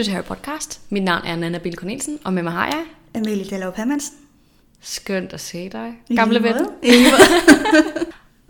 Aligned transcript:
lytter 0.00 0.10
til 0.10 0.14
Harry 0.14 0.24
Podcast. 0.24 0.80
Mit 0.90 1.02
navn 1.02 1.26
er 1.26 1.36
Nana 1.36 1.58
Bill 1.58 1.76
Cornelsen, 1.76 2.18
og 2.24 2.32
med 2.32 2.42
mig 2.42 2.52
har 2.52 2.66
jeg... 2.66 2.84
Amelie 3.14 3.44
Dallov 3.44 3.72
Hermansen. 3.76 4.16
Skønt 4.80 5.32
at 5.32 5.40
se 5.40 5.68
dig, 5.68 5.94
gamle 6.16 6.42
ven. 6.42 6.54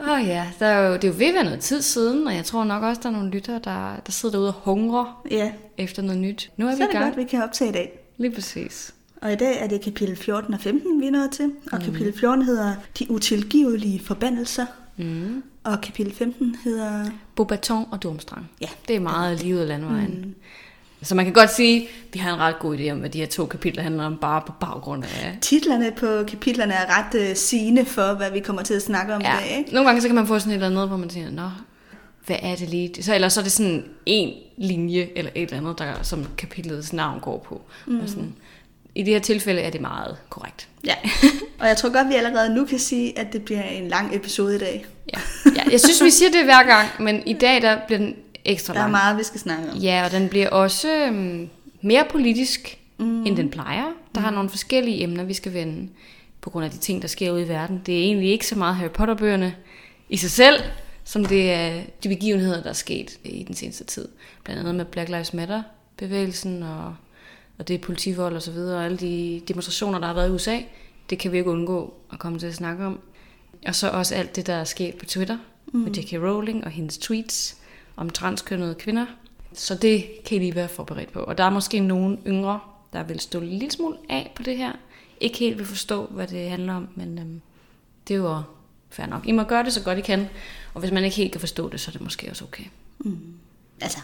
Åh 0.01 0.09
oh, 0.09 0.27
ja, 0.27 0.47
der 0.59 0.66
er 0.66 0.89
jo, 0.89 0.95
det 0.95 1.05
er 1.05 1.09
jo 1.09 1.15
ved 1.19 1.27
at 1.27 1.34
være 1.34 1.45
noget 1.45 1.61
tid 1.61 1.83
siden, 1.83 2.27
og 2.27 2.34
jeg 2.34 2.45
tror 2.45 2.65
nok 2.65 2.83
også, 2.83 3.01
der 3.02 3.09
er 3.09 3.12
nogle 3.12 3.30
lyttere, 3.30 3.61
der, 3.65 3.97
der 4.07 4.12
sidder 4.12 4.34
derude 4.34 4.48
og 4.48 4.55
hungrer 4.55 5.23
ja, 5.30 5.52
efter 5.79 6.02
noget 6.02 6.21
nyt. 6.21 6.51
Nu 6.57 6.66
er 6.66 6.71
så 6.71 6.77
vi 6.77 6.83
er 6.83 6.87
det 6.87 6.93
gang. 6.93 7.05
godt, 7.05 7.16
vi 7.16 7.25
kan 7.25 7.43
optage 7.43 7.71
i 7.71 7.73
dag. 7.73 7.98
Lige 8.17 8.35
præcis. 8.35 8.95
Og 9.23 9.32
i 9.32 9.37
dag 9.37 9.62
er 9.62 9.66
det 9.66 9.80
kapitel 9.80 10.16
14 10.16 10.55
og 10.55 10.60
15, 10.60 11.01
vi 11.01 11.07
er 11.07 11.10
nået 11.10 11.30
til. 11.30 11.52
Og 11.73 11.80
kapitel 11.80 12.19
14 12.19 12.45
hedder 12.45 12.74
De 12.98 13.10
utilgivelige 13.10 14.01
forbandelser. 14.01 14.66
Mm. 14.96 15.43
Og 15.65 15.80
kapitel 15.80 16.15
15 16.15 16.57
hedder... 16.65 17.10
Bobaton 17.37 17.87
og 17.91 18.02
Durmstrang. 18.02 18.51
Ja. 18.60 18.69
Det 18.88 18.96
er 18.96 19.01
meget 19.01 19.30
af 19.30 19.69
landvejen. 19.69 20.21
Mm. 20.24 20.35
Så 21.02 21.14
man 21.14 21.24
kan 21.24 21.34
godt 21.34 21.54
sige, 21.54 21.82
at 21.82 21.88
vi 22.12 22.18
har 22.18 22.34
en 22.34 22.40
ret 22.40 22.59
god 22.59 22.78
idé 22.78 22.90
om, 22.90 22.98
hvad 22.98 23.10
de 23.10 23.18
her 23.18 23.27
to 23.27 23.46
kapitler 23.46 23.82
handler 23.82 24.04
om, 24.04 24.18
bare 24.20 24.42
på 24.46 24.52
baggrund 24.60 25.04
af... 25.04 25.38
Titlerne 25.40 25.92
på 25.96 26.24
kapitlerne 26.28 26.74
er 26.74 26.98
ret 26.98 27.30
uh, 27.30 27.36
sigende 27.36 27.84
for, 27.84 28.14
hvad 28.14 28.30
vi 28.30 28.40
kommer 28.40 28.62
til 28.62 28.74
at 28.74 28.82
snakke 28.82 29.14
om 29.14 29.23
Ja, 29.23 29.38
i 29.38 29.42
dag. 29.42 29.59
Ikke? 29.59 29.74
nogle 29.74 29.88
gange 29.88 30.02
så 30.02 30.09
kan 30.09 30.14
man 30.14 30.26
få 30.26 30.38
sådan 30.38 30.52
et 30.52 30.54
eller 30.54 30.66
andet, 30.66 30.88
hvor 30.88 30.96
man 30.96 31.10
siger, 31.10 31.30
nå, 31.30 31.50
hvad 32.26 32.36
er 32.42 32.56
det 32.56 32.68
lige? 32.68 33.02
Så, 33.02 33.14
eller 33.14 33.28
så 33.28 33.40
er 33.40 33.45
det 33.45 33.52
sådan 33.52 33.84
en 34.06 34.32
linje, 34.56 35.09
eller 35.16 35.30
et 35.34 35.42
eller 35.42 35.56
andet, 35.56 35.78
der, 35.78 36.02
som 36.02 36.26
kapitlets 36.38 36.92
navn 36.92 37.20
går 37.20 37.38
på. 37.48 37.62
Mm. 37.87 38.01
Og 38.01 38.09
sådan, 38.09 38.34
I 38.95 39.02
det 39.02 39.12
her 39.12 39.20
tilfælde 39.20 39.60
er 39.60 39.70
det 39.70 39.80
meget 39.80 40.16
korrekt. 40.30 40.68
Ja. 40.85 40.95
Og 41.60 41.68
jeg 41.68 41.76
tror 41.76 41.92
godt, 41.92 42.09
vi 42.09 42.14
allerede 42.14 42.54
nu 42.54 42.64
kan 42.64 42.79
sige, 42.79 43.18
at 43.18 43.32
det 43.32 43.42
bliver 43.42 43.62
en 43.62 43.88
lang 43.88 44.16
episode 44.16 44.57
i 44.57 44.59
dag. 44.59 44.87
Ja. 45.14 45.20
ja, 45.57 45.70
jeg 45.70 45.80
synes, 45.80 46.04
vi 46.04 46.10
siger 46.10 46.30
det 46.30 46.45
hver 46.45 46.62
gang, 46.62 46.88
men 46.98 47.23
i 47.26 47.32
dag 47.32 47.62
der 47.62 47.79
bliver 47.87 47.98
den 47.98 48.14
ekstra 48.45 48.73
Der 48.73 48.80
er 48.80 48.85
lang. 48.85 48.91
meget, 48.91 49.19
vi 49.19 49.23
skal 49.23 49.41
snakke 49.41 49.71
om. 49.71 49.79
Ja, 49.79 50.05
og 50.05 50.10
den 50.10 50.29
bliver 50.29 50.49
også 50.49 51.07
øhm, 51.07 51.49
mere 51.83 52.07
politisk, 52.10 52.79
mm. 52.99 53.27
end 53.27 53.37
den 53.37 53.51
plejer. 53.51 53.93
Der 54.15 54.21
har 54.21 54.30
nogle 54.30 54.51
forskellige 54.51 55.02
emner, 55.02 55.24
vi 55.24 55.35
skal 55.35 55.55
vende, 55.55 55.88
på 56.41 56.51
grund 56.51 56.65
af 56.65 56.71
de 56.71 56.79
ting, 56.79 57.02
der 57.02 57.09
sker 57.09 57.32
ude 57.32 57.43
i 57.43 57.49
verden. 57.49 57.82
Det 57.87 57.99
er 57.99 58.02
egentlig 58.02 58.30
ikke 58.30 58.47
så 58.47 58.59
meget 58.59 58.77
Harry 58.77 58.91
Potter-bøgerne 58.91 59.55
i 60.09 60.16
sig 60.16 60.30
selv, 60.30 60.63
som 61.05 61.24
det 61.24 61.52
er 61.52 61.82
de 62.02 62.09
begivenheder, 62.09 62.63
der 62.63 62.69
er 62.69 62.74
sket 62.74 63.19
i 63.24 63.45
den 63.45 63.55
seneste 63.55 63.85
tid. 63.85 64.09
Blandt 64.44 64.60
andet 64.60 64.75
med 64.75 64.84
Black 64.84 65.09
Lives 65.09 65.34
Matter-bevægelsen, 65.34 66.62
og, 66.62 66.94
og 67.59 67.69
det 67.69 67.75
er 67.75 67.78
politivold 67.78 68.37
og 68.37 68.43
så 68.43 68.50
videre, 68.50 68.78
og 68.78 68.84
alle 68.84 68.97
de 68.97 69.43
demonstrationer, 69.49 69.99
der 69.99 70.06
har 70.06 70.15
været 70.15 70.28
i 70.28 70.32
USA. 70.32 70.59
Det 71.10 71.19
kan 71.19 71.32
vi 71.32 71.38
ikke 71.38 71.50
undgå 71.50 71.94
at 72.12 72.19
komme 72.19 72.38
til 72.38 72.47
at 72.47 72.54
snakke 72.54 72.87
om. 72.87 73.00
Og 73.66 73.75
så 73.75 73.88
også 73.88 74.15
alt 74.15 74.37
det, 74.37 74.47
der 74.47 74.54
er 74.54 74.65
sket 74.65 74.94
på 74.94 75.04
Twitter, 75.04 75.38
mm. 75.72 75.81
med 75.81 75.93
J.K. 75.93 76.12
Rowling 76.12 76.65
og 76.65 76.71
hendes 76.71 76.99
tweets 76.99 77.56
om 77.97 78.10
transkønnede 78.10 78.75
kvinder. 78.75 79.06
Så 79.53 79.75
det 79.75 80.25
kan 80.25 80.37
I 80.37 80.41
lige 80.41 80.55
være 80.55 80.69
forberedt 80.69 81.12
på. 81.12 81.21
Og 81.21 81.38
der 81.38 81.44
er 81.44 81.50
måske 81.50 81.81
nogen 81.81 82.19
yngre, 82.27 82.60
der 82.93 83.03
vil 83.03 83.21
stå 83.21 83.41
en 83.41 83.49
lille 83.49 83.71
smule 83.71 83.97
af 84.09 84.32
på 84.37 84.43
det 84.43 84.56
her. 84.56 84.72
Ikke 85.21 85.38
helt 85.38 85.59
vil 85.59 85.66
forstå, 85.66 86.06
hvad 86.06 86.27
det 86.27 86.50
handler 86.50 86.75
om, 86.75 86.88
men 86.94 87.19
øhm, 87.19 87.41
det 88.09 88.15
er 88.15 88.19
jo 88.19 88.43
fair 88.91 89.06
nok. 89.06 89.27
I 89.27 89.32
må 89.32 89.43
gøre 89.43 89.65
det 89.65 89.72
så 89.72 89.82
godt 89.82 89.99
I 89.99 90.00
kan, 90.00 90.28
og 90.75 90.81
hvis 90.81 90.93
man 90.93 91.05
ikke 91.05 91.16
helt 91.16 91.32
kan 91.32 91.41
forstå 91.41 91.69
det, 91.69 91.81
så 91.81 91.91
er 91.91 91.93
det 91.93 92.00
måske 92.00 92.31
også 92.31 92.44
okay. 92.44 92.65
Altså, 93.81 93.99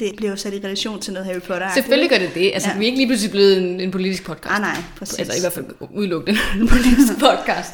det 0.00 0.16
bliver 0.16 0.30
jo 0.30 0.36
sat 0.36 0.54
i 0.54 0.56
relation 0.56 1.00
til 1.00 1.12
noget 1.12 1.26
Harry 1.26 1.40
Potter. 1.40 1.74
Selvfølgelig 1.74 2.10
gør 2.10 2.18
det 2.18 2.34
det. 2.34 2.50
Altså, 2.54 2.68
ja. 2.68 2.78
Vi 2.78 2.84
er 2.84 2.86
ikke 2.86 2.98
lige 2.98 3.06
pludselig 3.06 3.30
blevet 3.30 3.58
en, 3.58 3.80
en 3.80 3.90
politisk 3.90 4.24
podcast. 4.24 4.54
Ah, 4.54 4.60
nej, 4.60 4.76
præcis. 4.96 5.18
Altså 5.18 5.36
i 5.36 5.40
hvert 5.40 5.52
fald 5.52 5.66
udelukkende 5.94 6.40
en 6.60 6.68
politisk 6.68 7.18
podcast. 7.18 7.70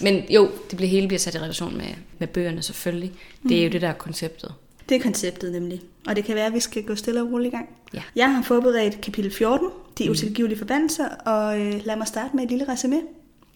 Men 0.00 0.24
jo, 0.30 0.50
det 0.70 0.76
bliver 0.76 0.90
hele 0.90 1.08
bliver 1.08 1.18
sat 1.18 1.34
i 1.34 1.38
relation 1.38 1.76
med, 1.76 1.86
med 2.18 2.28
bøgerne 2.28 2.62
selvfølgelig. 2.62 3.12
Det 3.48 3.58
er 3.58 3.64
jo 3.64 3.70
det, 3.70 3.82
der 3.82 3.88
er 3.88 3.92
konceptet. 3.92 4.54
Det 4.88 4.94
er 4.94 5.02
konceptet 5.02 5.52
nemlig. 5.52 5.82
Og 6.06 6.16
det 6.16 6.24
kan 6.24 6.34
være, 6.34 6.46
at 6.46 6.54
vi 6.54 6.60
skal 6.60 6.82
gå 6.82 6.94
stille 6.94 7.22
og 7.22 7.32
roligt 7.32 7.54
i 7.54 7.56
gang. 7.56 7.68
Ja. 7.94 8.02
Jeg 8.16 8.34
har 8.34 8.42
forberedt 8.42 9.00
kapitel 9.00 9.30
14, 9.30 9.68
de 9.98 10.10
utilgivelige 10.10 10.58
forbandelser, 10.58 11.08
og 11.08 11.60
øh, 11.60 11.80
lad 11.84 11.96
mig 11.96 12.06
starte 12.06 12.36
med 12.36 12.44
et 12.44 12.50
lille 12.50 12.68
resume. 12.68 13.00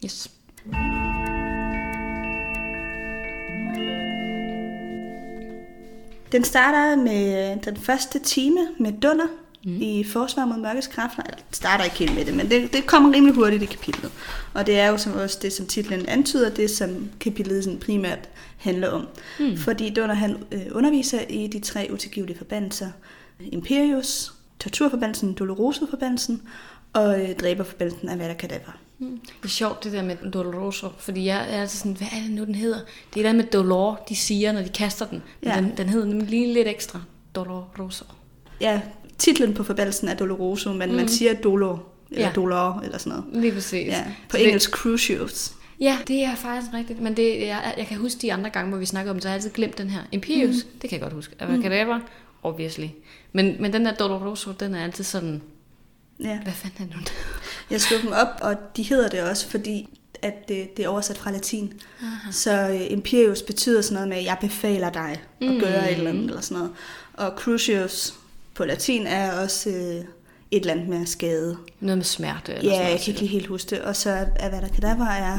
Yes. 0.05 0.31
Den 6.33 6.45
starter 6.45 6.97
med 6.97 7.53
øh, 7.53 7.65
den 7.65 7.77
første 7.77 8.19
time 8.19 8.61
med 8.79 8.93
Dunder 8.93 9.27
mm. 9.65 9.83
i 9.83 10.05
Forsvar 10.05 10.45
mod 10.45 10.57
mørkets 10.57 10.87
kræfter. 10.87 11.23
Den 11.23 11.35
starter 11.53 11.85
ikke 11.85 11.97
helt 11.99 12.15
med 12.15 12.25
det, 12.25 12.35
men 12.35 12.51
det, 12.51 12.73
det 12.73 12.87
kommer 12.87 13.13
rimelig 13.15 13.35
hurtigt 13.35 13.63
i 13.63 13.67
kapitlet. 13.67 14.13
Og 14.55 14.67
det 14.67 14.79
er 14.79 14.89
jo 14.89 14.97
som 14.97 15.13
også 15.13 15.39
det, 15.43 15.53
som 15.53 15.67
titlen 15.67 16.07
antyder, 16.09 16.51
det 16.51 16.71
som 16.71 17.11
kapitlet 17.21 17.65
sådan 17.65 17.79
primært 17.79 18.29
handler 18.57 18.89
om. 18.89 19.07
Mm. 19.41 19.57
Fordi 19.57 19.91
Dunder 19.91 20.15
han 20.15 20.37
øh, 20.53 20.61
underviser 20.73 21.21
i 21.29 21.47
de 21.47 21.61
tre 21.61 21.89
utilgivelige 21.93 22.39
forbandelser. 22.39 22.91
Imperius, 23.41 24.33
torturforbandelsen, 24.59 25.33
Doloroso-forbandelsen 25.33 26.43
og 26.93 27.21
øh, 27.21 27.35
dræberforbandelsen 27.37 28.09
af 28.09 28.19
Vada. 28.19 28.35
Mm. 28.99 29.21
Det 29.21 29.45
er 29.45 29.49
sjovt 29.49 29.85
det 29.85 29.93
der 29.93 30.03
med 30.03 30.17
Doloroso, 30.33 30.89
fordi 30.99 31.25
jeg 31.25 31.37
er 31.37 31.61
altid 31.61 31.79
sådan, 31.79 31.93
hvad 31.93 32.09
er 32.13 32.23
det 32.23 32.31
nu, 32.31 32.45
den 32.45 32.55
hedder? 32.55 32.79
Det 33.15 33.21
er 33.21 33.25
der 33.25 33.33
med 33.37 33.45
Dolor, 33.45 34.05
de 34.09 34.17
siger, 34.17 34.53
når 34.53 34.63
de 34.63 34.69
kaster 34.69 35.07
den. 35.07 35.23
Men 35.43 35.53
Ja. 35.53 35.57
den, 35.57 35.73
den 35.77 35.89
hedder 35.89 36.07
nemlig 36.07 36.29
lige 36.29 36.55
lidt 36.55 36.69
ekstra. 36.69 37.01
Doloroso. 37.35 38.05
Ja, 38.61 38.81
titlen 39.21 39.55
på 39.55 39.65
forbandelsen 39.65 40.09
er 40.09 40.15
Doloroso, 40.15 40.73
men 40.73 40.91
mm. 40.91 40.97
man 40.97 41.09
siger 41.09 41.35
Dolor, 41.35 41.83
eller 42.11 42.27
Ja. 42.27 42.33
Dolor, 42.33 42.81
eller 42.85 42.99
sådan 42.99 43.19
noget. 43.19 43.43
Lige 43.43 43.53
præcis. 43.53 43.87
Ja, 43.87 44.05
på 44.29 44.37
Så 44.37 44.43
engelsk 44.43 44.71
Crucius. 44.71 45.49
Det, 45.49 45.55
ja, 45.85 45.99
det 46.09 46.25
er 46.25 46.35
faktisk 46.35 46.73
rigtigt. 46.75 47.01
Men 47.01 47.17
det, 47.17 47.41
jeg, 47.47 47.75
jeg 47.79 47.87
kan 47.87 47.97
huske 47.97 48.19
de 48.23 48.33
andre 48.33 48.51
gange, 48.51 48.69
hvor 48.71 48.79
vi 48.79 48.87
snakkede 48.87 49.11
om 49.11 49.17
det, 49.17 49.23
så 49.23 49.29
har 49.29 49.33
jeg 49.35 49.39
altid 49.39 49.51
glemt 49.51 49.79
den 49.79 49.91
her. 49.91 50.01
Imperius, 50.13 50.55
mm. 50.65 50.79
det 50.83 50.91
kan 50.91 50.97
jeg 50.99 51.01
godt 51.03 51.13
huske. 51.13 51.35
Avacadabra, 51.39 52.01
obviously. 52.43 52.87
Men, 53.33 53.57
men 53.61 53.73
den 53.73 53.85
der 53.85 53.95
Doloroso, 53.95 54.53
den 54.61 54.75
er 54.75 54.85
altid 54.85 55.05
sådan, 55.05 55.43
Ja. 56.25 56.39
hvad 56.43 56.53
fanden 56.53 56.83
er 56.83 56.87
det 56.87 56.97
nu? 56.97 57.03
Jeg 57.71 57.81
slog 57.81 58.01
dem 58.03 58.13
op, 58.13 58.29
og 58.41 58.55
de 58.77 58.83
hedder 58.83 59.09
det 59.09 59.23
også, 59.23 59.49
fordi 59.49 59.89
at 60.23 60.49
det, 60.49 60.77
det 60.77 60.85
er 60.85 60.89
oversat 60.89 61.19
fra 61.19 61.31
latin. 61.31 61.73
Aha. 62.03 62.33
Så 62.33 62.69
uh, 62.69 62.93
Imperius 62.93 63.43
betyder 63.43 63.81
sådan 63.83 63.95
noget 63.95 64.09
med, 64.09 64.23
jeg 64.23 64.37
befaler 64.41 64.91
dig 64.91 65.21
at 65.41 65.49
Mm. 65.49 65.61
gøre 65.61 65.91
et 65.93 65.97
eller 65.97 66.11
andet, 66.11 66.25
eller 66.25 66.41
sådan 66.41 66.59
noget. 66.59 66.73
Og 67.15 67.33
Crucius 67.39 68.15
på 68.61 68.65
latin 68.67 69.07
er 69.07 69.41
også 69.43 69.69
uh, 69.71 69.75
et 69.77 70.05
eller 70.51 70.73
andet 70.73 70.89
med 70.89 71.07
skade. 71.07 71.57
Noget 71.81 71.99
med 71.99 72.05
smerte. 72.05 72.55
Eller 72.55 72.71
Ja, 72.71 72.77
sådan 72.77 72.91
jeg 72.93 73.01
kan 73.01 73.09
ikke 73.09 73.21
lige 73.21 73.31
helt 73.33 73.47
huske 73.47 73.71
det. 73.71 73.83
Og 73.83 73.97
så 73.97 74.11
Avada 74.41 74.69
Kedavra 74.75 75.19
er 75.19 75.39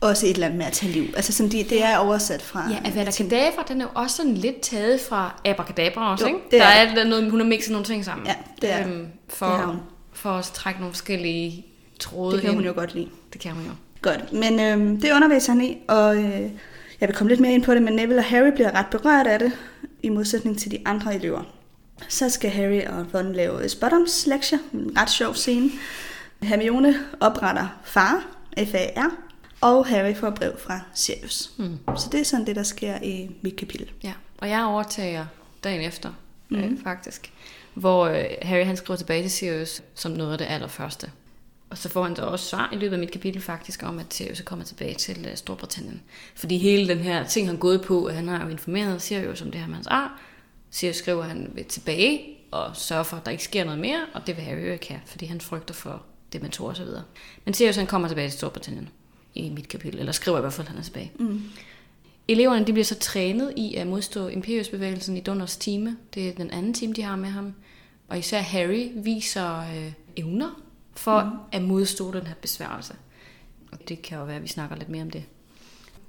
også 0.00 0.26
et 0.26 0.30
eller 0.34 0.46
andet 0.46 0.58
med 0.58 0.66
at 0.66 0.72
tage 0.72 0.92
liv. 0.92 1.06
Altså 1.16 1.32
sådan, 1.32 1.52
de, 1.52 1.64
det 1.70 1.84
er 1.84 1.96
oversat 1.98 2.42
fra 2.42 2.70
Ja, 2.70 2.90
Avada 2.90 3.10
Kedavra, 3.10 3.64
den 3.68 3.80
er 3.80 3.84
jo 3.84 3.90
også 3.94 4.16
sådan 4.16 4.34
lidt 4.34 4.60
taget 4.60 5.00
fra 5.00 5.40
Abracadabra 5.44 6.12
også, 6.12 6.24
Jo, 6.28 6.34
ikke? 6.34 6.44
det 6.50 6.60
der 6.60 6.66
er 6.66 6.86
er, 6.86 6.94
der 6.94 7.04
er 7.04 7.08
noget, 7.08 7.30
hun 7.30 7.40
har 7.40 7.46
mixet 7.46 7.72
nogle 7.72 7.84
ting 7.86 8.04
sammen. 8.04 8.26
Ja, 8.26 8.34
det 8.62 8.72
er- 8.72 8.86
for, 9.28 9.46
det 9.46 9.56
har 9.56 9.80
for 10.12 10.30
at 10.30 10.44
trække 10.44 10.80
nogle 10.80 10.92
forskellige 10.94 11.66
tråde 12.00 12.32
Det 12.34 12.40
kan 12.42 12.50
hun 12.50 12.58
ind. 12.60 12.66
jo 12.68 12.74
godt 12.74 12.94
lide. 12.94 13.08
Det 13.32 13.40
kan 13.40 13.52
hun 13.52 13.64
jo. 13.64 13.70
Godt, 14.02 14.32
men 14.32 14.60
øhm, 14.60 15.00
det 15.00 15.12
underviser 15.12 15.52
han 15.52 15.62
i, 15.62 15.76
og 15.88 16.16
øh, 16.16 16.40
jeg 17.00 17.08
vil 17.08 17.14
komme 17.16 17.28
lidt 17.30 17.40
mere 17.40 17.52
ind 17.52 17.62
på 17.62 17.74
det, 17.74 17.82
men 17.82 17.92
Neville 17.94 18.20
og 18.20 18.24
Harry 18.24 18.50
bliver 18.54 18.74
ret 18.78 18.86
berørt 18.90 19.26
af 19.26 19.38
det, 19.38 19.52
i 20.02 20.08
modsætning 20.08 20.58
til 20.58 20.70
de 20.70 20.78
andre 20.84 21.14
elever. 21.14 21.42
Så 22.08 22.28
skal 22.28 22.50
Harry 22.50 22.82
og 22.86 23.06
Ron 23.14 23.32
lave 23.32 23.68
Spottums 23.68 24.26
lektie, 24.26 24.58
en 24.72 24.92
ret 24.98 25.10
sjov 25.10 25.34
scene. 25.34 25.70
Hermione 26.42 26.94
opretter 27.20 27.80
far, 27.84 28.26
F-A-R, 28.58 29.10
og 29.60 29.86
Harry 29.86 30.14
får 30.14 30.30
brev 30.30 30.52
fra 30.58 30.80
Sirius. 30.94 31.50
Mm. 31.56 31.78
Så 31.96 32.08
det 32.12 32.20
er 32.20 32.24
sådan 32.24 32.46
det, 32.46 32.56
der 32.56 32.62
sker 32.62 33.02
i 33.02 33.30
mit 33.42 33.56
kapitel. 33.56 33.90
Ja, 34.02 34.12
og 34.38 34.48
jeg 34.48 34.64
overtager 34.64 35.26
dagen 35.64 35.80
efter, 35.80 36.12
mm. 36.48 36.56
øh, 36.56 36.70
faktisk. 36.84 37.32
Hvor 37.74 38.06
øh, 38.06 38.24
Harry 38.42 38.64
han 38.64 38.76
skriver 38.76 38.96
tilbage 38.96 39.22
til 39.22 39.30
Sirius 39.30 39.82
som 39.94 40.12
noget 40.12 40.32
af 40.32 40.38
det 40.38 40.44
allerførste. 40.44 41.10
Og 41.70 41.78
så 41.78 41.88
får 41.88 42.04
han 42.04 42.16
så 42.16 42.22
også 42.22 42.48
svar 42.48 42.70
i 42.72 42.76
løbet 42.76 42.92
af 42.92 43.00
mit 43.00 43.10
kapitel 43.10 43.42
faktisk 43.42 43.82
om, 43.82 43.98
at 43.98 44.14
Sirius 44.14 44.40
er 44.40 44.44
kommet 44.44 44.66
tilbage 44.66 44.94
til 44.94 45.26
øh, 45.30 45.36
Storbritannien. 45.36 46.02
Fordi 46.34 46.58
hele 46.58 46.88
den 46.88 46.98
her 46.98 47.24
ting, 47.24 47.46
han 47.46 47.56
er 47.56 47.60
gået 47.60 47.82
på, 47.82 48.04
at 48.04 48.14
han 48.14 48.28
har 48.28 48.44
jo 48.44 48.50
informeret 48.50 49.02
Sirius 49.02 49.42
om 49.42 49.50
det 49.50 49.60
her 49.60 49.66
med 49.66 49.74
hans 49.74 49.86
ar. 49.86 50.20
Sirius 50.70 50.96
skriver, 50.96 51.22
at 51.22 51.28
han 51.28 51.50
vil 51.54 51.64
tilbage 51.64 52.20
og 52.50 52.76
sørge 52.76 53.04
for, 53.04 53.16
at 53.16 53.24
der 53.24 53.30
ikke 53.30 53.44
sker 53.44 53.64
noget 53.64 53.80
mere, 53.80 54.00
og 54.14 54.26
det 54.26 54.36
vil 54.36 54.44
Harry 54.44 54.66
jo 54.66 54.72
ikke 54.72 54.88
have, 54.88 55.00
fordi 55.06 55.26
han 55.26 55.40
frygter 55.40 55.74
for 55.74 56.02
dementorer 56.32 56.70
og 56.70 56.76
så 56.76 56.84
videre. 56.84 57.02
Men 57.44 57.54
Sirius 57.54 57.76
han 57.76 57.86
kommer 57.86 58.08
tilbage 58.08 58.28
til 58.28 58.38
Storbritannien 58.38 58.88
i 59.34 59.50
mit 59.50 59.68
kapitel, 59.68 60.00
eller 60.00 60.12
skriver 60.12 60.38
i 60.38 60.40
hvert 60.40 60.52
fald, 60.52 60.66
at 60.66 60.70
han 60.70 60.78
er 60.78 60.84
tilbage. 60.84 61.12
Mm. 61.18 61.42
Eleverne 62.28 62.66
de 62.66 62.72
bliver 62.72 62.84
så 62.84 62.98
trænet 62.98 63.52
i 63.56 63.74
at 63.74 63.86
modstå 63.86 64.28
Imperius-bevægelsen 64.28 65.16
i 65.16 65.20
Dunders 65.20 65.56
time. 65.56 65.96
Det 66.14 66.28
er 66.28 66.32
den 66.32 66.50
anden 66.50 66.74
time, 66.74 66.92
de 66.92 67.02
har 67.02 67.16
med 67.16 67.28
ham. 67.28 67.54
Og 68.08 68.18
især 68.18 68.40
Harry 68.40 68.90
viser 68.94 69.58
øh, 69.58 69.92
evner 70.16 70.62
for 70.96 71.22
mm. 71.22 71.30
at 71.52 71.62
modstå 71.62 72.12
den 72.12 72.26
her 72.26 72.34
besværgelse. 72.34 72.94
Og 73.72 73.88
det 73.88 74.02
kan 74.02 74.18
jo 74.18 74.24
være, 74.24 74.36
at 74.36 74.42
vi 74.42 74.48
snakker 74.48 74.76
lidt 74.76 74.88
mere 74.88 75.02
om 75.02 75.10
det. 75.10 75.24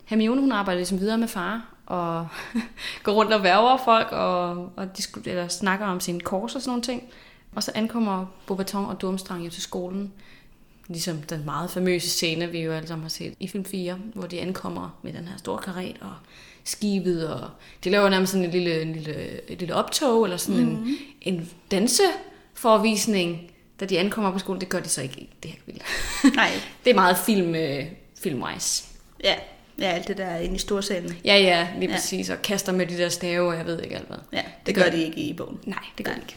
Hermione 0.06 0.42
hun 0.42 0.52
arbejder 0.52 0.80
ligesom 0.80 1.00
videre 1.00 1.18
med 1.18 1.28
far, 1.28 1.76
og 1.90 2.28
går 3.04 3.12
rundt 3.12 3.34
og 3.34 3.44
værger 3.44 3.78
folk, 3.86 4.08
og, 4.12 4.50
og 4.76 4.90
disku- 4.98 5.22
eller 5.26 5.48
snakker 5.48 5.86
om 5.86 6.00
sin 6.00 6.20
kors 6.20 6.56
og 6.56 6.62
sådan 6.62 6.70
nogle 6.70 6.84
ting. 6.84 7.04
Og 7.56 7.64
så 7.64 7.72
ankommer 7.76 8.26
Bobaton 8.48 8.86
og 8.86 9.02
Durmstrang 9.02 9.46
jo 9.46 9.50
til 9.50 9.62
skolen. 9.62 10.14
Ligesom 10.88 11.22
den 11.22 11.46
meget 11.46 11.72
famøse 11.72 12.10
scene, 12.10 12.52
vi 12.52 12.60
jo 12.60 12.72
alle 12.72 12.88
sammen 12.88 13.04
har 13.04 13.10
set 13.10 13.34
i 13.40 13.48
film 13.48 13.66
4, 13.66 13.98
hvor 14.14 14.28
de 14.28 14.42
ankommer 14.42 15.00
med 15.02 15.14
den 15.14 15.28
her 15.28 15.38
store 15.38 15.58
karet 15.58 15.98
og 16.02 16.14
skibet, 16.64 17.28
og 17.28 17.50
de 17.84 17.90
laver 17.90 18.10
nærmest 18.10 18.32
sådan 18.32 18.46
en 18.46 18.52
lille, 18.52 18.82
en 18.82 18.94
lille, 18.94 19.52
et 19.52 19.60
lille 19.60 19.76
optog, 19.76 20.24
eller 20.24 20.38
sådan 20.38 20.66
mm-hmm. 20.66 20.98
en, 21.22 21.50
en 21.72 21.90
forvisning, 22.54 23.52
da 23.80 23.86
de 23.86 24.00
ankommer 24.00 24.32
på 24.32 24.40
skolen. 24.40 24.62
Det 24.62 24.70
gør 24.70 24.80
de 24.80 24.90
så 24.90 25.02
ikke 25.02 25.30
det 25.44 25.52
her 25.52 25.58
kapitel. 25.58 25.82
Nej. 26.36 26.52
det 26.84 26.92
er 26.92 26.96
meget 26.96 27.18
film, 27.18 27.56
øh, 27.56 27.86
filmwise. 28.24 28.84
Ja, 29.24 29.36
ja, 29.82 29.86
alt 29.92 30.08
det 30.08 30.18
der 30.18 30.36
inde 30.36 30.56
i 30.56 30.60
storsalen. 30.60 31.18
Ja, 31.26 31.38
ja, 31.38 31.68
lige 31.80 31.90
Ja. 31.90 31.96
præcis. 31.96 32.30
Og 32.30 32.42
kaster 32.42 32.72
med 32.72 32.86
de 32.86 32.98
der 32.98 33.10
stave, 33.10 33.48
og 33.50 33.58
jeg 33.58 33.66
ved 33.66 33.82
ikke 33.82 33.96
alt 33.96 34.08
hvad. 34.08 34.18
Ja, 34.34 34.38
det, 34.38 34.46
Det 34.46 34.66
det 34.66 34.76
gør 34.76 34.84
gør 34.84 34.92
de 34.92 35.04
ikke 35.04 35.18
i 35.22 35.34
bogen. 35.34 35.60
Nej, 35.66 35.80
det 35.98 36.06
gør 36.06 36.12
Nej. 36.12 36.20
de 36.20 36.26
ikke. 36.26 36.36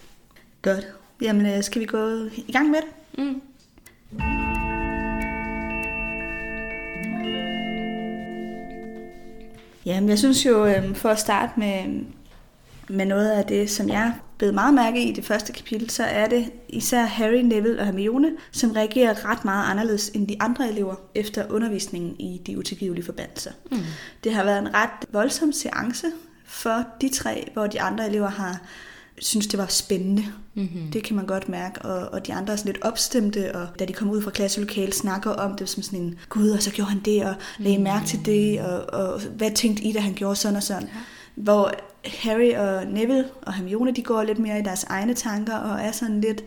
Godt. 0.62 0.86
Jamen, 1.22 1.46
øh, 1.46 1.62
skal 1.62 1.80
vi 1.80 1.86
gå 1.86 2.26
i 2.46 2.52
gang 2.52 2.70
med 2.70 2.78
det? 2.78 3.24
Mm. 3.24 3.42
Jamen, 9.86 10.08
jeg 10.08 10.18
synes 10.18 10.46
jo, 10.46 10.66
øh, 10.66 10.94
for 10.94 11.08
at 11.08 11.18
starte 11.18 11.52
med, 11.56 11.84
med 12.88 13.06
noget 13.06 13.30
af 13.30 13.44
det, 13.44 13.70
som 13.70 13.88
jeg 13.88 14.12
blev 14.42 14.54
meget 14.54 14.74
mærke 14.74 15.04
i 15.04 15.12
det 15.12 15.24
første 15.24 15.52
kapitel, 15.52 15.90
så 15.90 16.04
er 16.04 16.28
det 16.28 16.50
især 16.68 17.04
Harry, 17.04 17.40
Neville 17.40 17.80
og 17.80 17.86
Hermione, 17.86 18.30
som 18.52 18.70
reagerer 18.70 19.30
ret 19.30 19.44
meget 19.44 19.70
anderledes 19.70 20.08
end 20.14 20.28
de 20.28 20.36
andre 20.40 20.68
elever 20.68 20.94
efter 21.14 21.44
undervisningen 21.50 22.20
i 22.20 22.40
de 22.46 22.58
utilgivelige 22.58 23.04
forbandelser. 23.04 23.50
Mm. 23.70 23.78
Det 24.24 24.34
har 24.34 24.44
været 24.44 24.58
en 24.58 24.74
ret 24.74 24.90
voldsom 25.12 25.52
seance 25.52 26.06
for 26.46 26.84
de 27.00 27.08
tre, 27.08 27.50
hvor 27.52 27.66
de 27.66 27.80
andre 27.80 28.08
elever 28.08 28.28
har 28.28 28.60
synes 29.18 29.46
det 29.46 29.58
var 29.58 29.66
spændende. 29.66 30.24
Mm-hmm. 30.54 30.90
Det 30.92 31.04
kan 31.04 31.16
man 31.16 31.26
godt 31.26 31.48
mærke, 31.48 31.82
og, 31.82 32.12
og 32.12 32.26
de 32.26 32.34
andre 32.34 32.52
er 32.52 32.56
sådan 32.56 32.72
lidt 32.72 32.84
opstemte, 32.84 33.54
og 33.56 33.68
da 33.78 33.84
de 33.84 33.92
kommer 33.92 34.14
ud 34.14 34.22
fra 34.22 34.30
klasselokalet, 34.30 34.94
snakker 34.94 35.30
om 35.30 35.56
det 35.56 35.68
som 35.68 35.82
sådan 35.82 35.98
en, 35.98 36.18
gud, 36.28 36.50
og 36.50 36.62
så 36.62 36.70
gjorde 36.70 36.90
han 36.90 37.00
det, 37.00 37.24
og 37.24 37.34
lagde 37.58 37.78
mærke 37.78 38.06
til 38.06 38.26
det, 38.26 38.60
og, 38.60 39.00
og 39.00 39.20
hvad 39.20 39.50
tænkte 39.50 39.82
I, 39.82 39.92
da 39.92 40.00
han 40.00 40.14
gjorde 40.14 40.36
sådan 40.36 40.56
og 40.56 40.62
sådan. 40.62 40.82
Ja. 40.82 41.00
Hvor 41.34 41.72
Harry 42.04 42.52
og 42.54 42.86
Neville 42.86 43.24
og 43.42 43.54
Hermione, 43.54 43.92
de 43.92 44.02
går 44.02 44.22
lidt 44.22 44.38
mere 44.38 44.58
i 44.58 44.62
deres 44.62 44.84
egne 44.84 45.14
tanker, 45.14 45.56
og 45.56 45.80
er 45.80 45.92
sådan 45.92 46.20
lidt, 46.20 46.44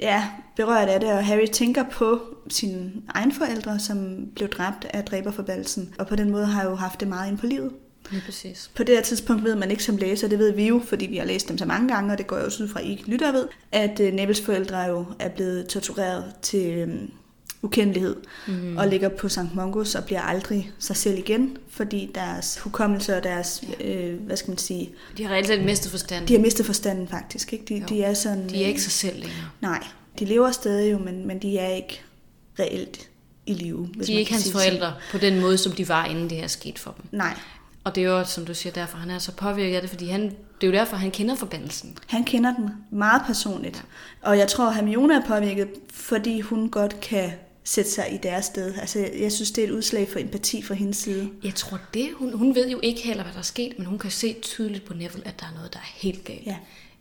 ja, 0.00 0.28
berørt 0.56 0.88
af 0.88 1.00
det, 1.00 1.12
og 1.12 1.26
Harry 1.26 1.46
tænker 1.46 1.84
på 1.92 2.20
sine 2.48 2.92
egne 3.14 3.32
forældre, 3.32 3.78
som 3.78 4.26
blev 4.34 4.48
dræbt 4.48 4.86
af 4.90 5.04
dræberforbaldelsen, 5.04 5.94
og 5.98 6.06
på 6.06 6.16
den 6.16 6.30
måde 6.30 6.46
har 6.46 6.64
jo 6.64 6.74
haft 6.74 7.00
det 7.00 7.08
meget 7.08 7.30
ind 7.30 7.38
på 7.38 7.46
livet. 7.46 7.72
Lige 8.10 8.22
præcis. 8.24 8.70
På 8.76 8.82
det 8.82 8.94
her 8.94 9.02
tidspunkt 9.02 9.44
ved 9.44 9.56
man 9.56 9.70
ikke 9.70 9.84
som 9.84 9.96
læser, 9.96 10.28
det 10.28 10.38
ved 10.38 10.52
vi 10.52 10.68
jo, 10.68 10.82
fordi 10.84 11.06
vi 11.06 11.16
har 11.16 11.24
læst 11.24 11.48
dem 11.48 11.58
så 11.58 11.66
mange 11.66 11.88
gange, 11.88 12.12
og 12.12 12.18
det 12.18 12.26
går 12.26 12.38
jo 12.38 12.44
også 12.44 12.62
ud 12.62 12.68
fra, 12.68 12.80
I 12.80 13.04
lytter 13.06 13.32
ved, 13.32 13.48
at 13.72 14.00
øh, 14.00 14.12
Nevils 14.12 14.40
forældre 14.40 14.78
jo 14.78 15.04
er 15.18 15.28
blevet 15.28 15.66
tortureret 15.66 16.24
til 16.42 16.78
øhm, 16.78 17.10
ukendelighed, 17.62 18.16
mm. 18.48 18.76
og 18.76 18.88
ligger 18.88 19.08
på 19.08 19.28
St. 19.28 19.38
Mongos 19.54 19.94
og 19.94 20.04
bliver 20.04 20.20
aldrig 20.22 20.70
sig 20.78 20.96
selv 20.96 21.18
igen, 21.18 21.56
fordi 21.70 22.10
deres 22.14 22.58
hukommelse 22.58 23.16
og 23.16 23.22
deres, 23.22 23.62
øh, 23.84 24.14
hvad 24.20 24.36
skal 24.36 24.50
man 24.50 24.58
sige, 24.58 24.90
De 25.16 25.24
har 25.24 25.34
reelt 25.34 25.46
set 25.46 25.64
mistet 25.64 25.90
forstand. 25.90 26.26
de 26.26 26.32
har 26.34 26.40
mistet 26.40 26.66
forstanden 26.66 27.08
faktisk. 27.08 27.52
Ikke? 27.52 27.64
De, 27.68 27.74
Jo. 27.74 27.86
de 27.88 28.02
er 28.02 28.14
sådan... 28.14 28.48
de 28.48 28.62
er 28.62 28.66
ikke 28.66 28.78
øh, 28.78 28.82
sig 28.82 28.92
selv 28.92 29.14
længere. 29.20 29.48
Nej, 29.60 29.84
de 30.18 30.24
lever 30.24 30.50
stadig 30.50 30.92
jo, 30.92 30.98
men, 30.98 31.26
men 31.26 31.38
de 31.38 31.58
er 31.58 31.68
ikke 31.74 32.00
reelt 32.58 33.08
i 33.46 33.54
live. 33.54 33.88
hvis 33.96 34.06
De 34.06 34.14
er 34.14 34.18
ikke 34.18 34.32
hans 34.32 34.44
det 34.44 34.52
sådan. 34.52 34.66
forældre 34.68 34.94
på 35.10 35.18
den 35.18 35.40
måde, 35.40 35.58
som 35.58 35.72
de 35.72 35.88
var, 35.88 36.04
inden 36.04 36.30
det 36.30 36.38
her 36.38 36.46
skete 36.46 36.80
for 36.80 36.90
dem. 36.96 37.18
Nej, 37.18 37.34
Og 37.84 37.94
det 37.94 38.04
er 38.04 38.08
jo, 38.08 38.24
som 38.24 38.44
du 38.44 38.54
siger, 38.54 38.72
derfor 38.72 38.98
han 38.98 39.10
er 39.10 39.18
så 39.18 39.32
påvirket 39.32 39.74
af 39.74 39.80
det, 39.80 39.90
fordi 39.90 40.06
han, 40.06 40.22
det 40.22 40.32
er 40.62 40.66
jo 40.66 40.72
derfor, 40.72 40.96
han 40.96 41.10
kender 41.10 41.34
forbandelsen. 41.34 41.98
Han 42.06 42.24
kender 42.24 42.54
den 42.54 42.68
meget 42.90 43.22
personligt. 43.26 43.84
Og 44.22 44.38
jeg 44.38 44.48
tror, 44.48 44.70
Hermione 44.70 45.14
er 45.14 45.26
påvirket, 45.26 45.68
fordi 45.92 46.40
hun 46.40 46.68
godt 46.70 47.00
kan 47.00 47.30
sætte 47.64 47.90
sig 47.90 48.14
i 48.14 48.16
deres 48.16 48.44
sted. 48.44 48.74
Altså, 48.80 49.08
jeg 49.20 49.32
synes, 49.32 49.50
det 49.50 49.64
er 49.64 49.68
et 49.68 49.72
udslag 49.72 50.08
for 50.08 50.18
empati 50.18 50.62
fra 50.62 50.74
hendes 50.74 50.96
side. 50.96 51.30
Jeg 51.44 51.54
tror 51.54 51.78
det, 51.94 52.08
hun, 52.14 52.32
hun 52.32 52.54
ved 52.54 52.70
jo 52.70 52.80
ikke 52.82 53.00
heller, 53.00 53.22
hvad 53.22 53.32
der 53.32 53.38
er 53.38 53.42
sket, 53.42 53.72
men 53.78 53.86
hun 53.86 53.98
kan 53.98 54.10
se 54.10 54.36
tydeligt 54.42 54.84
på 54.84 54.94
Neville, 54.94 55.28
at 55.28 55.40
der 55.40 55.46
er 55.46 55.54
noget, 55.54 55.72
der 55.72 55.78
er 55.78 55.92
helt 55.94 56.24
galt. 56.24 56.46
Ja. 56.46 56.56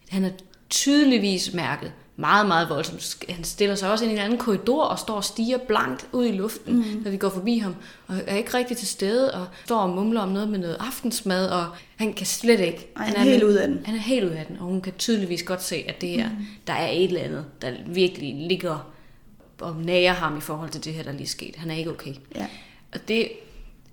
Han 0.10 0.26
er 0.26 0.32
tydeligvis 0.70 1.54
mærket 1.54 1.92
meget, 2.16 2.48
meget 2.48 2.70
voldsomt. 2.70 3.18
Han 3.30 3.44
stiller 3.44 3.76
sig 3.76 3.92
også 3.92 4.06
ind 4.06 4.12
i 4.12 4.16
en 4.16 4.22
anden 4.22 4.38
korridor 4.38 4.84
og 4.84 5.00
står 5.00 5.16
og 5.16 5.24
stiger 5.24 5.58
blankt 5.58 6.08
ud 6.12 6.26
i 6.26 6.32
luften, 6.32 6.76
mm. 6.76 7.02
når 7.04 7.12
vi 7.12 7.18
går 7.18 7.30
forbi 7.30 7.58
ham, 7.58 7.76
og 8.08 8.16
er 8.28 8.36
ikke 8.36 8.54
rigtig 8.54 8.78
til 8.78 8.88
stede, 8.88 9.34
og 9.34 9.48
står 9.66 9.80
og 9.80 9.90
mumler 9.90 10.22
om 10.22 10.30
noget 10.30 10.50
med 10.50 10.60
noget 10.60 10.78
aftensmad, 10.80 11.50
og 11.50 11.66
han 11.96 12.14
kan 12.14 12.26
slet 12.26 12.60
ikke. 12.60 12.88
Ej, 12.96 13.06
han 13.06 13.16
er 13.16 13.24
helt 13.24 13.44
ude 13.44 13.62
af 13.62 13.68
den. 13.68 13.80
Han 13.86 13.96
er 13.96 14.00
helt 14.00 14.26
ude 14.26 14.38
af 14.38 14.46
den, 14.46 14.58
og 14.58 14.66
hun 14.66 14.82
kan 14.82 14.94
tydeligvis 14.98 15.44
godt 15.44 15.64
se, 15.64 15.86
at 15.88 16.02
det 16.02 16.20
er, 16.20 16.30
mm. 16.30 16.46
der 16.68 16.74
er 16.74 16.88
et 16.88 17.04
eller 17.04 17.22
andet, 17.22 17.46
der 17.62 17.72
virkelig 17.88 18.36
ligger 18.48 18.92
og 19.62 19.76
nager 19.76 20.14
ham 20.14 20.38
i 20.38 20.42
forhold 20.42 20.70
til 20.70 20.84
det 20.84 20.94
her, 20.94 21.04
der 21.04 21.12
lige 21.12 21.24
er 21.24 21.28
sket. 21.28 21.56
Han 21.56 21.72
er 21.72 21.76
ikke 21.76 21.92
okay. 21.92 22.14
Ja. 22.36 22.48
Og 22.94 23.08
det, 23.08 23.32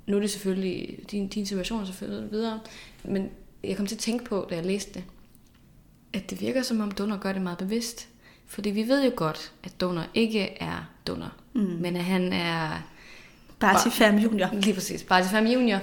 nu 0.06 0.16
er 0.16 0.20
det 0.20 0.30
selvfølgelig, 0.30 0.98
din, 1.10 1.28
din 1.28 1.46
situation 1.46 1.80
er 1.82 1.86
selvfølgelig 1.86 2.30
videre, 2.30 2.60
men 3.04 3.30
jeg 3.64 3.76
kom 3.76 3.86
til 3.86 3.94
at 3.94 4.00
tænke 4.00 4.24
på, 4.24 4.46
da 4.50 4.54
jeg 4.54 4.66
læste 4.66 4.94
det, 4.94 5.04
at 6.12 6.30
det 6.30 6.40
virker 6.40 6.62
som 6.62 6.80
om 6.80 6.90
Donner 6.90 7.18
gør 7.18 7.32
det 7.32 7.42
meget 7.42 7.58
bevidst. 7.58 8.08
Fordi 8.46 8.70
vi 8.70 8.88
ved 8.88 9.04
jo 9.04 9.12
godt, 9.16 9.52
at 9.64 9.80
Donner 9.80 10.04
ikke 10.14 10.62
er 10.62 10.88
Donner, 11.06 11.36
mm. 11.52 11.60
men 11.60 11.96
at 11.96 12.04
han 12.04 12.32
er 12.32 12.82
Barty 13.58 13.88
Fam 13.88 14.16
Junior. 14.18 14.48
lige 14.52 14.74
præcis 14.74 15.02
Barty 15.02 15.28
Fam 15.28 15.46
Junior, 15.46 15.78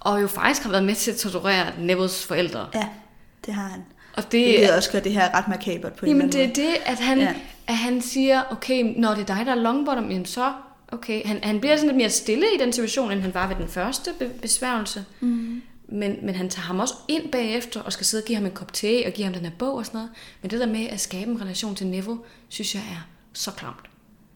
og 0.00 0.22
jo 0.22 0.26
faktisk 0.26 0.62
har 0.62 0.70
været 0.70 0.84
med 0.84 0.94
til 0.94 1.10
at 1.10 1.16
torturere 1.16 1.80
Nevils 1.80 2.26
forældre. 2.26 2.68
Ja, 2.74 2.88
det 3.46 3.54
har 3.54 3.68
han. 3.68 3.84
Og 4.16 4.32
Det 4.32 4.58
det, 4.60 4.70
også 4.70 4.92
gøre 4.92 5.02
det 5.02 5.12
her 5.12 5.38
ret 5.38 5.48
makabert 5.48 5.92
på 5.92 6.06
en 6.06 6.12
Jamen 6.12 6.32
det 6.32 6.44
er 6.44 6.52
det, 6.52 6.76
at 6.84 6.98
han, 6.98 7.18
Ja. 7.18 7.24
ja. 7.24 7.34
at 7.66 7.76
han 7.76 8.00
siger, 8.00 8.42
okay, 8.50 8.94
når 8.96 9.14
det 9.14 9.20
er 9.30 9.36
dig, 9.36 9.46
der 9.46 9.52
er 9.52 9.56
longbottom, 9.56 10.10
jamen 10.10 10.26
så, 10.26 10.52
okay. 10.92 11.26
Han, 11.26 11.40
han 11.42 11.60
bliver 11.60 11.76
sådan 11.76 11.88
lidt 11.88 11.96
mere 11.96 12.10
stille 12.10 12.46
i 12.54 12.58
den 12.58 12.72
situation, 12.72 13.12
end 13.12 13.20
han 13.20 13.34
var 13.34 13.48
ved 13.48 13.56
den 13.56 13.68
første 13.68 14.10
be- 14.18 14.30
besværgelse. 14.42 15.04
Mm. 15.20 15.62
Men, 15.88 16.16
men 16.22 16.34
han 16.34 16.48
tager 16.50 16.66
ham 16.66 16.80
også 16.80 16.94
ind 17.08 17.32
bagefter, 17.32 17.80
og 17.80 17.92
skal 17.92 18.06
sidde 18.06 18.22
og 18.22 18.26
give 18.26 18.36
ham 18.36 18.44
en 18.46 18.52
kop 18.52 18.72
te, 18.72 19.02
og 19.06 19.12
give 19.12 19.24
ham 19.24 19.34
den 19.34 19.44
her 19.44 19.52
bog 19.58 19.74
og 19.74 19.86
sådan 19.86 19.98
noget. 19.98 20.10
Men 20.42 20.50
det 20.50 20.60
der 20.60 20.66
med 20.66 20.86
at 20.90 21.00
skabe 21.00 21.30
en 21.30 21.40
relation 21.42 21.74
til 21.74 21.86
Neville, 21.86 22.18
synes 22.48 22.74
jeg 22.74 22.82
er 22.90 23.06
så 23.32 23.50
klamt. 23.50 23.76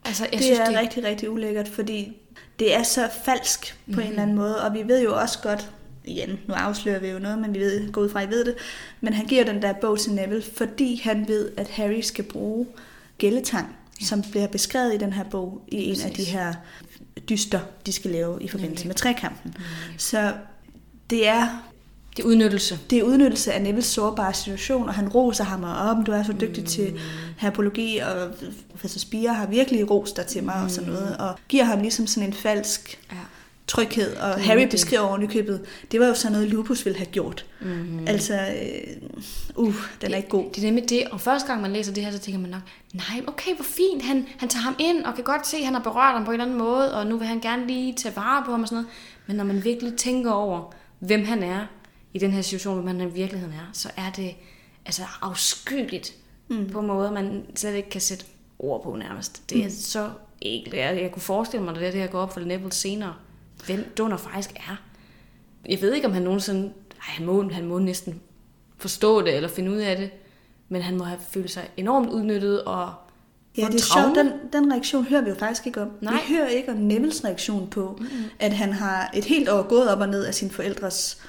Altså, 0.05 0.25
jeg 0.25 0.33
det 0.33 0.43
synes, 0.44 0.59
er 0.59 0.65
det, 0.65 0.79
rigtig, 0.79 1.05
rigtig 1.05 1.31
ulækkert, 1.31 1.69
fordi 1.69 2.17
det 2.59 2.75
er 2.75 2.83
så 2.83 3.09
falsk 3.25 3.75
på 3.75 3.76
mm-hmm. 3.87 4.03
en 4.03 4.09
eller 4.09 4.23
anden 4.23 4.37
måde, 4.37 4.62
og 4.65 4.75
vi 4.75 4.83
ved 4.88 5.03
jo 5.03 5.19
også 5.21 5.38
godt, 5.43 5.71
igen, 6.05 6.38
nu 6.49 6.55
afslører 6.55 7.00
vi 7.00 7.08
jo 7.08 7.19
noget, 7.19 7.38
men 7.38 7.55
vi 7.55 7.58
ved, 7.58 7.93
går 7.93 8.00
ud 8.00 8.11
fra, 8.11 8.23
at 8.23 8.29
I 8.29 8.31
ved 8.31 8.44
det, 8.44 8.55
men 9.00 9.12
han 9.12 9.26
giver 9.26 9.44
den 9.44 9.62
der 9.62 9.73
bog 9.73 9.99
til 9.99 10.12
Neville, 10.12 10.43
fordi 10.43 11.00
han 11.05 11.29
ved, 11.29 11.50
at 11.56 11.69
Harry 11.69 12.00
skal 12.00 12.25
bruge 12.25 12.67
gælletang, 13.19 13.76
ja. 14.00 14.06
som 14.06 14.23
bliver 14.31 14.47
beskrevet 14.47 14.94
i 14.94 14.99
den 14.99 15.12
her 15.12 15.25
bog, 15.25 15.62
i 15.69 15.76
en 15.76 16.00
af 16.00 16.11
de 16.11 16.11
Præcis. 16.11 16.28
her 16.28 16.54
dyster, 17.28 17.61
de 17.87 17.92
skal 17.92 18.11
lave 18.11 18.42
i 18.42 18.49
forbindelse 18.49 18.85
Nemlig. 18.85 18.88
med 18.88 18.95
trekampen. 18.95 19.54
Så 19.99 20.35
det 21.11 21.28
er 21.28 21.62
det 22.16 22.23
er 22.23 22.26
udnyttelse. 22.26 22.78
det 22.90 22.99
er 22.99 23.02
udnyttelse 23.02 23.52
af 23.52 23.62
Nevilles 23.62 23.87
sårbare 23.87 24.35
situation, 24.35 24.88
og 24.88 24.95
han 24.95 25.09
roser 25.09 25.45
ham 25.45 25.62
og 25.62 25.76
om 25.76 26.04
du 26.04 26.12
er 26.12 26.23
så 26.23 26.33
dygtig 26.33 26.62
mm. 26.62 26.66
til 26.66 27.00
herpologi, 27.38 27.99
og 27.99 28.30
professor 28.71 28.99
Spire 28.99 29.35
har 29.35 29.47
virkelig 29.47 29.90
rost 29.90 30.16
dig 30.16 30.26
til 30.26 30.45
mig 30.45 30.57
mm. 30.59 30.64
og 30.64 30.71
sådan 30.71 30.90
noget, 30.90 31.16
og 31.16 31.38
giver 31.49 31.64
ham 31.64 31.80
ligesom 31.80 32.07
sådan 32.07 32.28
en 32.28 32.33
falsk 32.33 32.99
Ja. 33.12 33.16
Tryghed, 33.71 34.17
og 34.17 34.29
Det 34.29 34.35
er 34.35 34.39
Harry 34.39 34.61
det. 34.61 34.71
beskriver 34.71 35.03
oven 35.03 35.23
i 35.23 35.27
købet, 35.27 35.61
det 35.93 36.00
var 36.00 36.07
jo 36.07 36.15
sådan 36.15 36.33
noget, 36.33 36.49
Lupus 36.49 36.85
ville 36.85 36.99
have 36.99 37.07
gjort. 37.07 37.47
Mm-hmm. 37.61 38.09
Altså, 38.09 38.35
øh, 38.35 38.97
uh, 39.57 39.75
den 40.00 40.12
er 40.12 40.17
ikke 40.17 40.29
god. 40.29 40.45
Det 40.55 40.59
er 40.59 40.67
nemlig 40.67 40.91
det, 40.91 41.05
og 41.11 41.21
første 41.21 41.49
gang 41.49 41.62
man 41.62 41.73
læser 41.73 41.93
det 41.93 42.05
her, 42.05 42.12
så 42.12 42.19
tænker 42.19 42.41
man 42.41 42.50
nok, 42.50 42.61
nej, 42.95 43.23
okay, 43.27 43.55
hvor 43.55 43.65
fint, 43.65 44.03
han, 44.03 44.27
han 44.39 44.49
tager 44.49 44.62
ham 44.62 44.77
ind, 44.79 45.05
og 45.05 45.15
kan 45.15 45.25
godt 45.25 45.47
se, 45.47 45.57
at 45.57 45.65
han 45.65 45.75
har 45.75 45.83
berørt 45.83 46.15
ham 46.15 46.25
på 46.25 46.31
en 46.31 46.35
eller 46.35 46.45
anden 46.45 46.59
måde, 46.59 46.95
og 46.95 47.07
nu 47.07 47.17
vil 47.17 47.27
han 47.27 47.41
gerne 47.41 47.67
lige 47.67 47.95
tage 47.95 48.17
vare 48.17 48.45
på 48.45 48.50
ham 48.50 48.62
og 48.62 48.69
sådan 48.69 48.77
noget. 48.77 48.89
Men 49.27 49.37
når 49.37 49.45
man 49.45 49.65
virkelig 49.65 49.95
tænker 49.97 50.31
over, 50.31 50.75
hvem 50.99 51.25
han 51.25 51.43
er 51.43 51.67
i 52.15 52.19
den 52.19 52.31
her 52.31 52.43
situation, 52.43 52.75
hvem 52.75 52.87
han 52.87 53.09
i 53.09 53.12
virkeligheden 53.12 53.55
er, 53.55 53.71
så 53.73 53.91
er 53.97 54.11
det 54.17 54.35
altså 54.87 55.03
afskyeligt 55.23 56.15
mm. 56.49 56.71
på 56.73 56.81
måder, 56.81 57.12
man 57.12 57.43
slet 57.55 57.75
ikke 57.75 57.91
kan 57.91 58.00
sætte 58.00 58.25
ord 58.59 58.83
på 58.83 58.97
nærmest. 58.97 59.50
Det 59.50 59.59
er 59.61 59.65
mm. 59.65 59.71
så 59.71 60.11
ægelt. 60.43 60.75
Jeg, 60.75 61.03
jeg 61.03 61.12
kunne 61.12 61.23
forestille 61.23 61.65
mig, 61.65 61.77
at 61.77 61.93
det 61.93 62.00
her 62.00 62.07
går 62.07 62.21
op 62.21 62.33
for 62.33 62.41
Neville 62.41 62.73
senere, 62.73 63.15
hvem 63.67 63.93
Donner 63.99 64.17
faktisk 64.17 64.50
er. 64.57 64.83
Jeg 65.69 65.83
ved 65.83 65.93
ikke, 65.93 66.07
om 66.07 66.12
han 66.12 66.23
nogensinde... 66.23 66.73
Ej, 66.97 67.14
han 67.14 67.26
må, 67.26 67.50
han 67.50 67.67
må 67.67 67.79
næsten 67.79 68.21
forstå 68.79 69.23
det 69.23 69.37
eller 69.37 69.49
finde 69.49 69.71
ud 69.71 69.76
af 69.76 69.97
det, 69.97 70.11
men 70.69 70.83
han 70.83 70.97
må 70.97 71.05
have 71.05 71.21
følt 71.31 71.50
sig 71.50 71.71
enormt 71.76 72.11
udnyttet 72.11 72.64
og 72.64 72.95
Ja, 73.59 73.67
det 73.67 73.75
er 73.75 74.02
sjovt. 74.02 74.17
Den, 74.17 74.33
den 74.52 74.73
reaktion 74.73 75.05
hører 75.05 75.23
vi 75.23 75.29
jo 75.29 75.35
faktisk 75.35 75.67
ikke 75.67 75.83
om. 75.83 75.90
Nej. 76.00 76.12
Vi 76.14 76.35
hører 76.35 76.49
ikke 76.49 76.73
om 76.73 76.76
Nevilles 76.79 77.25
reaktion 77.25 77.71
på, 77.71 77.97
mm-hmm. 78.00 78.25
at 78.38 78.52
han 78.52 78.73
har 78.73 79.11
et 79.14 79.25
helt 79.25 79.49
år 79.49 79.69
gået 79.69 79.90
op 79.90 80.00
og 80.00 80.09
ned 80.09 80.25
af 80.25 80.35
sin 80.35 80.50
forældres 80.50 81.23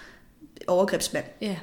overgrebsmand. 0.67 1.25
Ja, 1.41 1.55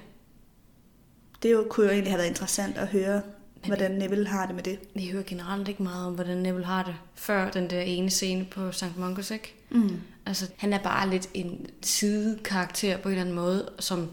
Det 1.42 1.52
jo, 1.52 1.66
kunne 1.70 1.87
jo 1.87 1.92
egentlig 1.92 2.12
have 2.12 2.18
været 2.18 2.28
interessant 2.28 2.78
at 2.78 2.87
høre, 2.87 3.22
hvordan 3.68 3.90
Neville 3.90 4.28
har 4.28 4.46
det 4.46 4.54
med 4.54 4.62
det. 4.62 4.78
vi 4.94 5.08
hører 5.08 5.22
generelt 5.26 5.68
ikke 5.68 5.82
meget 5.82 6.06
om, 6.06 6.14
hvordan 6.14 6.37
Neville 6.37 6.66
har 6.66 6.82
det, 6.82 6.94
før 7.14 7.50
den 7.50 7.70
der 7.70 7.80
ene 7.80 8.10
scene 8.10 8.44
på 8.44 8.72
St. 8.72 8.96
Mungus, 8.96 9.30
ikke? 9.30 9.54
Mm. 9.70 10.00
Altså, 10.26 10.50
han 10.56 10.72
er 10.72 10.78
bare 10.78 11.10
lidt 11.10 11.28
en 11.34 11.66
sidekarakter 11.82 12.96
på 12.96 13.08
en 13.08 13.12
eller 13.12 13.20
anden 13.20 13.34
måde, 13.34 13.68
som, 13.78 14.08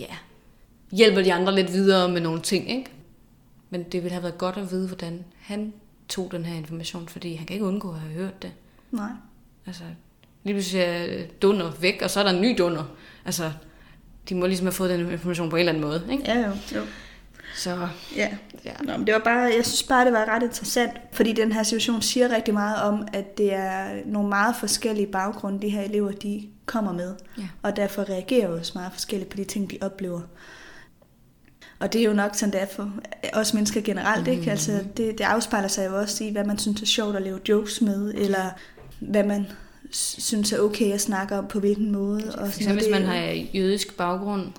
ja, 0.00 0.16
hjælper 0.90 1.22
de 1.22 1.32
andre 1.32 1.54
lidt 1.54 1.72
videre 1.72 2.08
med 2.08 2.20
nogle 2.20 2.42
ting, 2.42 2.70
ikke? 2.70 2.90
Men 3.70 3.82
det 3.82 4.02
ville 4.02 4.12
have 4.12 4.22
været 4.22 4.38
godt 4.38 4.56
at 4.56 4.70
vide, 4.70 4.86
hvordan 4.86 5.24
han 5.38 5.72
tog 6.08 6.32
den 6.32 6.44
her 6.44 6.56
information, 6.56 7.08
fordi 7.08 7.34
han 7.34 7.46
kan 7.46 7.54
ikke 7.54 7.66
undgå 7.66 7.92
at 7.92 7.98
have 7.98 8.12
hørt 8.12 8.42
det. 8.42 8.52
Nej. 8.90 9.10
Altså, 9.66 9.82
lige 10.44 10.54
pludselig 10.54 10.82
er 10.82 11.26
dunder 11.42 11.72
væk, 11.80 12.02
og 12.02 12.10
så 12.10 12.20
er 12.20 12.24
der 12.24 12.30
en 12.30 12.40
ny 12.40 12.54
dunder. 12.58 12.84
Altså, 13.24 13.52
de 14.28 14.34
må 14.34 14.46
ligesom 14.46 14.66
have 14.66 14.72
fået 14.72 14.90
den 14.90 15.12
information 15.12 15.50
på 15.50 15.56
en 15.56 15.60
eller 15.60 15.72
anden 15.72 15.84
måde, 15.84 16.02
ikke? 16.12 16.24
Ja, 16.26 16.38
jo. 16.38 16.52
jo. 16.74 16.82
Så 17.58 17.88
Ja. 18.16 18.28
ja. 18.64 18.72
Nå, 18.84 18.96
men 18.96 19.06
det 19.06 19.14
var 19.14 19.20
bare, 19.20 19.52
jeg 19.56 19.66
synes 19.66 19.82
bare, 19.82 20.04
det 20.04 20.12
var 20.12 20.24
ret 20.24 20.42
interessant, 20.42 20.92
fordi 21.12 21.32
den 21.32 21.52
her 21.52 21.62
situation 21.62 22.02
siger 22.02 22.34
rigtig 22.34 22.54
meget 22.54 22.82
om, 22.82 23.08
at 23.12 23.38
det 23.38 23.54
er 23.54 23.88
nogle 24.06 24.28
meget 24.28 24.56
forskellige 24.56 25.06
baggrunde, 25.06 25.62
de 25.62 25.68
her 25.68 25.82
elever, 25.82 26.12
de 26.12 26.48
kommer 26.66 26.92
med. 26.92 27.14
Ja. 27.38 27.42
Og 27.62 27.76
derfor 27.76 28.10
reagerer 28.10 28.48
også 28.48 28.72
meget 28.74 28.92
forskelligt 28.92 29.30
på 29.30 29.36
de 29.36 29.44
ting, 29.44 29.70
de 29.70 29.78
oplever. 29.80 30.20
Og 31.78 31.92
det 31.92 32.00
er 32.00 32.04
jo 32.04 32.12
nok 32.12 32.34
sådan, 32.34 32.52
det 32.52 32.62
er 32.62 32.66
for 32.66 32.92
os 33.32 33.54
mennesker 33.54 33.80
generelt, 33.80 34.26
mm. 34.26 34.32
ikke? 34.32 34.50
Altså, 34.50 34.72
det, 34.96 35.18
det 35.18 35.24
afspejler 35.24 35.68
sig 35.68 35.86
jo 35.86 35.98
også 35.98 36.24
i, 36.24 36.30
hvad 36.30 36.44
man 36.44 36.58
synes 36.58 36.82
er 36.82 36.86
sjovt 36.86 37.16
at 37.16 37.22
lave 37.22 37.40
jokes 37.48 37.80
med, 37.80 38.14
eller 38.14 38.50
hvad 39.00 39.24
man 39.24 39.46
synes 39.90 40.52
er 40.52 40.60
okay 40.60 40.92
at 40.92 41.00
snakke 41.00 41.38
om 41.38 41.46
på 41.48 41.60
hvilken 41.60 41.90
måde. 41.92 42.22
Og 42.24 42.32
sådan 42.32 42.46
eksempel, 42.46 42.74
hvis 42.74 42.90
man 42.90 43.02
har 43.02 43.46
jødisk 43.54 43.96
baggrund, 43.96 44.52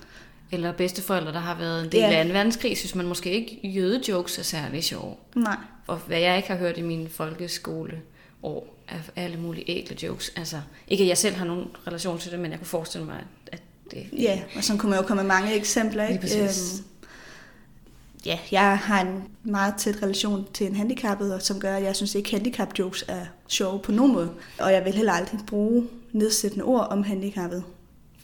eller 0.51 0.71
bedsteforældre, 0.71 1.31
der 1.33 1.39
har 1.39 1.55
været 1.57 1.83
en 1.85 1.91
del 1.91 1.99
Ja. 1.99 2.11
af 2.11 2.21
en 2.21 2.33
verdenskrig, 2.33 2.77
synes 2.77 2.95
man 2.95 3.05
måske 3.05 3.31
ikke, 3.31 3.59
jødejokes 3.67 4.37
er 4.37 4.43
særlig 4.43 4.83
sjove. 4.83 5.15
Nej. 5.35 5.57
Og 5.87 5.97
hvad 5.97 6.19
jeg 6.19 6.37
ikke 6.37 6.49
har 6.49 6.55
hørt 6.57 6.77
i 6.77 6.81
min 6.81 7.07
folkeskole 7.09 8.01
år, 8.43 8.75
er 8.87 8.95
alle 9.15 9.37
mulige 9.37 9.69
ægle 9.71 9.97
jokes. 10.03 10.31
Altså, 10.35 10.61
ikke 10.87 11.03
at 11.03 11.07
jeg 11.07 11.17
selv 11.17 11.35
har 11.35 11.45
nogen 11.45 11.67
relation 11.87 12.19
til 12.19 12.31
det, 12.31 12.39
men 12.39 12.51
jeg 12.51 12.59
kunne 12.59 12.67
forestille 12.67 13.05
mig, 13.05 13.23
at 13.51 13.61
det... 13.91 14.07
Ja, 14.17 14.39
og 14.55 14.63
så 14.63 14.77
kunne 14.77 14.89
man 14.89 14.99
jo 14.99 15.05
komme 15.05 15.23
med 15.23 15.27
mange 15.27 15.53
eksempler. 15.55 16.03
Lige 16.03 16.13
Ikke? 16.13 16.21
præcis. 16.21 16.73
Øhm, 16.79 16.85
ja, 18.25 18.39
jeg 18.51 18.77
har 18.77 19.01
en 19.01 19.23
meget 19.43 19.73
tæt 19.77 20.03
relation 20.03 20.47
til 20.53 20.67
en 20.67 20.75
handicappet, 20.75 21.33
og 21.33 21.41
som 21.41 21.59
gør, 21.59 21.75
at 21.75 21.83
jeg 21.83 21.95
synes 21.95 22.15
ikke, 22.15 22.31
handicap 22.31 22.79
jokes 22.79 23.05
er 23.07 23.25
sjove 23.47 23.79
på 23.79 23.91
nogen 23.91 24.13
måde. 24.13 24.31
Og 24.59 24.73
jeg 24.73 24.85
vil 24.85 24.93
heller 24.93 25.13
aldrig 25.13 25.39
bruge 25.47 25.87
nedsættende 26.11 26.65
ord 26.65 26.87
om 26.89 27.03
handicappet 27.03 27.63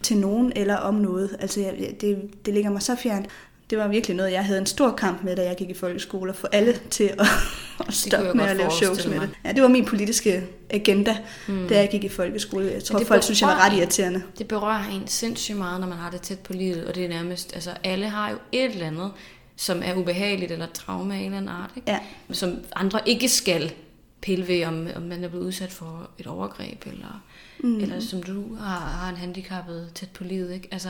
til 0.06 0.18
nogen 0.18 0.52
eller 0.56 0.76
om 0.76 0.94
noget. 0.94 1.38
Altså, 1.40 1.60
jeg, 1.60 1.96
det, 2.02 2.30
det 2.46 2.54
ligger 2.54 2.70
mig 2.70 2.82
så 2.82 2.96
fjernt. 2.96 3.28
Det 3.70 3.78
var 3.78 3.88
virkelig 3.88 4.16
noget, 4.16 4.32
jeg 4.32 4.46
havde 4.46 4.60
en 4.60 4.66
stor 4.66 4.92
kamp 4.92 5.24
med, 5.24 5.36
da 5.36 5.44
jeg 5.44 5.56
gik 5.56 5.70
i 5.70 5.74
folkeskole, 5.74 6.30
at 6.30 6.36
få 6.36 6.48
alle 6.52 6.80
til 6.90 7.04
at, 7.04 7.28
at 7.88 7.94
stoppe 7.94 8.34
med 8.34 8.46
at 8.46 8.58
lave 8.58 8.72
shows 8.72 9.08
med 9.08 9.20
det. 9.20 9.30
Ja, 9.46 9.52
det 9.52 9.62
var 9.62 9.68
min 9.68 9.86
politiske 9.86 10.44
agenda, 10.70 11.18
mm. 11.48 11.68
da 11.68 11.80
jeg 11.80 11.90
gik 11.90 12.04
i 12.04 12.10
folkeskole. 12.10 12.72
Jeg 12.74 12.84
tror, 12.84 13.04
folk 13.04 13.24
synes, 13.24 13.42
jeg 13.42 13.50
var 13.50 13.66
ret 13.66 13.74
en. 13.74 13.80
irriterende. 13.80 14.22
Det 14.38 14.48
berører 14.48 14.90
en 14.90 15.08
sindssygt 15.08 15.58
meget, 15.58 15.80
når 15.80 15.88
man 15.88 15.98
har 15.98 16.12
det 16.12 16.22
tæt 16.22 16.40
på 16.40 16.54
livet, 16.54 16.86
og 16.86 16.96
det 16.96 17.06
er 17.06 17.10
nærmest, 17.10 17.54
altså 17.54 17.72
alle 17.84 18.10
har 18.10 18.30
jo 18.30 18.38
et 18.52 18.72
eller 18.72 18.88
andet, 18.88 19.12
som 19.56 19.82
er 19.86 19.96
ubehageligt 19.96 20.52
eller 20.52 20.66
traume 20.74 21.16
af 21.16 21.20
en 21.20 21.26
eller 21.26 21.38
anden 21.38 21.52
art, 21.52 21.72
ikke? 21.76 21.92
Ja. 21.92 22.00
som 22.32 22.58
andre 22.76 23.00
ikke 23.06 23.30
skal 23.30 23.74
pille 24.22 24.48
ved, 24.48 24.66
om, 24.66 24.88
om 24.96 25.02
man 25.02 25.24
er 25.24 25.28
blevet 25.28 25.46
udsat 25.46 25.72
for 25.72 26.10
et 26.18 26.28
overgreb, 26.28 26.84
eller, 26.86 27.24
mm. 27.60 27.80
eller 27.80 28.00
som 28.00 28.24
du 28.24 28.56
har, 28.56 28.80
har 28.80 29.10
en 29.10 29.16
handicappet 29.18 29.92
tæt 29.96 30.10
på 30.10 30.24
livet. 30.24 30.54
Ikke? 30.54 30.68
Altså, 30.72 30.90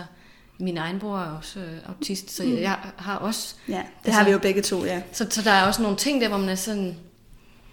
min 0.60 0.78
egen 0.78 1.00
bror 1.00 1.18
er 1.20 1.38
også 1.38 1.60
øh, 1.60 1.90
autist, 1.90 2.32
så 2.36 2.44
mm. 2.44 2.58
jeg 2.58 2.78
har 2.98 3.16
også... 3.18 3.56
Ja, 3.68 3.74
det 3.74 3.84
Altså- 4.06 4.12
har 4.20 4.26
vi 4.26 4.32
jo 4.32 4.40
begge 4.40 4.62
to, 4.62 4.86
ja. 4.86 5.02
Så, 5.12 5.28
så 5.30 5.42
der 5.42 5.52
er 5.52 5.68
også 5.68 5.82
nogle 5.82 5.98
ting 5.98 6.22
der, 6.22 6.28
hvor 6.28 6.38
man 6.38 6.50
er 6.50 6.56
sådan, 6.56 6.96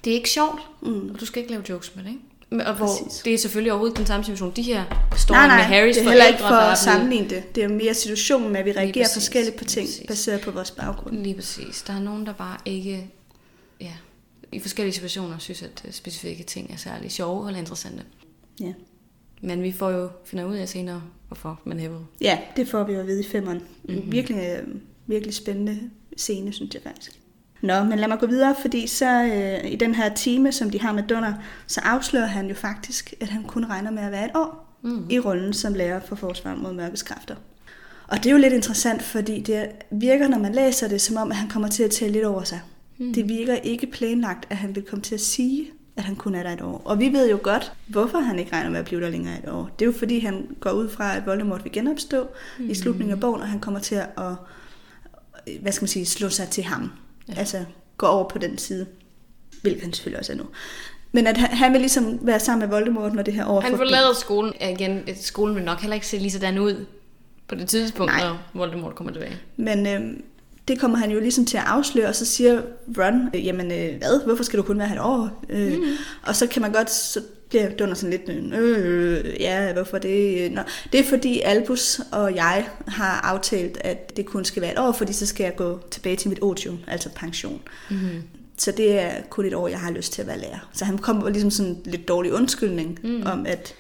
det 0.05 0.11
er 0.11 0.15
ikke 0.15 0.31
sjovt, 0.31 0.61
Mm. 0.83 1.11
og 1.15 1.21
du 1.21 1.27
skal 1.27 1.41
ikke 1.43 1.51
lave 1.53 1.65
jokes 1.69 1.97
med 1.97 2.05
det, 2.05 2.11
ikke? 2.11 2.67
Og 2.67 2.75
hvor 2.75 2.87
Præcis. 2.87 3.23
det 3.23 3.35
er 3.35 3.39
selvfølgelig 3.39 3.73
overhovedet 3.73 3.99
den 3.99 4.07
samme 4.07 4.25
situation. 4.25 4.53
De 4.57 4.63
her 4.63 4.85
står 5.17 5.35
Nej, 5.35 5.47
nej, 5.47 5.57
med 5.57 5.65
Harrys 5.65 5.97
det 5.97 6.05
er 6.05 6.09
heller 6.09 6.27
ikke 6.27 6.39
forældre, 6.39 6.61
for 6.67 6.71
at 6.71 6.79
sammenligne 6.79 7.29
det. 7.31 7.55
Det 7.55 7.65
er 7.65 7.69
mere 7.69 7.95
situationen 7.95 8.53
med, 8.53 8.61
at 8.61 8.67
vi 8.67 8.73
reagerer 8.73 9.05
præcis, 9.05 9.15
forskelligt 9.15 9.57
på 9.57 9.65
ting, 9.65 9.87
præcis. 9.87 10.07
baseret 10.09 10.41
på 10.41 10.51
vores 10.51 10.71
baggrund. 10.71 11.17
Lige 11.23 11.35
præcis. 11.35 11.83
Der 11.83 11.93
er 11.93 12.01
nogen, 12.01 12.27
der 12.27 12.33
bare 12.33 12.57
ikke, 12.65 13.11
ja, 13.81 13.93
i 14.53 14.61
forskellige 14.61 14.95
situationer 14.95 15.39
synes, 15.39 15.63
at 15.63 15.83
øh, 15.87 15.93
specifikke 15.93 16.43
ting 16.45 16.73
er 16.73 16.77
særlig 16.77 17.13
sjove 17.13 17.47
eller 17.49 17.61
interessante. 17.61 18.03
Ja. 18.61 18.73
Men 19.43 19.63
vi 19.63 19.73
får 19.73 19.91
jo 19.91 20.09
finder 20.25 20.45
ud 20.45 20.55
af 20.57 20.69
senere, 20.69 21.03
hvorfor 21.29 21.61
man 21.65 21.81
hævede. 21.81 22.05
ja, 22.21 22.39
det 22.57 22.69
får 22.69 22.85
vi 22.85 22.93
jo 22.93 23.01
at 23.01 23.07
vide 23.07 23.21
i 23.21 23.27
femmeren. 23.29 23.59
Mhm. 23.83 23.95
Mm-hmm. 23.95 24.13
Virkelig, 24.13 24.57
øh, 24.59 24.69
virkelig 25.07 25.35
spændende 25.35 25.79
scene, 26.17 26.53
synes 26.53 26.75
jeg 26.75 26.83
faktisk. 26.83 27.13
Nå, 27.63 27.85
men 27.85 27.99
lad 27.99 28.09
mig 28.09 28.19
gå 28.19 28.27
videre, 28.27 28.55
fordi 28.61 28.87
så 28.87 29.23
øh, 29.25 29.73
i 29.73 29.77
den 29.77 29.95
her 29.95 30.15
time, 30.15 30.53
som 30.53 30.71
de 30.71 30.81
har 30.81 30.93
med 30.93 31.03
Dunner, 31.03 31.35
så 31.67 31.81
afslører 31.85 32.27
han 32.27 32.49
jo 32.49 32.55
faktisk, 32.55 33.15
at 33.21 33.29
han 33.29 33.43
kun 33.45 33.65
regner 33.65 33.91
med 33.91 34.03
at 34.03 34.13
være 34.13 34.25
et 34.25 34.31
år 34.35 34.69
Mm. 34.85 35.07
i 35.11 35.19
rollen 35.19 35.53
som 35.53 35.75
lærer 35.75 36.01
for 36.01 36.17
forsvar 36.17 36.55
mod 36.55 36.73
mørkets 36.73 37.03
kræfter. 37.03 37.35
Og 38.09 38.17
det 38.17 38.27
er 38.27 38.31
jo 38.31 38.39
lidt 38.39 38.53
interessant, 38.53 39.03
fordi 39.03 39.41
det 39.41 39.69
virker, 39.91 40.29
når 40.29 40.39
man 40.39 40.53
læser 40.55 40.89
det, 40.89 41.01
som 41.01 41.17
om, 41.17 41.31
at 41.31 41.37
han 41.37 41.49
kommer 41.49 41.69
til 41.69 41.83
at 41.83 41.91
tale 41.91 42.13
lidt 42.13 42.25
over 42.25 42.43
sig. 42.45 42.61
Mm. 42.99 43.15
Det 43.15 43.29
virker 43.29 43.55
ikke 43.55 43.87
planlagt, 43.87 44.47
at 44.51 44.57
han 44.57 44.75
vil 44.75 44.83
komme 44.83 45.03
til 45.03 45.15
at 45.15 45.21
sige, 45.21 45.71
at 45.97 46.05
han 46.05 46.17
kun 46.17 46.35
er 46.35 46.43
der 46.43 46.51
et 46.51 46.61
år. 46.61 46.83
Og 46.85 46.99
vi 46.99 47.09
ved 47.09 47.31
jo 47.31 47.39
godt, 47.43 47.73
hvorfor 47.87 48.19
han 48.19 48.39
ikke 48.39 48.53
regner 48.53 48.71
med 48.71 48.79
at 48.79 48.85
blive 48.85 49.01
der 49.01 49.11
længere 49.11 49.39
et 49.39 49.49
år. 49.49 49.71
Det 49.79 49.85
er 49.85 49.87
jo 49.87 49.99
fordi, 49.99 50.19
han 50.19 50.57
går 50.61 50.71
ud 50.71 50.89
fra, 50.89 51.17
at 51.17 51.27
Voldemort 51.27 51.65
vil 51.65 51.73
genopstå 51.73 52.29
mm. 52.59 52.71
i 52.71 52.75
slutningen 52.75 53.15
af 53.15 53.21
bogen, 53.21 53.41
og 53.41 53.49
han 53.49 53.61
kommer 53.61 53.81
til 53.81 53.95
at, 53.95 54.35
hvad 55.61 55.73
skal 55.73 55.83
man 55.83 55.89
sige, 55.89 56.07
slå 56.07 56.29
sig 56.29 56.49
til 56.49 56.65
ham. 56.65 56.93
Ja. 57.29 57.35
Altså 57.35 57.65
gå 57.97 58.07
over 58.07 58.29
på 58.29 58.39
den 58.39 58.59
side, 58.59 58.87
hvilket 59.63 59.83
han 59.83 59.93
selvfølgelig 59.93 60.19
også 60.19 60.33
er 60.33 60.37
nu. 60.37 60.45
Men 61.13 61.27
at 61.27 61.37
han, 61.37 61.51
han 61.51 61.73
vil 61.73 61.81
ligesom 61.81 62.19
være 62.23 62.41
sammen 62.41 62.69
med 62.69 62.77
Voldemort, 62.77 63.15
når 63.15 63.23
det 63.23 63.35
her 63.35 63.47
år 63.47 63.61
Han 63.61 63.77
forlader 63.77 64.15
skolen. 64.15 64.53
Igen, 64.71 65.09
skolen 65.21 65.57
vil 65.57 65.65
nok 65.65 65.81
heller 65.81 65.95
ikke 65.95 66.07
se 66.07 66.19
lige 66.19 66.31
sådan 66.31 66.59
ud 66.59 66.87
på 67.49 67.55
det 67.55 67.69
tidspunkt, 67.69 68.13
Nej. 68.13 68.29
når 68.29 68.39
Voldemort 68.55 68.95
kommer 68.95 69.13
tilbage. 69.13 69.37
Men 69.57 69.87
øh, 69.87 70.21
det 70.69 70.81
kommer 70.81 70.99
han 70.99 71.11
jo 71.11 71.21
ligesom 71.21 71.47
til 71.47 71.57
at 71.57 71.65
afsløre, 71.67 72.09
og 72.09 72.15
så 72.15 72.25
siger 72.25 72.63
Ron, 72.99 73.31
øh, 73.35 73.47
jamen 73.47 73.73
øh, 73.73 73.99
hvad, 73.99 74.25
hvorfor 74.25 74.45
skal 74.45 74.59
du 74.59 74.63
kun 74.63 74.79
være 74.79 74.89
her 74.89 74.95
et 74.95 75.03
år? 75.03 75.45
Øh, 75.49 75.73
mm. 75.73 75.85
Og 76.23 76.37
så 76.37 76.47
kan 76.47 76.63
man 76.63 76.73
godt, 76.73 76.91
så 76.91 77.21
bliver 77.49 77.71
Dunder 77.71 77.95
sådan 77.95 78.11
lidt, 78.27 78.55
øh, 78.55 79.41
ja, 79.41 79.73
hvorfor 79.73 79.99
det? 79.99 80.53
Nå, 80.53 80.61
det 80.93 81.01
er 81.01 81.05
fordi 81.05 81.41
Albus 81.41 82.01
og 82.13 82.35
jeg 82.35 82.69
har 82.89 83.21
aftalt, 83.21 83.79
at 83.81 84.17
det 84.17 84.27
kun 84.27 84.45
skal 84.45 84.63
være 84.63 84.73
et 84.73 84.79
år, 84.79 84.93
fordi 84.93 85.13
så 85.13 85.27
skal 85.27 85.45
jeg 85.45 85.57
gå 85.57 85.81
tilbage 85.91 86.17
til 86.17 86.29
mit 86.29 86.39
otium, 86.43 86.79
altså 86.87 87.09
pension. 87.15 87.61
Mm-hmm. 87.91 88.23
Så 88.59 88.73
det 88.73 89.01
er 89.01 89.11
kun 89.31 89.47
et 89.47 89.55
år, 89.55 89.69
jeg 89.69 89.81
har 89.81 89.91
lyst 89.91 90.13
til 90.13 90.23
at 90.23 90.29
være 90.29 90.39
lærer. 90.39 90.69
Så 90.73 90.85
han 90.85 90.99
kommer 90.99 91.29
ligesom 91.29 91.51
sådan 91.51 91.73
en 91.73 91.81
lidt 91.85 92.09
dårlig 92.09 92.33
undskyldning 92.33 92.99
mm. 93.03 93.23
om, 93.27 93.47
at 93.47 93.75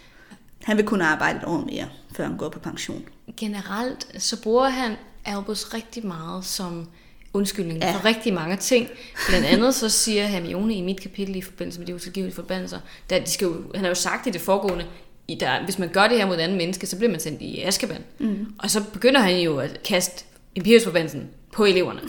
han 0.63 0.77
vil 0.77 0.87
kunne 0.87 1.05
arbejde 1.05 1.39
et 1.39 1.45
år 1.45 1.65
mere, 1.73 1.89
før 2.17 2.25
han 2.25 2.37
går 2.37 2.49
på 2.49 2.59
pension. 2.59 3.03
Generelt, 3.37 4.23
så 4.23 4.43
bruger 4.43 4.69
han 4.69 4.97
Albus 5.25 5.75
rigtig 5.75 6.07
meget 6.07 6.45
som 6.45 6.89
undskyldning 7.33 7.79
Ja. 7.81 7.87
ja. 7.87 7.95
for 7.97 8.05
rigtig 8.05 8.35
mange 8.35 8.57
ting. 8.57 8.89
Blandt 9.29 9.47
andet 9.47 9.75
så 9.75 9.89
siger 9.89 10.27
Hermione 10.27 10.75
i 10.75 10.81
mit 10.83 11.01
kapitel 11.01 11.37
i 11.37 11.41
forbindelse 11.43 11.79
med 11.81 11.87
de 11.87 11.95
utilgivelige 11.95 12.35
forbandelser, 12.35 12.79
der 13.11 13.19
de 13.21 13.31
skal 13.31 13.45
jo, 13.45 13.57
han 13.75 13.81
har 13.85 13.89
jo 13.89 13.95
sagt 13.95 14.27
i 14.27 14.31
det 14.31 14.41
foregående, 14.41 14.87
i 15.29 15.35
der, 15.35 15.65
hvis 15.65 15.79
man 15.79 15.89
gør 15.89 16.09
det 16.09 16.17
her 16.19 16.27
mod 16.27 16.35
et 16.37 16.41
andet 16.41 16.57
menneske, 16.59 16.87
så 16.87 16.97
bliver 16.97 17.11
man 17.11 17.21
sendt 17.21 17.43
i 17.43 17.61
Azkaban. 17.63 18.03
Mm. 18.19 18.47
Og 18.59 18.71
så 18.71 18.83
begynder 18.93 19.21
han 19.21 19.39
jo 19.41 19.59
at 19.59 19.83
kaste 19.83 20.25
Imperiusforbandelsen 20.55 21.29
på 21.53 21.65
eleverne. 21.65 22.01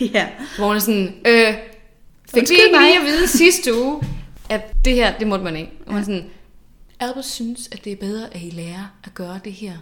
ja, 0.14 0.28
Hvor 0.56 0.66
han 0.68 0.76
er 0.76 0.80
sådan, 0.80 1.14
øh, 1.26 1.54
fik 2.34 2.50
vi 2.50 2.54
ikke 2.54 2.78
lige 2.80 2.98
at 2.98 3.04
vide 3.04 3.28
sidste 3.28 3.74
uge, 3.82 4.02
at 4.48 4.72
det 4.84 4.94
her, 4.94 5.18
det 5.18 5.26
måtte 5.26 5.44
man 5.44 5.56
ikke. 5.56 5.72
Og 5.86 5.92
man 5.92 6.00
er 6.02 6.04
sådan, 6.04 6.24
Albus 7.00 7.24
synes, 7.26 7.68
at 7.72 7.84
det 7.84 7.92
er 7.92 7.96
bedre, 7.96 8.34
at 8.34 8.42
I 8.42 8.50
lærer 8.50 8.96
at 9.04 9.14
gøre 9.14 9.40
det 9.44 9.52
her, 9.52 9.72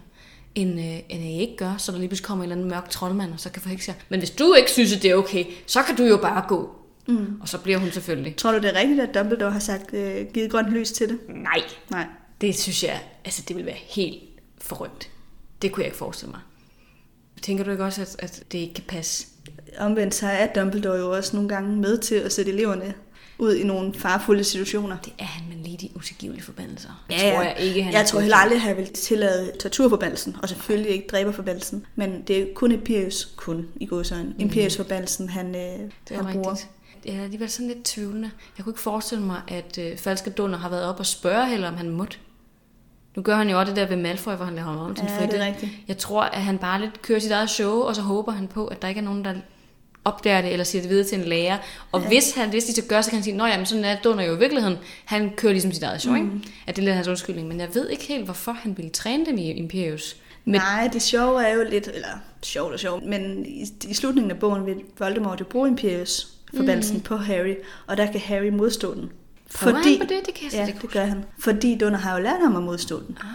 end, 0.55 0.81
øh, 0.81 0.87
end 0.87 1.03
at 1.09 1.21
I 1.21 1.39
ikke 1.39 1.57
gør, 1.57 1.77
så 1.79 1.93
der 1.93 1.99
lige 1.99 2.09
pludselig 2.09 2.27
kommer 2.27 2.45
en 2.45 2.51
eller 2.51 2.57
anden 2.57 2.71
mørk 2.71 2.91
troldmand, 2.91 3.33
og 3.33 3.41
så 3.41 3.51
kan 3.51 3.63
forhekse 3.63 3.91
jer. 3.91 4.05
Men 4.09 4.19
hvis 4.21 4.31
du 4.31 4.55
ikke 4.55 4.71
synes, 4.71 4.97
at 4.97 5.03
det 5.03 5.11
er 5.11 5.15
okay, 5.15 5.45
så 5.67 5.83
kan 5.83 5.97
du 5.97 6.05
jo 6.05 6.17
bare 6.17 6.45
gå. 6.49 6.75
Mm. 7.09 7.41
Og 7.41 7.49
så 7.49 7.59
bliver 7.59 7.79
hun 7.79 7.91
selvfølgelig. 7.91 8.37
tror 8.37 8.53
du 8.53 8.59
det 8.59 8.77
er 8.77 8.81
rigtigt, 8.81 9.01
at 9.01 9.15
Dumbledore 9.15 9.51
har 9.51 9.59
sagt, 9.59 9.95
øh, 9.95 10.27
givet 10.35 10.51
grønt 10.51 10.69
lys 10.69 10.93
til 10.93 11.09
det? 11.09 11.19
Nej, 11.29 11.63
Nej. 11.91 12.07
det 12.41 12.59
synes 12.59 12.85
jeg, 12.85 13.03
altså 13.25 13.43
det 13.49 13.57
vil 13.57 13.67
være 13.67 13.79
helt 13.89 14.23
forrygt. 14.59 15.11
Det 15.63 15.73
kunne 15.73 15.81
jeg 15.81 15.87
ikke 15.87 15.99
forestille 15.99 16.31
mig. 16.31 16.41
Tænker 17.43 17.65
du 17.65 17.71
ikke 17.71 17.85
også, 17.85 18.03
at, 18.03 18.17
at 18.19 18.43
det 18.53 18.59
ikke 18.59 18.75
kan 18.75 18.85
passe? 18.89 19.27
Omvendt 19.79 20.15
så 20.15 20.27
er 20.27 20.47
Dumbledore 20.47 20.99
jo 20.99 21.11
også 21.11 21.37
nogle 21.37 21.49
gange 21.49 21.77
med 21.77 21.99
til 21.99 22.15
at 22.15 22.33
sætte 22.33 22.53
eleverne 22.53 22.95
ud 23.41 23.55
i 23.55 23.65
nogle 23.65 23.95
farfulde 23.95 24.45
situationer. 24.45 24.97
Det 25.05 25.13
er 25.19 25.25
han, 25.25 25.45
men 25.49 25.59
lige 25.63 25.77
de 25.77 25.89
utilgivelige 25.97 26.43
forbandelser. 26.45 27.05
Ja, 27.11 27.17
tror 27.17 27.25
ja. 27.27 27.41
jeg 27.41 27.57
ikke, 27.61 27.83
han 27.83 27.93
jeg 27.93 28.07
tror 28.07 28.21
heller 28.21 28.37
aldrig, 28.37 28.57
at 28.57 28.63
han 28.63 28.77
vil 28.77 28.87
tillade 28.93 29.53
torturforbandelsen, 29.61 30.37
og 30.43 30.49
selvfølgelig 30.49 30.91
ikke 30.93 31.07
dræberforbandelsen. 31.11 31.87
Men 31.95 32.23
det 32.23 32.39
er 32.39 32.47
kun 32.55 32.73
Imperius, 32.73 33.33
kun 33.37 33.67
i 33.77 33.87
godsøjne. 33.87 34.25
Mm. 34.29 34.35
Imperius-forbandelsen, 34.39 35.29
han, 35.29 35.47
øh, 35.55 35.61
Det 35.63 35.91
han 36.17 36.25
bruger. 36.33 36.51
rigtigt. 36.51 36.69
Jeg 37.05 37.15
er 37.15 37.23
alligevel 37.23 37.51
sådan 37.51 37.69
lidt 37.69 37.85
tvivlende. 37.85 38.31
Jeg 38.59 38.65
kunne 38.65 38.71
ikke 38.71 38.81
forestille 38.81 39.25
mig, 39.25 39.41
at 39.49 39.79
øh, 39.79 39.97
Falske 39.99 40.31
Dunder 40.31 40.59
har 40.59 40.69
været 40.69 40.85
op 40.85 40.99
og 41.01 41.07
spørge 41.07 41.47
heller, 41.49 41.69
om 41.69 41.75
han 41.77 41.91
måtte. 41.91 42.17
Nu 43.17 43.23
gør 43.23 43.37
han 43.37 43.51
jo 43.51 43.59
også 43.61 43.71
det 43.71 43.77
der 43.81 43.87
ved 43.87 43.97
Malfoy, 43.97 44.33
hvor 44.33 44.45
han 44.45 44.55
laver 44.55 44.69
ham 44.69 44.79
om 44.79 44.95
til 44.95 45.03
en 45.03 45.09
Ja, 45.09 45.19
fritte. 45.21 45.37
det 45.37 45.43
er 45.43 45.47
rigtigt. 45.47 45.73
Jeg 45.89 45.99
tror, 45.99 46.23
at 46.23 46.43
han 46.43 46.59
bare 46.59 46.81
lidt 46.81 47.03
kører 47.03 47.19
sit 47.19 47.31
eget 47.31 47.51
show, 47.51 47.81
og 47.81 47.97
så 47.97 48.03
håber 48.03 48.33
han 48.33 48.49
på, 48.49 48.67
at 48.67 48.83
der 48.83 48.89
ikke 48.89 48.99
er 48.99 49.05
nogen, 49.05 49.25
der 49.25 49.35
opdager 50.05 50.43
det, 50.43 50.53
eller 50.53 50.65
siger 50.65 50.83
det 50.83 50.91
videre 50.91 51.07
til 51.07 51.19
en 51.19 51.25
lærer. 51.25 51.59
Og 51.93 52.01
ja. 52.01 52.09
hvis 52.09 52.35
han 52.35 52.51
hvis 52.51 52.65
de 52.65 52.73
så 52.73 52.83
gør, 52.89 53.01
så 53.01 53.11
kan 53.11 53.17
han 53.17 53.25
sige, 53.25 53.37
nå 53.37 53.47
jamen, 53.47 53.67
sådan 53.67 53.85
er 53.85 53.97
Dunder 54.05 54.25
jo 54.25 54.37
i 54.37 54.39
virkeligheden. 54.39 54.79
Han 55.05 55.31
kører 55.37 55.53
ligesom 55.53 55.73
sit 55.73 55.83
eget 55.83 56.01
show, 56.01 56.15
mm. 56.15 56.37
ikke? 56.37 56.49
At 56.67 56.77
det 56.77 56.83
er 56.83 56.85
lidt 56.85 56.95
hans 56.95 57.09
undskyldning. 57.09 57.49
Men 57.49 57.61
jeg 57.61 57.69
ved 57.75 57.89
ikke 57.89 58.05
helt, 58.05 58.25
hvorfor 58.25 58.53
han 58.53 58.77
ville 58.77 58.91
træne 58.91 59.27
dem 59.27 59.39
i 59.39 59.51
Imperius. 59.51 60.17
Men 60.45 60.55
Nej, 60.55 60.89
det 60.93 61.03
sjove 61.03 61.45
er 61.45 61.55
jo 61.55 61.65
lidt, 61.71 61.89
eller 61.95 62.09
sjovt 62.43 62.73
og 62.73 62.81
sjovt, 62.81 63.05
men 63.05 63.47
i, 63.47 63.67
i 63.89 63.95
slutningen 63.95 64.31
af 64.31 64.39
bogen 64.39 64.67
vil 64.67 64.77
Voldemort 64.99 65.41
jo 65.41 65.45
bruge 65.45 65.69
Imperius 65.69 66.27
forbandelsen 66.57 66.97
mm. 66.97 67.03
på 67.03 67.17
Harry, 67.17 67.55
og 67.87 67.97
der 67.97 68.13
kan 68.13 68.21
Harry 68.21 68.49
modstå 68.49 68.95
den. 68.95 69.11
Prøver 69.55 69.77
han 69.77 69.99
på 69.99 70.07
det? 70.09 70.27
Det 70.27 70.35
kan 70.35 70.51
jeg 70.53 70.67
ja, 70.69 70.83
det 70.83 70.91
gør 70.91 71.05
han. 71.05 71.25
Fordi 71.39 71.79
Dunder 71.79 71.99
har 71.99 72.17
jo 72.17 72.23
lært 72.23 72.41
ham 72.43 72.57
at 72.57 72.63
modstå 72.63 73.01
den. 73.07 73.19
Ah, 73.21 73.27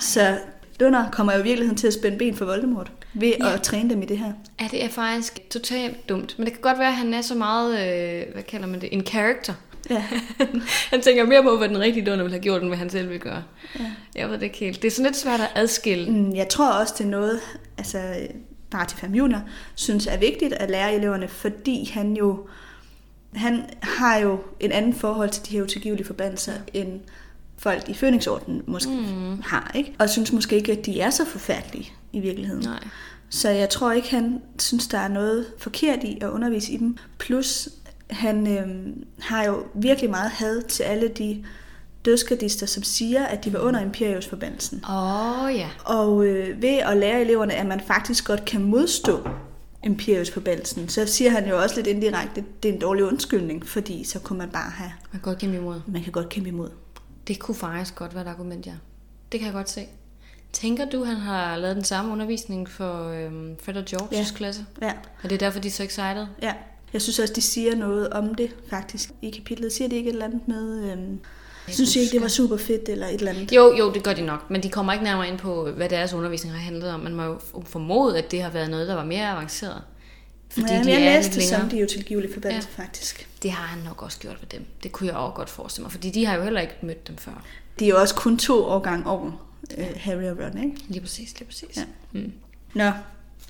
Så 0.00 0.38
Dunner 0.80 1.10
kommer 1.10 1.32
jo 1.32 1.40
i 1.40 1.42
virkeligheden 1.42 1.76
til 1.76 1.86
at 1.86 1.94
spænde 1.94 2.18
ben 2.18 2.34
for 2.34 2.44
Voldemort 2.44 2.92
ved 3.14 3.32
ja. 3.40 3.54
at 3.54 3.62
træne 3.62 3.90
dem 3.90 4.02
i 4.02 4.06
det 4.06 4.18
her. 4.18 4.32
Ja, 4.60 4.68
det 4.70 4.84
er 4.84 4.88
faktisk 4.88 5.50
totalt 5.50 6.08
dumt. 6.08 6.34
Men 6.38 6.44
det 6.44 6.52
kan 6.52 6.62
godt 6.62 6.78
være, 6.78 6.88
at 6.88 6.94
han 6.94 7.14
er 7.14 7.20
så 7.20 7.34
meget, 7.34 7.72
øh, 7.72 8.32
hvad 8.32 8.42
kalder 8.42 8.66
man 8.66 8.80
det, 8.80 8.88
en 8.92 9.06
character. 9.06 9.54
Ja. 9.90 10.04
han 10.90 11.00
tænker 11.00 11.26
mere 11.26 11.42
på, 11.42 11.56
hvad 11.56 11.68
den 11.68 11.80
rigtige 11.80 12.06
Dunner 12.06 12.22
ville 12.24 12.34
have 12.36 12.42
gjort, 12.42 12.60
end 12.60 12.68
hvad 12.68 12.78
han 12.78 12.90
selv 12.90 13.08
vil 13.08 13.20
gøre. 13.20 13.42
Ja. 13.78 13.84
Jeg 14.14 14.28
ved 14.28 14.34
det 14.34 14.42
ikke 14.42 14.58
helt. 14.58 14.82
Det 14.82 14.88
er 14.88 14.92
sådan 14.92 15.06
lidt 15.06 15.16
svært 15.16 15.40
at 15.40 15.50
adskille. 15.54 16.10
Mm, 16.10 16.34
jeg 16.34 16.48
tror 16.48 16.72
også, 16.72 16.94
det 16.98 17.04
er 17.04 17.08
noget, 17.08 17.40
altså 17.78 17.98
bare 18.70 18.86
til 18.86 18.98
5 18.98 19.14
junior, 19.14 19.40
synes 19.74 20.06
er 20.06 20.16
vigtigt 20.16 20.52
at 20.52 20.70
lære 20.70 20.94
eleverne, 20.94 21.28
fordi 21.28 21.90
han 21.94 22.16
jo 22.16 22.46
han 23.34 23.64
har 23.82 24.18
jo 24.18 24.38
en 24.60 24.72
anden 24.72 24.94
forhold 24.94 25.30
til 25.30 25.46
de 25.46 25.50
her 25.50 25.62
utilgivelige 25.62 26.06
forbandelser, 26.06 26.52
ja. 26.74 26.80
end 26.80 27.00
folk 27.58 27.88
i 27.88 27.94
Fønixordenen 27.94 28.62
måske 28.66 28.90
mm. 28.90 29.42
har, 29.44 29.70
ikke? 29.74 29.94
Og 29.98 30.10
synes 30.10 30.32
måske 30.32 30.56
ikke, 30.56 30.72
at 30.72 30.86
de 30.86 31.00
er 31.00 31.10
så 31.10 31.24
forfærdelige 31.24 31.92
i 32.12 32.20
virkeligheden. 32.20 32.64
Nej. 32.64 32.88
Så 33.30 33.48
jeg 33.48 33.70
tror 33.70 33.92
ikke, 33.92 34.10
han 34.10 34.42
synes, 34.58 34.86
der 34.86 34.98
er 34.98 35.08
noget 35.08 35.46
forkert 35.58 36.04
i 36.04 36.18
at 36.20 36.28
undervise 36.28 36.72
i 36.72 36.76
dem. 36.76 36.96
Plus, 37.18 37.68
han 38.10 38.46
øh, 38.46 38.66
har 39.18 39.44
jo 39.44 39.64
virkelig 39.74 40.10
meget 40.10 40.30
had 40.30 40.62
til 40.62 40.82
alle 40.82 41.08
de 41.08 41.44
dødsgardister, 42.04 42.66
som 42.66 42.82
siger, 42.82 43.24
at 43.24 43.44
de 43.44 43.52
var 43.52 43.58
under 43.58 43.80
Imperius 43.80 44.26
forbandelsen. 44.26 44.84
Åh 44.88 45.42
oh, 45.42 45.54
ja. 45.54 45.68
Og 45.84 46.26
øh, 46.26 46.62
ved 46.62 46.78
at 46.78 46.96
lære 46.96 47.20
eleverne, 47.20 47.54
at 47.54 47.66
man 47.66 47.80
faktisk 47.86 48.26
godt 48.26 48.44
kan 48.44 48.62
modstå 48.62 49.28
Imperius 49.84 50.30
forbandelsen, 50.30 50.88
så 50.88 51.06
siger 51.06 51.30
han 51.30 51.48
jo 51.48 51.62
også 51.62 51.76
lidt 51.76 51.86
indirekte, 51.86 52.40
at 52.40 52.62
det 52.62 52.68
er 52.68 52.72
en 52.72 52.80
dårlig 52.80 53.04
undskyldning, 53.04 53.66
fordi 53.66 54.04
så 54.04 54.18
kunne 54.18 54.38
man 54.38 54.48
bare 54.48 54.70
have... 54.70 54.90
Man 55.12 55.20
kan 55.20 55.30
godt 55.30 55.38
kæmpe 55.38 55.56
imod. 55.56 55.80
Man 55.86 56.02
kan 56.02 56.12
godt 56.12 56.28
kæmpe 56.28 56.48
imod. 56.48 56.70
Det 57.28 57.38
kunne 57.38 57.54
faktisk 57.54 57.94
godt 57.94 58.14
være 58.14 58.24
et 58.24 58.28
argument, 58.28 58.66
ja. 58.66 58.74
Det 59.32 59.40
kan 59.40 59.46
jeg 59.46 59.54
godt 59.54 59.70
se. 59.70 59.86
Tænker 60.52 60.84
du, 60.90 61.04
han 61.04 61.16
har 61.16 61.56
lavet 61.56 61.76
den 61.76 61.84
samme 61.84 62.12
undervisning 62.12 62.68
for 62.68 63.08
øhm, 63.08 63.56
Fred 63.62 63.76
og 63.76 63.84
George's 63.90 64.16
ja. 64.16 64.24
klasse? 64.34 64.66
Ja. 64.82 64.92
Og 65.22 65.30
det 65.30 65.32
er 65.32 65.38
derfor, 65.38 65.60
de 65.60 65.68
er 65.68 65.72
så 65.72 65.82
excited? 65.82 66.26
Ja. 66.42 66.54
Jeg 66.92 67.02
synes 67.02 67.18
også, 67.18 67.34
de 67.34 67.40
siger 67.40 67.76
noget 67.76 68.10
om 68.10 68.34
det, 68.34 68.50
faktisk. 68.70 69.10
I 69.22 69.30
kapitlet 69.30 69.72
siger 69.72 69.88
de 69.88 69.96
ikke 69.96 70.08
et 70.08 70.12
eller 70.12 70.26
andet 70.26 70.48
med... 70.48 70.92
Øhm, 70.92 71.20
jeg 71.66 71.74
synes 71.74 71.96
ikke, 71.96 72.12
det 72.12 72.22
var 72.22 72.28
super 72.28 72.56
fedt 72.56 72.88
eller 72.88 73.06
et 73.06 73.14
eller 73.14 73.32
andet? 73.32 73.52
Jo, 73.52 73.74
jo, 73.78 73.92
det 73.92 74.04
gør 74.04 74.12
de 74.12 74.22
nok, 74.22 74.50
men 74.50 74.62
de 74.62 74.70
kommer 74.70 74.92
ikke 74.92 75.04
nærmere 75.04 75.28
ind 75.28 75.38
på, 75.38 75.70
hvad 75.70 75.88
deres 75.88 76.12
undervisning 76.12 76.54
har 76.54 76.60
handlet 76.60 76.90
om. 76.90 77.00
Man 77.00 77.14
må 77.14 77.22
jo 77.24 77.40
formode, 77.64 78.18
at 78.18 78.30
det 78.30 78.42
har 78.42 78.50
været 78.50 78.70
noget, 78.70 78.88
der 78.88 78.94
var 78.94 79.04
mere 79.04 79.28
avanceret. 79.28 79.82
Fordi 80.50 80.72
ja, 80.72 80.82
de 80.82 80.90
jeg 80.90 81.02
er 81.02 81.04
læste 81.04 81.34
det 81.34 81.42
som, 81.42 81.68
de 81.68 81.76
er 81.76 81.80
jo 81.80 81.86
tilgivelige 81.86 82.32
forbandelse, 82.32 82.68
ja. 82.78 82.82
faktisk. 82.82 83.28
Det 83.42 83.50
har 83.50 83.66
han 83.66 83.78
nok 83.84 84.02
også 84.02 84.18
gjort 84.18 84.36
ved 84.40 84.48
dem. 84.48 84.66
Det 84.82 84.92
kunne 84.92 85.08
jeg 85.08 85.16
også 85.16 85.34
godt 85.34 85.50
forestille 85.50 85.84
mig, 85.84 85.92
fordi 85.92 86.10
de 86.10 86.26
har 86.26 86.36
jo 86.36 86.42
heller 86.42 86.60
ikke 86.60 86.74
mødt 86.82 87.08
dem 87.08 87.16
før. 87.16 87.44
De 87.78 87.84
er 87.84 87.88
jo 87.88 88.00
også 88.00 88.14
kun 88.14 88.38
to 88.38 88.64
årgang 88.64 89.06
over 89.06 89.48
ja. 89.76 89.90
uh, 89.90 89.96
Harry 89.96 90.24
og 90.24 90.38
Ron, 90.38 90.64
ikke? 90.64 90.76
Lige 90.88 91.00
præcis, 91.00 91.38
lige 91.38 91.46
præcis. 91.46 91.76
Ja. 91.76 91.84
Mm. 92.12 92.32
Nå, 92.74 92.90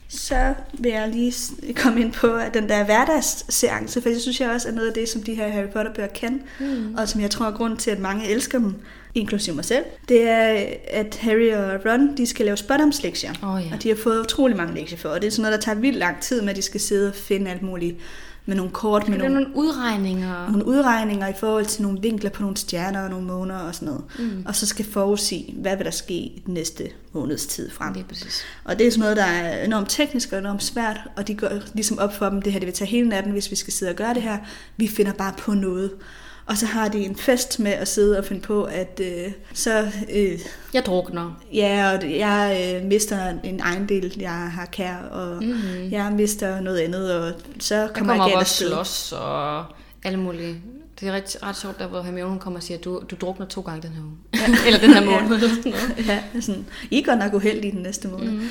så 0.09 0.55
vil 0.73 0.91
jeg 0.91 1.09
lige 1.09 1.33
komme 1.75 2.01
ind 2.01 2.13
på 2.13 2.39
den 2.55 2.69
der 2.69 2.85
hverdagsseance, 2.85 4.03
for 4.03 4.09
det 4.09 4.21
synes 4.21 4.41
jeg 4.41 4.51
også 4.51 4.69
er 4.69 4.73
noget 4.73 4.89
af 4.89 4.95
det, 4.95 5.09
som 5.09 5.23
de 5.23 5.35
her 5.35 5.49
Harry 5.49 5.69
Potter-bøger 5.69 6.09
kan, 6.09 6.43
mm. 6.61 6.95
og 6.95 7.09
som 7.09 7.21
jeg 7.21 7.31
tror 7.31 7.47
er 7.47 7.51
grund 7.51 7.77
til, 7.77 7.91
at 7.91 7.99
mange 7.99 8.29
elsker 8.29 8.59
dem, 8.59 8.75
inklusive 9.15 9.57
mig 9.57 9.65
selv. 9.65 9.85
Det 10.09 10.29
er, 10.29 10.67
at 10.89 11.19
Harry 11.21 11.53
og 11.53 11.81
Ron, 11.87 12.17
de 12.17 12.27
skal 12.27 12.45
lave 12.45 12.57
spotdomslektier, 12.57 13.31
oh, 13.43 13.63
ja. 13.67 13.75
og 13.75 13.83
de 13.83 13.89
har 13.89 13.97
fået 13.97 14.21
utrolig 14.21 14.57
mange 14.57 14.75
lektier 14.75 14.99
for, 14.99 15.09
og 15.09 15.21
det 15.21 15.27
er 15.27 15.31
sådan 15.31 15.43
noget, 15.43 15.59
der 15.59 15.65
tager 15.65 15.81
vildt 15.81 15.99
lang 15.99 16.21
tid 16.21 16.43
med, 16.43 16.51
at 16.51 16.57
de 16.57 16.63
skal 16.63 16.81
sidde 16.81 17.09
og 17.09 17.15
finde 17.15 17.51
alt 17.51 17.63
muligt 17.63 17.97
med 18.49 18.57
nogle 18.57 18.71
kort. 18.73 19.09
Med 19.09 19.19
nogle, 19.19 19.35
nogle 19.35 19.57
udregninger. 19.57 20.51
Nogle 20.51 20.67
udregninger 20.67 21.29
i 21.29 21.33
forhold 21.39 21.67
til 21.67 21.83
nogle 21.83 22.01
vinkler 22.03 22.31
på 22.31 22.43
nogle 22.43 22.57
stjerner 22.57 23.03
og 23.03 23.11
nogle 23.11 23.27
måneder 23.27 23.59
og 23.59 23.75
sådan 23.75 23.87
noget. 23.87 24.05
Mm. 24.19 24.45
Og 24.47 24.57
så 24.57 24.67
skal 24.67 24.85
forudsige, 24.85 25.55
hvad 25.63 25.77
vil 25.77 25.85
der 25.85 25.91
ske 25.91 26.15
i 26.15 26.43
den 26.47 26.55
næste 26.55 26.89
måneds 27.13 27.47
tid 27.47 27.71
frem. 27.71 27.95
Det 27.95 28.01
er 28.01 28.05
præcis. 28.09 28.43
Og 28.65 28.79
det 28.79 28.87
er 28.87 28.91
sådan 28.91 29.01
noget, 29.01 29.17
der 29.17 29.25
er 29.25 29.65
enormt 29.65 29.91
teknisk 29.91 30.33
og 30.33 30.39
enormt 30.39 30.63
svært, 30.63 31.01
og 31.17 31.29
de 31.29 31.35
går 31.35 31.49
ligesom 31.75 31.99
op 31.99 32.17
for 32.17 32.29
dem, 32.29 32.43
det 32.43 32.53
her 32.53 32.61
det 32.61 32.67
vil 32.67 32.75
tage 32.75 32.91
hele 32.91 33.09
natten, 33.09 33.33
hvis 33.33 33.51
vi 33.51 33.57
skal 33.57 33.73
sidde 33.73 33.91
og 33.91 33.97
gøre 33.97 34.15
det 34.15 34.23
her. 34.23 34.39
Vi 34.77 34.89
finder 34.89 35.13
bare 35.13 35.33
på 35.39 35.55
noget. 35.55 35.91
Og 36.49 36.57
så 36.57 36.67
har 36.67 36.89
de 36.89 36.99
en 36.99 37.17
fest 37.17 37.61
med 37.61 37.73
at 37.73 37.89
sidde 37.89 38.19
og 38.19 38.25
finde 38.25 38.43
på, 38.43 38.65
at 38.65 39.01
øh, 39.05 39.33
så... 39.55 39.91
Øh, 40.13 40.41
jeg 40.75 40.87
drukner. 40.87 41.41
Ja, 41.53 41.93
og 41.93 42.19
jeg 42.19 42.75
øh, 42.77 42.89
mister 42.89 43.39
en 43.45 43.61
ejendel, 43.61 44.17
jeg 44.19 44.31
har 44.31 44.67
kær, 44.67 44.97
og 44.97 45.45
mm-hmm. 45.45 45.91
jeg 45.91 46.13
mister 46.13 46.61
noget 46.61 46.79
andet, 46.79 47.15
og 47.15 47.33
så 47.61 47.89
kommer 47.95 48.13
jeg, 48.13 48.21
kommer 48.21 48.29
jeg 48.29 48.39
også 48.39 48.67
slås 48.67 49.13
og 49.13 49.65
alle 50.05 50.19
mulige 50.19 50.63
det 51.01 51.09
er 51.09 51.13
ret, 51.13 51.37
ret 51.43 51.57
sjovt, 51.57 51.79
der 51.79 51.87
hvor 51.87 52.03
Hermione 52.03 52.31
hun 52.31 52.39
kommer 52.39 52.59
og 52.59 52.63
siger, 52.63 52.79
at 52.79 52.85
du, 52.85 53.03
du 53.11 53.17
drukner 53.21 53.47
to 53.47 53.61
gange 53.61 53.83
den 53.83 53.91
her 53.91 54.03
uge. 54.03 54.17
Ja. 54.35 54.47
eller 54.67 54.81
den 54.81 54.95
her 54.95 55.05
måned. 55.11 55.41
ja. 56.07 56.23
ja, 56.35 56.41
sådan, 56.41 56.67
I 56.91 57.01
er 57.01 57.05
godt 57.05 57.19
nok 57.19 57.35
uheldige 57.35 57.73
den 57.73 57.83
næste 57.83 58.09
måned. 58.09 58.31
Mm. 58.31 58.49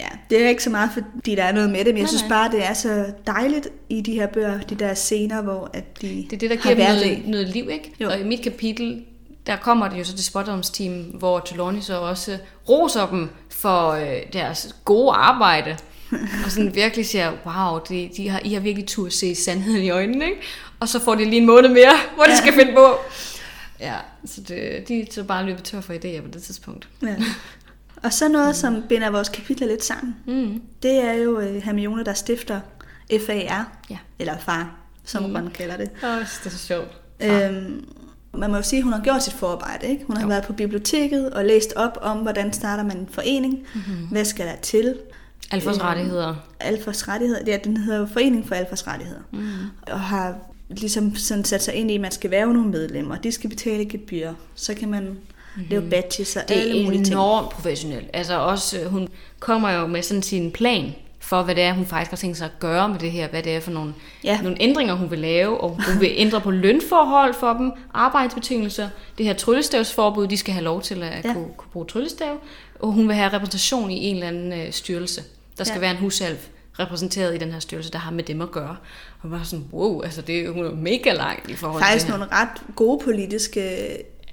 Ja, 0.00 0.08
det 0.30 0.44
er 0.44 0.48
ikke 0.48 0.62
så 0.62 0.70
meget, 0.70 0.90
fordi 0.92 1.34
der 1.34 1.44
er 1.44 1.52
noget 1.52 1.70
med 1.70 1.78
det, 1.78 1.86
men 1.86 1.96
jeg 1.96 2.02
nej, 2.02 2.08
synes 2.08 2.24
bare, 2.28 2.50
det 2.50 2.64
er 2.64 2.72
så 2.72 3.04
dejligt 3.26 3.68
i 3.88 4.00
de 4.00 4.12
her 4.12 4.26
bøger, 4.26 4.60
de 4.60 4.74
der 4.74 4.94
scener, 4.94 5.42
hvor 5.42 5.70
at 5.72 6.02
de 6.02 6.26
Det 6.30 6.32
er 6.32 6.38
det, 6.38 6.50
der 6.50 6.56
giver 6.56 6.74
dem 6.74 6.84
noget, 6.84 7.22
noget 7.26 7.48
liv, 7.48 7.70
ikke? 7.70 7.92
Jo. 8.00 8.08
Og 8.08 8.20
i 8.20 8.24
mit 8.24 8.42
kapitel, 8.42 9.04
der 9.46 9.56
kommer 9.56 9.88
det 9.88 9.98
jo 9.98 10.04
så 10.04 10.16
til 10.16 10.24
Spottoms 10.24 10.70
team, 10.70 10.92
hvor 10.92 11.38
Trelawney 11.38 11.80
så 11.80 11.98
også 11.98 12.38
roser 12.68 13.06
dem 13.06 13.28
for 13.50 13.88
øh, 13.90 14.16
deres 14.32 14.76
gode 14.84 15.12
arbejde. 15.12 15.76
og 16.44 16.50
sådan 16.50 16.74
virkelig 16.74 17.06
siger, 17.06 17.32
wow, 17.46 17.80
de, 17.88 18.10
de 18.16 18.28
har, 18.28 18.40
I 18.44 18.52
har 18.52 18.60
virkelig 18.60 18.88
tur 18.88 19.06
at 19.06 19.12
se 19.12 19.34
sandheden 19.34 19.82
i 19.82 19.90
øjnene, 19.90 20.24
ikke? 20.24 20.40
Og 20.80 20.88
så 20.88 21.00
får 21.00 21.14
de 21.14 21.24
lige 21.24 21.40
en 21.40 21.46
måned 21.46 21.68
mere, 21.68 21.92
hvor 22.14 22.24
de 22.24 22.30
ja. 22.30 22.36
skal 22.36 22.52
finde 22.52 22.72
på. 22.72 22.96
Ja, 23.80 23.94
så 24.26 24.40
det, 24.40 24.88
de 24.88 25.00
er 25.00 25.06
så 25.10 25.24
bare 25.24 25.46
løbet 25.46 25.64
tør 25.64 25.80
for 25.80 25.92
idéer 25.92 26.22
på 26.22 26.28
det 26.32 26.42
tidspunkt. 26.42 26.88
Ja. 27.02 27.16
Og 28.02 28.12
så 28.12 28.28
noget, 28.28 28.48
mm. 28.48 28.54
som 28.54 28.82
binder 28.88 29.10
vores 29.10 29.28
kapitler 29.28 29.66
lidt 29.66 29.84
sammen, 29.84 30.16
mm. 30.26 30.62
det 30.82 31.04
er 31.04 31.12
jo 31.12 31.38
uh, 31.38 31.56
Hermione, 31.56 32.04
der 32.04 32.12
stifter 32.12 32.60
FAR, 33.26 33.78
ja. 33.90 33.98
eller 34.18 34.38
far, 34.38 34.76
som 35.04 35.22
mm. 35.22 35.30
man 35.30 35.50
kalder 35.50 35.76
det. 35.76 35.90
Åh, 36.04 36.18
det 36.18 36.46
er 36.46 36.50
så 36.50 36.58
sjovt. 36.58 37.00
Øhm, 37.22 37.84
man 38.34 38.50
må 38.50 38.56
jo 38.56 38.62
sige, 38.62 38.78
at 38.78 38.84
hun 38.84 38.92
har 38.92 39.00
gjort 39.00 39.22
sit 39.22 39.32
forarbejde. 39.32 39.86
Ikke? 39.86 40.04
Hun 40.04 40.16
har 40.16 40.22
jo. 40.22 40.28
været 40.28 40.44
på 40.44 40.52
biblioteket 40.52 41.30
og 41.30 41.44
læst 41.44 41.72
op 41.76 41.98
om, 42.02 42.18
hvordan 42.18 42.52
starter 42.52 42.84
man 42.84 42.96
en 42.96 43.08
forening, 43.10 43.58
mm-hmm. 43.74 44.06
hvad 44.10 44.24
skal 44.24 44.46
der 44.46 44.56
til. 44.56 44.98
Alfas 45.50 45.76
øhm, 45.76 45.86
rettigheder. 45.86 46.34
Alfas 46.60 47.08
rettigheder, 47.08 47.40
ja, 47.46 47.58
den 47.64 47.76
hedder 47.76 48.06
Forening 48.06 48.48
for 48.48 48.54
Alfas 48.54 48.86
rettigheder. 48.86 49.20
Mm. 49.32 49.48
Og 49.92 50.00
har 50.00 50.38
ligesom 50.68 51.16
sådan 51.16 51.44
sat 51.44 51.62
sig 51.62 51.74
ind 51.74 51.90
i, 51.90 51.94
at 51.94 52.00
man 52.00 52.10
skal 52.10 52.30
være 52.30 52.46
nogle 52.46 52.70
medlemmer, 52.70 53.16
de 53.16 53.32
skal 53.32 53.50
betale 53.50 53.84
gebyr, 53.84 54.32
så 54.54 54.74
kan 54.74 54.88
man 54.88 55.18
mm-hmm. 55.54 55.70
lave 55.70 55.90
badges 55.90 56.36
og 56.36 56.42
alle 56.50 56.84
mulige 56.84 56.98
ting. 56.98 57.04
Det 57.04 57.12
er 57.12 57.16
enormt 57.16 57.50
professionelt. 57.50 58.10
Altså 58.12 58.38
også, 58.38 58.84
hun 58.84 59.08
kommer 59.40 59.70
jo 59.70 59.86
med 59.86 60.02
sådan 60.02 60.22
sin 60.22 60.50
plan 60.50 60.94
for, 61.18 61.42
hvad 61.42 61.54
det 61.54 61.64
er, 61.64 61.72
hun 61.72 61.86
faktisk 61.86 62.10
har 62.10 62.16
tænkt 62.16 62.36
sig 62.36 62.44
at 62.44 62.60
gøre 62.60 62.88
med 62.88 62.98
det 62.98 63.10
her, 63.10 63.28
hvad 63.28 63.42
det 63.42 63.56
er 63.56 63.60
for 63.60 63.70
nogle, 63.70 63.94
ja. 64.24 64.40
nogle 64.42 64.56
ændringer, 64.60 64.94
hun 64.94 65.10
vil 65.10 65.18
lave, 65.18 65.60
og 65.60 65.70
hun 65.70 66.00
vil 66.00 66.12
ændre 66.16 66.40
på 66.40 66.50
lønforhold 66.50 67.34
for 67.34 67.52
dem, 67.52 67.72
arbejdsbetingelser, 67.94 68.88
det 69.18 69.26
her 69.26 69.34
tryllestavsforbud, 69.34 70.26
de 70.26 70.36
skal 70.36 70.54
have 70.54 70.64
lov 70.64 70.82
til 70.82 71.02
at 71.02 71.24
ja. 71.24 71.32
kunne, 71.32 71.48
kunne 71.56 71.70
bruge 71.72 71.86
tryllestav, 71.86 72.36
og 72.80 72.92
hun 72.92 73.08
vil 73.08 73.16
have 73.16 73.32
repræsentation 73.32 73.90
i 73.90 74.04
en 74.04 74.14
eller 74.14 74.28
anden 74.28 74.52
øh, 74.52 74.72
styrelse. 74.72 75.22
Der 75.58 75.64
skal 75.64 75.74
ja. 75.74 75.80
være 75.80 75.90
en 75.90 75.96
husalv 75.96 76.36
repræsenteret 76.78 77.34
i 77.34 77.38
den 77.38 77.52
her 77.52 77.60
styrelse, 77.60 77.90
der 77.90 77.98
har 77.98 78.10
med 78.10 78.24
dem 78.24 78.40
at 78.40 78.50
gøre. 78.50 78.76
Og 79.22 79.30
var 79.30 79.42
sådan, 79.42 79.64
wow, 79.72 80.02
altså 80.02 80.22
det 80.22 80.40
er, 80.40 80.50
hun 80.50 80.66
er 80.66 80.70
mega 80.70 81.12
langt 81.12 81.50
i 81.50 81.54
forhold 81.54 81.82
Faktisk 81.82 82.06
til 82.06 82.12
det 82.12 82.20
nogle 82.20 82.34
ret 82.34 82.76
gode 82.76 83.04
politiske 83.04 83.60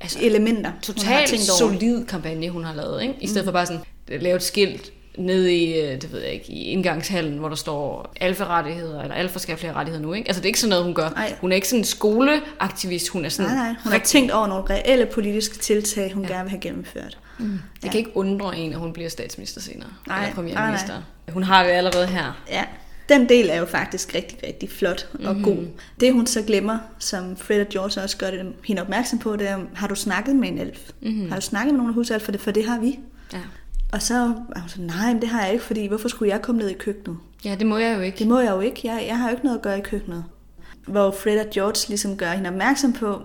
altså, 0.02 0.20
elementer. 0.22 0.72
Totalt 0.82 1.40
solid 1.40 2.06
kampagne, 2.06 2.50
hun 2.50 2.64
har 2.64 2.74
lavet. 2.74 3.02
Ikke? 3.02 3.14
I 3.22 3.28
stedet 3.28 3.44
mm. 3.44 3.48
for 3.48 3.52
bare 3.52 3.66
sådan, 3.66 3.82
lave 4.08 4.36
et 4.36 4.44
skilt 4.44 4.92
nede 5.18 5.56
i, 5.56 5.82
øh, 5.82 6.02
det 6.02 6.12
ved 6.12 6.22
jeg 6.22 6.32
ikke, 6.32 6.52
i 6.52 6.64
indgangshallen, 6.64 7.38
hvor 7.38 7.50
der 7.50 7.56
står 7.56 8.14
alfa-rettigheder, 8.22 9.02
eller 9.02 9.16
alfa 9.16 9.40
skal 9.40 9.52
have 9.52 9.60
flere 9.60 9.74
rettigheder 9.74 10.06
nu, 10.06 10.14
ikke? 10.14 10.28
Altså 10.28 10.42
det 10.42 10.46
er 10.46 10.50
ikke 10.50 10.60
sådan 10.60 10.70
noget, 10.70 10.86
hun 10.86 10.94
gør. 10.94 11.10
Nej. 11.10 11.36
Hun 11.42 11.52
er 11.52 11.56
ikke 11.56 11.68
sådan 11.68 11.80
en 11.80 11.86
skoleaktivist, 11.86 13.10
hun 13.10 13.26
er 13.26 13.30
sådan... 13.30 13.52
Nej, 13.52 13.66
nej, 13.66 13.76
hun 13.84 13.92
har 13.92 14.00
tænkt 14.00 14.32
over 14.32 14.48
nogle 14.48 14.64
reelle 14.70 15.06
politiske 15.06 15.58
tiltag, 15.58 16.14
hun 16.14 16.24
ja. 16.24 16.30
gerne 16.30 16.44
vil 16.44 16.50
have 16.50 16.62
gennemført. 16.62 17.18
Mm. 17.38 17.46
Det 17.46 17.60
ja. 17.84 17.90
kan 17.90 17.98
ikke 17.98 18.18
undre 18.18 18.58
en, 18.58 18.74
at 18.74 18.80
hun 18.80 18.94
bliver 18.94 19.10
statsminister 19.10 19.62
senere, 19.62 19.90
nej, 20.08 20.22
eller 20.22 20.36
premierminister. 20.36 20.88
Nej, 20.88 21.02
nej. 21.28 21.34
Hun 21.34 21.44
har 21.44 21.64
det 21.64 21.72
allerede 21.72 22.08
her. 22.08 22.44
Ja, 22.50 22.64
den 23.10 23.30
del 23.30 23.50
er 23.50 23.60
jo 23.60 23.66
faktisk 23.66 24.16
rigtig, 24.16 24.38
rigtig 24.48 24.70
flot 24.70 25.10
og 25.14 25.36
mm-hmm. 25.36 25.44
god. 25.44 25.66
Det 26.00 26.14
hun 26.14 26.28
så 26.28 26.42
glemmer, 26.42 26.78
som 27.00 27.38
Fred 27.38 27.62
og 27.62 27.68
George 27.70 28.02
også 28.04 28.18
gør 28.18 28.32
det, 28.32 28.54
hende 28.66 28.82
opmærksom 28.82 29.20
på, 29.20 29.36
det 29.36 29.50
er, 29.50 29.60
har 29.74 29.88
du 29.88 29.96
snakket 29.96 30.36
med 30.36 30.48
en 30.48 30.58
elf? 30.58 30.92
Mm-hmm. 31.02 31.30
Har 31.30 31.36
du 31.36 31.42
snakket 31.42 31.74
med 31.74 31.78
nogen 31.78 31.90
af 31.90 31.96
husalf? 31.96 32.24
For 32.24 32.32
det, 32.32 32.42
for 32.42 32.52
det 32.52 32.66
har 32.66 32.80
vi. 32.80 33.00
Ja. 33.34 33.42
Og 33.92 34.02
så 34.02 34.14
er 34.56 34.60
hun 34.60 34.70
så, 34.70 34.82
nej, 34.82 35.14
men 35.14 35.22
det 35.22 35.30
har 35.30 35.44
jeg 35.44 35.54
ikke, 35.54 35.66
fordi 35.66 35.88
hvorfor 35.88 36.08
skulle 36.08 36.32
jeg 36.32 36.42
komme 36.42 36.60
ned 36.62 36.70
i 36.70 36.74
køkkenet? 36.74 37.18
Ja, 37.46 37.56
det 37.56 37.68
må 37.68 37.78
jeg 37.78 37.98
jo 37.98 38.02
ikke. 38.02 38.20
Det 38.20 38.28
må 38.28 38.40
jeg 38.40 38.52
jo 38.52 38.60
ikke. 38.60 38.82
Jeg, 38.84 39.06
jeg 39.08 39.18
har 39.18 39.30
jo 39.30 39.32
ikke 39.32 39.46
noget 39.46 39.58
at 39.58 39.64
gøre 39.64 39.78
i 39.78 39.82
køkkenet. 39.82 40.26
Hvor 40.88 41.12
Fred 41.12 41.40
og 41.40 41.50
George 41.54 41.90
ligesom 41.90 42.18
gør 42.18 42.32
hende 42.32 42.50
opmærksom 42.50 42.94
på, 42.94 43.22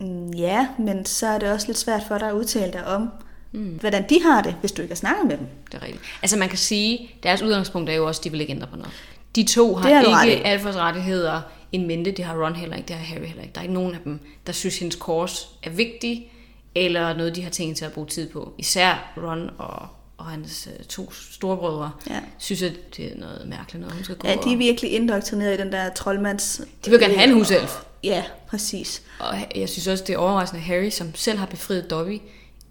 mm, 0.00 0.30
ja, 0.30 0.68
men 0.78 1.06
så 1.06 1.26
er 1.26 1.38
det 1.38 1.52
også 1.52 1.66
lidt 1.66 1.78
svært 1.78 2.02
for 2.08 2.18
dig 2.18 2.28
at 2.28 2.34
udtale 2.34 2.72
dig 2.72 2.86
om, 2.86 3.08
mm. 3.52 3.78
hvordan 3.80 4.04
de 4.08 4.22
har 4.22 4.42
det, 4.42 4.54
hvis 4.60 4.72
du 4.72 4.82
ikke 4.82 4.92
har 4.92 4.96
snakket 4.96 5.26
med 5.26 5.38
dem. 5.38 5.46
Det 5.72 5.74
er 5.74 5.82
rigtigt. 5.82 6.04
Altså 6.22 6.38
man 6.38 6.48
kan 6.48 6.58
sige, 6.58 7.10
deres 7.22 7.42
udgangspunkt 7.42 7.90
er 7.90 7.94
jo 7.94 8.06
også, 8.06 8.20
at 8.20 8.24
de 8.24 8.30
vil 8.30 8.40
ikke 8.40 8.52
ændre 8.52 8.66
på 8.66 8.76
noget. 8.76 8.92
De 9.36 9.44
to 9.44 9.74
har 9.74 10.24
ikke 10.24 10.46
alfas 10.46 10.76
rettigheder 10.76 11.40
en 11.72 11.86
mente, 11.86 12.10
det 12.10 12.24
har 12.24 12.44
Ron 12.44 12.54
heller 12.56 12.76
ikke, 12.76 12.88
det 12.88 12.96
har 12.96 13.04
Harry 13.04 13.26
heller 13.26 13.42
ikke. 13.42 13.52
Der 13.54 13.60
er 13.60 13.62
ikke 13.62 13.74
nogen 13.74 13.94
af 13.94 14.00
dem, 14.04 14.20
der 14.46 14.52
synes, 14.52 14.78
hendes 14.78 14.96
kors 14.96 15.48
er 15.62 15.70
vigtig 15.70 16.32
eller 16.74 17.16
noget, 17.16 17.36
de 17.36 17.42
har 17.42 17.50
tænkt 17.50 17.76
til 17.76 17.84
at 17.84 17.92
bruge 17.92 18.06
tid 18.06 18.28
på. 18.28 18.54
Især 18.58 19.12
Ron 19.16 19.50
og, 19.58 19.86
og 20.18 20.24
hans 20.24 20.68
øh, 20.78 20.84
to 20.84 21.12
storebrødre, 21.12 21.90
Ja. 22.10 22.20
synes, 22.38 22.62
at 22.62 22.96
det 22.96 23.12
er 23.12 23.16
noget 23.16 23.48
mærkeligt 23.48 23.80
noget, 23.80 23.94
hun 23.94 24.04
skal 24.04 24.16
gå 24.16 24.28
Ja, 24.28 24.36
de 24.44 24.52
er 24.52 24.56
virkelig 24.56 24.92
indoktrineret 24.92 25.54
i 25.54 25.62
den 25.62 25.72
der 25.72 25.90
troldmands... 25.94 26.60
De 26.84 26.90
vil 26.90 27.00
gerne 27.00 27.14
have 27.14 27.28
en 27.28 27.34
huself. 27.34 27.82
Ja, 28.04 28.24
præcis. 28.48 29.02
Og 29.18 29.34
jeg 29.56 29.68
synes 29.68 29.86
også, 29.86 30.04
det 30.06 30.12
er 30.12 30.18
overraskende, 30.18 30.60
at 30.60 30.66
Harry, 30.66 30.90
som 30.90 31.14
selv 31.14 31.38
har 31.38 31.46
befriet 31.46 31.90
Dobby, 31.90 32.20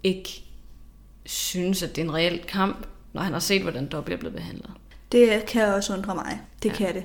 ikke 0.02 0.42
synes, 1.26 1.82
at 1.82 1.96
det 1.96 2.02
er 2.02 2.06
en 2.08 2.14
reel 2.14 2.40
kamp, 2.48 2.86
når 3.12 3.22
han 3.22 3.32
har 3.32 3.40
set, 3.40 3.62
hvordan 3.62 3.86
Dobby 3.88 4.10
er 4.10 4.16
blevet 4.16 4.36
behandlet. 4.36 4.70
Det 5.12 5.46
kan 5.46 5.74
også 5.74 5.92
undre 5.94 6.14
mig. 6.14 6.40
Det 6.62 6.68
ja. 6.68 6.74
kan 6.74 6.94
det. 6.94 7.04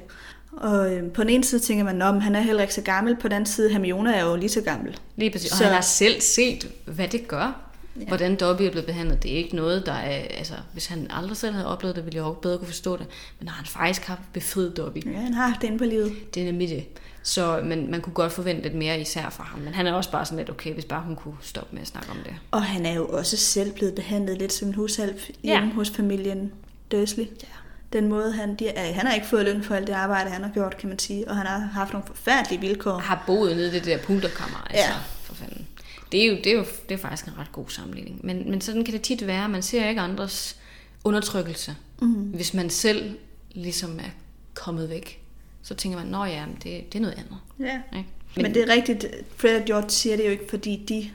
Og 0.51 0.93
øh, 0.93 1.11
på 1.11 1.21
den 1.21 1.29
ene 1.29 1.43
side 1.43 1.61
tænker 1.61 1.83
man, 1.83 2.01
at 2.01 2.21
han 2.23 2.35
er 2.35 2.41
heller 2.41 2.61
ikke 2.61 2.73
så 2.73 2.81
gammel. 2.81 3.15
På 3.15 3.27
den 3.27 3.31
anden 3.35 3.45
side, 3.45 3.69
Hermione 3.71 4.15
er 4.15 4.25
jo 4.25 4.35
lige 4.35 4.49
så 4.49 4.61
gammel. 4.61 4.97
Lige 5.15 5.31
præcis. 5.31 5.51
Og 5.51 5.57
Så- 5.57 5.63
han 5.63 5.73
har 5.73 5.81
selv 5.81 6.21
set, 6.21 6.67
hvad 6.85 7.07
det 7.07 7.27
gør. 7.27 7.61
Ja. 7.99 8.05
Hvordan 8.07 8.35
Dobby 8.35 8.61
er 8.61 8.71
blevet 8.71 8.85
behandlet. 8.85 9.23
Det 9.23 9.33
er 9.33 9.37
ikke 9.37 9.55
noget, 9.55 9.85
der 9.85 9.91
er... 9.93 10.21
Altså, 10.37 10.53
hvis 10.73 10.85
han 10.87 11.07
aldrig 11.09 11.37
selv 11.37 11.53
havde 11.53 11.67
oplevet 11.67 11.95
det, 11.95 12.05
ville 12.05 12.15
jeg 12.15 12.23
også 12.23 12.39
bedre 12.39 12.57
kunne 12.57 12.67
forstå 12.67 12.97
det. 12.97 13.05
Men 13.39 13.45
når 13.45 13.51
han 13.51 13.65
faktisk 13.65 14.01
har 14.07 14.19
befriet 14.33 14.77
Dobby, 14.77 15.05
Ja, 15.13 15.17
han 15.19 15.33
har 15.33 15.47
haft 15.47 15.61
det 15.61 15.67
inde 15.67 15.77
på 15.77 15.83
livet. 15.85 16.33
det 16.33 16.41
er 16.41 16.45
nemlig 16.45 16.69
det. 16.69 16.85
Så 17.25 17.61
men 17.63 17.91
man 17.91 18.01
kunne 18.01 18.13
godt 18.13 18.31
forvente 18.31 18.61
lidt 18.63 18.73
mere 18.75 19.01
især 19.01 19.29
fra 19.29 19.43
ham. 19.43 19.59
Men 19.59 19.73
han 19.73 19.87
er 19.87 19.93
også 19.93 20.11
bare 20.11 20.25
sådan 20.25 20.37
lidt, 20.37 20.49
okay, 20.49 20.73
hvis 20.73 20.85
bare 20.85 21.01
hun 21.01 21.15
kunne 21.15 21.35
stoppe 21.41 21.69
med 21.75 21.81
at 21.81 21.87
snakke 21.87 22.09
om 22.11 22.17
det. 22.25 22.33
Og 22.51 22.63
han 22.63 22.85
er 22.85 22.93
jo 22.93 23.07
også 23.07 23.37
selv 23.37 23.71
blevet 23.73 23.95
behandlet 23.95 24.37
lidt 24.37 24.53
som 24.53 24.67
en 24.67 24.75
Ja. 24.79 25.13
hjemme 25.43 25.73
hos 25.73 25.89
familien 25.89 26.51
Dursley. 26.91 27.23
Ja. 27.23 27.47
Den 27.93 28.07
måde, 28.07 28.31
han, 28.33 28.55
de, 28.55 28.71
han 28.77 29.07
har 29.07 29.13
ikke 29.13 29.27
fået 29.27 29.45
løn 29.45 29.63
for 29.63 29.75
alt 29.75 29.87
det 29.87 29.93
arbejde, 29.93 30.29
han 30.29 30.43
har 30.43 30.51
gjort, 30.51 30.77
kan 30.77 30.89
man 30.89 30.99
sige. 30.99 31.27
Og 31.29 31.35
han 31.35 31.45
har 31.47 31.57
haft 31.59 31.93
nogle 31.93 32.07
forfærdelige 32.07 32.61
vilkår. 32.61 32.97
Har 32.97 33.23
boet 33.27 33.55
nede 33.55 33.67
i 33.67 33.71
det 33.71 33.85
der 33.85 33.97
pulterkammer, 33.97 34.67
altså, 34.69 34.85
Ja. 34.85 34.93
for 35.23 35.35
fanden. 35.35 35.67
Det 36.11 36.23
er 36.23 36.27
jo, 36.29 36.35
det 36.35 36.47
er 36.47 36.55
jo 36.55 36.65
det 36.89 36.95
er 36.95 36.99
faktisk 36.99 37.25
en 37.27 37.37
ret 37.39 37.51
god 37.51 37.65
sammenligning. 37.69 38.19
Men, 38.23 38.49
men 38.49 38.61
sådan 38.61 38.85
kan 38.85 38.93
det 38.93 39.01
tit 39.01 39.27
være. 39.27 39.49
Man 39.49 39.61
ser 39.63 39.89
ikke 39.89 40.01
andres 40.01 40.55
undertrykkelse. 41.03 41.75
Mm. 42.01 42.13
Hvis 42.13 42.53
man 42.53 42.69
selv 42.69 43.17
ligesom 43.51 43.99
er 43.99 44.09
kommet 44.53 44.89
væk, 44.89 45.21
så 45.67 45.73
tænker 45.75 45.97
man, 45.97 46.07
nå 46.07 46.25
ja, 46.25 46.45
men 46.45 46.55
det, 46.55 46.93
det 46.93 46.95
er 46.95 46.99
noget 47.01 47.13
andet. 47.17 47.37
Ja. 47.59 47.97
Ikke? 47.97 48.09
Men, 48.35 48.43
Men 48.43 48.53
det 48.53 48.63
er 48.63 48.73
rigtigt, 48.73 49.05
Fred 49.37 49.59
og 49.59 49.65
George 49.65 49.89
siger 49.89 50.17
det 50.17 50.25
jo 50.25 50.29
ikke, 50.31 50.45
fordi 50.49 50.85
de 50.89 51.09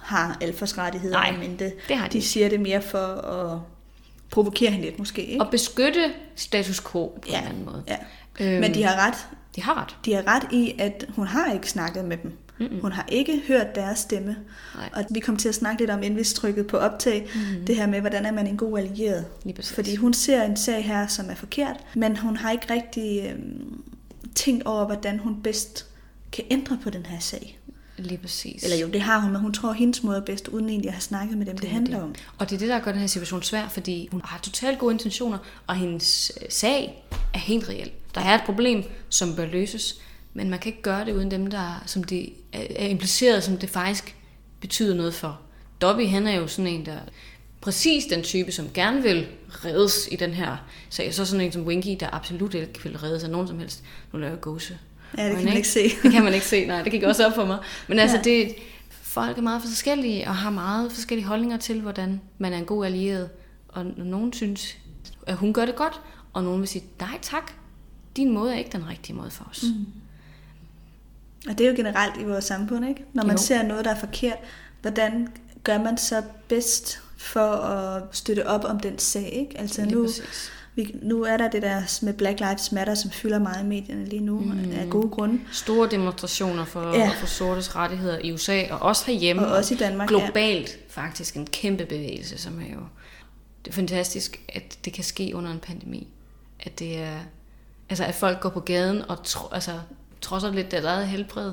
har 0.00 0.38
alfers 0.40 0.78
rettigheder 0.78 1.14
Nej, 1.14 1.34
i 1.34 1.36
mente. 1.48 1.72
det 1.88 1.96
har 1.96 2.08
de 2.08 2.12
de 2.12 2.22
siger 2.22 2.48
det 2.48 2.60
mere 2.60 2.82
for 2.82 2.98
at 3.06 3.58
provokere 4.30 4.70
hende 4.70 4.84
lidt 4.86 4.98
måske, 4.98 5.24
ikke? 5.24 5.44
Og 5.44 5.50
beskytte 5.50 6.12
status 6.36 6.80
quo 6.80 7.18
på 7.22 7.28
ja, 7.30 7.40
en 7.40 7.46
anden 7.48 7.64
måde. 7.64 7.84
ja. 7.88 7.96
Øhm, 8.40 8.60
Men 8.60 8.74
de 8.74 8.82
har 8.82 9.06
ret. 9.06 9.14
de 9.56 9.62
har 9.62 9.82
ret. 9.82 9.96
De 10.04 10.14
har 10.14 10.26
ret 10.36 10.52
i, 10.52 10.74
at 10.78 11.04
hun 11.08 11.26
har 11.26 11.52
ikke 11.52 11.70
snakket 11.70 12.04
med 12.04 12.16
dem. 12.16 12.32
Mm-mm. 12.58 12.80
Hun 12.80 12.92
har 12.92 13.06
ikke 13.08 13.42
hørt 13.48 13.74
deres 13.74 13.98
stemme. 13.98 14.36
Nej. 14.74 14.90
Og 14.92 15.04
vi 15.10 15.20
kom 15.20 15.36
til 15.36 15.48
at 15.48 15.54
snakke 15.54 15.82
lidt 15.82 15.90
om, 15.90 16.02
inden 16.02 16.18
vi 16.18 16.24
trykkede 16.24 16.68
på 16.68 16.76
optag, 16.76 17.28
mm-hmm. 17.34 17.66
det 17.66 17.76
her 17.76 17.86
med, 17.86 18.00
hvordan 18.00 18.26
er 18.26 18.32
man 18.32 18.46
en 18.46 18.56
god 18.56 18.78
allieret. 18.78 19.24
Fordi 19.62 19.96
hun 19.96 20.14
ser 20.14 20.42
en 20.42 20.56
sag 20.56 20.84
her, 20.84 21.06
som 21.06 21.30
er 21.30 21.34
forkert, 21.34 21.76
men 21.94 22.16
hun 22.16 22.36
har 22.36 22.50
ikke 22.50 22.66
rigtig 22.70 23.30
øhm, 23.30 23.82
tænkt 24.34 24.62
over, 24.62 24.86
hvordan 24.86 25.18
hun 25.18 25.42
bedst 25.42 25.86
kan 26.32 26.44
ændre 26.50 26.78
på 26.82 26.90
den 26.90 27.06
her 27.06 27.18
sag. 27.18 27.58
Lige 27.96 28.18
præcis. 28.18 28.62
Eller 28.64 28.76
jo, 28.76 28.88
det 28.88 29.00
har 29.00 29.18
hun, 29.18 29.32
men 29.32 29.40
hun 29.40 29.52
tror, 29.52 29.70
at 29.70 29.76
hendes 29.76 30.02
måde 30.02 30.16
er 30.16 30.24
bedst, 30.24 30.48
uden 30.48 30.68
egentlig 30.68 30.88
at 30.88 30.94
have 30.94 31.00
snakket 31.00 31.38
med 31.38 31.46
dem, 31.46 31.54
det, 31.54 31.62
det 31.62 31.68
er 31.68 31.74
handler 31.74 32.02
om. 32.02 32.14
Og 32.38 32.50
det 32.50 32.54
er 32.54 32.58
det, 32.58 32.68
der 32.68 32.80
gør 32.80 32.90
den 32.90 33.00
her 33.00 33.06
situation 33.06 33.42
svær, 33.42 33.68
fordi 33.68 34.08
hun 34.12 34.20
har 34.24 34.38
totalt 34.38 34.78
gode 34.78 34.92
intentioner, 34.92 35.38
og 35.66 35.76
hendes 35.76 36.32
øh, 36.42 36.46
sag 36.50 37.04
er 37.34 37.38
helt 37.38 37.68
reel. 37.68 37.90
Der 38.14 38.20
er 38.20 38.34
et 38.34 38.42
problem, 38.46 38.84
som 39.08 39.36
bør 39.36 39.46
løses, 39.46 40.00
men 40.34 40.50
man 40.50 40.58
kan 40.58 40.70
ikke 40.70 40.82
gøre 40.82 41.04
det 41.04 41.12
uden 41.12 41.30
dem, 41.30 41.46
der 41.46 41.82
som 41.86 42.04
det 42.04 42.32
er 42.52 42.66
er 42.76 42.86
impliceret, 42.86 43.44
som 43.44 43.56
det 43.56 43.70
faktisk 43.70 44.16
betyder 44.60 44.94
noget 44.94 45.14
for. 45.14 45.40
Dobby, 45.80 46.08
han 46.08 46.26
er 46.26 46.34
jo 46.34 46.46
sådan 46.46 46.66
en, 46.66 46.86
der 46.86 46.98
præcis 47.60 48.04
den 48.04 48.22
type, 48.22 48.52
som 48.52 48.68
gerne 48.74 49.02
vil 49.02 49.26
reddes 49.48 50.08
i 50.12 50.16
den 50.16 50.30
her 50.30 50.56
sag. 50.90 51.14
Så 51.14 51.24
sådan 51.24 51.46
en 51.46 51.52
som 51.52 51.66
Winky, 51.66 51.96
der 52.00 52.08
absolut 52.14 52.54
ikke 52.54 52.82
vil 52.84 52.98
reddes 52.98 53.24
af 53.24 53.30
nogen 53.30 53.48
som 53.48 53.58
helst. 53.58 53.84
Nu 54.12 54.18
laver 54.18 54.32
jeg 54.32 54.40
gåse. 54.40 54.78
Ja, 55.18 55.28
det 55.28 55.36
kan 55.36 55.44
man 55.44 55.56
ikke 55.56 55.68
se. 55.68 55.82
Det 56.02 56.12
kan 56.12 56.24
man 56.24 56.34
ikke 56.34 56.46
se, 56.46 56.66
nej. 56.66 56.82
Det 56.82 56.92
gik 56.92 57.02
også 57.02 57.26
op 57.26 57.34
for 57.34 57.44
mig. 57.44 57.58
Men 57.88 57.98
altså, 57.98 58.16
Ja. 58.16 58.22
det, 58.22 58.54
folk 58.90 59.38
er 59.38 59.42
meget 59.42 59.62
forskellige, 59.62 60.26
og 60.28 60.36
har 60.36 60.50
meget 60.50 60.92
forskellige 60.92 61.26
holdninger 61.26 61.56
til, 61.56 61.80
hvordan 61.80 62.20
man 62.38 62.52
er 62.52 62.58
en 62.58 62.64
god 62.64 62.86
allieret. 62.86 63.30
Og 63.68 63.84
nogen 63.96 64.32
synes, 64.32 64.76
at 65.26 65.36
hun 65.36 65.52
gør 65.52 65.66
det 65.66 65.76
godt, 65.76 66.00
og 66.32 66.44
nogen 66.44 66.60
vil 66.60 66.68
sige, 66.68 66.84
nej 67.00 67.18
tak, 67.22 67.52
din 68.16 68.32
måde 68.34 68.54
er 68.54 68.58
ikke 68.58 68.70
den 68.72 68.88
rigtige 68.88 69.16
måde 69.16 69.30
for 69.30 69.44
os. 69.50 69.62
Mm. 69.62 69.86
Og 71.48 71.58
det 71.58 71.66
er 71.66 71.70
jo 71.70 71.76
generelt 71.76 72.20
i 72.20 72.24
vores 72.24 72.44
samfund, 72.44 72.88
ikke? 72.88 73.04
Når 73.12 73.24
man 73.24 73.36
Jo. 73.36 73.42
ser 73.42 73.62
noget, 73.62 73.84
der 73.84 73.90
er 73.90 73.98
forkert, 74.00 74.38
hvordan 74.82 75.28
gør 75.64 75.78
man 75.78 75.98
så 75.98 76.22
bedst 76.48 77.00
for 77.16 77.52
at 77.52 78.02
støtte 78.12 78.46
op 78.46 78.64
om 78.64 78.80
den 78.80 78.98
sag, 78.98 79.32
ikke? 79.32 79.60
Altså 79.60 79.82
Lige 79.82 79.94
nu, 79.94 80.04
præcis. 80.04 80.52
vi, 80.74 80.96
nu 81.02 81.22
er 81.22 81.36
der 81.36 81.50
det 81.50 81.62
der 81.62 82.04
med 82.04 82.12
Black 82.14 82.40
Lives 82.40 82.72
Matter, 82.72 82.94
som 82.94 83.10
fylder 83.10 83.38
meget 83.38 83.64
i 83.64 83.66
medierne 83.66 84.04
lige 84.04 84.22
nu, 84.22 84.38
mm. 84.40 84.70
af 84.78 84.90
gode 84.90 85.08
grunde. 85.08 85.40
Store 85.52 85.88
demonstrationer 85.90 86.64
for, 86.64 86.94
Ja. 86.96 87.08
for 87.20 87.26
sortes 87.26 87.76
rettigheder 87.76 88.18
i 88.18 88.32
USA, 88.32 88.62
og 88.70 88.78
også 88.82 89.06
herhjemme. 89.06 89.46
Og 89.46 89.52
også 89.56 89.74
i 89.74 89.76
Danmark. 89.76 90.08
Globalt 90.08 90.68
ja. 90.68 91.00
faktisk 91.02 91.34
en 91.36 91.46
kæmpe 91.46 91.84
bevægelse, 91.86 92.38
som 92.38 92.60
er 92.60 92.74
jo... 92.74 92.80
Det 93.64 93.70
er 93.70 93.74
fantastisk, 93.74 94.40
at 94.48 94.78
det 94.84 94.92
kan 94.92 95.04
ske 95.04 95.32
under 95.34 95.50
en 95.50 95.58
pandemi. 95.58 96.08
At 96.60 96.78
det 96.78 96.98
er... 96.98 97.18
Altså, 97.88 98.04
at 98.04 98.14
folk 98.14 98.40
går 98.40 98.48
på 98.48 98.60
gaden 98.60 99.02
og 99.08 99.24
tro, 99.24 99.48
altså, 99.54 99.72
trodser 100.24 100.52
lidt 100.52 100.70
deres 100.70 100.84
eget 100.84 101.08
helbred, 101.08 101.52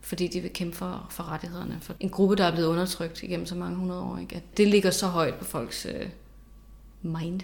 fordi 0.00 0.26
de 0.26 0.40
vil 0.40 0.50
kæmpe 0.50 0.76
for, 0.76 1.06
for 1.10 1.24
rettighederne. 1.24 1.78
For 1.80 1.94
en 2.00 2.08
gruppe, 2.08 2.36
der 2.36 2.44
er 2.44 2.52
blevet 2.52 2.68
undertrykt 2.68 3.22
igennem 3.22 3.46
så 3.46 3.54
mange 3.54 3.76
hundrede 3.76 4.00
år. 4.00 4.18
Ikke? 4.18 4.36
At 4.36 4.42
det 4.56 4.68
ligger 4.68 4.90
så 4.90 5.06
højt 5.06 5.34
på 5.34 5.44
folks 5.44 5.86
øh, 5.86 6.06
mind, 7.02 7.40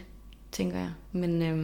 tænker 0.53 0.79
jeg. 0.79 0.91
Men, 1.12 1.43
øh, 1.43 1.57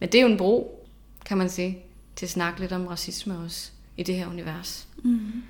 men 0.00 0.08
det 0.12 0.14
er 0.14 0.22
jo 0.22 0.28
en 0.28 0.36
bro, 0.36 0.86
kan 1.26 1.38
man 1.38 1.48
sige, 1.48 1.78
til 2.16 2.26
at 2.26 2.30
snakke 2.30 2.60
lidt 2.60 2.72
om 2.72 2.86
racisme 2.86 3.38
også 3.38 3.70
i 3.96 4.02
det 4.02 4.14
her 4.14 4.28
univers. 4.28 4.88
Mm-hmm. 5.04 5.42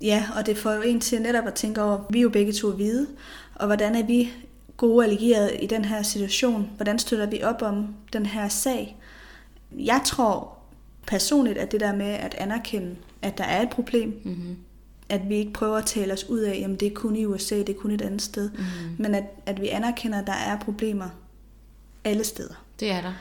Ja, 0.00 0.26
og 0.36 0.46
det 0.46 0.58
får 0.58 0.72
jo 0.72 0.82
en 0.82 1.00
til 1.00 1.22
netop 1.22 1.46
at 1.46 1.54
tænke 1.54 1.82
over, 1.82 2.04
vi 2.10 2.18
er 2.18 2.22
jo 2.22 2.28
begge 2.28 2.52
to 2.52 2.70
hvide, 2.70 3.06
og 3.54 3.66
hvordan 3.66 3.94
er 3.94 4.06
vi 4.06 4.32
gode 4.76 5.06
allierede 5.06 5.56
i 5.56 5.66
den 5.66 5.84
her 5.84 6.02
situation? 6.02 6.70
Hvordan 6.76 6.98
støtter 6.98 7.26
vi 7.26 7.42
op 7.42 7.62
om 7.62 7.94
den 8.12 8.26
her 8.26 8.48
sag? 8.48 8.96
Jeg 9.72 10.02
tror 10.06 10.61
personligt, 11.06 11.58
at 11.58 11.72
det 11.72 11.80
der 11.80 11.96
med 11.96 12.06
at 12.06 12.34
anerkende, 12.34 12.96
at 13.22 13.38
der 13.38 13.44
er 13.44 13.62
et 13.62 13.70
problem, 13.70 14.20
Mm-hmm. 14.24 14.56
at 15.08 15.28
vi 15.28 15.34
ikke 15.34 15.52
prøver 15.52 15.78
at 15.78 15.86
tale 15.86 16.12
os 16.12 16.24
ud 16.28 16.38
af, 16.40 16.58
jamen 16.60 16.76
det 16.76 16.88
er 16.88 16.94
kun 16.94 17.16
i 17.16 17.24
USA, 17.24 17.58
det 17.58 17.68
er 17.68 17.74
kun 17.80 17.90
et 17.90 18.02
andet 18.02 18.22
sted, 18.22 18.50
Mm-hmm. 18.50 18.96
men 18.98 19.14
at, 19.14 19.24
at 19.46 19.60
vi 19.60 19.68
anerkender, 19.68 20.18
at 20.20 20.26
der 20.26 20.32
er 20.32 20.58
problemer 20.58 21.08
alle 22.04 22.24
steder. 22.24 22.54
Det 22.80 22.90
er 22.90 23.00
der. 23.00 23.12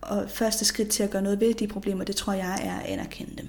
Og 0.00 0.30
første 0.30 0.64
skridt 0.64 0.88
til 0.88 1.02
at 1.02 1.10
gøre 1.10 1.22
noget 1.22 1.40
ved 1.40 1.54
de 1.54 1.66
problemer, 1.66 2.04
det 2.04 2.16
tror 2.16 2.32
jeg 2.32 2.58
er 2.62 2.78
at 2.80 2.86
anerkende 2.86 3.32
dem. 3.38 3.48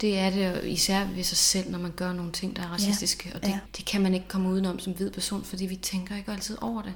Det 0.00 0.18
er 0.18 0.30
det 0.30 0.64
især 0.64 1.06
ved 1.14 1.22
sig 1.24 1.36
selv, 1.38 1.70
når 1.70 1.78
man 1.78 1.92
gør 1.96 2.12
nogle 2.12 2.32
ting, 2.32 2.56
der 2.56 2.62
er 2.62 2.66
racistiske. 2.66 3.32
Og 3.34 3.42
det, 3.42 3.48
ja. 3.48 3.58
det 3.76 3.84
kan 3.84 4.00
man 4.00 4.14
ikke 4.14 4.28
komme 4.28 4.48
udenom 4.48 4.78
som 4.78 4.92
hvid 4.92 5.10
person, 5.10 5.44
fordi 5.44 5.66
vi 5.66 5.76
tænker 5.76 6.16
ikke 6.16 6.32
altid 6.32 6.56
over 6.60 6.82
det. 6.82 6.92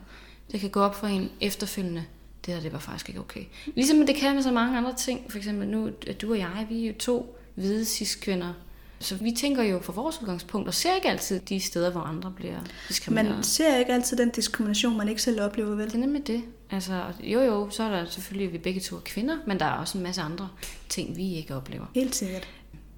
Det 0.53 0.61
kan 0.61 0.71
gå 0.71 0.81
op 0.81 0.95
for 0.95 1.07
en 1.07 1.31
efterfølgende. 1.41 2.05
Det 2.49 2.57
der, 2.57 2.63
det 2.63 2.73
var 2.73 2.79
faktisk 2.79 3.09
ikke 3.09 3.21
okay. 3.21 3.45
Ligesom 3.75 4.07
det 4.07 4.17
kan 4.17 4.35
med 4.35 4.43
så 4.43 4.53
mange 4.53 4.79
andre 4.79 4.95
ting. 4.95 5.31
For 5.31 5.39
eksempel 5.39 5.69
nu, 5.69 5.91
at 6.07 6.21
du 6.21 6.31
og 6.31 6.39
jeg, 6.39 6.67
vi 6.69 6.83
er 6.83 6.87
jo 6.87 6.95
to 6.99 7.39
hvide 7.55 7.85
cis-kvinder. 7.85 8.53
Så 9.01 9.15
vi 9.15 9.33
tænker 9.33 9.63
jo 9.63 9.81
fra 9.81 9.93
vores 9.93 10.23
udgangspunkt, 10.23 10.69
og 10.69 10.75
ser 10.75 10.95
ikke 10.95 11.09
altid 11.09 11.41
de 11.41 11.61
steder, 11.61 11.91
hvor 11.91 12.01
andre 12.01 12.33
bliver 12.37 12.59
diskrimineret. 12.89 13.35
Man 13.35 13.45
ser 13.45 13.77
ikke 13.77 13.93
altid 13.93 14.17
den 14.17 14.31
diskrimination, 14.31 14.97
man 14.97 15.09
ikke 15.09 15.23
selv 15.23 15.41
oplever, 15.41 15.75
vel? 15.75 15.87
Det 15.87 15.95
er 15.95 15.99
nemlig 15.99 16.27
det. 16.27 16.43
Altså, 16.71 17.03
jo 17.21 17.41
jo, 17.41 17.71
så 17.71 17.83
er 17.83 17.89
der 17.89 18.05
selvfølgelig, 18.11 18.47
at 18.47 18.53
vi 18.53 18.59
begge 18.59 18.81
to 18.81 18.97
er 18.97 19.01
kvinder, 19.01 19.37
men 19.47 19.61
der 19.61 19.67
er 19.67 19.73
også 19.73 19.99
en 19.99 20.05
masse 20.05 20.21
andre 20.21 20.49
ting, 20.89 21.17
vi 21.17 21.35
ikke 21.35 21.57
oplever. 21.57 21.87
Helt 21.95 22.15
sikkert. 22.15 22.49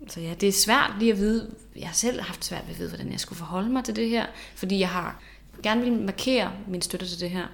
Så 0.08 0.20
ja, 0.20 0.34
det 0.40 0.48
er 0.48 0.52
svært 0.52 0.94
lige 0.98 1.12
at 1.12 1.18
vide. 1.18 1.50
Jeg 1.76 1.88
har 1.88 1.94
selv 1.94 2.20
haft 2.20 2.44
svært 2.44 2.62
ved 2.66 2.74
at 2.74 2.78
vide, 2.78 2.88
hvordan 2.88 3.12
jeg 3.12 3.20
skulle 3.20 3.38
forholde 3.38 3.70
mig 3.70 3.84
til 3.84 3.96
det 3.96 4.08
her. 4.08 4.26
Fordi 4.54 4.78
jeg 4.78 4.88
har 4.88 5.22
gerne 5.62 5.80
vil 5.80 5.92
markere 5.92 6.52
min 6.68 6.82
støtte 6.82 7.08
til 7.08 7.20
det 7.20 7.30
her. 7.30 7.46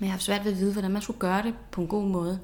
Men 0.00 0.04
jeg 0.04 0.08
har 0.08 0.12
haft 0.12 0.22
svært 0.22 0.44
ved 0.44 0.52
at 0.52 0.58
vide, 0.58 0.72
hvordan 0.72 0.90
man 0.90 1.02
skulle 1.02 1.18
gøre 1.18 1.42
det 1.42 1.54
på 1.72 1.80
en 1.80 1.86
god 1.86 2.04
måde. 2.04 2.38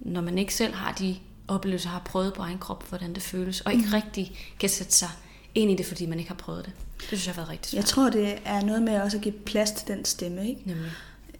Når 0.00 0.20
man 0.20 0.38
ikke 0.38 0.54
selv 0.54 0.74
har 0.74 0.92
de 0.92 1.16
oplevelser, 1.48 1.88
har 1.88 2.02
prøvet 2.04 2.34
på 2.34 2.42
egen 2.42 2.58
krop, 2.58 2.88
hvordan 2.88 3.14
det 3.14 3.22
føles. 3.22 3.60
Og 3.60 3.72
ikke 3.72 3.86
rigtig 3.92 4.38
kan 4.60 4.68
sætte 4.68 4.92
sig 4.92 5.08
ind 5.54 5.70
i 5.70 5.76
det, 5.76 5.86
fordi 5.86 6.06
man 6.06 6.18
ikke 6.18 6.28
har 6.30 6.34
prøvet 6.36 6.64
det. 6.64 6.72
Det 7.00 7.06
synes 7.06 7.26
jeg 7.26 7.34
har 7.34 7.40
været 7.40 7.50
rigtig 7.50 7.70
svært. 7.70 7.78
Jeg 7.82 7.84
tror, 7.88 8.10
det 8.10 8.38
er 8.44 8.60
noget 8.64 8.82
med 8.82 9.00
også 9.00 9.16
at 9.16 9.22
give 9.22 9.34
plads 9.34 9.70
til 9.70 9.88
den 9.88 10.04
stemme, 10.04 10.48
ikke? 10.48 10.60
Nemlig. 10.64 10.90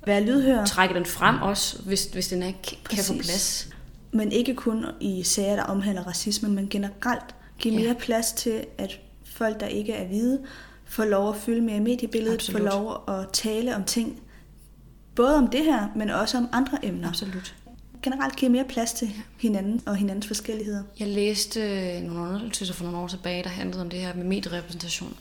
Være 0.07 0.25
lydhør, 0.25 0.65
Trække 0.65 0.95
den 0.95 1.07
frem 1.07 1.43
også, 1.43 1.83
hvis, 1.83 2.05
hvis 2.05 2.29
den 2.29 2.43
ikke 2.43 2.59
kan 2.63 2.77
få 3.05 3.13
Præcis. 3.13 3.27
plads. 3.27 3.69
men 4.13 4.33
ikke 4.33 4.55
kun 4.55 4.87
i 5.01 5.23
sager, 5.23 5.57
der 5.57 5.63
omhandler 5.63 6.03
racisme, 6.07 6.49
men 6.49 6.69
generelt 6.69 7.35
give 7.59 7.75
Ja. 7.75 7.81
mere 7.83 7.95
plads 7.95 8.33
til, 8.33 8.65
at 8.79 9.01
folk, 9.25 9.61
der 9.61 9.67
ikke 9.67 9.93
er 9.93 10.07
hvide, 10.09 10.41
får 10.85 11.05
lov 11.05 11.29
at 11.31 11.37
fylde 11.37 11.61
mere 11.61 11.77
i 11.77 11.81
mediebilledet, 11.81 12.35
Absolut. 12.35 12.61
får 12.63 12.69
lov 12.69 13.19
at 13.21 13.29
tale 13.33 13.77
om 13.77 13.85
ting, 13.85 14.21
både 15.17 15.37
om 15.37 15.49
det 15.49 15.65
her, 15.65 15.89
men 15.97 16.11
også 16.11 16.39
om 16.39 16.49
andre 16.53 16.79
emner. 16.85 17.09
Absolut. 17.09 17.55
Generelt 18.03 18.37
give 18.37 18.51
mere 18.51 18.65
plads 18.65 18.93
til 18.93 19.11
hinanden 19.41 19.81
og 19.87 19.97
hinandens 19.97 20.27
forskelligheder. 20.27 20.83
Jeg 21.01 21.09
læste 21.09 21.61
øh, 21.61 22.03
nogle 22.03 22.21
undersøgelser 22.21 22.75
for 22.75 22.85
nogle 22.85 22.99
år 22.99 23.09
tilbage, 23.09 23.43
der 23.43 23.49
handlede 23.49 23.83
om 23.83 23.91
det 23.91 24.01
her 24.01 24.15
med 24.15 24.25
medierepræsentation. 24.25 25.17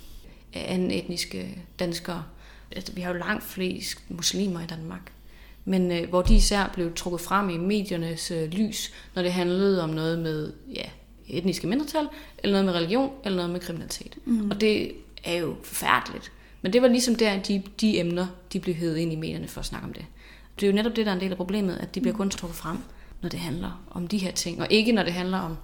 anden 0.54 0.92
etniske 0.92 1.64
danskere. 1.80 2.24
Altså, 2.72 2.94
vi 2.94 3.02
har 3.02 3.14
jo 3.14 3.18
langt 3.18 3.44
flest 3.44 3.98
muslimer 4.10 4.60
i 4.62 4.66
Danmark. 4.66 5.12
Men 5.66 5.92
øh, 5.92 6.10
hvor 6.10 6.22
de 6.22 6.36
især 6.36 6.72
blev 6.74 6.94
trukket 6.96 7.22
frem 7.22 7.50
i 7.50 7.58
mediernes 7.58 8.32
øh, 8.32 8.52
lys, 8.52 8.94
når 9.16 9.22
det 9.22 9.34
handlede 9.34 9.84
om 9.84 9.90
noget 9.90 10.20
med 10.20 10.54
ja, 10.76 10.86
etniske 11.28 11.68
mindretal, 11.68 12.08
eller 12.38 12.54
noget 12.54 12.66
med 12.66 12.74
religion, 12.74 13.12
eller 13.26 13.36
noget 13.36 13.52
med 13.52 13.60
kriminalitet. 13.60 14.16
Mm. 14.26 14.52
Og 14.52 14.62
det 14.62 14.92
er 15.24 15.36
jo 15.36 15.56
forfærdeligt. 15.64 16.32
Men 16.64 16.74
det 16.74 16.82
var 16.82 16.88
ligesom 16.88 17.16
der, 17.16 17.40
de, 17.40 17.64
de 17.82 18.00
emner, 18.00 18.28
de 18.54 18.60
blev 18.60 18.76
hævet 18.76 18.98
ind 18.98 19.14
i 19.14 19.16
medierne 19.16 19.48
for 19.48 19.60
at 19.60 19.66
snakke 19.66 19.88
om 19.88 19.94
det. 19.94 20.06
Det 20.60 20.66
er 20.66 20.72
jo 20.72 20.76
netop 20.76 20.96
det, 20.96 21.06
der 21.06 21.12
er 21.12 21.16
en 21.16 21.22
del 21.22 21.32
af 21.32 21.38
problemet, 21.38 21.78
at 21.78 21.96
de 21.96 22.02
bliver 22.02 22.16
kun 22.16 22.30
trukket 22.30 22.58
frem, 22.58 22.78
når 23.22 23.30
det 23.30 23.40
handler 23.40 23.84
om 23.92 24.08
de 24.08 24.18
her 24.18 24.32
ting, 24.32 24.62
og 24.62 24.68
ikke 24.70 24.92
når 24.92 25.04
det 25.04 25.14
handler 25.14 25.40
om 25.40 25.58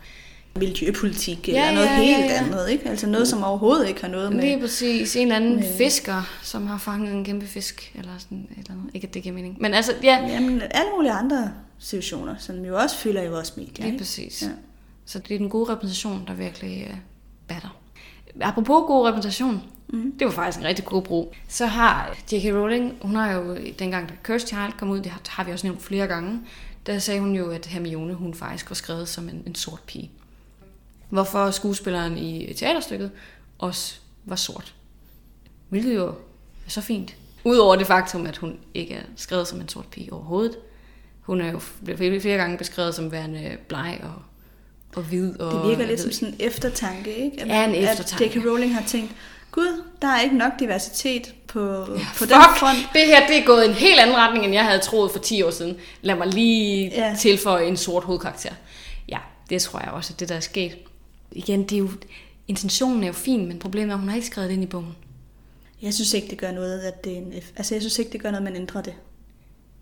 miljøpolitik 0.55 1.49
eller 1.49 1.65
ja, 1.65 1.73
noget 1.73 1.85
ja, 1.85 1.95
helt 1.95 2.17
ja, 2.17 2.25
ja. 2.25 2.43
andet, 2.43 2.69
ikke? 2.69 2.89
Altså 2.89 3.07
noget, 3.07 3.27
som 3.27 3.43
overhovedet 3.43 3.87
ikke 3.87 4.01
har 4.01 4.07
noget 4.07 4.33
med... 4.33 4.41
Lige 4.41 4.59
præcis. 4.59 5.15
En 5.15 5.21
eller 5.21 5.35
anden 5.35 5.55
med... 5.55 5.77
fisker, 5.77 6.39
som 6.43 6.67
har 6.67 6.77
fanget 6.77 7.13
en 7.13 7.25
kæmpe 7.25 7.47
fisk, 7.47 7.91
eller 7.95 8.11
sådan 8.17 8.47
eller 8.57 8.71
andet. 8.71 8.89
Ikke, 8.93 9.07
at 9.07 9.13
det 9.13 9.23
giver 9.23 9.35
mening. 9.35 9.57
Men 9.61 9.73
altså, 9.73 9.91
ja. 10.03 10.27
Jamen, 10.27 10.61
alle 10.61 10.91
mulige 10.95 11.11
andre 11.11 11.51
situationer, 11.79 12.35
som 12.39 12.65
jo 12.65 12.77
også 12.77 12.97
fylder 12.97 13.23
i 13.23 13.29
vores 13.29 13.57
medier, 13.57 13.73
Lige 13.77 13.87
ikke? 13.87 13.97
præcis. 13.97 14.41
Ja. 14.41 14.47
Så 15.05 15.19
det 15.19 15.33
er 15.33 15.37
den 15.37 15.49
gode 15.49 15.71
repræsentation, 15.71 16.23
der 16.27 16.33
virkelig 16.33 16.87
uh, 16.91 16.97
batter. 17.47 17.79
Apropos 18.41 18.87
god 18.87 19.07
repræsentation, 19.07 19.63
mm. 19.87 20.11
det 20.19 20.25
var 20.25 20.31
faktisk 20.31 20.59
en 20.59 20.65
rigtig 20.65 20.85
god 20.85 21.01
brug. 21.01 21.33
Så 21.47 21.65
har 21.65 22.17
J.K. 22.31 22.45
Rowling, 22.45 22.97
hun 23.01 23.15
har 23.15 23.31
jo 23.31 23.57
dengang, 23.79 24.09
da 24.09 24.13
Cursed 24.23 24.47
Child 24.47 24.71
kom 24.77 24.89
ud, 24.89 24.97
det 24.97 25.11
har, 25.11 25.21
har 25.27 25.43
vi 25.43 25.51
også 25.51 25.67
nævnt 25.67 25.81
flere 25.81 26.07
gange, 26.07 26.41
der 26.85 26.99
sagde 26.99 27.19
hun 27.19 27.35
jo, 27.35 27.51
at 27.51 27.65
Hermione, 27.65 28.13
hun 28.13 28.33
faktisk 28.33 28.69
var 28.69 28.75
skrevet 28.75 29.07
som 29.07 29.29
en, 29.29 29.43
en 29.45 29.55
sort 29.55 29.81
pige. 29.87 30.11
Hvorfor 31.09 31.51
skuespilleren 31.51 32.17
i 32.17 32.53
teaterstykket 32.53 33.11
også 33.59 33.95
var 34.25 34.35
sort. 34.35 34.75
Hvilket 35.69 35.95
jo 35.95 36.07
er 36.65 36.69
så 36.69 36.81
fint. 36.81 37.15
Udover 37.45 37.75
det 37.75 37.87
faktum, 37.87 38.25
at 38.25 38.37
hun 38.37 38.57
ikke 38.73 38.93
er 38.93 39.03
skrevet 39.15 39.47
som 39.47 39.61
en 39.61 39.69
sort 39.69 39.87
pige 39.87 40.13
overhovedet. 40.13 40.57
Hun 41.21 41.41
er 41.41 41.51
jo 41.51 41.61
blevet 41.85 42.21
flere 42.21 42.37
gange 42.37 42.57
beskrevet 42.57 42.95
som 42.95 43.11
værende 43.11 43.57
bleg 43.67 43.99
og, 44.03 44.21
og 44.95 45.03
hvid. 45.03 45.39
Og, 45.39 45.53
det 45.53 45.69
virker 45.69 45.85
lidt 45.85 45.99
som 45.99 46.11
sådan 46.11 46.27
en 46.27 46.35
eftertanke, 46.39 47.15
ikke? 47.15 47.41
At, 47.41 47.47
ja, 47.47 47.67
en 47.67 47.75
eftertanke. 47.75 48.25
At 48.25 48.35
J.K. 48.35 48.45
Rowling 48.45 48.75
har 48.75 48.83
tænkt, 48.87 49.11
gud, 49.51 49.83
der 50.01 50.07
er 50.07 50.21
ikke 50.21 50.37
nok 50.37 50.51
diversitet 50.59 51.33
på, 51.47 51.59
ja, 51.79 52.05
på 52.17 52.25
den 52.25 52.35
front. 52.57 52.77
det 52.93 53.05
her 53.05 53.27
det 53.27 53.37
er 53.37 53.45
gået 53.45 53.65
en 53.65 53.73
helt 53.73 53.99
anden 53.99 54.15
retning, 54.15 54.45
end 54.45 54.53
jeg 54.53 54.65
havde 54.65 54.79
troet 54.79 55.11
for 55.11 55.19
10 55.19 55.41
år 55.41 55.51
siden. 55.51 55.77
Lad 56.01 56.15
mig 56.15 56.27
lige 56.27 56.91
ja. 56.95 57.15
tilføje 57.19 57.67
en 57.67 57.77
sort 57.77 58.03
hovedkarakter. 58.03 58.51
Ja, 59.09 59.17
det 59.49 59.61
tror 59.61 59.79
jeg 59.79 59.91
også, 59.91 60.13
at 60.13 60.19
det 60.19 60.29
der 60.29 60.35
er 60.35 60.39
sket 60.39 60.77
igen, 61.31 61.63
det 61.63 61.71
er 61.75 61.79
jo, 61.79 61.89
intentionen 62.47 63.03
er 63.03 63.07
jo 63.07 63.13
fin, 63.13 63.47
men 63.47 63.59
problemet 63.59 63.89
er, 63.89 63.93
at 63.93 63.99
hun 63.99 64.09
har 64.09 64.15
ikke 64.15 64.27
skrevet 64.27 64.49
det 64.49 64.55
ind 64.55 64.63
i 64.63 64.67
bogen. 64.67 64.95
Jeg 65.81 65.93
synes 65.93 66.13
ikke, 66.13 66.27
det 66.27 66.37
gør 66.37 66.51
noget, 66.51 66.79
at 66.79 67.03
det 67.03 67.13
er 67.13 67.17
en, 67.17 67.33
altså 67.55 67.75
jeg 67.75 67.81
synes 67.81 67.99
ikke, 67.99 68.11
det 68.11 68.21
gør 68.21 68.31
noget, 68.31 68.47
at 68.47 68.53
man 68.53 68.61
ændrer 68.61 68.81
det. 68.81 68.93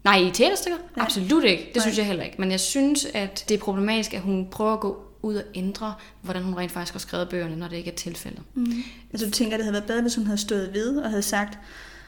Nej, 0.08 0.17
i 0.17 0.32
teaterstykker? 0.32 0.78
Nej. 0.96 1.06
Absolut 1.06 1.43
ikke. 1.43 1.63
Det 1.65 1.76
Nej. 1.76 1.82
synes 1.82 1.98
jeg 1.98 2.06
heller 2.06 2.24
ikke. 2.24 2.36
Men 2.39 2.52
jeg 2.52 2.60
synes, 2.60 3.06
at 3.13 3.46
det 3.50 3.56
er 3.56 3.60
problematisk, 3.60 4.13
at 4.13 4.22
hun 4.22 4.48
prøver 4.52 4.74
at 4.74 4.80
gå 4.80 5.04
ud 5.22 5.36
og 5.36 5.43
ændre, 5.56 5.93
hvordan 6.22 6.43
hun 6.43 6.54
rent 6.58 6.72
faktisk 6.72 6.93
har 6.93 7.00
skrevet 7.00 7.30
bøgerne, 7.30 7.56
når 7.56 7.67
det 7.67 7.78
ikke 7.78 7.91
er 7.91 7.96
tilfældet. 7.96 8.41
Mm. 8.54 8.84
Altså 9.13 9.26
du 9.26 9.32
tænker, 9.32 9.54
at 9.54 9.60
det 9.60 9.65
havde 9.65 9.74
været 9.74 9.88
bedre, 9.88 10.02
hvis 10.02 10.15
hun 10.15 10.26
havde 10.26 10.38
stået 10.38 10.74
ved 10.74 10.98
og 10.98 11.10
havde 11.10 11.22
sagt, 11.22 11.58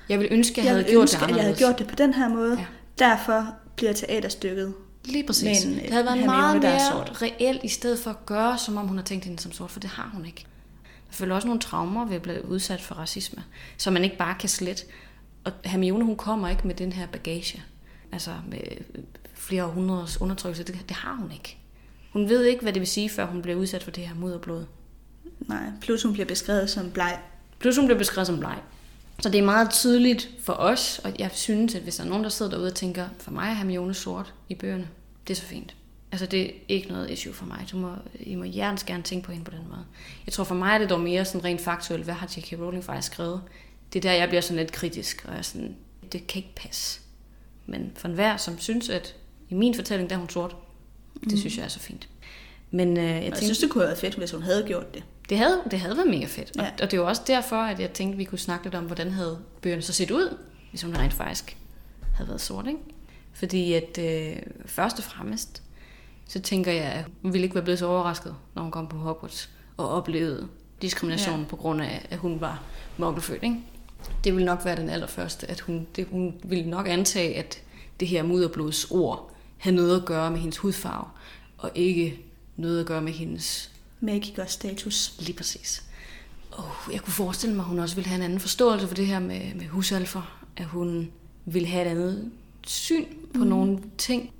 jeg 0.09 0.19
vil 0.19 0.27
ønske, 0.31 0.51
at 0.51 0.57
jeg, 0.57 0.65
jeg 0.65 0.73
havde 0.73 0.91
gjort 0.91 1.01
ønske, 1.01 1.15
det 1.15 1.23
anderledes. 1.23 1.37
jeg 1.37 1.45
havde 1.45 1.57
gjort 1.57 1.79
det 1.79 1.87
på 1.87 1.95
den 1.95 2.13
her 2.13 2.29
måde. 2.29 2.57
Ja. 2.59 2.65
Derfor 2.99 3.53
bliver 3.75 3.93
teaterstykket 3.93 4.73
Lige 5.05 5.23
præcis. 5.23 5.65
Men, 5.65 5.75
det 5.75 5.89
havde 5.91 6.05
været 6.05 6.25
meget 6.25 6.61
mere 6.61 6.79
sort. 6.91 7.21
reelt, 7.21 7.63
i 7.63 7.67
stedet 7.67 7.99
for 7.99 8.09
at 8.09 8.25
gøre, 8.25 8.57
som 8.57 8.77
om 8.77 8.87
hun 8.87 8.97
har 8.97 9.03
tænkt 9.03 9.25
hende 9.25 9.39
som 9.39 9.51
sort, 9.51 9.71
for 9.71 9.79
det 9.79 9.89
har 9.89 10.09
hun 10.13 10.25
ikke. 10.25 10.45
Der 10.83 11.13
følger 11.13 11.35
også 11.35 11.47
nogle 11.47 11.61
traumer 11.61 12.05
ved 12.05 12.15
at 12.15 12.21
blive 12.21 12.45
udsat 12.49 12.81
for 12.81 12.95
racisme, 12.95 13.43
som 13.77 13.93
man 13.93 14.03
ikke 14.03 14.17
bare 14.17 14.35
kan 14.39 14.49
slette. 14.49 14.83
Og 15.43 15.51
Hermione, 15.65 16.05
hun 16.05 16.15
kommer 16.15 16.49
ikke 16.49 16.67
med 16.67 16.75
den 16.75 16.93
her 16.93 17.07
bagage. 17.07 17.63
Altså 18.11 18.31
med 18.49 18.59
flere 19.33 19.65
århundreders 19.65 20.21
undertrykkelse. 20.21 20.63
Det, 20.63 20.89
det 20.89 20.95
har 20.95 21.15
hun 21.15 21.31
ikke. 21.31 21.57
Hun 22.13 22.29
ved 22.29 22.43
ikke, 22.43 22.61
hvad 22.61 22.73
det 22.73 22.79
vil 22.79 22.87
sige, 22.87 23.09
før 23.09 23.25
hun 23.25 23.41
bliver 23.41 23.57
udsat 23.57 23.83
for 23.83 23.91
det 23.91 24.07
her 24.07 24.15
mudderblod. 24.15 24.65
Nej, 25.39 25.63
plus 25.81 26.03
hun 26.03 26.13
bliver 26.13 26.25
beskrevet 26.25 26.69
som 26.69 26.91
bleg. 26.91 27.19
Plus 27.59 27.77
hun 27.77 27.85
bliver 27.85 27.97
beskrevet 27.97 28.27
som 28.27 28.39
bleg. 28.39 28.57
Så 29.19 29.29
det 29.29 29.39
er 29.39 29.45
meget 29.45 29.69
tydeligt 29.69 30.29
for 30.41 30.53
os, 30.53 30.99
og 31.03 31.11
jeg 31.19 31.29
synes, 31.33 31.75
at 31.75 31.81
hvis 31.81 31.95
der 31.95 32.03
er 32.03 32.07
nogen, 32.07 32.23
der 32.23 32.29
sidder 32.29 32.51
derude 32.51 32.67
og 32.67 32.75
tænker, 32.75 33.07
for 33.19 33.31
mig 33.31 33.49
er 33.49 33.53
Hermione 33.53 33.93
sort 33.93 34.33
i 34.49 34.55
bøgerne, 34.55 34.87
det 35.27 35.33
er 35.33 35.35
så 35.35 35.45
fint. 35.45 35.75
Altså, 36.11 36.25
det 36.25 36.45
er 36.45 36.51
ikke 36.67 36.87
noget 36.87 37.09
issue 37.09 37.33
for 37.33 37.45
mig. 37.45 37.67
Du 37.71 37.77
må, 37.77 37.91
I 38.19 38.35
må 38.35 38.43
hjertens 38.43 38.83
gerne 38.83 39.03
tænke 39.03 39.25
på 39.25 39.31
hende 39.31 39.45
på 39.45 39.51
den 39.51 39.67
måde. 39.69 39.85
Jeg 40.25 40.33
tror 40.33 40.43
for 40.43 40.55
mig 40.55 40.73
er 40.73 40.77
det 40.77 40.89
dog 40.89 40.99
mere 40.99 41.25
sådan 41.25 41.43
rent 41.43 41.61
faktuelt, 41.61 42.03
hvad 42.03 42.13
har 42.13 42.27
J.K. 42.37 42.59
Rowling 42.59 42.83
faktisk 42.83 43.13
skrevet? 43.13 43.41
Det 43.93 44.05
er 44.05 44.09
der, 44.09 44.17
jeg 44.17 44.27
bliver 44.27 44.41
sådan 44.41 44.57
lidt 44.57 44.71
kritisk, 44.71 45.25
og 45.25 45.31
jeg 45.31 45.37
er 45.37 45.41
sådan, 45.41 45.75
det 46.11 46.27
kan 46.27 46.39
ikke 46.39 46.55
passe. 46.55 47.01
Men 47.69 47.91
for 47.95 48.07
enhver, 48.07 48.37
som 48.37 48.59
synes, 48.59 48.89
at 48.89 49.15
i 49.49 49.53
min 49.53 49.75
fortælling, 49.75 50.09
der 50.09 50.15
er 50.15 50.19
hun 50.19 50.29
sort, 50.29 50.55
det 51.23 51.31
mm. 51.31 51.37
synes 51.37 51.57
jeg 51.57 51.63
er 51.63 51.69
så 51.69 51.79
fint. 51.79 52.09
Men 52.71 52.97
øh, 52.97 53.03
jeg, 53.03 53.13
tænkte, 53.13 53.35
jeg 53.35 53.43
synes, 53.43 53.57
det 53.57 53.69
kunne 53.69 53.81
have 53.81 53.87
været 53.87 53.99
fedt, 53.99 54.15
hvis 54.15 54.31
hun 54.31 54.41
havde 54.41 54.63
gjort 54.67 54.93
det. 54.93 55.03
Det 55.29 55.37
havde, 55.37 55.61
det 55.71 55.79
havde 55.79 55.97
været 55.97 56.09
mega 56.09 56.25
fedt. 56.25 56.51
Ja. 56.55 56.61
Og, 56.61 56.67
og 56.71 56.91
det 56.91 56.93
er 56.93 57.01
jo 57.01 57.07
også 57.07 57.21
derfor, 57.27 57.55
at 57.55 57.79
jeg 57.79 57.91
tænkte, 57.93 58.13
at 58.13 58.17
vi 58.19 58.23
kunne 58.23 58.39
snakke 58.39 58.65
lidt 58.65 58.75
om, 58.75 58.83
hvordan 58.85 59.11
havde 59.11 59.39
bøgerne 59.61 59.81
så 59.81 59.93
set 59.93 60.11
ud, 60.11 60.37
hvis 60.69 60.81
hun 60.81 60.97
rent 60.97 61.13
faktisk 61.13 61.57
havde 62.15 62.27
været 62.27 62.41
sort. 62.41 62.67
Ikke? 62.67 62.79
Fordi 63.33 63.73
at 63.73 63.97
øh, 63.97 64.37
først 64.65 64.97
og 64.97 65.03
fremmest, 65.03 65.63
så 66.27 66.39
tænker 66.39 66.71
jeg, 66.71 66.83
at 66.83 67.05
hun 67.21 67.33
ville 67.33 67.43
ikke 67.43 67.55
være 67.55 67.63
blevet 67.63 67.79
så 67.79 67.87
overrasket, 67.87 68.35
når 68.55 68.61
hun 68.61 68.71
kom 68.71 68.87
på 68.87 68.97
Hogwarts 68.97 69.49
og 69.77 69.89
oplevede 69.89 70.47
diskrimination 70.81 71.39
ja. 71.39 71.45
på 71.49 71.55
grund 71.55 71.81
af, 71.81 72.07
at 72.09 72.17
hun 72.17 72.41
var 72.41 72.63
mokkelfødt. 72.97 73.43
Ikke? 73.43 73.57
Det 74.23 74.33
ville 74.33 74.45
nok 74.45 74.65
være 74.65 74.75
den 74.75 74.89
allerførste, 74.89 75.47
at 75.51 75.59
hun, 75.59 75.87
det, 75.95 76.07
hun 76.11 76.35
ville 76.43 76.69
nok 76.69 76.87
antage, 76.87 77.35
at 77.35 77.61
det 77.99 78.07
her 78.07 78.23
mudderblods 78.23 78.91
ord 78.91 79.35
havde 79.57 79.75
noget 79.75 79.99
at 79.99 80.05
gøre 80.05 80.31
med 80.31 80.39
hendes 80.39 80.57
hudfarve, 80.57 81.05
og 81.57 81.71
ikke 81.75 82.19
noget 82.55 82.79
at 82.79 82.85
gøre 82.85 83.01
med 83.01 83.13
hendes... 83.13 83.71
Magiker-status. 84.01 85.15
Lige 85.19 85.37
præcis. 85.37 85.83
Og 86.51 86.71
jeg 86.93 87.01
kunne 87.01 87.13
forestille 87.13 87.55
mig, 87.55 87.63
at 87.63 87.69
hun 87.69 87.79
også 87.79 87.95
ville 87.95 88.07
have 88.07 88.15
en 88.15 88.21
anden 88.21 88.39
forståelse 88.39 88.87
for 88.87 88.95
det 88.95 89.07
her 89.07 89.19
med, 89.19 89.55
med 89.55 89.65
husalfer. 89.65 90.41
At 90.57 90.65
hun 90.65 91.11
ville 91.45 91.67
have 91.67 91.85
et 91.85 91.89
andet 91.89 92.31
syn 92.67 93.05
på 93.33 93.43
mm. 93.43 93.47
nogle 93.47 93.79
ting. 93.97 94.31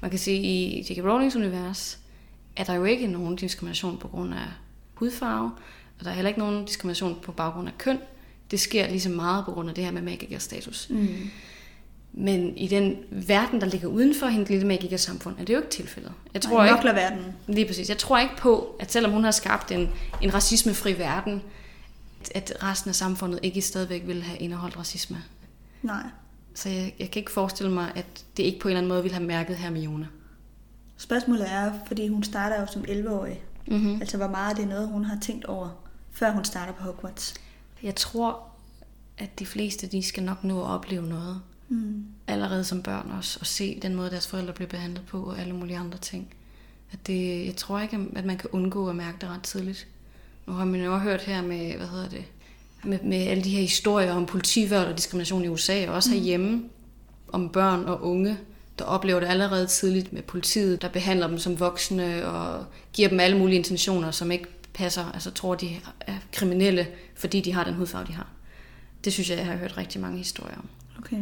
Man 0.00 0.10
kan 0.10 0.18
sige, 0.18 0.40
i 0.40 0.80
J.K. 0.80 1.04
Rowlings 1.04 1.36
univers 1.36 1.98
er 2.56 2.64
der 2.64 2.74
jo 2.74 2.84
ikke 2.84 3.06
nogen 3.06 3.36
diskrimination 3.36 3.98
på 3.98 4.08
grund 4.08 4.34
af 4.34 4.48
hudfarve, 4.94 5.50
og 5.98 6.04
der 6.04 6.10
er 6.10 6.14
heller 6.14 6.28
ikke 6.28 6.40
nogen 6.40 6.64
diskrimination 6.64 7.18
på 7.22 7.32
baggrund 7.32 7.68
af 7.68 7.78
køn. 7.78 7.98
Det 8.50 8.60
sker 8.60 8.88
ligesom 8.88 9.12
meget 9.12 9.44
på 9.44 9.52
grund 9.52 9.68
af 9.68 9.74
det 9.74 9.84
her 9.84 9.90
med 9.90 10.02
magikerstatus. 10.02 10.86
Mm. 10.90 11.30
Men 12.12 12.56
i 12.56 12.68
den 12.68 12.96
verden, 13.10 13.60
der 13.60 13.66
ligger 13.66 13.88
uden 13.88 14.14
for 14.14 14.26
hendes 14.26 14.50
lille 14.50 14.66
magikersamfund, 14.66 15.36
er 15.38 15.44
det 15.44 15.52
jo 15.52 15.58
ikke 15.58 15.70
tilfældet. 15.70 16.12
Jeg 16.34 16.42
tror 16.42 16.64
Nej, 16.64 16.76
ikke, 16.76 16.88
verden. 16.88 17.24
Lige 17.46 17.66
præcis. 17.66 17.88
Jeg 17.88 17.98
tror 17.98 18.18
ikke 18.18 18.36
på, 18.36 18.76
at 18.80 18.92
selvom 18.92 19.12
hun 19.12 19.24
har 19.24 19.30
skabt 19.30 19.72
en, 19.72 19.88
en 20.22 20.34
racismefri 20.34 20.98
verden, 20.98 21.42
at 22.34 22.52
resten 22.62 22.88
af 22.88 22.94
samfundet 22.94 23.40
ikke 23.42 23.62
stadigvæk 23.62 24.06
vil 24.06 24.22
have 24.22 24.38
indeholdt 24.38 24.78
racisme. 24.78 25.22
Nej. 25.82 26.02
Så 26.54 26.68
jeg, 26.68 26.94
jeg 26.98 27.10
kan 27.10 27.20
ikke 27.20 27.32
forestille 27.32 27.72
mig, 27.72 27.92
at 27.94 28.24
det 28.36 28.42
ikke 28.42 28.58
på 28.58 28.68
en 28.68 28.70
eller 28.70 28.78
anden 28.78 28.88
måde 28.88 29.02
ville 29.02 29.14
have 29.14 29.26
mærket 29.26 29.56
Hermione. 29.56 30.08
Spørgsmålet 30.96 31.52
er, 31.52 31.72
fordi 31.86 32.08
hun 32.08 32.22
starter 32.22 32.60
jo 32.60 32.66
som 32.66 32.84
11-årig. 32.88 33.42
Mm-hmm. 33.66 34.00
Altså 34.00 34.16
hvor 34.16 34.28
meget 34.28 34.56
det 34.56 34.62
er 34.62 34.68
noget, 34.68 34.88
hun 34.88 35.04
har 35.04 35.18
tænkt 35.20 35.44
over, 35.44 35.68
før 36.12 36.30
hun 36.30 36.44
starter 36.44 36.72
på 36.72 36.82
Hogwarts. 36.82 37.34
Jeg 37.82 37.94
tror, 37.96 38.42
at 39.18 39.38
de 39.38 39.46
fleste 39.46 39.86
de 39.86 40.02
skal 40.02 40.22
nok 40.22 40.44
nå 40.44 40.60
at 40.60 40.66
opleve 40.66 41.06
noget. 41.06 41.40
Mm. 41.68 42.04
Allerede 42.26 42.64
som 42.64 42.82
børn 42.82 43.10
også. 43.18 43.38
Og 43.40 43.46
se 43.46 43.78
den 43.82 43.94
måde, 43.94 44.10
deres 44.10 44.26
forældre 44.26 44.52
bliver 44.52 44.68
behandlet 44.68 45.02
på, 45.06 45.22
og 45.22 45.40
alle 45.40 45.54
mulige 45.54 45.78
andre 45.78 45.98
ting. 45.98 46.34
At 46.92 47.06
det, 47.06 47.46
jeg 47.46 47.56
tror 47.56 47.80
ikke, 47.80 47.98
at 48.16 48.24
man 48.24 48.38
kan 48.38 48.50
undgå 48.52 48.88
at 48.88 48.96
mærke 48.96 49.18
det 49.20 49.28
ret 49.28 49.42
tidligt. 49.42 49.86
Nu 50.46 50.52
har 50.52 50.64
man 50.64 50.80
jo 50.80 50.94
også 50.94 51.04
hørt 51.04 51.22
her 51.22 51.42
med, 51.42 51.76
hvad 51.76 51.86
hedder 51.86 52.08
det, 52.08 52.24
med, 52.84 52.98
med 53.04 53.18
alle 53.18 53.44
de 53.44 53.50
her 53.50 53.60
historier 53.60 54.12
om 54.12 54.26
politivold 54.26 54.86
og 54.86 54.96
diskrimination 54.96 55.44
i 55.44 55.48
USA, 55.48 55.88
og 55.88 55.94
også 55.94 56.10
mm. 56.10 56.16
herhjemme 56.16 56.62
om 57.32 57.48
børn 57.48 57.84
og 57.84 58.02
unge, 58.02 58.38
der 58.78 58.84
oplever 58.84 59.20
det 59.20 59.26
allerede 59.26 59.66
tidligt 59.66 60.12
med 60.12 60.22
politiet, 60.22 60.82
der 60.82 60.88
behandler 60.88 61.26
dem 61.26 61.38
som 61.38 61.60
voksne 61.60 62.26
og 62.26 62.64
giver 62.92 63.08
dem 63.08 63.20
alle 63.20 63.38
mulige 63.38 63.58
intentioner, 63.58 64.10
som 64.10 64.30
ikke 64.30 64.46
passer, 64.74 65.12
altså 65.12 65.30
tror, 65.30 65.54
de 65.54 65.70
er 66.00 66.14
kriminelle, 66.32 66.86
fordi 67.14 67.40
de 67.40 67.52
har 67.52 67.64
den 67.64 67.74
hudfarve, 67.74 68.06
de 68.06 68.12
har. 68.12 68.26
Det 69.04 69.12
synes 69.12 69.30
jeg, 69.30 69.38
jeg 69.38 69.46
har 69.46 69.56
hørt 69.56 69.76
rigtig 69.76 70.00
mange 70.00 70.18
historier 70.18 70.56
om. 70.56 70.68
Okay. 70.98 71.16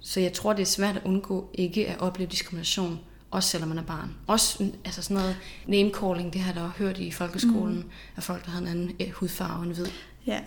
Så 0.00 0.20
jeg 0.20 0.32
tror, 0.32 0.52
det 0.52 0.62
er 0.62 0.66
svært 0.66 0.96
at 0.96 1.02
undgå 1.04 1.50
ikke 1.54 1.88
at 1.88 2.00
opleve 2.00 2.30
diskrimination, 2.30 3.00
også 3.30 3.48
selvom 3.48 3.68
man 3.68 3.78
er 3.78 3.82
barn. 3.82 4.10
Også 4.26 4.64
altså 4.84 5.02
sådan 5.02 5.16
noget 5.16 5.36
name-calling, 5.66 6.32
det 6.32 6.40
har 6.40 6.52
jeg 6.52 6.62
da 6.62 6.84
hørt 6.84 6.98
i 6.98 7.10
folkeskolen, 7.10 7.76
mm. 7.76 7.90
af 8.16 8.22
folk, 8.22 8.44
der 8.44 8.50
har 8.50 8.60
en 8.60 8.66
anden 8.66 8.92
hudfarve 9.12 9.64
end 9.64 9.74
hvid. 9.74 9.86
Ja, 10.26 10.40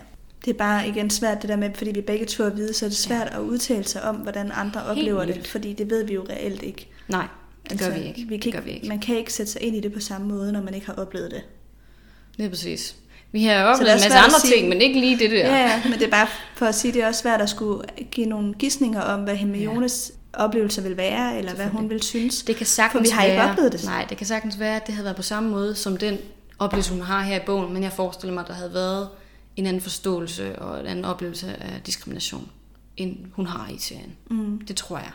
det 0.44 0.50
er 0.50 0.58
bare 0.58 0.88
igen 0.88 1.10
svært 1.10 1.42
det 1.42 1.48
der 1.48 1.56
med, 1.56 1.70
fordi 1.74 1.90
vi 1.90 2.00
begge 2.00 2.26
to 2.26 2.44
er 2.44 2.50
hvide, 2.50 2.74
så 2.74 2.84
er 2.84 2.88
det 2.88 2.98
svært 2.98 3.28
ja. 3.30 3.36
at 3.36 3.40
udtale 3.40 3.84
sig 3.84 4.02
om, 4.02 4.16
hvordan 4.16 4.52
andre 4.52 4.80
Helt 4.80 4.90
oplever 4.90 5.24
vildt. 5.24 5.40
det, 5.40 5.46
fordi 5.46 5.72
det 5.72 5.90
ved 5.90 6.04
vi 6.04 6.14
jo 6.14 6.26
reelt 6.28 6.62
ikke. 6.62 6.88
Nej, 7.08 7.28
det 7.62 7.72
altså, 7.72 7.90
gør 7.90 7.98
vi 7.98 8.04
ikke. 8.04 8.28
Vi 8.28 8.36
kan 8.36 8.52
det 8.52 8.52
gør 8.52 8.60
vi 8.60 8.70
ikke. 8.70 8.88
Man 8.88 9.00
kan 9.00 9.16
ikke 9.16 9.32
sætte 9.32 9.52
sig 9.52 9.62
ind 9.62 9.76
i 9.76 9.80
det 9.80 9.92
på 9.92 10.00
samme 10.00 10.28
måde, 10.28 10.52
når 10.52 10.62
man 10.62 10.74
ikke 10.74 10.86
har 10.86 10.94
oplevet 10.94 11.30
det. 11.30 11.42
Det 12.36 12.44
er 12.44 12.48
præcis. 12.48 12.96
Vi 13.32 13.44
har 13.44 13.54
jo 13.54 13.68
oplevet 13.68 13.92
en 13.92 14.00
masse 14.00 14.18
andre 14.18 14.40
sige. 14.40 14.54
ting, 14.54 14.68
men 14.68 14.80
ikke 14.80 15.00
lige 15.00 15.18
det 15.18 15.30
der. 15.30 15.36
Ja, 15.36 15.56
ja, 15.56 15.82
men 15.84 15.92
det 15.92 16.02
er 16.02 16.10
bare 16.10 16.26
for 16.54 16.66
at 16.66 16.74
sige, 16.74 16.92
det 16.92 17.02
er 17.02 17.06
også 17.06 17.20
svært 17.20 17.40
at 17.40 17.50
skulle 17.50 17.82
give 18.10 18.26
nogle 18.26 18.54
gissninger 18.54 19.00
om, 19.00 19.20
hvad 19.20 19.36
Hermiones 19.36 20.12
ja. 20.34 20.44
oplevelse 20.44 20.82
vil 20.82 20.96
være, 20.96 21.38
eller 21.38 21.54
hvad 21.54 21.66
hun 21.66 21.90
vil 21.90 22.02
synes. 22.02 22.42
Det 22.42 22.56
kan 22.56 22.66
sagtens 22.66 23.10
For 23.10 23.14
vi 23.14 23.18
har 23.18 23.24
ikke 23.24 23.36
være, 23.36 23.50
oplevet 23.50 23.72
det. 23.72 23.84
Nej, 23.84 24.06
det 24.08 24.16
kan 24.16 24.26
sagtens 24.26 24.58
være, 24.58 24.76
at 24.76 24.86
det 24.86 24.94
havde 24.94 25.04
været 25.04 25.16
på 25.16 25.22
samme 25.22 25.50
måde 25.50 25.74
som 25.74 25.96
den 25.96 26.18
oplevelse, 26.58 26.92
hun 26.92 27.02
har 27.02 27.22
her 27.22 27.36
i 27.36 27.44
bogen, 27.46 27.72
men 27.72 27.82
jeg 27.82 27.92
forestiller 27.92 28.34
mig, 28.34 28.40
at 28.40 28.48
der 28.48 28.54
havde 28.54 28.74
været 28.74 29.08
en 29.56 29.66
anden 29.66 29.82
forståelse 29.82 30.58
og 30.58 30.80
en 30.80 30.86
anden 30.86 31.04
oplevelse 31.04 31.46
af 31.60 31.80
diskrimination, 31.86 32.48
end 32.96 33.16
hun 33.32 33.46
har 33.46 33.70
i 33.74 33.78
serien. 33.78 34.12
Mm. 34.30 34.60
Det 34.68 34.76
tror 34.76 34.98
jeg. 34.98 35.10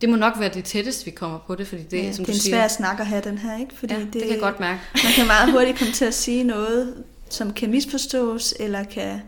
Det 0.00 0.08
må 0.08 0.16
nok 0.16 0.34
være 0.38 0.54
det 0.54 0.64
tætteste, 0.64 1.04
vi 1.04 1.10
kommer 1.10 1.38
på 1.38 1.54
det, 1.54 1.66
fordi 1.66 1.82
det, 1.82 1.98
Ja, 1.98 2.12
som 2.12 2.24
det 2.24 2.32
er 2.32 2.34
en 2.34 2.40
siger, 2.40 2.56
svær 2.56 2.68
snak 2.68 3.00
at 3.00 3.06
have 3.06 3.22
den 3.24 3.38
her, 3.38 3.58
ikke? 3.58 3.74
Fordi 3.74 3.94
ja, 3.94 4.00
det, 4.00 4.12
det 4.12 4.22
kan 4.22 4.30
jeg 4.30 4.40
godt 4.40 4.60
mærke. 4.60 4.80
Man 5.04 5.12
kan 5.16 5.26
meget 5.26 5.52
hurtigt 5.52 5.78
komme 5.78 5.92
til 5.92 6.04
at 6.04 6.14
sige 6.14 6.44
noget, 6.44 7.04
som 7.30 7.52
kan 7.52 7.70
misforstås, 7.70 8.54
eller 8.60 8.84
kan 8.84 9.20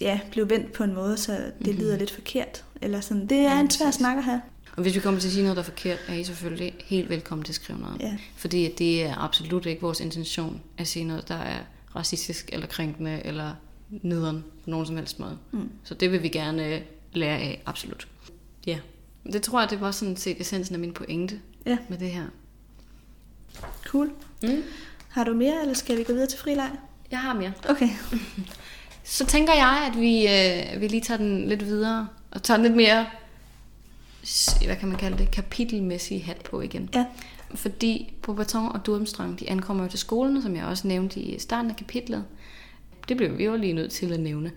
ja, 0.00 0.20
blive 0.30 0.50
vendt 0.50 0.72
på 0.72 0.84
en 0.84 0.94
måde, 0.94 1.16
så 1.16 1.32
det 1.32 1.52
mm-hmm. 1.60 1.78
lyder 1.78 1.98
lidt 1.98 2.10
forkert. 2.10 2.64
Eller 2.82 3.00
sådan. 3.00 3.26
Det 3.26 3.38
er 3.38 3.42
Ja, 3.42 3.60
en 3.60 3.70
svær 3.70 3.90
snak 3.90 4.16
at 4.16 4.24
have. 4.24 4.40
Og 4.76 4.82
hvis 4.82 4.94
vi 4.94 5.00
kommer 5.00 5.20
til 5.20 5.28
at 5.28 5.32
sige 5.32 5.42
noget, 5.42 5.56
der 5.56 5.62
er 5.62 5.66
forkert, 5.66 5.98
er 6.08 6.14
I 6.14 6.24
selvfølgelig 6.24 6.74
helt 6.84 7.08
velkommen 7.10 7.44
til 7.44 7.52
at 7.52 7.56
skrive 7.56 7.78
noget. 7.78 7.96
Ja. 8.00 8.16
Fordi 8.36 8.74
det 8.78 9.04
er 9.04 9.18
absolut 9.18 9.66
ikke 9.66 9.82
vores 9.82 10.00
intention 10.00 10.60
at 10.78 10.86
sige 10.86 11.04
noget, 11.04 11.28
der 11.28 11.34
er 11.34 11.58
racistisk 11.96 12.50
eller 12.52 12.66
krænkende 12.66 13.20
eller 13.24 13.52
nederen 14.02 14.44
på 14.64 14.70
nogen 14.70 14.86
som 14.86 14.96
helst 14.96 15.20
måde. 15.20 15.38
Mm. 15.52 15.70
Så 15.84 15.94
det 15.94 16.12
vil 16.12 16.22
vi 16.22 16.28
gerne 16.28 16.66
øh, 16.66 16.80
lære 17.12 17.38
af, 17.38 17.62
absolut. 17.66 18.08
Ja, 18.66 18.78
det 19.32 19.42
tror 19.42 19.60
jeg, 19.60 19.70
det 19.70 19.80
var 19.80 19.90
sådan 19.90 20.16
set 20.16 20.40
essensen 20.40 20.74
af 20.74 20.78
min 20.80 20.92
pointe 20.92 21.40
Ja, 21.66 21.78
med 21.88 21.98
det 21.98 22.10
her. 22.10 22.24
cool. 23.86 24.10
Mm. 24.42 24.62
Har 25.08 25.24
du 25.24 25.34
mere, 25.34 25.60
eller 25.60 25.74
skal 25.74 25.98
vi 25.98 26.02
gå 26.04 26.12
videre 26.12 26.28
til 26.28 26.38
frileg? 26.38 26.70
Jeg 27.10 27.18
har 27.18 27.34
mere. 27.34 27.52
Okay. 27.68 27.88
Så 29.04 29.26
tænker 29.26 29.52
jeg, 29.54 29.90
at 29.92 30.00
vi, 30.00 30.28
øh, 30.28 30.80
vi 30.80 30.88
lige 30.88 31.00
tager 31.00 31.18
den 31.18 31.48
lidt 31.48 31.64
videre, 31.64 32.08
og 32.30 32.42
tager 32.42 32.56
den 32.58 32.64
lidt 32.66 32.76
mere, 32.76 33.06
hvad 34.64 34.76
kan 34.76 34.88
man 34.88 34.98
kalde 34.98 35.18
det, 35.18 35.30
kapitelmæssige 35.30 36.22
hat 36.22 36.36
på 36.36 36.60
igen. 36.60 36.90
Ja. 36.94 37.04
Fordi 37.54 38.14
Beaubaton 38.22 38.72
og 38.72 38.86
Durmstrang, 38.86 39.40
de 39.40 39.50
ankommer 39.50 39.84
jo 39.84 39.90
til 39.90 39.98
skolen, 39.98 40.42
som 40.42 40.56
jeg 40.56 40.64
også 40.64 40.88
nævnte 40.88 41.20
i 41.20 41.38
starten 41.38 41.70
af 41.70 41.76
kapitlet. 41.76 42.24
Det 43.08 43.16
blev 43.16 43.38
vi 43.38 43.44
jo 43.44 43.56
lige 43.56 43.72
nødt 43.72 43.92
til 43.92 44.12
at 44.12 44.20
nævne. 44.20 44.52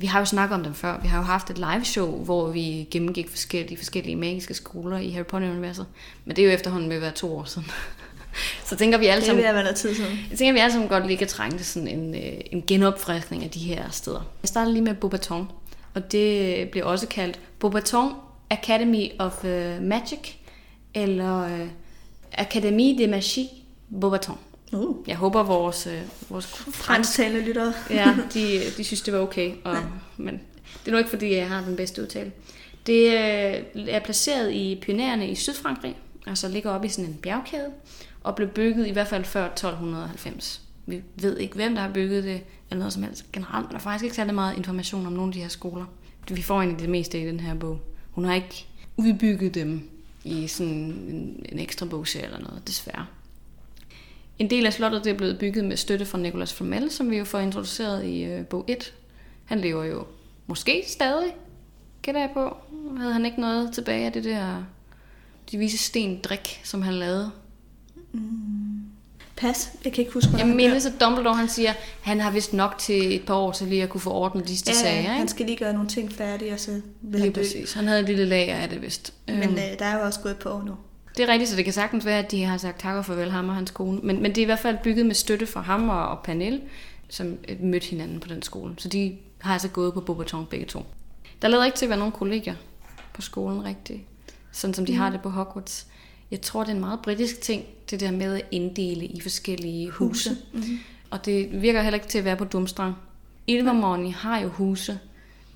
Vi 0.00 0.06
har 0.06 0.18
jo 0.18 0.24
snakket 0.24 0.54
om 0.54 0.62
dem 0.62 0.74
før. 0.74 1.00
Vi 1.02 1.08
har 1.08 1.18
jo 1.18 1.24
haft 1.24 1.50
et 1.50 1.58
live 1.58 1.84
show, 1.84 2.24
hvor 2.24 2.48
vi 2.50 2.88
gennemgik 2.90 3.28
forskellige, 3.28 3.78
forskellige 3.78 4.16
magiske 4.16 4.54
skoler 4.54 4.98
i 4.98 5.10
Harry 5.10 5.24
Potter-universet. 5.24 5.86
Men 6.24 6.36
det 6.36 6.42
er 6.42 6.46
jo 6.46 6.54
efterhånden 6.54 6.88
ved 6.88 6.96
at 6.96 7.02
være 7.02 7.12
to 7.12 7.36
år 7.36 7.44
siden. 7.44 7.70
Så 8.68 8.76
tænker 8.76 8.98
vi 8.98 9.06
alle 9.06 9.20
Det 9.20 9.26
sammen, 9.26 9.44
vil 9.44 9.54
være 9.54 9.74
tid 9.74 9.94
siden. 9.94 10.18
jeg 10.30 10.38
tænker, 10.38 10.52
vi 10.52 10.58
alle 10.58 10.72
sammen 10.72 10.88
godt 10.88 11.06
lige 11.06 11.16
kan 11.16 11.26
trænge 11.28 11.58
til 11.58 11.66
sådan 11.66 11.88
en, 11.88 12.14
øh, 12.14 12.40
en 12.52 12.62
genopfriskning 12.66 13.44
af 13.44 13.50
de 13.50 13.58
her 13.58 13.90
steder. 13.90 14.20
Jeg 14.42 14.48
starter 14.48 14.72
lige 14.72 14.82
med 14.82 14.94
Beaubaton, 14.94 15.50
og 15.94 16.12
det 16.12 16.68
bliver 16.70 16.86
også 16.86 17.06
kaldt 17.06 17.40
Beaubaton 17.58 18.12
Academy 18.50 19.08
of 19.18 19.44
uh, 19.44 19.82
Magic, 19.82 20.34
eller 20.94 21.44
uh, 21.44 21.68
Académie 22.38 22.98
de 22.98 23.06
Magie 23.10 23.48
Beaubaton. 24.00 24.38
Uh. 24.72 25.08
Jeg 25.08 25.16
håber, 25.16 25.42
vores, 25.42 25.86
øh, 25.86 26.02
vores 26.28 26.46
Fransktalende 26.46 27.40
lyttere. 27.40 27.72
ja, 27.90 28.16
de, 28.34 28.60
de 28.76 28.84
synes, 28.84 29.02
det 29.02 29.14
var 29.14 29.20
okay. 29.20 29.52
Og, 29.64 29.76
men 30.16 30.40
det 30.84 30.88
er 30.88 30.92
nu 30.92 30.98
ikke, 30.98 31.10
fordi 31.10 31.34
jeg 31.34 31.48
har 31.48 31.64
den 31.64 31.76
bedste 31.76 32.02
udtale. 32.02 32.32
Det 32.86 33.06
øh, 33.06 33.88
er 33.88 34.00
placeret 34.04 34.52
i 34.52 34.78
Pyrenæerne 34.82 35.30
i 35.30 35.34
Sydfrankrig, 35.34 35.96
altså 36.26 36.48
ligger 36.48 36.70
oppe 36.70 36.86
i 36.86 36.90
sådan 36.90 37.10
en 37.10 37.18
bjergkæde, 37.22 37.70
og 38.24 38.36
blev 38.36 38.48
bygget 38.48 38.86
i 38.86 38.90
hvert 38.90 39.08
fald 39.08 39.24
før 39.24 39.46
1290. 39.46 40.60
Vi 40.86 41.02
ved 41.16 41.38
ikke, 41.38 41.54
hvem 41.54 41.74
der 41.74 41.82
har 41.82 41.92
bygget 41.92 42.24
det, 42.24 42.40
eller 42.70 42.78
noget 42.78 42.92
som 42.92 43.02
helst. 43.02 43.32
Generelt 43.32 43.66
er 43.66 43.70
der 43.70 43.78
faktisk 43.78 44.04
ikke 44.04 44.16
særlig 44.16 44.34
meget 44.34 44.56
information 44.56 45.06
om 45.06 45.12
nogle 45.12 45.28
af 45.28 45.32
de 45.32 45.40
her 45.40 45.48
skoler. 45.48 45.84
Vi 46.28 46.42
får 46.42 46.60
egentlig 46.60 46.80
det 46.80 46.88
meste 46.88 47.22
i 47.22 47.26
den 47.26 47.40
her 47.40 47.54
bog. 47.54 47.80
Hun 48.10 48.24
har 48.24 48.34
ikke 48.34 48.66
udbygget 48.96 49.54
dem 49.54 49.90
i 50.24 50.46
sådan 50.46 50.72
en, 50.72 51.46
en 51.48 51.58
ekstra 51.58 51.86
bogserie 51.86 52.24
eller 52.24 52.38
noget, 52.38 52.66
desværre. 52.66 53.06
En 54.40 54.50
del 54.50 54.66
af 54.66 54.72
slottet 54.72 55.04
det 55.04 55.10
er 55.12 55.14
blevet 55.16 55.38
bygget 55.38 55.64
med 55.64 55.76
støtte 55.76 56.06
fra 56.06 56.18
Nicolas 56.18 56.52
Flamel, 56.54 56.90
som 56.90 57.10
vi 57.10 57.16
jo 57.18 57.24
får 57.24 57.38
introduceret 57.38 58.04
i 58.04 58.22
øh, 58.24 58.46
bog 58.46 58.64
1. 58.68 58.92
Han 59.44 59.60
lever 59.60 59.84
jo 59.84 60.04
måske 60.46 60.84
stadig, 60.86 61.34
gætter 62.02 62.20
jeg 62.20 62.30
på. 62.34 62.56
Havde 62.98 63.12
han 63.12 63.24
ikke 63.26 63.40
noget 63.40 63.72
tilbage 63.72 64.06
af 64.06 64.12
det 64.12 64.24
der 64.24 64.62
de 65.50 65.58
vise 65.58 65.78
sten 65.78 66.20
drik, 66.24 66.60
som 66.64 66.82
han 66.82 66.94
lavede? 66.94 67.30
Pas. 69.36 69.70
Jeg 69.84 69.92
kan 69.92 70.02
ikke 70.02 70.14
huske, 70.14 70.30
Jeg 70.38 70.46
mindes, 70.46 70.86
at 70.86 70.92
Dumbledore 71.00 71.34
han 71.36 71.48
siger, 71.48 71.72
han 72.02 72.20
har 72.20 72.30
vist 72.30 72.52
nok 72.52 72.74
til 72.78 73.14
et 73.16 73.22
par 73.26 73.34
år 73.34 73.52
til 73.52 73.66
lige 73.66 73.82
at 73.82 73.88
kunne 73.88 74.00
få 74.00 74.10
ordnet 74.10 74.48
disse 74.48 74.64
ja, 74.68 74.72
sager. 74.74 75.02
han 75.02 75.20
Ikke? 75.20 75.30
skal 75.30 75.46
lige 75.46 75.56
gøre 75.58 75.72
nogle 75.72 75.88
ting 75.88 76.12
færdige, 76.12 76.52
og 76.52 76.60
så 76.60 76.70
vil 76.70 76.82
Lige 77.02 77.22
han 77.22 77.32
dø. 77.32 77.40
præcis. 77.40 77.72
Han 77.72 77.86
havde 77.88 78.00
et 78.00 78.06
lille 78.06 78.24
lager 78.24 78.56
af 78.56 78.68
det 78.68 78.82
vist. 78.82 79.12
Men 79.28 79.42
Øhm. 79.42 79.52
øh, 79.52 79.78
der 79.78 79.84
er 79.84 79.98
jo 79.98 80.04
også 80.04 80.20
gået 80.20 80.32
et 80.32 80.38
par 80.38 80.50
år 80.50 80.62
nu. 80.62 80.72
Det 81.20 81.28
er 81.28 81.32
rigtigt, 81.32 81.50
så 81.50 81.56
det 81.56 81.64
kan 81.64 81.74
sagtens 81.74 82.04
være, 82.04 82.18
at 82.18 82.30
de 82.30 82.44
har 82.44 82.56
sagt 82.56 82.80
tak 82.80 82.96
og 82.96 83.04
farvel 83.04 83.30
ham 83.30 83.48
og 83.48 83.54
hans 83.54 83.70
kone. 83.70 84.00
Men, 84.02 84.22
men 84.22 84.30
det 84.30 84.38
er 84.38 84.42
i 84.42 84.44
hvert 84.44 84.58
fald 84.58 84.78
bygget 84.82 85.06
med 85.06 85.14
støtte 85.14 85.46
fra 85.46 85.60
ham 85.60 85.88
og, 85.88 86.08
og 86.08 86.18
Pernille, 86.24 86.60
som 87.08 87.38
øh, 87.48 87.62
mødte 87.62 87.86
hinanden 87.86 88.20
på 88.20 88.28
den 88.28 88.42
skole. 88.42 88.74
Så 88.78 88.88
de 88.88 89.16
har 89.38 89.52
altså 89.52 89.68
gået 89.68 89.94
på 89.94 90.00
Beaubaton 90.00 90.46
begge 90.46 90.66
to. 90.66 90.86
Der 91.42 91.48
lader 91.48 91.64
ikke 91.64 91.78
til 91.78 91.84
at 91.84 91.88
være 91.88 91.98
nogen 91.98 92.12
kolleger 92.12 92.54
på 93.12 93.22
skolen 93.22 93.64
rigtigt, 93.64 94.00
sådan 94.52 94.74
som 94.74 94.86
de 94.86 94.94
har 94.94 95.10
det 95.10 95.20
på 95.20 95.28
Hogwarts. 95.28 95.86
Jeg 96.30 96.40
tror, 96.40 96.60
det 96.60 96.70
er 96.70 96.74
en 96.74 96.80
meget 96.80 97.00
britisk 97.00 97.40
ting, 97.40 97.64
det 97.90 98.00
der 98.00 98.10
med 98.10 98.34
at 98.34 98.46
inddele 98.50 99.06
i 99.06 99.20
forskellige 99.20 99.90
huse. 99.90 100.30
Mm-hmm. 100.52 100.78
Og 101.10 101.24
det 101.24 101.62
virker 101.62 101.82
heller 101.82 101.98
ikke 101.98 102.08
til 102.08 102.18
at 102.18 102.24
være 102.24 102.36
på 102.36 102.44
Dumstrang. 102.44 102.94
Ilvermorny 103.46 104.12
har 104.12 104.38
jo 104.38 104.48
huse, 104.48 104.98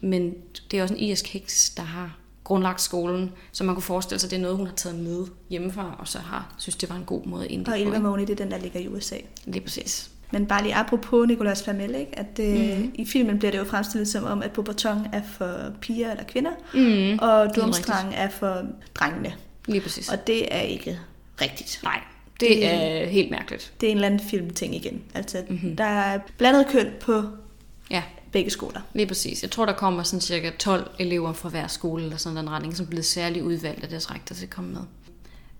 men 0.00 0.34
det 0.70 0.78
er 0.78 0.82
også 0.82 0.94
en 0.94 1.00
irsk 1.00 1.26
heks, 1.26 1.70
der 1.70 1.82
har 1.82 2.16
grundlagt 2.44 2.80
skolen, 2.80 3.32
så 3.52 3.64
man 3.64 3.74
kunne 3.74 3.82
forestille 3.82 4.20
sig, 4.20 4.26
at 4.26 4.30
det 4.30 4.36
er 4.36 4.40
noget, 4.40 4.56
hun 4.56 4.66
har 4.66 4.74
taget 4.74 4.98
med 4.98 5.26
hjemmefra, 5.50 5.96
og 5.98 6.08
så 6.08 6.18
har 6.18 6.54
synes, 6.58 6.76
det 6.76 6.90
var 6.90 6.96
en 6.96 7.04
god 7.04 7.26
måde 7.26 7.44
at 7.44 7.50
inddele 7.50 7.74
Og 7.76 7.78
på, 7.80 7.84
Ilvermorny, 7.88 8.20
det 8.20 8.30
er 8.30 8.34
den, 8.36 8.50
der 8.50 8.58
ligger 8.58 8.80
i 8.80 8.88
USA. 8.88 9.16
Lige 9.44 9.60
præcis. 9.60 10.10
Men 10.30 10.46
bare 10.46 10.62
lige 10.62 10.74
apropos 10.74 11.28
Nicolas 11.28 11.62
Flamel, 11.62 11.94
ikke? 11.94 12.18
at 12.18 12.38
øh, 12.40 12.78
mm. 12.78 12.92
i 12.94 13.04
filmen 13.04 13.38
bliver 13.38 13.52
det 13.52 13.58
jo 13.58 13.64
fremstillet 13.64 14.08
som 14.08 14.24
om, 14.24 14.42
at 14.42 14.50
Beaubaton 14.52 15.06
er 15.12 15.22
for 15.38 15.56
piger 15.80 16.10
eller 16.10 16.24
kvinder, 16.24 16.50
Mm. 16.74 17.18
og 17.18 17.56
Durmstrang 17.56 18.12
er 18.16 18.28
for 18.28 18.62
drengene. 18.94 19.34
Lige 19.66 19.80
præcis. 19.80 20.08
Og 20.08 20.26
det 20.26 20.54
er 20.54 20.60
ikke 20.60 20.98
rigtigt. 21.40 21.80
nej, 21.82 22.00
det 22.40 22.66
er 22.74 23.06
helt 23.06 23.30
mærkeligt. 23.30 23.72
Det 23.80 23.86
er 23.86 23.90
en 23.90 23.96
eller 23.96 24.06
anden 24.06 24.28
filmting 24.28 24.74
igen. 24.74 25.02
Altså, 25.14 25.38
Mhm. 25.48 25.52
mm-hmm. 25.54 25.76
der 25.76 25.84
er 25.84 26.18
blandet 26.38 26.66
køn 26.68 26.90
på 27.00 27.22
Ja, 27.90 28.02
begge 28.34 28.50
skoler. 28.50 28.80
lige 28.94 29.06
præcis. 29.06 29.42
Jeg 29.42 29.50
tror, 29.50 29.66
der 29.66 29.72
kommer 29.72 30.02
sådan 30.02 30.20
cirka 30.20 30.50
12 30.58 30.90
elever 30.98 31.32
fra 31.32 31.48
hver 31.48 31.66
skole, 31.66 32.02
eller 32.02 32.16
sådan 32.16 32.38
en 32.38 32.50
retning, 32.50 32.76
som 32.76 32.86
er 32.86 32.90
blevet 32.90 33.04
særligt 33.04 33.44
udvalgt 33.44 33.82
af 33.82 33.88
deres 33.88 34.10
rektor 34.10 34.34
til 34.34 34.44
at 34.44 34.50
komme 34.50 34.72
med. 34.72 34.80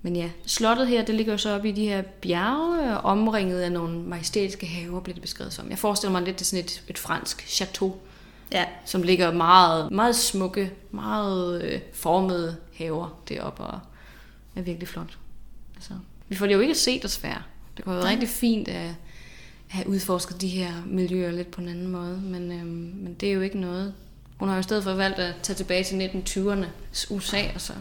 Men 0.03 0.17
ja, 0.17 0.31
slottet 0.47 0.87
her, 0.87 1.05
det 1.05 1.15
ligger 1.15 1.33
jo 1.33 1.39
så 1.39 1.55
oppe 1.55 1.69
i 1.69 1.73
de 1.73 1.89
her 1.89 2.03
bjerge, 2.03 2.99
omringet 2.99 3.61
af 3.61 3.73
nogle 3.73 3.99
majestætiske 3.99 4.67
haver, 4.67 5.01
bliver 5.01 5.15
det 5.15 5.23
beskrevet 5.23 5.53
som. 5.53 5.71
Jeg 5.71 5.79
forestiller 5.79 6.13
mig 6.13 6.23
lidt, 6.23 6.39
det 6.39 6.45
er 6.45 6.47
sådan 6.47 6.65
et, 6.65 6.83
et 6.89 6.99
fransk 6.99 7.47
chateau, 7.49 7.95
Ja, 8.53 8.65
som 8.85 9.03
ligger 9.03 9.33
meget, 9.33 9.93
meget 9.93 10.17
smukke, 10.17 10.73
meget 10.91 11.63
øh, 11.63 11.81
formede 11.93 12.57
haver 12.75 13.19
deroppe, 13.29 13.63
og 13.63 13.81
er 14.57 14.63
virkelig 14.63 14.89
flot. 14.89 15.19
Altså, 15.75 15.93
vi 16.29 16.37
får 16.37 16.47
det 16.47 16.55
jo 16.55 16.61
ikke 16.61 16.71
at 16.71 16.77
se, 16.77 17.01
desværre. 17.03 17.43
Det 17.77 17.85
kunne 17.85 17.95
have 17.95 18.03
været 18.03 18.13
rigtig 18.13 18.29
fint 18.29 18.69
at 18.69 18.95
have 19.75 19.89
udforsket 19.89 20.41
de 20.41 20.49
her 20.49 20.73
miljøer 20.87 21.31
lidt 21.31 21.51
på 21.51 21.61
en 21.61 21.69
anden 21.69 21.89
måde, 21.89 22.21
men, 22.25 22.53
øhm, 22.53 22.69
men 23.03 23.15
det 23.15 23.29
er 23.29 23.33
jo 23.33 23.41
ikke 23.41 23.59
noget. 23.59 23.95
Hun 24.39 24.49
har 24.49 24.57
jo 24.57 24.61
i 24.61 24.63
stedet 24.63 24.85
for 24.85 24.95
valgt 24.95 25.19
at 25.19 25.35
tage 25.43 25.57
tilbage 25.57 25.85
til 25.85 26.09
1920'ernes 26.09 27.15
USA, 27.15 27.43
og 27.55 27.61
så 27.61 27.73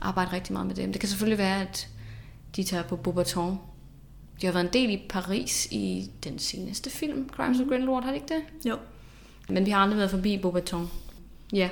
arbejde 0.00 0.32
rigtig 0.32 0.52
meget 0.52 0.66
med 0.66 0.74
dem. 0.74 0.92
Det 0.92 1.00
kan 1.00 1.08
selvfølgelig 1.08 1.38
være, 1.38 1.62
at 1.62 1.88
de 2.56 2.62
tager 2.62 2.82
på 2.82 2.96
Beaubaton. 2.96 3.58
De 4.40 4.46
har 4.46 4.52
været 4.52 4.64
en 4.64 4.72
del 4.72 4.90
i 4.90 5.02
Paris 5.08 5.68
i 5.70 6.10
den 6.24 6.38
seneste 6.38 6.90
film, 6.90 7.28
Crimes 7.28 7.60
of 7.60 7.66
Grindelwald, 7.68 8.04
har 8.04 8.10
de 8.10 8.16
ikke 8.16 8.34
det? 8.34 8.70
jo. 8.70 8.78
Men 9.48 9.66
vi 9.66 9.70
har 9.70 9.78
aldrig 9.78 9.98
været 9.98 10.10
forbi 10.10 10.38
Beaubaton. 10.38 10.90
Ja, 11.52 11.68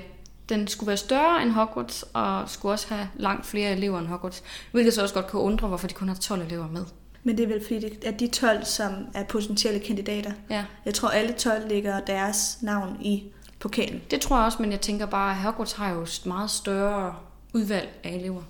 den 0.49 0.69
skulle 0.69 0.89
være 0.89 0.97
større 0.97 1.43
end 1.43 1.51
Hogwarts, 1.51 2.05
og 2.13 2.51
skulle 2.51 2.73
også 2.73 2.95
have 2.95 3.09
langt 3.17 3.47
flere 3.47 3.73
elever 3.73 3.99
end 3.99 4.07
Hogwarts. 4.07 4.43
Hvilket 4.73 4.95
så 4.95 5.03
også 5.03 5.15
godt 5.15 5.27
kan 5.27 5.41
undre, 5.41 5.69
hvorfor 5.69 5.89
de 5.89 5.95
kun 5.95 6.09
har 6.09 6.15
12 6.15 6.43
elever 6.43 6.69
med. 6.69 6.85
Men 7.25 7.37
det 7.37 7.43
er 7.43 7.49
vel 7.49 7.63
fordi, 7.63 7.79
det 7.81 7.99
er 8.05 8.11
de 8.11 8.27
12, 8.27 8.65
som 8.65 8.93
er 9.15 9.25
potentielle 9.25 9.81
kandidater. 9.81 10.33
Ja, 10.51 10.65
Jeg 10.85 10.95
tror, 10.95 11.09
alle 11.09 11.33
12 11.33 11.69
lægger 11.69 12.01
deres 12.01 12.59
navn 12.61 12.97
i 13.01 13.25
pokalen. 13.59 14.01
det 14.11 14.21
tror 14.21 14.37
jeg 14.37 14.45
også, 14.45 14.63
men 14.63 14.73
jeg 14.73 14.81
tænker 14.81 15.07
bare, 15.07 15.31
at 15.31 15.37
Hogwarts 15.37 15.73
har 15.73 15.93
jo 15.93 16.03
et 16.03 16.23
meget 16.27 16.51
større 16.51 17.15
udvalg 17.53 17.89
af 18.05 18.11
elever. 18.15 18.43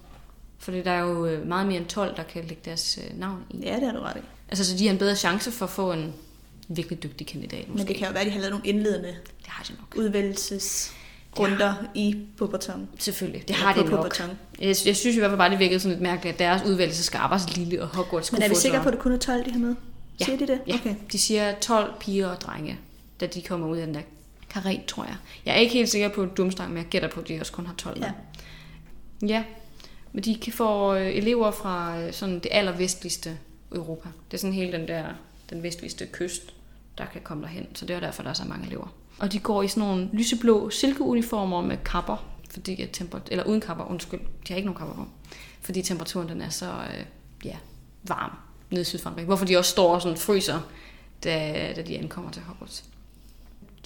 Fordi 0.58 0.82
der 0.82 0.90
er 0.90 1.00
jo 1.00 1.26
øh, 1.26 1.46
meget 1.46 1.66
mere 1.66 1.76
end 1.76 1.86
12, 1.86 2.16
der 2.16 2.22
kan 2.22 2.44
lægge 2.44 2.62
deres 2.64 2.98
øh, 2.98 3.18
navn 3.20 3.44
i. 3.50 3.60
Ja, 3.62 3.74
det 3.76 3.82
har 3.86 3.92
du 3.92 4.00
ret 4.00 4.16
i. 4.16 4.20
Altså, 4.48 4.64
så 4.64 4.76
de 4.78 4.86
har 4.86 4.92
en 4.92 4.98
bedre 4.98 5.16
chance 5.16 5.50
for 5.50 5.64
at 5.66 5.70
få 5.70 5.92
en 5.92 6.12
virkelig 6.68 7.02
dygtig 7.02 7.26
kandidat, 7.26 7.68
måske. 7.68 7.78
Men 7.78 7.86
det 7.86 7.96
kan 7.96 8.06
jo 8.06 8.12
være, 8.12 8.20
at 8.20 8.26
de 8.26 8.32
har 8.32 8.40
lavet 8.40 8.50
nogle 8.50 8.66
indledende 8.66 9.08
det 9.08 9.46
har 9.48 9.64
de 9.64 9.72
nok. 9.72 9.96
Udvælgelsesrunder 11.38 11.74
i 11.94 12.16
Beaubaton. 12.36 12.88
Selvfølgelig, 12.98 13.48
det 13.48 13.56
har 13.56 13.74
på 13.74 13.80
de 13.82 13.90
nok. 13.90 14.20
Jeg, 14.58 14.76
jeg 14.86 14.96
synes 14.96 15.16
i 15.16 15.18
hvert 15.18 15.30
fald 15.30 15.38
bare, 15.38 15.50
det 15.50 15.58
virkede 15.58 15.80
sådan 15.80 15.92
lidt 15.92 16.02
mærkeligt, 16.02 16.32
at 16.32 16.38
deres 16.38 16.62
udvalgelse 16.66 17.04
skal 17.04 17.18
arbejde 17.18 17.42
så 17.42 17.50
lille, 17.56 17.82
og 17.82 17.88
Hogwarts 17.88 18.26
skulle 18.26 18.38
Men 18.38 18.44
er 18.44 18.48
vi 18.48 18.54
sikre 18.54 18.82
på, 18.82 18.88
at 18.88 18.92
det 18.92 19.00
kun 19.00 19.12
er 19.12 19.18
12, 19.18 19.44
de 19.44 19.50
har 19.50 19.58
med? 19.58 19.74
Ja. 20.20 20.24
Siger 20.24 20.38
de 20.38 20.46
det? 20.46 20.60
Ja, 20.66 20.74
okay. 20.74 20.94
de 21.12 21.18
siger 21.18 21.54
12 21.60 21.92
piger 22.00 22.28
og 22.28 22.40
drenge, 22.40 22.78
da 23.20 23.26
de 23.26 23.42
kommer 23.42 23.66
ud 23.66 23.76
af 23.76 23.86
den 23.86 23.94
der 23.94 24.00
karet, 24.50 24.84
tror 24.86 25.04
jeg. 25.04 25.16
Jeg 25.46 25.54
er 25.54 25.58
ikke 25.58 25.72
helt 25.74 25.88
sikker 25.88 26.08
på 26.08 26.26
Dumstang, 26.26 26.68
men 26.68 26.78
jeg 26.78 26.86
gætter 26.86 27.08
på, 27.08 27.20
at 27.20 27.28
de 27.28 27.40
også 27.40 27.52
kun 27.52 27.66
har 27.66 27.74
12 27.74 27.98
Ja. 28.00 28.12
Ja, 29.26 29.44
men 30.12 30.24
de 30.24 30.36
kan 30.36 30.52
få 30.52 30.94
øh, 30.94 31.16
elever 31.16 31.50
fra 31.50 32.00
øh, 32.00 32.12
sådan 32.12 32.34
det 32.34 32.48
allervestligste 32.50 33.38
Europa. 33.72 34.08
Det 34.30 34.36
er 34.36 34.38
sådan 34.38 34.54
hele 34.54 34.72
den 34.72 34.88
der, 34.88 35.04
den 35.50 35.62
vestligste 35.62 36.06
kyst, 36.06 36.54
der 36.98 37.04
kan 37.06 37.20
komme 37.24 37.42
derhen. 37.42 37.66
Så 37.74 37.86
det 37.86 37.96
er 37.96 38.00
derfor, 38.00 38.22
der 38.22 38.30
er 38.30 38.34
så 38.34 38.44
mange 38.44 38.66
elever. 38.66 38.94
Og 39.22 39.32
de 39.32 39.38
går 39.38 39.62
i 39.62 39.68
sådan 39.68 39.88
nogle 39.88 40.10
lyseblå 40.12 40.70
silkeuniformer 40.70 41.60
med 41.60 41.76
kapper, 41.84 42.16
fordi 42.50 42.82
at 42.82 43.00
temper- 43.00 43.20
eller 43.30 43.44
uden 43.44 43.60
kapper, 43.60 43.84
undskyld, 43.84 44.20
de 44.20 44.48
har 44.48 44.56
ikke 44.56 44.66
nogen 44.66 44.78
kapper 44.78 44.94
på, 44.94 45.06
fordi 45.60 45.82
temperaturen 45.82 46.28
den 46.28 46.40
er 46.40 46.48
så 46.48 46.66
øh, 46.66 47.04
ja, 47.44 47.56
varm 48.02 48.30
nede 48.70 48.80
i 48.80 48.84
Sydfrankrig. 48.84 49.24
Hvorfor 49.24 49.44
de 49.44 49.56
også 49.56 49.70
står 49.70 49.94
og 49.94 50.02
sådan 50.02 50.18
fryser, 50.18 50.60
da, 51.24 51.72
da 51.76 51.82
de 51.82 51.98
ankommer 51.98 52.30
til 52.30 52.42
Hogwarts. 52.42 52.84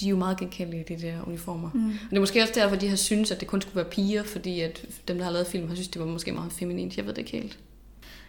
De 0.01 0.07
er 0.07 0.11
jo 0.11 0.17
meget 0.17 0.39
genkendelige, 0.39 0.85
de 0.89 1.03
der 1.03 1.23
uniformer. 1.27 1.71
Mm. 1.75 1.89
Og 1.89 2.11
det 2.11 2.17
er 2.17 2.21
måske 2.21 2.43
også 2.43 2.55
derfor, 2.55 2.77
de 2.77 2.89
har 2.89 2.97
syntes, 2.97 3.31
at 3.31 3.41
det 3.41 3.49
kun 3.49 3.61
skulle 3.61 3.77
være 3.77 3.91
piger, 3.91 4.23
fordi 4.23 4.61
at 4.61 4.85
dem, 5.09 5.17
der 5.17 5.25
har 5.25 5.33
lavet 5.33 5.47
film, 5.47 5.69
har 5.69 5.75
synes, 5.75 5.89
det 5.89 6.01
var 6.01 6.07
måske 6.07 6.33
meget 6.33 6.53
feminint. 6.53 6.97
Jeg 6.97 7.07
ved 7.07 7.13
det 7.13 7.19
ikke 7.19 7.31
helt. 7.31 7.59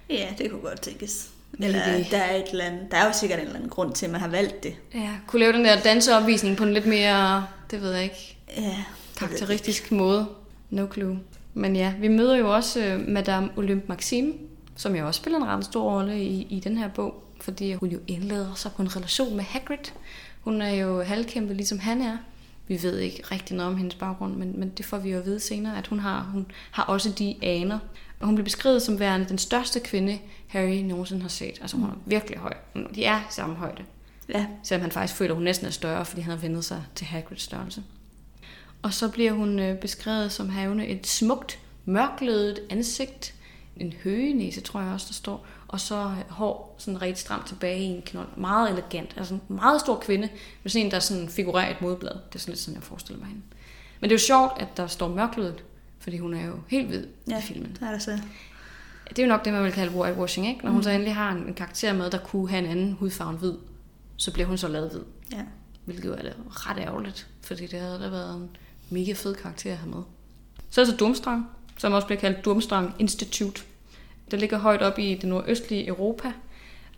Ja, 0.09 0.33
det 0.37 0.51
kunne 0.51 0.61
godt 0.61 0.81
tænkes. 0.81 1.31
Eller 1.59 1.79
der 2.11 2.17
er, 2.17 2.35
et 2.35 2.49
eller 2.51 2.65
andet, 2.65 2.91
der 2.91 2.97
er 2.97 3.05
jo 3.05 3.13
sikkert 3.13 3.39
en 3.39 3.45
eller 3.45 3.55
anden 3.55 3.69
grund 3.69 3.93
til, 3.93 4.05
at 4.05 4.11
man 4.11 4.21
har 4.21 4.27
valgt 4.27 4.63
det. 4.63 4.75
Ja, 4.93 5.09
kunne 5.27 5.39
lave 5.39 5.53
den 5.53 5.65
der 5.65 5.81
danseopvisning 5.81 6.57
på 6.57 6.63
en 6.63 6.73
lidt 6.73 6.85
mere, 6.85 7.45
det 7.71 7.81
ved 7.81 7.93
jeg 7.93 8.03
ikke, 8.03 8.37
Ja, 8.57 8.83
karakteristisk 9.17 9.91
måde. 9.91 10.27
No 10.69 10.87
clue. 10.93 11.19
Men 11.53 11.75
ja, 11.75 11.93
vi 11.99 12.07
møder 12.07 12.35
jo 12.37 12.55
også 12.55 12.85
øh, 12.85 13.07
Madame 13.07 13.49
Olympe 13.55 13.85
Maxime, 13.87 14.33
som 14.75 14.95
jo 14.95 15.07
også 15.07 15.17
spiller 15.17 15.39
en 15.39 15.45
ret 15.45 15.65
stor 15.65 15.81
rolle 15.81 16.23
i, 16.23 16.47
i 16.49 16.59
den 16.59 16.77
her 16.77 16.87
bog, 16.87 17.23
fordi 17.41 17.73
hun 17.73 17.89
jo 17.89 17.99
indleder 18.07 18.53
sig 18.53 18.71
på 18.71 18.81
en 18.81 18.95
relation 18.95 19.35
med 19.35 19.43
Hagrid. 19.43 19.91
Hun 20.41 20.61
er 20.61 20.69
jo 20.69 21.03
halvkæmpe, 21.03 21.53
ligesom 21.53 21.79
han 21.79 22.01
er. 22.01 22.17
Vi 22.67 22.83
ved 22.83 22.97
ikke 22.97 23.23
rigtig 23.31 23.57
noget 23.57 23.71
om 23.71 23.77
hendes 23.77 23.95
baggrund, 23.95 24.35
men, 24.35 24.59
men 24.59 24.69
det 24.69 24.85
får 24.85 24.97
vi 24.97 25.11
jo 25.11 25.17
at 25.17 25.25
vide 25.25 25.39
senere, 25.39 25.77
at 25.77 25.87
hun 25.87 25.99
har, 25.99 26.29
hun 26.33 26.45
har 26.71 26.83
også 26.83 27.09
de 27.09 27.35
aner. 27.41 27.79
Og 28.19 28.25
hun 28.25 28.35
bliver 28.35 28.43
beskrevet 28.43 28.81
som 28.81 28.99
værende 28.99 29.29
den 29.29 29.37
største 29.37 29.79
kvinde, 29.79 30.19
Harry 30.47 30.75
nogensinde 30.75 31.21
har 31.21 31.29
set. 31.29 31.57
Altså 31.61 31.77
hun 31.77 31.89
er 31.89 31.93
virkelig 32.05 32.37
høj. 32.37 32.53
De 32.95 33.05
er 33.05 33.21
samme 33.29 33.55
højde. 33.55 33.83
Ja, 34.29 34.45
Selvom 34.63 34.81
han 34.81 34.91
faktisk 34.91 35.17
føler, 35.17 35.31
at 35.31 35.35
hun 35.35 35.43
næsten 35.43 35.67
er 35.67 35.71
større, 35.71 36.05
fordi 36.05 36.21
han 36.21 36.31
har 36.31 36.37
vendet 36.37 36.65
sig 36.65 36.83
til 36.95 37.07
Hagrids 37.07 37.41
størrelse. 37.41 37.83
Og 38.81 38.93
så 38.93 39.09
bliver 39.11 39.31
hun 39.31 39.59
øh, 39.59 39.79
beskrevet 39.79 40.31
som 40.31 40.49
havende 40.49 40.87
et 40.87 41.07
smukt, 41.07 41.59
mørklødet 41.85 42.59
ansigt, 42.69 43.33
en 43.77 43.93
høgenæse, 44.03 44.61
tror 44.61 44.81
jeg 44.81 44.93
også, 44.93 45.05
der 45.09 45.13
står, 45.13 45.45
og 45.67 45.79
så 45.79 46.11
hår 46.29 46.75
sådan 46.77 47.01
rigtig 47.01 47.17
stramt 47.17 47.47
tilbage 47.47 47.79
i 47.79 47.85
en 47.85 48.01
knold. 48.01 48.27
Meget 48.37 48.71
elegant. 48.71 49.13
Altså 49.17 49.33
en 49.33 49.41
meget 49.47 49.81
stor 49.81 49.99
kvinde, 49.99 50.29
med 50.63 50.71
sådan 50.71 50.85
en, 50.85 50.91
der 50.91 50.99
sådan 50.99 51.29
figurerer 51.29 51.71
et 51.71 51.81
modblad. 51.81 52.11
Det 52.11 52.35
er 52.35 52.39
sådan 52.39 52.51
lidt 52.51 52.59
sådan, 52.59 52.75
jeg 52.75 52.83
forestiller 52.83 53.19
mig 53.19 53.27
hende. 53.27 53.41
Men 53.99 54.09
det 54.09 54.15
er 54.15 54.19
jo 54.19 54.25
sjovt, 54.25 54.61
at 54.61 54.67
der 54.77 54.87
står 54.87 55.07
mørklødet, 55.07 55.63
fordi 56.07 56.17
hun 56.17 56.33
er 56.33 56.45
jo 56.45 56.53
helt 56.67 56.87
hvid 56.87 57.07
ja 57.29 57.37
i 57.37 57.41
filmen. 57.41 57.77
der 57.79 57.87
er 57.87 57.91
der 57.91 57.99
så. 57.99 58.19
Det 59.09 59.19
er 59.19 59.23
jo 59.23 59.29
nok 59.29 59.45
det, 59.45 59.53
man 59.53 59.63
vil 59.63 59.71
kalde 59.71 59.95
whitewashing, 59.95 60.47
ikke? 60.47 60.65
Når 60.65 60.71
hun 60.71 60.83
så 60.83 60.89
endelig 60.89 61.15
har 61.15 61.31
en, 61.31 61.37
en 61.37 61.53
karakter 61.53 61.93
med, 61.93 62.09
der 62.09 62.17
kunne 62.17 62.49
have 62.49 62.63
en 62.63 62.69
anden 62.69 62.91
hudfarve 62.91 63.29
end 63.29 63.39
hvid, 63.39 63.53
så 64.17 64.33
bliver 64.33 64.47
hun 64.47 64.57
så 64.57 64.67
lavet 64.67 64.91
hvid. 64.91 65.01
Ja. 65.31 65.43
Hvilket 65.85 66.05
jo 66.05 66.13
er 66.13 66.69
ret 66.69 66.77
ærgerligt, 66.77 67.27
fordi 67.41 67.67
det 67.67 67.79
havde 67.79 67.99
da 67.99 68.09
været 68.09 68.35
en 68.35 68.49
mega 68.89 69.13
fed 69.13 69.35
karakter 69.35 69.71
at 69.71 69.77
have 69.77 69.89
med. 69.89 70.03
Så 70.69 70.81
er 70.81 70.85
så 70.85 70.95
Durmstrang, 70.95 71.45
som 71.77 71.93
også 71.93 72.07
bliver 72.07 72.19
kaldt 72.19 72.45
Durmstrang 72.45 72.93
Institute. 72.99 73.61
Det 74.31 74.39
ligger 74.39 74.57
højt 74.57 74.81
op 74.81 74.99
i 74.99 75.15
det 75.15 75.29
nordøstlige 75.29 75.87
Europa. 75.87 76.31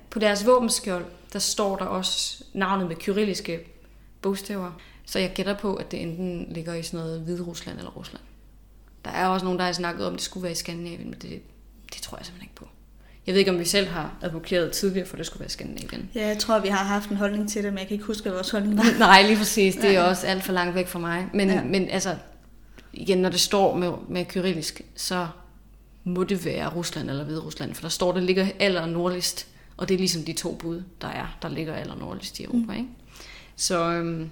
På 0.09 0.19
deres 0.19 0.45
våbenskjold, 0.45 1.05
der 1.33 1.39
står 1.39 1.75
der 1.75 1.85
også 1.85 2.43
navnet 2.53 2.87
med 2.87 2.95
kyrilliske 2.95 3.59
bogstaver. 4.21 4.71
Så 5.05 5.19
jeg 5.19 5.31
gætter 5.35 5.57
på, 5.57 5.75
at 5.75 5.91
det 5.91 6.01
enten 6.01 6.47
ligger 6.49 6.73
i 6.73 6.83
sådan 6.83 7.05
noget 7.05 7.21
Hvide 7.21 7.43
Rusland 7.43 7.77
eller 7.77 7.91
Rusland. 7.91 8.23
Der 9.05 9.11
er 9.11 9.27
også 9.27 9.43
nogen, 9.45 9.59
der 9.59 9.65
har 9.65 9.71
snakket 9.71 10.05
om, 10.05 10.13
at 10.13 10.17
det 10.17 10.23
skulle 10.25 10.43
være 10.43 10.51
i 10.51 10.55
Skandinavien, 10.55 11.09
men 11.09 11.19
det, 11.21 11.41
det 11.93 12.01
tror 12.01 12.17
jeg 12.17 12.25
simpelthen 12.25 12.45
ikke 12.45 12.55
på. 12.55 12.67
Jeg 13.27 13.33
ved 13.33 13.39
ikke, 13.39 13.51
om 13.51 13.59
vi 13.59 13.65
selv 13.65 13.87
har 13.87 14.13
advokeret 14.21 14.71
tidligere, 14.71 15.07
for 15.07 15.17
det 15.17 15.25
skulle 15.25 15.39
være 15.39 15.47
i 15.47 15.51
Skandinavien. 15.51 16.09
ja, 16.15 16.27
jeg 16.27 16.37
tror, 16.37 16.59
vi 16.59 16.67
har 16.67 16.83
haft 16.83 17.09
en 17.09 17.15
holdning 17.17 17.49
til 17.49 17.63
det, 17.63 17.73
men 17.73 17.79
jeg 17.79 17.87
kan 17.87 17.95
ikke 17.95 18.05
huske, 18.05 18.21
hvad 18.21 18.31
vores 18.31 18.49
holdning 18.49 18.77
var. 18.77 18.97
Nej, 18.99 19.21
lige 19.23 19.37
præcis. 19.37 19.75
Det 19.75 19.89
er 19.89 20.01
Nej. 20.01 20.09
også 20.09 20.27
alt 20.27 20.43
for 20.43 20.53
langt 20.53 20.75
væk 20.75 20.87
fra 20.87 20.99
mig. 20.99 21.27
Men, 21.33 21.47
Ja. 21.49 21.53
ja. 21.55 21.63
men 21.63 21.89
altså, 21.89 22.15
igen, 22.93 23.17
når 23.17 23.29
det 23.29 23.39
står 23.39 23.75
med, 23.77 23.91
med 24.09 24.25
kyrillisk, 24.25 24.81
så 24.95 25.27
må 26.03 26.23
det 26.23 26.45
være 26.45 26.67
Rusland 26.69 27.09
eller 27.09 27.23
Hvide 27.23 27.39
Rusland, 27.39 27.73
for 27.75 27.81
der 27.81 27.89
står, 27.89 28.11
det 28.11 28.23
ligger 28.23 28.47
aller 28.59 28.85
nordligst, 28.85 29.47
og 29.77 29.89
det 29.89 29.93
er 29.95 29.99
ligesom 29.99 30.23
de 30.23 30.33
to 30.33 30.55
bud, 30.55 30.83
der 31.01 31.07
er, 31.07 31.37
der 31.41 31.49
ligger 31.49 31.73
aller 31.73 31.95
nordligst 31.95 32.39
i 32.39 32.43
Europa. 32.43 32.71
Mm. 32.73 32.77
Ikke? 32.77 32.89
Så 33.55 33.91
øhm, 33.91 34.29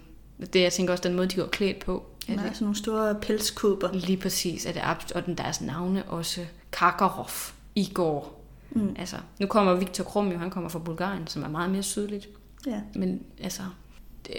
det, 0.53 0.61
jeg 0.61 0.73
tænker 0.73 0.91
også, 0.93 1.03
den 1.03 1.13
måde, 1.15 1.27
de 1.27 1.35
går 1.35 1.47
klædt 1.47 1.79
på, 1.79 2.05
er 2.33 2.35
Nej, 2.35 2.47
det 2.47 2.55
sådan 2.55 2.65
nogle 2.65 2.77
store 2.77 3.15
pelskubber. 3.15 3.93
lige 3.93 4.17
præcis, 4.17 4.65
er 4.65 4.71
det 4.71 4.79
abs- 4.79 5.15
og 5.15 5.25
den 5.25 5.35
deres 5.35 5.61
navne 5.61 6.03
også 6.03 6.45
Karkarov, 6.71 7.29
Igor. 7.75 8.33
Mm. 8.71 8.95
Altså, 8.99 9.15
nu 9.39 9.47
kommer 9.47 9.73
Viktor 9.73 10.03
Krum 10.03 10.31
jo, 10.31 10.37
han 10.37 10.49
kommer 10.49 10.69
fra 10.69 10.79
Bulgarien, 10.79 11.27
som 11.27 11.43
er 11.43 11.47
meget 11.47 11.71
mere 11.71 11.83
sydligt. 11.83 12.27
Ja. 12.67 12.81
Men 12.95 13.23
altså, 13.43 13.61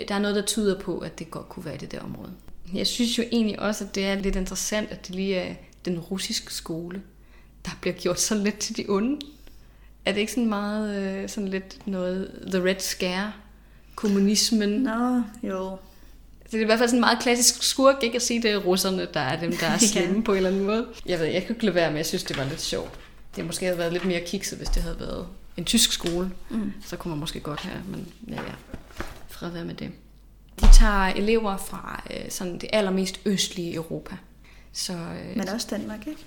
der 0.09 0.15
er 0.15 0.19
noget, 0.19 0.37
der 0.37 0.43
tyder 0.43 0.81
på, 0.81 0.99
at 0.99 1.19
det 1.19 1.31
godt 1.31 1.49
kunne 1.49 1.65
være 1.65 1.75
i 1.75 1.79
det 1.79 1.93
der 1.93 2.01
område. 2.01 2.33
Jeg 2.75 2.87
synes 2.87 3.19
jo 3.19 3.25
egentlig 3.33 3.61
også, 3.61 3.85
at 3.85 3.95
det 3.95 4.07
er 4.07 4.15
lidt 4.15 4.37
interessant, 4.37 4.91
at 4.91 5.07
det 5.07 5.15
lige 5.15 5.37
er 5.37 5.55
den 5.85 5.99
russiske 5.99 6.55
skole, 6.55 7.03
der 7.65 7.71
bliver 7.81 7.95
gjort 7.95 8.21
så 8.21 8.35
lidt 8.35 8.59
til 8.59 8.77
de 8.77 8.85
onde. 8.89 9.21
Er 10.05 10.13
det 10.13 10.21
ikke 10.21 10.33
sådan 10.33 10.49
meget 10.49 10.97
øh, 11.03 11.29
sådan 11.29 11.49
lidt 11.49 11.87
noget 11.87 12.45
The 12.51 12.65
Red 12.65 12.79
Scare, 12.79 13.33
kommunismen? 13.95 14.71
Nå, 14.71 15.23
jo. 15.43 15.77
Det 16.51 16.59
er 16.59 16.63
i 16.63 16.65
hvert 16.65 16.79
fald 16.79 16.89
sådan 16.89 16.97
en 16.99 17.01
meget 17.01 17.19
klassisk 17.23 17.63
skurk, 17.63 17.95
ikke 18.03 18.17
at 18.17 18.23
sige, 18.23 18.43
det 18.43 18.51
er 18.51 18.57
russerne, 18.57 19.07
der 19.15 19.21
er 19.21 19.41
dem, 19.41 19.57
der 19.57 19.67
er 19.67 19.73
Ja. 19.83 19.87
slemme 19.87 20.25
på 20.25 20.31
en 20.33 20.37
eller 20.37 20.51
anden 20.51 20.65
måde. 20.65 20.87
Jeg 21.07 21.19
ved, 21.19 21.27
jeg 21.27 21.43
kan 21.43 21.51
ikke 21.55 21.65
lade 21.65 21.75
være 21.75 21.91
med, 21.91 21.99
jeg 21.99 22.07
synes, 22.07 22.23
det 22.23 22.37
var 22.39 22.45
lidt 22.45 22.61
sjovt. 22.61 22.91
Det 23.37 23.47
måske 23.47 23.65
havde 23.67 23.79
været 23.79 23.93
lidt 23.93 24.05
mere 24.05 24.21
kikset, 24.27 24.59
hvis 24.59 24.69
det 24.69 24.83
havde 24.83 25.01
været 25.01 25.27
en 25.57 25.65
tysk 25.65 25.93
skole. 25.93 26.31
Mm. 26.51 26.73
Så 26.87 26.97
kunne 26.97 27.11
man 27.11 27.19
måske 27.19 27.41
godt 27.41 27.61
have, 27.61 27.83
men 27.89 28.09
ja, 28.29 28.35
ja, 28.35 28.41
fred 29.29 29.51
være 29.51 29.65
med 29.65 29.75
det. 29.75 29.91
De 30.61 30.67
tager 30.73 31.07
elever 31.07 31.57
fra 31.57 32.03
øh, 32.11 32.31
sådan 32.31 32.59
det 32.59 32.69
allermest 32.73 33.21
østlige 33.25 33.75
Europa. 33.75 34.17
Så 34.73 34.93
øh, 34.93 35.37
Men 35.37 35.49
også 35.49 35.67
Danmark, 35.71 36.07
ikke? 36.07 36.21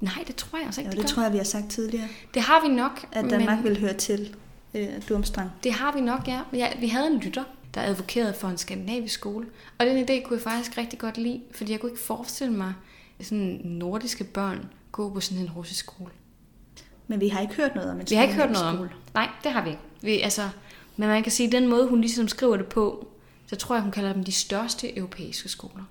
nej, 0.00 0.24
det 0.26 0.36
tror 0.36 0.58
jeg 0.58 0.66
altså 0.66 0.80
Jo, 0.80 0.84
ikke, 0.86 0.90
det 0.90 0.98
det, 1.02 1.10
gør. 1.10 1.14
tror 1.14 1.22
jeg, 1.22 1.32
vi 1.32 1.36
har 1.36 1.44
sagt 1.44 1.70
tidligere. 1.70 2.08
Det 2.34 2.42
har 2.42 2.68
vi 2.68 2.74
nok, 2.74 3.06
At 3.12 3.24
Danmark 3.30 3.58
men 3.58 3.64
vil 3.64 3.80
høre 3.80 3.92
til 3.94 4.34
øh, 4.74 4.88
Durmstrang. 5.08 5.50
det 5.64 5.72
har 5.72 5.92
vi 5.94 6.00
nok, 6.00 6.28
ja. 6.28 6.40
ja. 6.52 6.68
Vi 6.80 6.88
havde 6.88 7.06
en 7.06 7.18
lytter, 7.18 7.44
der 7.74 7.82
advokerede 7.82 8.34
for 8.34 8.48
en 8.48 8.58
skandinavisk 8.58 9.14
skole. 9.14 9.46
Og 9.78 9.86
den 9.86 10.04
idé 10.04 10.22
kunne 10.22 10.36
jeg 10.36 10.42
faktisk 10.42 10.78
rigtig 10.78 10.98
godt 10.98 11.18
lide, 11.18 11.40
fordi 11.54 11.72
jeg 11.72 11.80
kunne 11.80 11.90
ikke 11.92 12.02
forestille 12.02 12.52
mig 12.52 12.74
sådan 13.20 13.60
nordiske 13.64 14.24
børn 14.24 14.66
gå 14.92 15.10
på 15.10 15.20
sådan 15.20 15.42
en 15.42 15.50
russisk 15.50 15.80
skole. 15.84 16.10
Men 17.06 17.20
vi 17.20 17.28
har 17.28 17.40
ikke 17.40 17.54
hørt 17.54 17.74
noget 17.74 17.90
om 17.90 18.00
en 18.00 18.06
Vi 18.10 18.14
har 18.14 18.22
ikke 18.22 18.34
hørt 18.34 18.50
noget 18.50 18.68
om. 18.68 18.74
skole. 18.74 18.90
Nej, 19.14 19.28
det 19.44 19.52
har 19.52 19.64
vi 19.64 19.68
ikke. 19.70 19.82
Vi, 20.02 20.20
altså, 20.20 20.48
men 20.96 21.08
man 21.08 21.22
kan 21.22 21.32
sige, 21.32 21.46
at 21.46 21.52
den 21.52 21.68
måde, 21.68 21.88
hun 21.88 22.00
ligesom 22.00 22.28
skriver 22.28 22.56
det 22.56 22.66
på, 22.66 23.08
så 23.46 23.56
tror 23.56 23.74
jeg, 23.74 23.82
hun 23.82 23.92
kalder 23.92 24.12
dem 24.12 24.24
de 24.24 24.32
største 24.32 24.96
europæiske 24.98 25.48
skoler. 25.48 25.84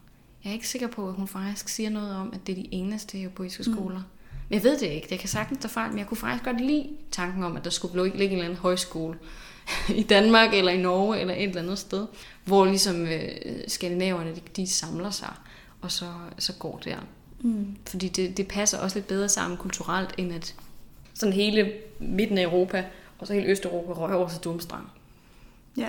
Jeg 0.44 0.50
er 0.50 0.54
ikke 0.54 0.68
sikker 0.68 0.88
på, 0.88 1.08
at 1.08 1.14
hun 1.14 1.28
faktisk 1.28 1.70
siger 1.70 1.90
noget 1.90 2.16
om, 2.16 2.30
at 2.34 2.48
det 2.48 2.52
er 2.58 2.64
de 2.64 2.68
eneste 2.74 3.22
europæiske 3.22 3.64
skoler. 3.64 4.02
Men 4.50 4.56
jeg 4.56 4.64
ved 4.64 4.80
det 4.80 4.86
ikke. 4.88 5.08
Det 5.10 5.20
kan 5.20 5.30
sagtens 5.30 5.60
tage 5.62 5.70
fejl, 5.72 5.90
men 5.90 6.00
jeg 6.00 6.08
kunne 6.08 6.18
faktisk 6.18 6.44
godt 6.44 6.62
lide 6.62 6.90
tanken 7.12 7.44
om, 7.44 7.58
at 7.58 7.64
der 7.64 7.70
skulle 7.70 8.04
ligge 8.04 8.26
en 8.26 8.32
eller 8.32 8.46
anden 8.46 8.60
højskole 8.60 9.18
i 9.96 10.04
Danmark 10.04 10.54
eller 10.54 10.72
i 10.72 10.78
Norge 10.82 11.20
eller 11.20 11.34
et 11.34 11.44
eller 11.44 11.62
andet 11.62 11.80
sted, 11.80 12.08
hvor 12.46 12.66
ligesom 12.66 13.06
øh, 13.08 13.30
skandinaverne, 13.68 14.36
de, 14.36 14.42
de 14.56 14.68
samler 14.68 15.10
sig, 15.12 15.34
og 15.82 15.92
så, 15.92 16.06
så 16.38 16.54
går 16.54 16.82
der. 16.86 16.98
Mm. 17.42 17.76
Fordi 17.88 18.08
det, 18.08 18.38
det 18.38 18.48
passer 18.48 18.78
også 18.80 18.98
lidt 18.98 19.08
bedre 19.08 19.30
sammen 19.30 19.58
kulturelt, 19.58 20.14
end 20.18 20.34
at 20.34 20.56
sådan 21.14 21.34
hele 21.34 21.72
midten 22.00 22.38
af 22.38 22.44
Europa, 22.44 22.86
og 23.20 23.28
så 23.28 23.34
hele 23.34 23.46
Østeuropa 23.48 23.94
røger 23.94 24.16
over 24.16 24.30
til 24.30 24.40
Dumstrang. 24.40 24.88
Ja, 25.78 25.88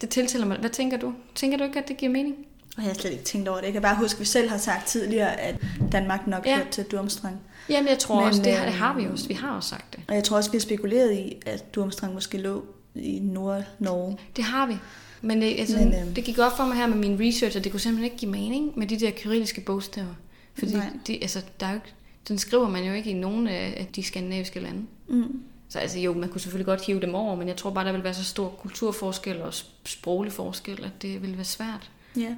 Det 0.00 0.08
tiltæller 0.08 0.46
mig. 0.46 0.58
Hvad 0.58 0.70
tænker 0.70 0.96
du? 0.96 1.14
Tænker 1.34 1.58
du 1.58 1.64
ikke, 1.64 1.78
at 1.78 1.88
det 1.88 1.96
giver 1.96 2.12
mening? 2.12 2.36
og 2.76 2.82
jeg 2.82 2.88
har 2.90 2.94
slet 2.94 3.10
ikke 3.10 3.24
tænkt 3.24 3.48
over 3.48 3.58
det. 3.58 3.64
Jeg 3.64 3.72
kan 3.72 3.82
bare 3.82 3.96
huske, 3.96 4.16
at 4.16 4.20
vi 4.20 4.24
selv 4.24 4.48
har 4.50 4.58
sagt 4.58 4.86
tidligere, 4.86 5.40
at 5.40 5.56
Danmark 5.92 6.26
nok 6.26 6.46
Ja. 6.46 6.56
hørte 6.56 6.70
til 6.70 6.84
Durmstrang. 6.84 7.40
Jamen, 7.68 7.88
jeg 7.88 7.98
tror 7.98 8.16
Men, 8.20 8.28
også, 8.28 8.42
det, 8.42 8.52
har, 8.52 8.64
det 8.64 8.72
øh, 8.72 8.78
har 8.78 8.96
vi 8.96 9.06
også. 9.06 9.28
Vi 9.28 9.34
har 9.34 9.56
også 9.56 9.68
sagt 9.68 9.92
det. 9.96 10.00
Og 10.08 10.14
jeg 10.14 10.24
tror 10.24 10.36
også, 10.36 10.50
vi 10.50 10.56
har 10.56 10.60
spekuleret 10.60 11.12
i, 11.12 11.36
at 11.46 11.74
Durmstrang 11.74 12.14
måske 12.14 12.38
lå 12.38 12.64
i 12.94 13.18
Nord-Norge. 13.22 14.18
Det 14.36 14.44
har 14.44 14.66
vi. 14.66 14.76
Men, 15.20 15.42
det, 15.42 15.58
altså, 15.58 15.78
Men, 15.78 15.94
øhm, 15.94 16.14
det 16.14 16.24
gik 16.24 16.38
op 16.38 16.56
for 16.56 16.64
mig 16.64 16.76
her 16.76 16.86
med 16.86 16.96
min 16.96 17.20
research, 17.20 17.56
at 17.56 17.64
det 17.64 17.72
kunne 17.72 17.80
simpelthen 17.80 18.04
ikke 18.04 18.16
give 18.16 18.30
mening 18.30 18.78
med 18.78 18.86
de 18.86 19.00
der 19.00 19.10
kyrilliske 19.16 19.60
bogstaver. 19.60 20.14
Fordi 20.54 20.72
Nej. 20.72 20.86
de, 21.06 21.18
altså, 21.22 21.42
der 21.60 21.66
er 21.66 21.70
jo 21.70 21.74
ikke, 21.76 21.94
den 22.28 22.38
skriver 22.38 22.68
man 22.68 22.84
jo 22.84 22.92
ikke 22.92 23.10
i 23.10 23.14
nogen 23.14 23.46
af 23.48 23.88
de 23.96 24.02
skandinaviske 24.02 24.60
lande. 24.60 24.82
Mm. 25.08 25.42
Så 25.68 25.78
altså, 25.78 25.98
jo, 25.98 26.12
man 26.12 26.28
kunne 26.28 26.40
selvfølgelig 26.40 26.66
godt 26.66 26.84
hive 26.86 27.00
dem 27.00 27.14
over, 27.14 27.36
men 27.36 27.48
jeg 27.48 27.56
tror 27.56 27.70
bare, 27.70 27.84
der 27.84 27.92
vil 27.92 28.04
være 28.04 28.14
så 28.14 28.24
stor 28.24 28.48
kulturforskel 28.48 29.42
og 29.42 29.48
sp- 29.48 29.64
sproglig 29.84 30.32
forskel, 30.32 30.84
at 30.84 31.02
det 31.02 31.22
vil 31.22 31.36
være 31.36 31.44
svært. 31.44 31.90
Ja. 32.16 32.34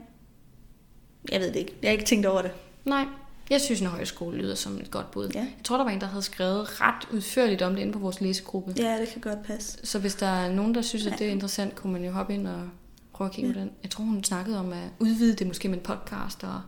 Jeg 1.33 1.41
ved 1.41 1.49
det 1.49 1.57
ikke. 1.57 1.73
Jeg 1.83 1.89
har 1.89 1.93
ikke 1.93 2.05
tænkt 2.05 2.27
over 2.27 2.43
det. 2.43 2.51
Nej, 2.85 3.05
Jeg 3.51 3.61
synes, 3.61 3.81
en 3.81 3.87
højskole 3.87 4.39
lyder 4.39 4.55
som 4.55 4.81
et 4.81 4.91
godt 4.91 5.11
bud. 5.11 5.29
Ja. 5.35 5.39
Jeg 5.39 5.65
tror, 5.65 5.77
der 5.77 5.85
var 5.85 5.91
en, 5.91 6.01
der 6.01 6.07
havde 6.07 6.23
skrevet 6.23 6.81
ret 6.81 7.09
udførligt 7.13 7.63
om 7.63 7.75
det 7.75 7.83
inde 7.83 7.93
på 7.93 7.99
vores 7.99 8.21
læsegruppe. 8.21 8.75
Ja, 8.79 9.01
det 9.01 9.09
kan 9.09 9.21
godt 9.21 9.43
passe. 9.47 9.79
Så 9.85 9.99
hvis 9.99 10.15
der 10.15 10.27
er 10.27 10.53
nogen, 10.53 10.75
der 10.75 10.83
synes, 10.83 11.07
at 11.07 11.19
det 11.19 11.27
er 11.27 11.31
interessant, 11.31 11.75
kunne 11.75 11.93
man 11.93 12.05
jo 12.05 12.11
hoppe 12.11 12.35
ind 12.35 12.49
og 12.49 12.69
prøve 13.13 13.29
at 13.29 13.35
kigge 13.35 13.51
ja. 13.51 13.55
på 13.55 13.61
den. 13.61 13.71
Jeg 13.83 13.91
tror, 13.91 14.05
hun 14.05 14.25
snakkede 14.25 14.59
om 14.59 14.73
at 14.73 14.89
udvide 14.99 15.35
det 15.35 15.47
måske 15.47 15.69
med 15.69 15.79
en 15.79 15.85
podcast 15.85 16.45
og 16.45 16.61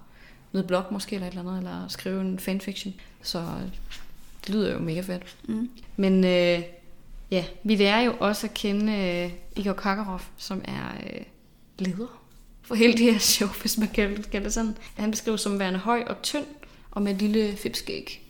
noget 0.53 0.67
blog 0.67 0.85
måske, 0.91 1.15
eller 1.15 1.27
et 1.27 1.31
eller 1.31 1.43
andet, 1.43 1.59
eller 1.59 1.89
skrive 1.89 2.21
en 2.21 2.39
fanfiction. 2.39 2.95
Så 3.23 3.45
det 4.47 4.55
lyder 4.55 4.73
jo 4.73 4.79
mega 4.79 5.01
fedt. 5.01 5.37
Mm. 5.45 5.71
Men 5.97 6.25
øh, 6.25 6.63
ja, 7.31 7.45
vi 7.65 7.77
lærer 7.77 8.01
jo 8.01 8.15
også 8.21 8.47
at 8.47 8.55
kende 8.55 8.93
øh, 8.93 9.33
Igor 9.57 9.73
Kakarov, 9.73 10.21
som 10.37 10.61
er 10.65 10.95
øh, 11.11 11.21
leder 11.79 12.23
for 12.63 12.75
hele 12.75 12.93
det 12.93 13.13
her 13.13 13.19
show, 13.19 13.49
hvis 13.61 13.79
man 13.79 13.89
kan 13.89 14.25
kalde 14.33 14.45
det 14.45 14.55
sådan. 14.55 14.77
Han 14.97 15.11
beskrives 15.11 15.41
som 15.41 15.59
værende 15.59 15.79
høj 15.79 16.05
og 16.07 16.23
tynd, 16.23 16.45
og 16.97 17.03
med 17.03 17.13
et 17.15 17.23
lille 17.23 17.57
fipskæg. 17.57 18.23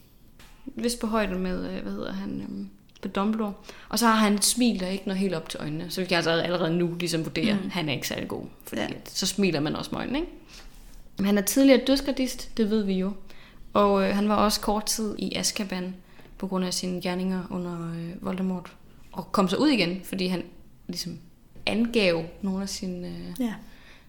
Vist 0.65 1.01
på 1.01 1.07
højde 1.07 1.35
med, 1.39 1.71
øh, 1.71 1.83
hvad 1.83 1.93
hedder 1.93 2.13
han, 2.13 2.41
øh, 2.41 2.67
på 3.03 3.09
Dumbledore. 3.09 3.53
Og 3.89 3.99
så 3.99 4.07
har 4.07 4.15
han 4.15 4.35
et 4.35 4.45
smil, 4.45 4.81
der 4.81 4.87
ikke 4.87 5.05
når 5.09 5.15
helt 5.15 5.35
op 5.35 5.49
til 5.49 5.61
øjnene. 5.61 5.91
Så 5.91 6.01
vi 6.01 6.07
kan 6.07 6.17
altså 6.17 6.31
allerede 6.31 6.77
nu 6.77 6.95
ligesom 7.01 7.25
vurdere, 7.25 7.55
mm. 7.63 7.71
han 7.71 7.89
er 7.89 7.93
ikke 7.93 8.09
særlig 8.09 8.29
god. 8.29 8.45
Fordi 8.65 8.81
Ja. 8.81 8.89
så 9.05 9.27
smiler 9.27 9.61
man 9.61 9.77
også 9.77 9.91
med 9.93 9.99
øjnene, 10.01 10.19
ikke? 10.19 10.31
Men 11.17 11.27
han 11.27 11.39
er 11.39 11.43
tidligere 11.43 11.81
dødsgardist, 11.87 12.57
det 12.57 12.71
ved 12.71 12.83
vi 12.85 12.93
jo. 12.95 13.13
Og 13.73 14.03
øh, 14.09 14.15
han 14.15 14.29
var 14.29 14.37
også 14.37 14.61
kort 14.61 14.87
tid 14.87 15.15
i 15.19 15.35
Azkaban 15.35 15.95
på 16.39 16.47
grund 16.47 16.65
af 16.65 16.75
sine 16.75 17.01
gerninger 17.03 17.43
under 17.51 17.93
øh, 17.95 18.25
Voldemort. 18.25 18.73
Og 19.13 19.33
kom 19.33 19.49
så 19.49 19.57
ud 19.57 19.69
igen, 19.69 20.01
fordi 20.05 20.27
han 20.27 20.43
ligesom 20.87 21.19
angav 21.67 22.25
nogle 22.43 22.63
af 22.63 22.69
sine, 22.69 23.09
øh, 23.09 23.41
Ja. 23.41 23.55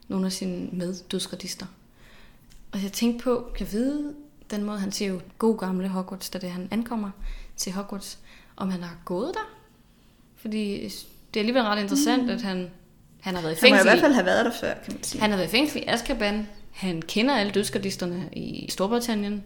nogle 0.07 0.25
af 0.25 0.31
sine 0.31 0.69
meddødsgardister. 0.71 1.65
Og 2.71 2.83
jeg 2.83 2.91
tænkte 2.91 3.23
på, 3.23 3.51
kan 3.55 3.65
jeg 3.65 3.73
vide, 3.73 4.13
den 4.51 4.63
måde 4.63 4.79
han 4.79 4.91
siger 4.91 5.11
jo 5.11 5.21
god 5.37 5.57
gamle 5.57 5.87
Hogwarts, 5.87 6.29
da 6.29 6.39
det 6.39 6.51
han 6.51 6.67
ankommer 6.71 7.09
til 7.55 7.71
Hogwarts, 7.71 8.19
om 8.55 8.69
han 8.69 8.83
har 8.83 8.97
gået 9.05 9.31
der? 9.33 9.49
Fordi 10.35 10.83
det 11.33 11.39
er 11.39 11.39
alligevel 11.39 11.63
ret 11.63 11.81
interessant, 11.81 12.23
mm. 12.23 12.29
at 12.29 12.41
han, 12.41 12.71
han 13.21 13.35
har 13.35 13.41
været 13.41 13.53
i 13.53 13.59
Han 13.61 13.69
må 13.69 13.75
i 13.75 13.77
fængsel. 13.77 13.89
hvert 13.89 13.99
fald 13.99 14.13
have 14.13 14.25
været 14.25 14.45
der 14.45 14.51
før, 14.51 14.73
kan 14.73 14.93
man 14.93 15.03
sige. 15.03 15.21
Han 15.21 15.29
har 15.29 15.37
været 15.37 15.47
i 15.47 15.51
fængsel 15.51 15.81
i 15.81 15.83
Azkaban. 15.87 16.47
Han 16.71 17.01
kender 17.01 17.35
alle 17.35 17.51
dødsgardisterne 17.51 18.29
i 18.33 18.67
Storbritannien. 18.69 19.43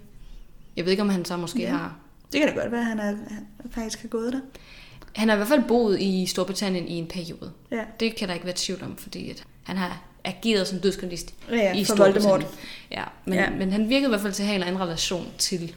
Jeg 0.76 0.86
ved 0.86 0.92
ikke, 0.92 1.04
om 1.04 1.10
han 1.10 1.26
så 1.26 1.38
måske 1.38 1.62
ja. 1.62 1.70
har... 1.70 1.96
Det 2.32 2.40
kan 2.40 2.50
da 2.50 2.62
godt 2.62 2.72
være, 2.72 2.82
at 2.82 2.88
han, 2.88 3.00
er, 3.00 3.16
han 3.62 3.72
faktisk 3.72 4.02
har 4.02 4.08
gået 4.08 4.34
der. 4.34 4.40
Han 5.16 5.28
har 5.30 5.36
i 5.36 5.38
hvert 5.38 5.48
fald 5.48 5.64
boet 5.68 6.02
i 6.02 6.26
Storbritannien 6.26 6.88
i 6.88 6.94
en 6.94 7.08
periode. 7.08 7.52
Ja. 7.72 7.84
Det 8.00 8.16
kan 8.16 8.28
der 8.28 8.34
ikke 8.34 8.46
være 8.46 8.56
tvivl 8.58 8.84
om, 8.84 8.98
fordi 8.98 9.30
at 9.30 9.44
han 9.64 9.78
har 9.78 10.02
ageret 10.24 10.68
som 10.68 10.80
dødsgardist 10.80 11.34
Ja, 11.50 11.56
ja, 11.56 11.74
i 11.74 11.86
for. 11.86 11.96
Voldemort. 11.96 12.48
Ja, 12.92 13.04
men, 13.26 13.34
Ja. 13.40 13.50
men 13.50 13.72
han 13.72 13.90
virkede 13.90 14.06
i 14.08 14.10
hvert 14.10 14.22
fald 14.22 14.34
til 14.34 14.44
at 14.44 14.48
have 14.48 14.56
en 14.56 14.64
anden 14.64 14.82
relation 14.82 15.28
til 15.38 15.76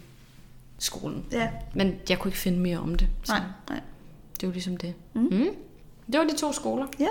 skolen. 0.78 1.24
Ja, 1.32 1.48
Men 1.74 1.94
jeg 2.08 2.18
kunne 2.18 2.28
ikke 2.28 2.38
finde 2.38 2.58
mere 2.58 2.78
om 2.78 2.94
det. 2.94 3.08
Så 3.24 3.32
nej, 3.32 3.42
nej. 3.68 3.80
det 4.40 4.46
var 4.46 4.52
ligesom 4.52 4.76
det. 4.76 4.94
Mm. 5.14 5.20
Mm. 5.22 5.46
Det 6.12 6.20
var 6.20 6.24
de 6.26 6.36
to 6.36 6.52
skoler. 6.52 6.86
Ja, 7.00 7.06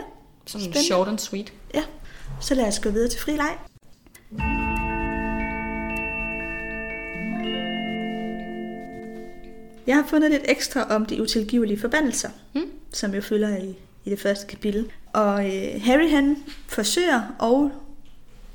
Sådan 0.45 0.63
Spændende. 0.65 0.85
short 0.85 1.07
and 1.07 1.19
sweet. 1.19 1.53
ja. 1.73 1.83
Så 2.41 2.55
lad 2.55 2.67
os 2.67 2.79
gå 2.79 2.89
videre 2.89 3.09
til 3.09 3.19
fri 3.19 3.31
leg. 3.31 3.57
Jeg 9.87 9.95
har 9.95 10.05
fundet 10.07 10.31
lidt 10.31 10.43
ekstra 10.45 10.95
om 10.95 11.05
de 11.05 11.21
utilgivelige 11.21 11.79
forbandelser, 11.79 12.29
Mm. 12.53 12.71
som 12.93 13.13
jo 13.15 13.21
følger 13.21 13.57
i, 13.57 13.75
i 14.05 14.09
det 14.09 14.19
første 14.19 14.47
kapitel. 14.47 14.91
Og 15.13 15.45
øh, 15.55 15.81
Harry 15.81 16.09
han 16.09 16.37
forsøger 16.67 17.35
og 17.39 17.71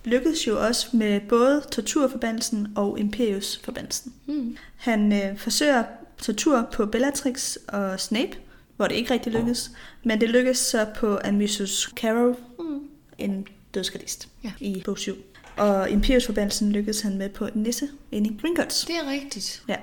lykkes 0.05 0.47
jo 0.47 0.67
også 0.67 0.97
med 0.97 1.21
både 1.29 1.63
torturforbandelsen 1.73 2.69
og 2.77 2.99
Imperius-forbandelsen. 3.01 4.13
Mm. 4.27 4.57
Han 4.77 5.13
øh, 5.13 5.39
forsøger 5.39 5.85
tortur 6.23 6.69
på 6.73 6.87
Bellatrix 6.87 7.57
og 7.69 8.01
Snape, 8.01 8.33
hvor 8.77 8.87
det 8.87 8.95
ikke 8.95 9.11
rigtig 9.15 9.33
lykkes. 9.33 9.71
Men 10.05 10.21
det 10.21 10.29
lykkes 10.29 10.59
så 10.59 10.87
på 10.97 11.19
Amysus 11.25 11.93
Carroll, 11.97 12.37
Mm. 12.59 12.81
en 13.19 13.47
dødsgardist, 13.75 14.29
Ja. 14.45 14.53
i 14.61 14.83
bog 14.85 14.99
7. 14.99 15.15
Og 15.57 15.91
Imperius-forbandelsen 15.91 16.73
lykkes 16.73 17.01
han 17.01 17.19
med 17.19 17.29
på 17.29 17.47
en 17.47 17.53
nisse 17.55 17.89
inde 18.13 18.31
i 18.31 18.39
Gringotts. 18.41 18.85
Det 18.85 18.97
er 18.97 19.11
rigtigt. 19.11 19.63
Ja. 19.69 19.77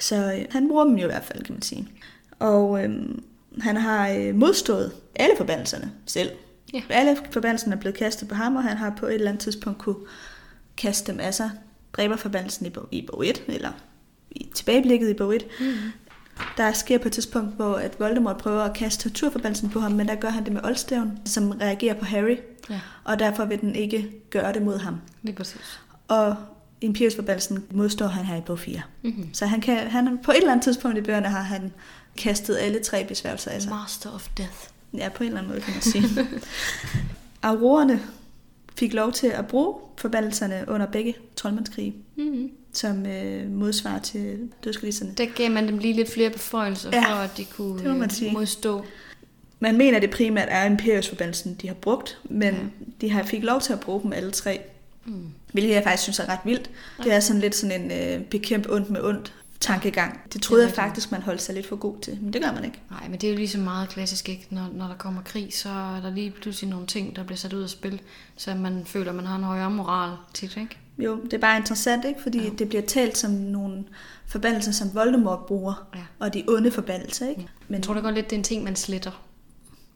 Så 0.00 0.16
øh, 0.16 0.44
han 0.50 0.68
bruger 0.68 0.84
dem 0.84 0.94
jo 0.94 1.02
i 1.02 1.10
hvert 1.10 1.24
fald, 1.24 1.42
kan 1.44 1.52
man 1.54 1.62
sige. 1.62 1.88
Og 2.38 2.84
øhm, 2.84 3.22
han 3.60 3.76
har 3.76 4.08
øh, 4.08 4.34
modstået 4.34 4.92
alle 5.16 5.34
forbandelserne 5.36 5.92
selv. 6.06 6.30
Ja. 6.74 6.82
Alle 6.90 7.16
forbandelserne 7.30 7.74
er 7.76 7.80
blevet 7.80 7.96
kastet 7.96 8.28
på 8.28 8.34
ham, 8.34 8.56
og 8.56 8.62
han 8.62 8.76
har 8.76 8.94
på 8.98 9.06
et 9.06 9.14
eller 9.14 9.28
andet 9.28 9.42
tidspunkt 9.42 9.78
kunne 9.78 9.96
kaste 10.76 11.12
dem 11.12 11.20
af 11.20 11.34
sig. 11.34 11.50
Dræberforbandelsen 11.92 12.66
i 12.66 12.70
bog, 12.70 12.88
i 12.90 13.06
bog 13.10 13.26
1, 13.26 13.42
eller 13.48 13.70
i 14.30 14.50
tilbageblikket 14.54 15.10
i 15.10 15.14
bog 15.14 15.36
1. 15.36 15.46
Mm. 15.60 15.66
Der 16.56 16.72
sker 16.72 16.98
på 16.98 17.08
et 17.08 17.12
tidspunkt, 17.12 17.56
hvor 17.56 17.74
at 17.74 18.00
Voldemort 18.00 18.36
prøver 18.36 18.62
at 18.62 18.76
kaste 18.76 19.02
torturforbandelsen 19.02 19.70
på 19.70 19.80
ham, 19.80 19.92
men 19.92 20.08
der 20.08 20.14
gør 20.14 20.28
han 20.28 20.44
det 20.44 20.52
med 20.52 20.64
oldstaven, 20.64 21.18
som 21.24 21.50
reagerer 21.50 21.94
på 21.94 22.04
Harry, 22.04 22.36
Ja, 22.70 22.80
og 23.04 23.18
derfor 23.18 23.44
vil 23.44 23.60
den 23.60 23.74
ikke 23.74 24.10
gøre 24.30 24.52
det 24.52 24.62
mod 24.62 24.78
ham. 24.78 24.96
lige 25.22 25.36
præcis. 25.36 25.80
Og 26.08 26.36
Imperius-forbandelsen 26.80 27.64
modstår 27.70 28.06
han 28.06 28.24
her 28.24 28.36
i 28.36 28.40
bog 28.40 28.58
4. 28.58 28.80
Mm-hmm. 29.02 29.34
Så 29.34 29.46
han 29.46 29.60
kan, 29.60 29.76
han, 29.76 30.18
på 30.22 30.30
et 30.30 30.36
eller 30.36 30.52
andet 30.52 30.64
tidspunkt 30.64 30.98
i 30.98 31.00
bøgerne 31.00 31.28
har 31.28 31.42
han 31.42 31.72
kastet 32.16 32.56
alle 32.56 32.80
tre 32.82 33.04
besværgelser 33.04 33.50
af 33.50 33.62
sig. 33.62 33.70
Master 33.70 34.10
of 34.14 34.28
Death. 34.36 34.52
Ja, 34.96 35.08
på 35.08 35.22
en 35.22 35.26
eller 35.28 35.38
anden 35.40 35.52
måde 35.52 35.60
kan 35.62 35.72
man 35.74 35.82
sige. 35.82 36.26
Aurorerne 37.42 38.00
fik 38.76 38.92
lov 38.94 39.12
til 39.12 39.26
at 39.26 39.46
bruge 39.46 39.74
forbandelserne 39.96 40.64
under 40.68 40.86
begge 40.86 41.14
troldmandskrige, 41.36 41.94
Mm-hmm. 42.16 42.50
som 42.72 43.06
øh, 43.06 43.50
modsvar 43.50 43.98
til 43.98 44.48
dødskalisterne. 44.64 45.14
Der 45.18 45.26
gav 45.36 45.50
man 45.50 45.68
dem 45.68 45.78
lige 45.78 45.94
lidt 45.94 46.12
flere 46.12 46.30
beføjelser, 46.30 46.90
Ja, 46.92 46.96
ja, 46.96 47.10
for 47.14 47.18
at 47.20 47.36
de 47.36 47.44
kunne 47.44 47.78
det 47.78 47.86
må 47.86 47.92
man 47.92 48.02
øh, 48.04 48.10
sige. 48.10 48.32
modstå. 48.32 48.84
Man 49.60 49.76
mener, 49.78 49.98
det 49.98 50.10
primært 50.10 50.48
er 50.50 50.64
Imperius-forbandelsen, 50.64 51.54
de 51.62 51.66
har 51.66 51.74
brugt, 51.74 52.18
men 52.24 52.54
Ja. 52.54 52.60
de 53.00 53.10
har 53.10 53.22
fik 53.22 53.42
lov 53.42 53.60
til 53.60 53.72
at 53.72 53.80
bruge 53.80 54.02
dem 54.02 54.12
alle 54.12 54.30
tre. 54.30 54.60
Mm. 55.04 55.26
Hvilket 55.52 55.74
jeg 55.74 55.82
faktisk 55.82 56.02
synes 56.02 56.18
er 56.18 56.28
ret 56.28 56.38
vildt. 56.44 56.70
Det 57.04 57.12
er 57.12 57.20
sådan 57.20 57.40
lidt 57.40 57.54
sådan 57.54 57.90
en 57.90 57.90
øh, 58.20 58.24
bekæmp 58.26 58.66
ondt 58.70 58.90
med 58.90 59.00
ondt 59.02 59.32
tankegang. 59.64 60.20
Det 60.32 60.42
troede 60.42 60.62
Det 60.62 60.68
jeg 60.68 60.74
faktisk, 60.76 61.12
man 61.12 61.22
holdt 61.22 61.42
sig 61.42 61.54
lidt 61.54 61.66
for 61.68 61.76
god 61.76 61.94
til, 62.02 62.18
men 62.22 62.32
det 62.32 62.42
gør 62.42 62.52
man 62.52 62.64
ikke. 62.64 62.80
Nej, 62.90 63.08
men 63.08 63.20
det 63.20 63.24
er 63.26 63.30
jo 63.30 63.36
ligesom 63.36 63.60
meget 63.60 63.88
klassisk, 63.88 64.28
ikke? 64.28 64.46
Når, 64.50 64.68
når 64.72 64.86
der 64.86 64.94
kommer 64.94 65.22
krig, 65.22 65.48
så 65.54 65.68
er 65.68 66.00
der 66.00 66.10
lige 66.10 66.30
pludselig 66.30 66.70
nogle 66.70 66.86
ting, 66.86 67.16
der 67.16 67.24
bliver 67.24 67.36
sat 67.36 67.52
ud 67.52 67.62
af 67.62 67.68
spil, 67.68 68.00
så 68.36 68.54
man 68.54 68.82
føler, 68.86 69.12
man 69.12 69.26
har 69.26 69.36
en 69.36 69.42
højere 69.44 69.70
moral 69.70 70.16
tit, 70.34 70.56
ikke? 70.56 70.78
Jo, 70.98 71.20
det 71.24 71.32
er 71.32 71.38
bare 71.38 71.56
interessant, 71.56 72.04
ikke? 72.04 72.22
Fordi 72.22 72.42
Ja. 72.42 72.48
det 72.58 72.68
bliver 72.68 72.82
talt 72.82 73.18
som 73.18 73.30
nogle 73.30 73.84
forbandelser, 74.26 74.72
som 74.72 74.94
Voldemort 74.94 75.38
bruger, 75.46 75.86
Ja. 75.94 76.00
og 76.18 76.34
de 76.34 76.44
onde 76.48 76.70
forbandelser, 76.70 77.28
ikke? 77.28 77.48
Men 77.68 77.74
jeg 77.74 77.82
tror 77.82 77.94
da 77.94 78.00
godt 78.00 78.14
lidt, 78.14 78.30
det 78.30 78.36
er 78.36 78.40
en 78.40 78.44
ting, 78.44 78.64
man 78.64 78.76
sletter 78.76 79.23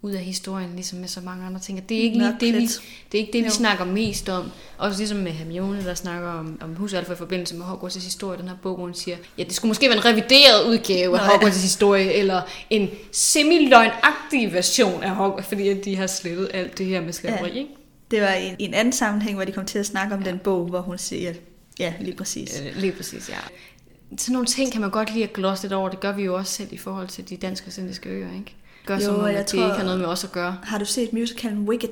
ud 0.02 0.12
af 0.12 0.20
historien, 0.20 0.70
ligesom 0.74 0.98
med 0.98 1.08
så 1.08 1.20
mange 1.20 1.46
andre 1.46 1.60
ting. 1.60 1.88
Det 1.88 1.96
er 1.98 2.02
ikke, 2.02 2.18
lige 2.18 2.36
det, 2.40 2.54
vi, 2.54 2.60
det, 2.60 2.74
er 3.14 3.18
ikke 3.18 3.32
det, 3.32 3.40
vi 3.40 3.48
Jo. 3.48 3.50
snakker 3.54 3.84
mest 3.84 4.28
om. 4.28 4.50
Også 4.78 4.98
ligesom 4.98 5.18
med 5.18 5.32
Hermione, 5.32 5.84
der 5.84 5.94
snakker 5.94 6.28
om, 6.28 6.58
om 6.62 6.74
Husalfa 6.74 7.12
i 7.12 7.16
forbindelse 7.16 7.56
med 7.56 7.66
Hogwarts' 7.66 8.04
historie, 8.04 8.38
den 8.38 8.48
her 8.48 8.56
bog, 8.62 8.74
hvor 8.76 8.84
hun 8.84 8.94
siger, 8.94 9.16
ja, 9.38 9.42
det 9.44 9.52
skulle 9.52 9.68
måske 9.68 9.88
være 9.88 9.96
en 9.98 10.04
revideret 10.04 10.68
udgave 10.68 11.18
af 11.18 11.26
Nå, 11.26 11.32
ja. 11.32 11.38
Hogwarts' 11.38 11.60
historie, 11.62 12.12
eller 12.12 12.42
en 12.70 12.88
semi-løgnagtig 13.12 14.52
version 14.52 15.02
af 15.02 15.10
Hogwarts, 15.10 15.46
fordi 15.48 15.80
de 15.80 15.96
har 15.96 16.06
slettet 16.06 16.50
alt 16.54 16.78
det 16.78 16.86
her 16.86 17.00
med 17.00 17.12
slaveri, 17.12 17.50
Ja. 17.50 17.58
ikke? 17.58 17.70
Det 18.10 18.20
var 18.22 18.34
i 18.34 18.56
en 18.58 18.74
anden 18.74 18.92
sammenhæng, 18.92 19.34
hvor 19.36 19.44
de 19.44 19.52
kom 19.52 19.64
til 19.66 19.78
at 19.78 19.86
snakke 19.86 20.14
om 20.14 20.22
ja. 20.22 20.30
den 20.30 20.38
bog, 20.38 20.66
hvor 20.66 20.80
hun 20.80 20.98
siger, 20.98 21.32
ja, 21.78 21.92
lige 22.00 22.16
præcis. 22.16 22.60
Øh, 22.66 22.76
Lige 22.80 22.92
præcis, 22.92 23.28
ja. 23.28 23.34
Sådan 24.18 24.32
nogle 24.32 24.46
ting 24.46 24.72
kan 24.72 24.80
man 24.80 24.90
godt 24.90 25.12
lide 25.12 25.24
at 25.24 25.32
glosse 25.32 25.64
lidt 25.64 25.72
over. 25.72 25.88
Det 25.88 26.00
gør 26.00 26.12
vi 26.12 26.22
jo 26.22 26.34
også 26.36 26.52
selv 26.52 26.68
i 26.72 26.76
forhold 26.76 27.08
til 27.08 27.28
de 27.28 27.36
danske 27.36 27.66
og 27.66 27.72
sindiske 27.72 28.08
øer, 28.08 28.28
ikke? 28.38 28.54
Gør 28.88 28.94
Jo, 28.94 29.00
som 29.00 29.14
om, 29.14 29.26
jeg 29.26 29.38
det 29.38 29.46
tror- 29.46 29.64
ikke 29.64 29.76
har 29.76 29.84
noget 29.84 29.98
med 30.00 30.06
os 30.08 30.24
at 30.24 30.32
gøre. 30.32 30.58
Har 30.62 30.78
du 30.78 30.84
set 30.84 31.12
musicalen 31.12 31.68
Wicked? 31.68 31.88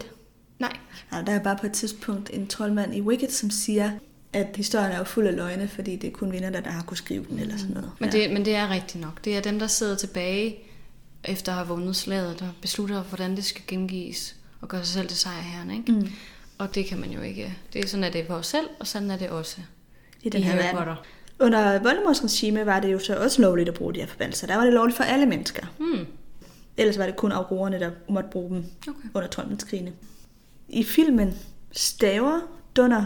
Nej. 0.59 0.77
Ja, 1.13 1.23
der 1.27 1.33
er 1.33 1.39
bare 1.39 1.57
på 1.61 1.67
et 1.67 1.73
tidspunkt 1.73 2.31
en 2.33 2.47
troldmand 2.47 2.95
i 2.95 3.01
Wicked, 3.01 3.31
som 3.31 3.51
siger, 3.51 3.91
at 4.33 4.47
historien 4.57 4.93
er 4.93 4.99
jo 4.99 5.05
fuld 5.05 5.27
af 5.27 5.37
løgne, 5.37 5.69
fordi 5.69 5.97
det 5.97 6.09
er 6.09 6.13
kun 6.13 6.33
vinder, 6.33 6.51
der 6.51 6.71
har 6.71 6.83
kunnet 6.83 6.99
skrive 6.99 7.25
den, 7.31 7.39
eller 7.39 7.57
sådan 7.57 7.75
noget. 7.75 7.91
Men, 8.01 8.13
det, 8.13 8.31
men 8.33 8.45
det 8.45 8.55
er 8.55 8.71
rigtigt 8.71 9.05
nok. 9.05 9.25
Det 9.25 9.37
er 9.37 9.41
dem, 9.41 9.59
der 9.59 9.67
sidder 9.67 9.95
tilbage 9.97 10.57
efter 11.25 11.53
at 11.53 11.59
have 11.59 11.69
vundet 11.69 11.97
slaget, 11.97 12.41
der 12.41 12.47
beslutter, 12.63 13.03
hvordan 13.03 13.37
det 13.37 13.45
skal 13.45 13.63
gengives, 13.67 14.37
og 14.61 14.69
gøre 14.69 14.85
sig 14.85 14.95
selv 14.95 15.09
til 15.09 15.17
sejrherren, 15.19 15.71
ikke? 15.71 15.93
Mm. 15.93 16.09
Og 16.59 16.75
det 16.75 16.87
kan 16.87 16.99
man 17.01 17.11
jo 17.11 17.21
ikke. 17.21 17.55
Det 17.73 17.85
er 17.85 17.89
sådan, 17.89 18.05
at 18.05 18.13
det 18.13 18.21
er 18.21 18.27
for 18.27 18.35
os 18.35 18.47
selv, 18.47 18.67
og 18.81 18.87
sådan 18.87 19.11
er 19.11 19.17
det 19.17 19.29
også 19.31 19.57
I 20.23 20.29
den 20.29 20.43
her 20.43 20.53
Harry 20.53 20.75
verden. 20.75 20.95
Under 21.41 21.79
Voldemorts 21.83 22.25
regime 22.25 22.67
var 22.67 22.81
det 22.81 22.93
jo 22.93 22.99
så 22.99 23.17
også 23.17 23.43
lovligt 23.43 23.69
at 23.69 23.75
bruge 23.75 23.95
de 23.95 24.01
her 24.01 24.07
forbandelser. 24.07 24.47
Der 24.47 24.57
var 24.57 24.65
det 24.65 24.73
lovligt 24.73 24.97
for 24.97 25.05
alle 25.05 25.27
mennesker. 25.27 25.67
Hmm. 25.79 26.07
Ellers 26.77 26.99
var 26.99 27.07
det 27.07 27.17
kun 27.17 27.33
aurorerne, 27.33 27.81
der 27.81 27.91
måtte 28.09 28.29
bruge 28.33 28.51
dem 28.57 28.65
Okay. 28.89 29.09
under 29.15 29.29
troldmandskrigene. 29.29 29.93
I 30.69 30.85
filmen 30.85 31.35
staver 31.73 32.41
Dunner 32.77 33.05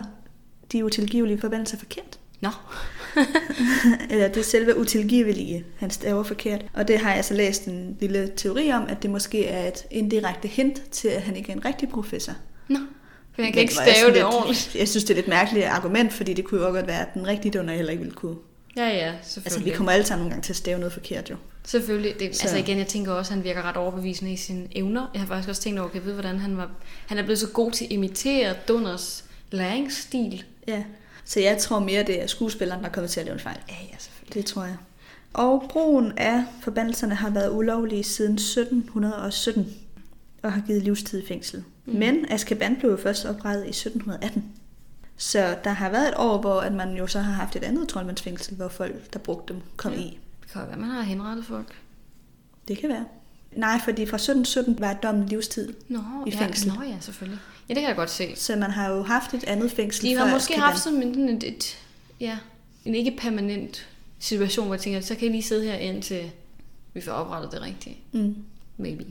de 0.72 0.84
utilgivelige 0.84 1.38
forbandelser 1.40 1.78
forkert. 1.78 2.18
Nå. 2.40 2.48
Eller 4.10 4.28
det 4.28 4.36
er 4.36 4.44
selve 4.44 4.78
utilgivelige, 4.78 5.64
han 5.78 5.90
staver 5.90 6.22
forkert. 6.22 6.64
Og 6.74 6.88
det 6.88 6.98
har 6.98 7.14
jeg 7.14 7.24
så 7.24 7.34
læst 7.34 7.64
en 7.64 7.96
lille 8.00 8.32
teori 8.36 8.72
om, 8.72 8.82
at 8.88 9.02
det 9.02 9.10
måske 9.10 9.46
er 9.46 9.68
et 9.68 9.86
indirekte 9.90 10.48
hint 10.48 10.82
til, 10.90 11.08
at 11.08 11.22
han 11.22 11.36
ikke 11.36 11.52
er 11.52 11.56
en 11.56 11.64
rigtig 11.64 11.88
professor. 11.88 12.32
Nå. 12.68 12.78
Han 12.78 12.86
kan 13.34 13.44
Men 13.44 13.58
ikke 13.58 13.74
jeg 13.86 13.94
stave 13.94 14.06
det 14.06 14.14
lidt- 14.14 14.24
ordentligt. 14.24 14.74
Jeg 14.80 14.88
synes, 14.88 15.04
det 15.04 15.10
er 15.10 15.14
lidt 15.16 15.28
mærkeligt 15.28 15.66
argument, 15.66 16.12
fordi 16.12 16.34
det 16.34 16.44
kunne 16.44 16.60
jo 16.60 16.66
også 16.66 16.78
godt 16.78 16.86
være, 16.86 17.00
at 17.00 17.14
den 17.14 17.26
rigtige 17.26 17.58
donor 17.58 17.72
heller 17.72 17.90
ikke 17.90 18.02
ville 18.02 18.14
kunne. 18.16 18.36
Ja, 18.76 18.86
ja, 18.88 19.12
Altså, 19.16 19.32
selvfølgelig. 19.32 19.72
vi 19.72 19.76
kommer 19.76 19.92
alle 19.92 20.06
sammen 20.06 20.22
nogle 20.22 20.30
gange 20.30 20.42
til 20.44 20.52
at 20.52 20.56
stave 20.56 20.78
noget 20.78 20.92
forkert, 20.92 21.30
jo. 21.30 21.36
Selvfølgelig. 21.64 22.14
Det, 22.20 22.36
Så- 22.36 22.42
altså 22.42 22.56
igen, 22.58 22.78
jeg 22.78 22.86
tænker 22.86 23.12
også, 23.12 23.30
at 23.32 23.34
han 23.34 23.44
virker 23.44 23.62
ret 23.62 23.76
overbevisende 23.76 24.32
i 24.32 24.36
sine 24.36 24.68
evner. 24.76 25.06
Jeg 25.12 25.20
har 25.20 25.26
faktisk 25.28 25.48
også 25.48 25.62
tænkt 25.62 25.78
over, 25.80 25.88
kan 25.88 25.96
jeg 25.98 26.04
vide, 26.04 26.14
hvordan 26.14 26.38
han 26.38 26.56
var... 26.56 26.70
Han 27.06 27.18
er 27.18 27.22
blevet 27.22 27.38
så 27.38 27.48
god 27.48 27.70
til 27.72 27.84
at 27.84 27.92
imitere 27.92 28.54
Dunners 28.68 29.24
læringsstil. 29.50 30.44
Ja. 30.68 30.82
Så 31.24 31.40
jeg 31.40 31.58
tror 31.58 31.78
mere, 31.78 32.02
det 32.02 32.22
er 32.22 32.26
skuespilleren, 32.26 32.80
der 32.82 32.88
er 32.88 32.92
kommet 32.92 33.11
til 33.11 33.20
at 33.20 33.26
lave 33.26 33.34
en 33.34 33.40
fejl. 33.40 33.58
Ja, 33.68 33.74
ja, 33.92 33.96
selvfølgelig. 33.98 34.34
Det 34.34 34.44
tror 34.46 34.64
jeg. 34.64 34.76
Og 35.32 35.64
brugen 35.70 36.12
af 36.18 36.44
forbandelserne 36.62 37.14
har 37.14 37.30
været 37.30 37.50
ulovlige 37.52 38.04
siden 38.04 38.34
1717 38.34 39.74
og 40.42 40.52
har 40.52 40.62
givet 40.66 40.82
livstid 40.82 41.22
i 41.22 41.26
fængsel. 41.26 41.64
Mm. 41.86 41.92
Men 41.94 42.26
Azkaban 42.32 42.76
blev 42.76 42.90
jo 42.90 42.96
først 42.96 43.24
oprettet 43.26 43.66
i 43.66 43.68
1718. 43.68 44.44
Så 45.16 45.56
der 45.64 45.70
har 45.70 45.90
været 45.90 46.08
et 46.08 46.14
år, 46.16 46.38
hvor 46.40 46.61
at 46.61 46.72
man 46.72 46.94
jo 46.96 47.06
så 47.06 47.20
har 47.20 47.32
haft 47.32 47.56
et 47.56 47.64
andet 47.64 47.88
troldmandsfængsel, 47.88 48.56
hvor 48.56 48.68
folk, 48.68 49.12
der 49.12 49.18
brugte 49.18 49.52
dem, 49.52 49.62
kom 49.76 49.92
Ja. 49.92 49.98
i. 49.98 50.18
Kan 50.53 50.62
være, 50.68 50.76
man 50.76 50.90
har 50.90 51.03
henrettet 51.03 51.44
folk. 51.44 51.74
Det 52.68 52.78
kan 52.78 52.88
være. 52.88 53.05
Nej, 53.53 53.80
fordi 53.84 54.07
fra 54.07 54.16
1717 54.16 54.80
var 54.80 54.92
dommen 54.92 55.26
livstid. 55.26 55.72
Nå, 55.88 55.98
I 56.26 56.30
ja, 56.30 56.44
fængsel. 56.44 56.72
Nå 56.72 56.82
ja, 56.82 56.96
selvfølgelig. 57.01 57.40
Ja, 57.68 57.74
det 57.74 57.80
kan 57.80 57.88
jeg 57.88 57.96
godt 57.96 58.11
se. 58.11 58.36
Så 58.36 58.57
man 58.57 58.70
har 58.70 58.90
jo 58.90 59.03
haft 59.03 59.34
et 59.34 59.44
andet 59.44 59.72
fængsel 59.72 60.09
De 60.09 60.16
har 60.16 60.30
måske 60.30 60.61
haft 60.61 60.78
sådan 60.78 61.03
en, 61.03 61.28
et, 61.28 61.44
et, 61.44 61.78
ja, 62.20 62.38
en 62.84 62.94
ikke 62.94 63.16
permanent 63.18 63.88
situation, 64.18 64.66
hvor 64.66 64.74
jeg 64.74 64.80
tænker, 64.82 65.01
så 65.01 65.14
kan 65.14 65.24
jeg 65.24 65.30
lige 65.30 65.42
sidde 65.42 65.64
her 65.64 65.74
indtil 65.74 66.30
vi 66.94 67.01
får 67.01 67.12
oprettet 67.12 67.53
det 67.53 67.62
rigtige. 67.62 67.96
Mm. 68.12 68.36
Maybe. 68.76 69.05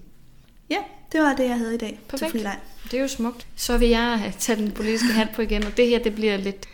Ja, 0.70 0.78
det 1.12 1.22
var 1.22 1.36
det, 1.36 1.44
jeg 1.44 1.58
havde 1.58 1.76
i 1.76 1.78
dag 1.78 2.00
Perfekt. 2.08 2.48
Det 2.92 2.98
er 2.98 3.02
jo 3.02 3.08
smukt. 3.08 3.48
Så 3.56 3.78
vil 3.78 3.90
jeg 3.90 4.34
tage 4.40 4.62
den 4.62 4.72
politiske 4.72 5.14
hat 5.14 5.28
på 5.36 5.42
igen, 5.42 5.64
og 5.64 5.78
det 5.78 5.88
her, 5.88 6.00
det 6.00 6.16
bliver 6.16 6.38
lidt, 6.38 6.66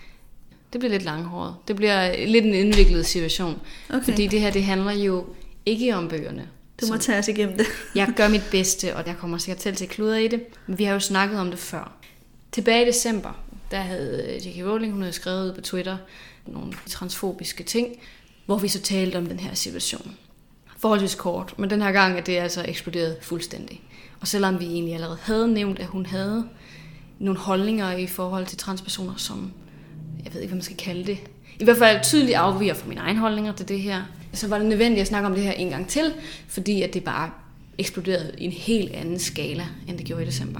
det 0.75 0.79
bliver 0.79 0.91
lidt 0.91 1.03
langhåret. 1.03 1.55
Det 1.67 1.75
bliver 1.75 2.25
lidt 2.25 2.45
en 2.45 2.53
indviklet 2.53 3.05
situation. 3.05 3.61
Okay. 3.89 4.03
Fordi 4.03 4.27
det 4.27 4.41
her, 4.41 4.51
det 4.51 4.63
handler 4.63 4.91
jo 4.91 5.25
ikke 5.65 5.95
om 5.95 6.09
bøgerne. 6.09 6.47
Du 6.81 6.87
må 6.87 6.97
tage 6.97 7.19
os 7.19 7.27
igennem 7.27 7.57
det. 7.57 7.65
Jeg 7.95 8.13
gør 8.15 8.27
mit 8.27 8.43
bedste, 8.51 8.95
og 8.95 9.07
jeg 9.07 9.17
kommer 9.17 9.37
sikkert 9.37 9.57
til 9.57 9.69
at 9.69 9.77
til 9.77 9.87
kluder 9.87 10.15
i 10.15 10.27
det. 10.27 10.43
Men 10.67 10.77
vi 10.77 10.83
har 10.83 10.93
jo 10.93 10.99
snakket 10.99 11.39
om 11.39 11.49
det 11.49 11.59
før. 11.59 11.91
Tilbage 12.51 12.83
i 12.83 12.87
december, 12.87 13.43
der 13.71 13.77
havde 13.77 14.39
J.K. 14.45 14.65
Rowling, 14.65 14.93
hun 14.93 15.01
havde 15.01 15.13
skrevet 15.13 15.49
ud 15.49 15.53
på 15.53 15.61
Twitter 15.61 15.97
nogle 16.47 16.73
transfobiske 16.87 17.63
ting, 17.63 17.87
hvor 18.45 18.57
vi 18.57 18.67
så 18.67 18.81
talte 18.81 19.17
om 19.17 19.25
den 19.25 19.39
her 19.39 19.53
situation. 19.53 20.15
Forholdsvis 20.77 21.15
kort, 21.15 21.53
men 21.57 21.69
den 21.69 21.81
her 21.81 21.91
gang 21.91 22.17
er 22.17 22.21
det 22.21 22.37
altså 22.37 22.65
eksploderet 22.67 23.17
fuldstændig. 23.21 23.81
Og 24.19 24.27
selvom 24.27 24.59
vi 24.59 24.65
egentlig 24.65 24.93
allerede 24.93 25.17
havde 25.21 25.47
nævnt, 25.47 25.79
at 25.79 25.85
hun 25.85 26.05
havde 26.05 26.47
nogle 27.19 27.39
holdninger 27.39 27.91
i 27.91 28.07
forhold 28.07 28.45
til 28.45 28.57
transpersoner, 28.57 29.15
som 29.17 29.51
jeg 30.23 30.33
ved 30.33 30.41
ikke, 30.41 30.51
hvad 30.51 30.57
man 30.57 30.63
skal 30.63 30.77
kalde 30.77 31.05
det, 31.05 31.17
i 31.59 31.63
hvert 31.63 31.77
fald 31.77 32.03
tydeligt 32.03 32.37
afviger 32.37 32.73
fra 32.73 32.87
mine 32.87 33.01
egne 33.01 33.19
holdninger 33.19 33.53
til 33.53 33.67
det 33.67 33.81
her, 33.81 34.01
så 34.33 34.47
var 34.47 34.57
det 34.57 34.67
nødvendigt 34.67 35.01
at 35.01 35.07
snakke 35.07 35.27
om 35.27 35.33
det 35.33 35.43
her 35.43 35.51
en 35.51 35.69
gang 35.69 35.87
til, 35.87 36.13
fordi 36.47 36.81
at 36.81 36.93
det 36.93 37.03
bare 37.03 37.31
eksploderede 37.77 38.31
i 38.37 38.45
en 38.45 38.51
helt 38.51 38.91
anden 38.91 39.19
skala, 39.19 39.65
end 39.87 39.97
det 39.97 40.05
gjorde 40.05 40.23
i 40.23 40.25
december. 40.25 40.59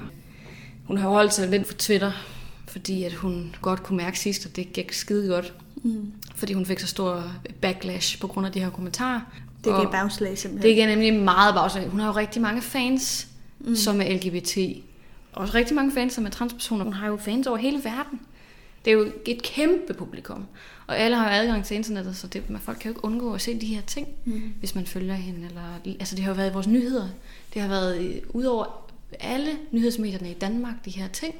Hun 0.84 0.98
har 0.98 1.08
holdt 1.08 1.34
sig 1.34 1.48
lidt 1.48 1.66
for 1.66 1.74
Twitter, 1.74 2.12
fordi 2.66 3.04
at 3.04 3.12
hun 3.12 3.54
godt 3.62 3.82
kunne 3.82 3.96
mærke 3.96 4.18
sidst, 4.18 4.46
at 4.46 4.56
det 4.56 4.72
gik 4.72 4.92
skide 4.92 5.28
godt. 5.28 5.54
Mm. 5.82 6.12
Fordi 6.34 6.52
hun 6.52 6.66
fik 6.66 6.78
så 6.78 6.86
stor 6.86 7.32
backlash 7.60 8.20
på 8.20 8.26
grund 8.26 8.46
af 8.46 8.52
de 8.52 8.60
her 8.60 8.70
kommentarer. 8.70 9.20
Det 9.64 9.72
gav 9.72 9.92
bagslag 9.92 10.38
simpelthen. 10.38 10.76
det 10.76 10.82
er 10.82 10.86
nemlig 10.86 11.14
meget 11.14 11.54
bagslag. 11.54 11.88
Hun 11.88 12.00
har 12.00 12.06
jo 12.06 12.12
rigtig 12.12 12.42
mange 12.42 12.62
fans, 12.62 13.28
mm. 13.60 13.76
som 13.76 14.00
er 14.00 14.14
LGBT. 14.14 14.58
Også 15.32 15.54
rigtig 15.54 15.76
mange 15.76 15.92
fans, 15.92 16.12
som 16.12 16.26
er 16.26 16.30
transpersoner. 16.30 16.84
Hun 16.84 16.92
har 16.92 17.06
jo 17.06 17.16
fans 17.16 17.46
over 17.46 17.56
hele 17.56 17.78
verden. 17.84 18.20
Det 18.86 18.92
er 18.92 18.96
jo 18.96 19.12
et 19.26 19.42
kæmpe 19.42 19.94
publikum. 19.94 20.46
Og 20.86 20.98
alle 20.98 21.16
har 21.16 21.30
adgang 21.30 21.64
til 21.64 21.74
internettet, 21.74 22.16
så 22.16 22.26
det, 22.26 22.50
man, 22.50 22.60
folk 22.60 22.78
kan 22.78 22.88
jo 22.88 22.90
ikke 22.90 23.04
undgå 23.04 23.34
at 23.34 23.40
se 23.40 23.60
de 23.60 23.66
her 23.66 23.80
ting, 23.82 24.08
Mm. 24.24 24.52
hvis 24.58 24.74
man 24.74 24.86
følger 24.86 25.14
hende. 25.14 25.46
Eller, 25.46 25.62
altså 26.00 26.16
det 26.16 26.24
har 26.24 26.30
jo 26.30 26.36
været 26.36 26.50
i 26.50 26.52
vores 26.52 26.66
nyheder. 26.66 27.08
Det 27.54 27.62
har 27.62 27.68
været 27.68 27.98
øh, 28.04 28.14
ud 28.28 28.44
over 28.44 28.90
alle 29.20 29.50
nyhedsmedierne 29.72 30.30
i 30.30 30.34
Danmark, 30.34 30.74
de 30.84 30.90
her 30.90 31.08
ting. 31.08 31.34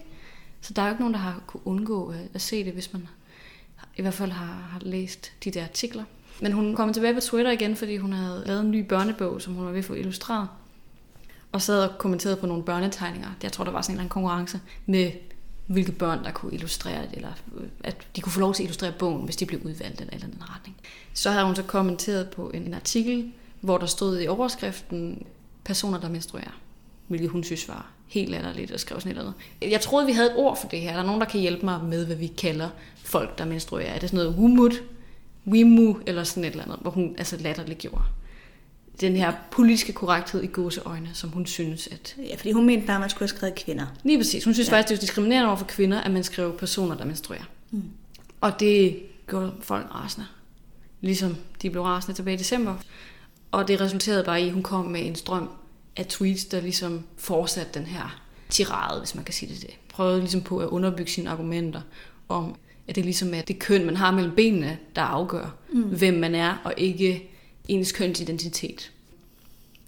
Så 0.60 0.72
der 0.72 0.82
er 0.82 0.86
jo 0.86 0.92
ikke 0.92 1.02
nogen, 1.02 1.14
der 1.14 1.20
har 1.20 1.42
kunne 1.46 1.66
undgå 1.66 2.12
øh, 2.12 2.18
at 2.34 2.40
se 2.40 2.64
det, 2.64 2.72
hvis 2.72 2.92
man 2.92 3.08
i 3.96 4.02
hvert 4.02 4.14
fald 4.14 4.30
har, 4.32 4.68
har 4.72 4.80
læst 4.82 5.32
de 5.44 5.50
der 5.50 5.62
artikler. 5.62 6.04
Men 6.40 6.52
hun 6.52 6.74
kom 6.76 6.92
tilbage 6.92 7.14
på 7.14 7.20
Twitter 7.20 7.50
igen, 7.50 7.76
fordi 7.76 7.96
hun 7.96 8.12
havde 8.12 8.42
lavet 8.46 8.60
en 8.60 8.70
ny 8.70 8.84
børnebog, 8.88 9.42
som 9.42 9.54
hun 9.54 9.64
var 9.64 9.70
ved 9.70 9.78
at 9.78 9.84
få 9.84 9.94
illustreret. 9.94 10.48
Og 11.52 11.62
sad 11.62 11.88
og 11.88 11.98
kommenterede 11.98 12.36
på 12.36 12.46
nogle 12.46 12.62
børnetegninger. 12.62 13.28
Jeg 13.42 13.52
tror, 13.52 13.64
der 13.64 13.70
var 13.70 13.82
sådan 13.82 13.92
en 13.92 13.94
eller 13.94 14.00
anden 14.00 14.10
konkurrence 14.10 14.60
med, 14.86 15.10
hvilke 15.66 15.92
børn, 15.92 16.24
der 16.24 16.30
kunne 16.30 16.54
illustrere 16.54 17.02
det, 17.02 17.12
eller 17.12 17.32
øh, 17.56 17.68
at 17.84 17.96
de 18.16 18.20
kunne 18.20 18.32
få 18.32 18.40
lov 18.40 18.54
til 18.54 18.62
at 18.62 18.64
illustrere 18.64 18.92
bogen, 18.92 19.24
hvis 19.24 19.36
de 19.36 19.46
blev 19.46 19.60
udvalgt 19.64 20.00
eller 20.00 20.14
eller 20.14 20.26
anden 20.26 20.42
retning. 20.42 20.76
Så 21.14 21.30
havde 21.30 21.46
hun 21.46 21.56
så 21.56 21.62
kommenteret 21.62 22.30
på 22.30 22.50
en, 22.50 22.62
en 22.62 22.74
artikel, 22.74 23.32
hvor 23.60 23.78
der 23.78 23.86
stod 23.86 24.20
i 24.20 24.26
overskriften, 24.26 25.26
personer, 25.64 26.00
der 26.00 26.08
menstruerer. 26.08 26.60
Hvilket 27.08 27.30
hun 27.30 27.44
synes 27.44 27.68
var 27.68 27.90
helt 28.06 28.30
latterligt 28.30 28.70
at 28.70 28.80
skrive 28.80 29.00
sådan 29.00 29.12
et 29.12 29.18
eller 29.18 29.32
andet. 29.60 29.72
Jeg 29.72 29.80
troede, 29.80 30.06
vi 30.06 30.12
havde 30.12 30.30
et 30.30 30.36
ord 30.36 30.60
for 30.60 30.68
det 30.68 30.80
her. 30.80 30.90
Er 30.92 30.96
der 30.96 31.02
nogen, 31.02 31.20
der 31.20 31.26
kan 31.26 31.40
hjælpe 31.40 31.64
mig 31.64 31.84
med, 31.84 32.06
hvad 32.06 32.16
vi 32.16 32.26
kalder 32.26 32.68
folk, 32.96 33.38
der 33.38 33.44
menstruerer? 33.44 33.94
Er 33.94 33.98
det 33.98 34.10
sådan 34.10 34.24
noget 34.24 34.38
wumut, 34.38 34.82
wimu, 35.46 35.96
eller 36.06 36.24
sådan 36.24 36.44
et 36.44 36.50
eller 36.50 36.64
andet, 36.64 36.78
hvor 36.80 36.90
hun 36.90 37.14
altså 37.18 37.36
latterligt 37.36 37.78
gjorde 37.78 38.02
den 39.00 39.16
her 39.16 39.32
politiske 39.50 39.92
korrekthed 39.92 40.42
i 40.42 40.46
gåseøjne, 40.46 41.10
som 41.14 41.30
hun 41.30 41.46
synes, 41.46 41.86
at... 41.92 42.16
Ja, 42.18 42.34
fordi 42.36 42.52
hun 42.52 42.66
mente 42.66 42.86
bare, 42.86 42.96
at 42.96 43.00
man 43.00 43.10
skulle 43.10 43.28
have 43.28 43.36
skrevet 43.36 43.54
kvinder. 43.54 43.86
Lige 44.04 44.18
præcis. 44.18 44.44
Hun 44.44 44.54
synes 44.54 44.68
Ja. 44.68 44.74
faktisk, 44.74 44.88
det 44.90 44.96
er 44.96 45.00
diskriminerende 45.00 45.48
over 45.48 45.56
for 45.56 45.64
kvinder, 45.66 46.00
at 46.00 46.10
man 46.10 46.24
skriver 46.24 46.52
personer, 46.52 46.96
der 46.96 47.04
menstruerer. 47.04 47.44
Mm. 47.70 47.82
Og 48.40 48.60
det 48.60 49.02
gjorde 49.28 49.52
folk 49.60 49.86
rasende. 49.94 50.26
Ligesom 51.00 51.36
de 51.62 51.70
blev 51.70 51.82
rasende 51.82 52.18
tilbage 52.18 52.34
i 52.34 52.38
december. 52.38 52.74
Og 53.50 53.68
det 53.68 53.80
resulterede 53.80 54.24
bare 54.24 54.42
i, 54.42 54.46
at 54.46 54.52
hun 54.52 54.62
kom 54.62 54.84
med 54.84 55.06
en 55.06 55.14
strøm 55.14 55.48
af 55.96 56.06
tweets, 56.06 56.44
der 56.44 56.60
ligesom 56.60 57.04
fortsatte 57.16 57.78
den 57.78 57.86
her 57.86 58.20
tirade, 58.50 58.98
hvis 59.00 59.14
man 59.14 59.24
kan 59.24 59.34
sige 59.34 59.54
det. 59.54 59.62
det. 59.62 59.70
Prøvede 59.88 60.20
ligesom 60.20 60.40
på 60.40 60.58
at 60.58 60.68
underbygge 60.68 61.10
sine 61.10 61.30
argumenter 61.30 61.80
om, 62.28 62.54
at 62.88 62.96
det 62.96 63.04
ligesom 63.04 63.34
er 63.34 63.40
det 63.40 63.58
køn, 63.58 63.84
man 63.84 63.96
har 63.96 64.10
mellem 64.10 64.34
benene, 64.34 64.78
der 64.96 65.02
afgør, 65.02 65.54
mm. 65.72 65.82
hvem 65.82 66.14
man 66.14 66.34
er, 66.34 66.54
og 66.64 66.74
ikke 66.76 67.30
ens 67.68 67.92
kønsidentitet. 67.92 68.92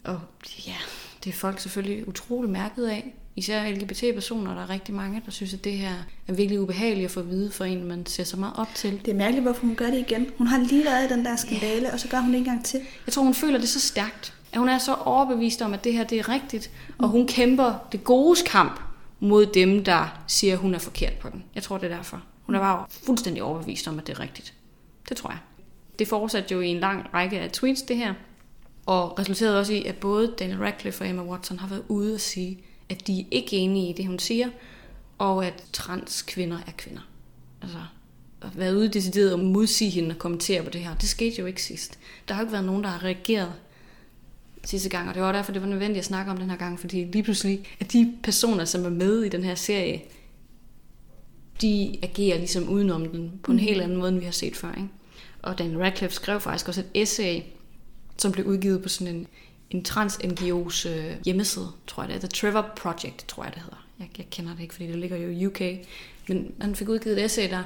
Og 0.05 0.21
ja, 0.67 0.77
det 1.25 1.31
er 1.31 1.35
folk 1.35 1.61
selvfølgelig 1.61 2.09
utrolig 2.09 2.51
mærket 2.51 2.87
af. 2.87 3.15
Især 3.37 3.71
LGBT-personer, 3.71 4.55
der 4.55 4.63
er 4.63 4.71
rigtig 4.71 4.95
mange, 4.95 5.23
der 5.25 5.31
synes, 5.31 5.55
at 5.55 5.65
det 5.65 5.73
her 5.73 5.93
er 6.27 6.33
virkelig 6.33 6.61
ubehageligt 6.61 7.05
at 7.05 7.11
få 7.11 7.21
at 7.21 7.31
vide 7.31 7.51
for 7.51 7.65
en, 7.65 7.85
man 7.85 8.07
ser 8.07 8.25
så 8.25 8.37
meget 8.37 8.55
op 8.57 8.69
til. 8.75 9.01
Det 9.05 9.11
er 9.11 9.15
mærkeligt, 9.15 9.43
hvorfor 9.43 9.67
hun 9.67 9.75
gør 9.75 9.87
det 9.87 9.99
igen. 9.99 10.27
Hun 10.39 10.47
har 10.47 10.59
lige 10.59 10.85
været 10.85 11.11
i 11.11 11.15
den 11.15 11.25
der 11.25 11.37
skandale, 11.37 11.93
og 11.93 12.01
så 12.01 12.09
gør 12.09 12.21
hun 12.21 12.31
det 12.33 12.39
en 12.39 12.45
gang 12.45 12.65
til. 12.65 12.81
Jeg 13.07 13.13
tror, 13.13 13.23
hun 13.23 13.35
føler 13.35 13.59
det 13.59 13.69
så 13.69 13.81
stærkt, 13.81 14.35
at 14.53 14.59
hun 14.59 14.69
er 14.69 14.79
så 14.79 14.95
overbevist 14.95 15.63
om, 15.63 15.75
at 15.75 15.85
det 15.85 15.93
her 15.93 16.05
det 16.05 16.19
er 16.19 16.29
rigtigt, 16.29 16.71
og 16.99 17.09
hun 17.09 17.27
kæmper 17.27 17.75
det 17.93 18.05
gode 18.05 18.37
kamp 18.47 18.81
mod 19.21 19.47
dem, 19.47 19.85
der 19.85 20.23
siger, 20.27 20.53
at 20.53 20.59
hun 20.59 20.75
er 20.75 20.79
forkert 20.79 21.13
på 21.13 21.29
den. 21.29 21.45
Jeg 21.55 21.63
tror, 21.63 21.79
det 21.79 21.93
er 21.93 21.97
derfor. 21.97 22.23
Hun 22.47 22.55
er 22.55 22.61
bare 22.61 22.87
fuldstændig 23.07 23.43
overbevist 23.43 23.89
om, 23.89 23.99
at 23.99 24.07
det 24.07 24.17
er 24.17 24.21
rigtigt. 24.21 24.55
Det 25.09 25.17
tror 25.17 25.31
jeg. 25.31 25.39
Det 25.99 26.09
fortsatte 26.09 26.55
jo 26.55 26.61
i 26.61 26.69
en 26.69 26.81
lang 26.81 27.07
række 27.15 27.41
af 27.41 27.51
tweets, 27.51 27.83
det 27.83 27.97
her, 27.97 28.15
og 28.87 29.19
resulterede 29.19 29.59
også 29.61 29.73
i, 29.73 29.85
at 29.85 29.97
både 29.97 30.35
Daniel 30.39 30.59
Radcliffe 30.59 31.05
og 31.05 31.09
Emma 31.09 31.23
Watson 31.23 31.59
har 31.59 31.69
været 31.69 31.83
ude 31.89 32.15
og 32.15 32.21
sige, 32.21 32.59
at 32.89 33.07
de 33.07 33.21
er 33.21 33.25
ikke 33.31 33.57
enige 33.57 33.91
i 33.91 33.93
det, 33.93 34.07
hun 34.07 34.19
siger, 34.19 34.49
og 35.19 35.47
at 35.47 35.65
transkvinder 35.73 36.59
er 36.67 36.73
kvinder. 36.79 37.09
Altså, 37.63 37.79
at 38.43 38.59
være 38.59 38.77
ude 38.77 38.89
decideret 38.89 39.33
og 39.33 39.39
modsige 39.41 39.91
hende 39.91 40.11
og 40.11 40.19
kommentere 40.19 40.63
på 40.63 40.71
det 40.71 40.81
her. 40.81 40.95
Det 40.95 41.09
skete 41.09 41.41
jo 41.41 41.47
ikke 41.47 41.63
sidst. 41.63 41.99
Der 42.29 42.35
har 42.35 42.43
jo 42.43 42.45
ikke 42.47 42.53
været 42.53 42.65
nogen, 42.65 42.85
der 42.85 42.89
har 42.91 43.05
reageret 43.05 43.53
sidste 44.65 44.89
gang, 44.89 45.09
og 45.09 45.15
det 45.15 45.23
var 45.23 45.33
derfor, 45.33 45.53
det 45.53 45.63
var 45.63 45.69
nødvendigt 45.69 45.99
at 45.99 46.05
snakke 46.05 46.31
om 46.31 46.37
den 46.39 46.51
her 46.51 46.57
gang, 46.57 46.81
fordi 46.81 47.05
lige 47.05 47.23
pludselig, 47.23 47.65
at 47.81 47.93
de 47.93 48.15
personer, 48.23 48.65
som 48.65 48.85
er 48.85 48.89
med 48.91 49.23
i 49.23 49.29
den 49.29 49.45
her 49.45 49.55
serie, 49.55 50.03
de 51.63 51.99
agerer 52.03 52.39
ligesom 52.39 52.69
udenom 52.69 53.07
den 53.09 53.33
på 53.43 53.53
en 53.53 53.57
Mhm. 53.57 53.67
helt 53.67 53.81
anden 53.81 53.99
måde, 53.99 54.09
end 54.09 54.19
vi 54.19 54.25
har 54.25 54.33
set 54.33 54.57
før. 54.57 54.73
Ikke? 54.75 54.89
Og 55.43 55.59
Daniel 55.59 55.79
Radcliffe 55.79 56.15
skrev 56.15 56.41
faktisk 56.41 56.69
også 56.69 56.81
et 56.81 56.91
essay, 56.95 57.41
som 58.19 58.33
blev 58.33 58.47
udgivet 58.47 58.83
på 58.83 58.89
sådan 58.89 59.15
en, 59.15 59.27
en 59.71 59.85
trans-NGO's 59.89 60.89
øh, 60.89 61.17
hjemmeside, 61.25 61.69
tror 61.87 62.03
jeg 62.03 62.09
det 62.09 62.17
er. 62.17 62.21
The 62.21 62.29
Trevor 62.29 62.71
Project, 62.77 63.29
tror 63.29 63.45
jeg 63.45 63.55
det 63.55 63.63
hedder. 63.63 63.87
Jeg, 63.99 64.09
jeg 64.19 64.27
kender 64.31 64.55
det 64.55 64.63
ikke, 64.63 64.75
fordi 64.75 64.87
det 64.87 64.97
ligger 64.97 65.17
jo 65.17 65.29
i 65.29 65.47
UK. 65.47 65.61
Men 66.29 66.55
han 66.61 66.75
fik 66.75 66.89
udgivet 66.89 67.19
et 67.19 67.25
essay 67.25 67.51
der 67.51 67.63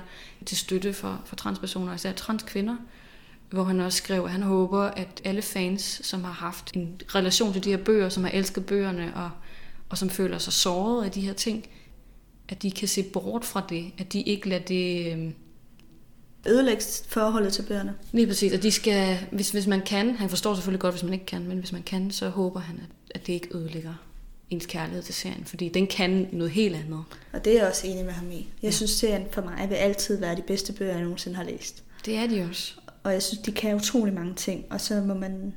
til 0.46 0.56
støtte 0.56 0.92
for, 0.92 1.22
for 1.24 1.36
transpersoner, 1.36 1.94
især 1.94 2.12
transkvinder, 2.12 2.76
hvor 3.50 3.64
han 3.64 3.80
også 3.80 3.98
skrev, 3.98 4.24
at 4.24 4.30
han 4.30 4.42
håber, 4.42 4.80
at 4.82 5.20
alle 5.24 5.42
fans, 5.42 6.00
som 6.04 6.24
har 6.24 6.32
haft 6.32 6.76
en 6.76 7.00
relation 7.14 7.52
til 7.52 7.64
de 7.64 7.70
her 7.70 7.84
bøger, 7.84 8.08
som 8.08 8.24
har 8.24 8.30
elsket 8.30 8.66
bøgerne, 8.66 9.12
og, 9.16 9.30
og 9.88 9.98
som 9.98 10.10
føler 10.10 10.38
sig 10.38 10.52
såret 10.52 11.04
af 11.04 11.10
de 11.10 11.20
her 11.20 11.32
ting, 11.32 11.66
at 12.48 12.62
de 12.62 12.70
kan 12.70 12.88
se 12.88 13.02
bort 13.02 13.44
fra 13.44 13.66
det, 13.68 13.92
at 13.98 14.12
de 14.12 14.22
ikke 14.22 14.48
lader 14.48 14.64
det... 14.64 15.12
Øhm, 15.12 15.34
Ødelægge 16.46 16.82
forholdet 17.08 17.52
til 17.52 17.62
bøgerne. 17.62 17.94
Lige 18.12 18.26
præcis, 18.26 18.52
og 18.52 18.62
de 18.62 18.70
skal, 18.70 19.18
hvis, 19.32 19.50
hvis 19.50 19.66
man 19.66 19.80
kan, 19.80 20.16
han 20.16 20.28
forstår 20.28 20.54
selvfølgelig 20.54 20.80
godt, 20.80 20.94
hvis 20.94 21.02
man 21.02 21.12
ikke 21.12 21.26
kan, 21.26 21.48
men 21.48 21.58
hvis 21.58 21.72
man 21.72 21.82
kan, 21.82 22.10
så 22.10 22.28
håber 22.28 22.60
han, 22.60 22.76
at, 22.76 23.16
at 23.20 23.26
det 23.26 23.32
ikke 23.32 23.56
ødelægger 23.56 23.94
ens 24.50 24.66
kærlighed 24.66 25.02
til 25.02 25.14
serien, 25.14 25.44
fordi 25.44 25.68
den 25.68 25.86
kan 25.86 26.28
noget 26.32 26.50
helt 26.50 26.76
andet. 26.76 27.04
Og 27.32 27.44
det 27.44 27.52
er 27.52 27.58
jeg 27.58 27.68
også 27.68 27.86
enig 27.86 28.04
med 28.04 28.12
ham 28.12 28.30
i. 28.30 28.34
Jeg 28.36 28.44
ja. 28.62 28.70
synes, 28.70 28.90
serien 28.90 29.26
for 29.30 29.42
mig 29.42 29.66
vil 29.68 29.74
altid 29.74 30.20
være 30.20 30.36
de 30.36 30.42
bedste 30.42 30.72
bøger, 30.72 30.92
jeg 30.92 31.02
nogensinde 31.02 31.36
har 31.36 31.44
læst. 31.44 31.82
Det 32.06 32.16
er 32.16 32.26
de 32.26 32.46
også. 32.50 32.72
Og 33.02 33.12
jeg 33.12 33.22
synes, 33.22 33.42
de 33.42 33.52
kan 33.52 33.76
utrolig 33.76 34.14
mange 34.14 34.34
ting, 34.34 34.64
og 34.70 34.80
så 34.80 34.94
må 35.00 35.14
man 35.14 35.54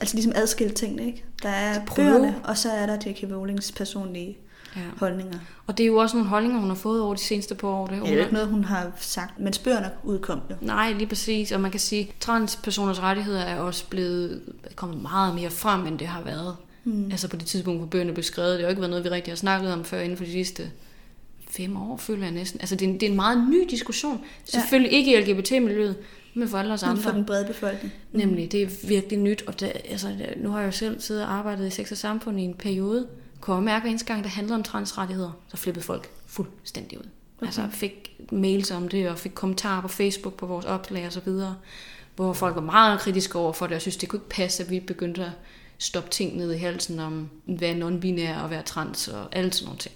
altså 0.00 0.16
ligesom 0.16 0.32
adskille 0.36 0.74
tingene, 0.74 1.06
ikke? 1.06 1.24
Der 1.42 1.48
er 1.48 1.84
bøgerne, 1.96 2.40
og 2.44 2.58
så 2.58 2.70
er 2.70 2.86
der 2.86 2.94
J.K. 2.94 3.22
Rowlings 3.32 3.72
personlige 3.72 4.38
ja. 4.76 4.80
holdninger. 4.96 5.38
Og 5.66 5.78
det 5.78 5.84
er 5.84 5.88
jo 5.88 5.96
også 5.96 6.16
nogle 6.16 6.28
holdninger, 6.28 6.60
hun 6.60 6.68
har 6.68 6.76
fået 6.76 7.02
over 7.02 7.14
de 7.14 7.20
seneste 7.20 7.54
par 7.54 7.68
år. 7.68 7.86
Det, 7.86 7.94
er 8.04 8.14
jo 8.14 8.20
ikke 8.20 8.32
noget, 8.32 8.48
hun 8.48 8.64
har 8.64 8.92
sagt, 8.96 9.40
men 9.40 9.52
bøgerne 9.64 9.90
udkom 10.04 10.40
jo. 10.50 10.54
Nej, 10.60 10.92
lige 10.92 11.06
præcis. 11.06 11.52
Og 11.52 11.60
man 11.60 11.70
kan 11.70 11.80
sige, 11.80 12.02
at 12.02 12.14
transpersoners 12.20 13.02
rettigheder 13.02 13.40
er 13.40 13.60
også 13.60 13.88
blevet 13.88 14.42
kommet 14.76 15.02
meget 15.02 15.34
mere 15.34 15.50
frem, 15.50 15.86
end 15.86 15.98
det 15.98 16.06
har 16.06 16.22
været. 16.22 16.56
Mm. 16.84 17.10
Altså 17.10 17.28
på 17.28 17.36
det 17.36 17.46
tidspunkt, 17.46 17.80
hvor 17.80 17.86
bøgerne 17.86 18.12
blev 18.12 18.24
skrevet. 18.24 18.50
Det 18.50 18.60
har 18.60 18.66
jo 18.66 18.68
ikke 18.68 18.80
været 18.80 18.90
noget, 18.90 19.04
vi 19.04 19.10
rigtig 19.10 19.30
har 19.30 19.36
snakket 19.36 19.72
om 19.72 19.84
før 19.84 20.00
inden 20.00 20.16
for 20.16 20.24
de 20.24 20.32
sidste 20.32 20.70
fem 21.52 21.76
år, 21.76 21.96
føler 21.96 22.22
jeg 22.22 22.32
næsten. 22.32 22.60
Altså 22.60 22.76
det 22.76 22.84
er 22.86 22.90
en, 22.90 22.94
det 22.94 23.02
er 23.02 23.10
en 23.10 23.16
meget 23.16 23.48
ny 23.50 23.66
diskussion. 23.70 24.24
Selvfølgelig 24.44 24.92
ja. 24.92 24.96
ikke 24.96 25.18
i 25.18 25.22
LGBT-miljøet, 25.22 25.96
men 26.34 26.48
for 26.48 26.58
alle 26.58 26.72
os 26.72 26.82
andre. 26.82 26.94
Men 26.94 27.02
for 27.02 27.10
den 27.10 27.24
brede 27.24 27.46
befolkning. 27.46 27.92
Mm. 28.12 28.18
Nemlig, 28.18 28.52
det 28.52 28.62
er 28.62 28.68
virkelig 28.88 29.18
nyt. 29.18 29.44
Og 29.46 29.60
det, 29.60 29.72
altså, 29.90 30.08
nu 30.36 30.50
har 30.50 30.58
jeg 30.58 30.66
jo 30.66 30.72
selv 30.72 31.00
siddet 31.00 31.24
og 31.24 31.32
arbejdet 31.32 31.66
i 31.66 31.70
sex 31.70 31.92
og 31.92 31.96
samfund 31.96 32.40
i 32.40 32.42
en 32.42 32.54
periode. 32.54 33.06
Kunne 33.42 33.56
jeg 33.56 33.62
mærke, 33.62 33.84
at 33.84 33.90
eneste 33.90 34.06
gang, 34.06 34.24
der 34.24 34.30
handlede 34.30 34.54
om 34.54 34.62
transrettigheder, 34.62 35.30
så 35.48 35.56
flippede 35.56 35.84
folk 35.84 36.10
fuldstændig 36.26 36.98
ud. 36.98 37.04
Okay. 37.36 37.46
Altså 37.46 37.68
fik 37.70 38.16
mails 38.32 38.70
om 38.70 38.88
det, 38.88 39.08
og 39.08 39.18
fik 39.18 39.32
kommentarer 39.34 39.80
på 39.82 39.88
Facebook 39.88 40.34
på 40.34 40.46
vores 40.46 40.64
opslag 40.64 41.06
og 41.06 41.12
så 41.12 41.20
videre, 41.20 41.56
hvor 42.16 42.32
folk 42.32 42.54
var 42.54 42.60
meget 42.60 43.00
kritiske 43.00 43.38
over 43.38 43.52
for 43.52 43.66
det, 43.66 43.74
og 43.74 43.80
synes, 43.80 43.96
det 43.96 44.08
kunne 44.08 44.16
ikke 44.16 44.28
passe, 44.28 44.62
at 44.62 44.70
vi 44.70 44.80
begyndte 44.80 45.24
at 45.24 45.30
stoppe 45.78 46.10
ting 46.10 46.36
ned 46.36 46.52
i 46.52 46.56
halsen 46.56 47.00
om, 47.00 47.30
at 47.48 47.60
være 47.60 47.74
non-binær 47.74 48.42
og 48.42 48.50
være 48.50 48.62
trans 48.62 49.08
og 49.08 49.28
alle 49.36 49.52
sådan 49.52 49.66
nogle 49.66 49.78
ting. 49.78 49.94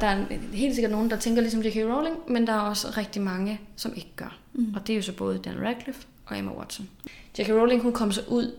Der 0.00 0.06
er 0.06 0.24
helt 0.52 0.74
sikkert 0.74 0.92
nogen, 0.92 1.10
der 1.10 1.16
tænker 1.16 1.42
ligesom 1.42 1.62
J.K. 1.62 1.76
Rowling, 1.76 2.16
men 2.28 2.46
der 2.46 2.52
er 2.52 2.60
også 2.60 2.94
rigtig 2.96 3.22
mange, 3.22 3.60
som 3.76 3.92
ikke 3.96 4.12
gør. 4.16 4.38
Mm. 4.52 4.74
Og 4.74 4.86
det 4.86 4.92
er 4.92 4.96
jo 4.96 5.02
så 5.02 5.12
både 5.12 5.38
Dan 5.38 5.66
Radcliffe 5.66 6.06
og 6.26 6.38
Emma 6.38 6.52
Watson. 6.52 6.88
J.K. 7.38 7.48
Rowling 7.48 7.82
hun 7.82 7.92
kom 7.92 8.12
så 8.12 8.22
ud 8.28 8.56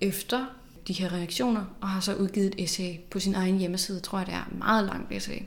efter 0.00 0.46
de 0.88 0.92
her 0.92 1.12
reaktioner, 1.12 1.64
og 1.80 1.88
har 1.88 2.00
så 2.00 2.14
udgivet 2.14 2.46
et 2.46 2.64
essay 2.64 2.98
på 3.10 3.20
sin 3.20 3.34
egen 3.34 3.58
hjemmeside, 3.58 4.00
tror 4.00 4.18
jeg 4.18 4.26
det 4.26 4.34
er, 4.34 4.44
meget 4.58 4.84
langt 4.84 5.12
essay, 5.12 5.38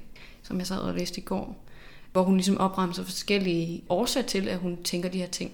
som 0.43 0.57
jeg 0.57 0.67
sad 0.67 0.77
og 0.77 0.93
læste 0.93 1.21
i 1.21 1.23
går, 1.23 1.65
hvor 2.11 2.23
hun 2.23 2.35
ligesom 2.35 2.57
opremser 2.57 3.03
forskellige 3.03 3.83
årsager 3.89 4.27
til, 4.27 4.47
at 4.47 4.59
hun 4.59 4.83
tænker 4.83 5.09
de 5.09 5.17
her 5.17 5.27
ting. 5.27 5.51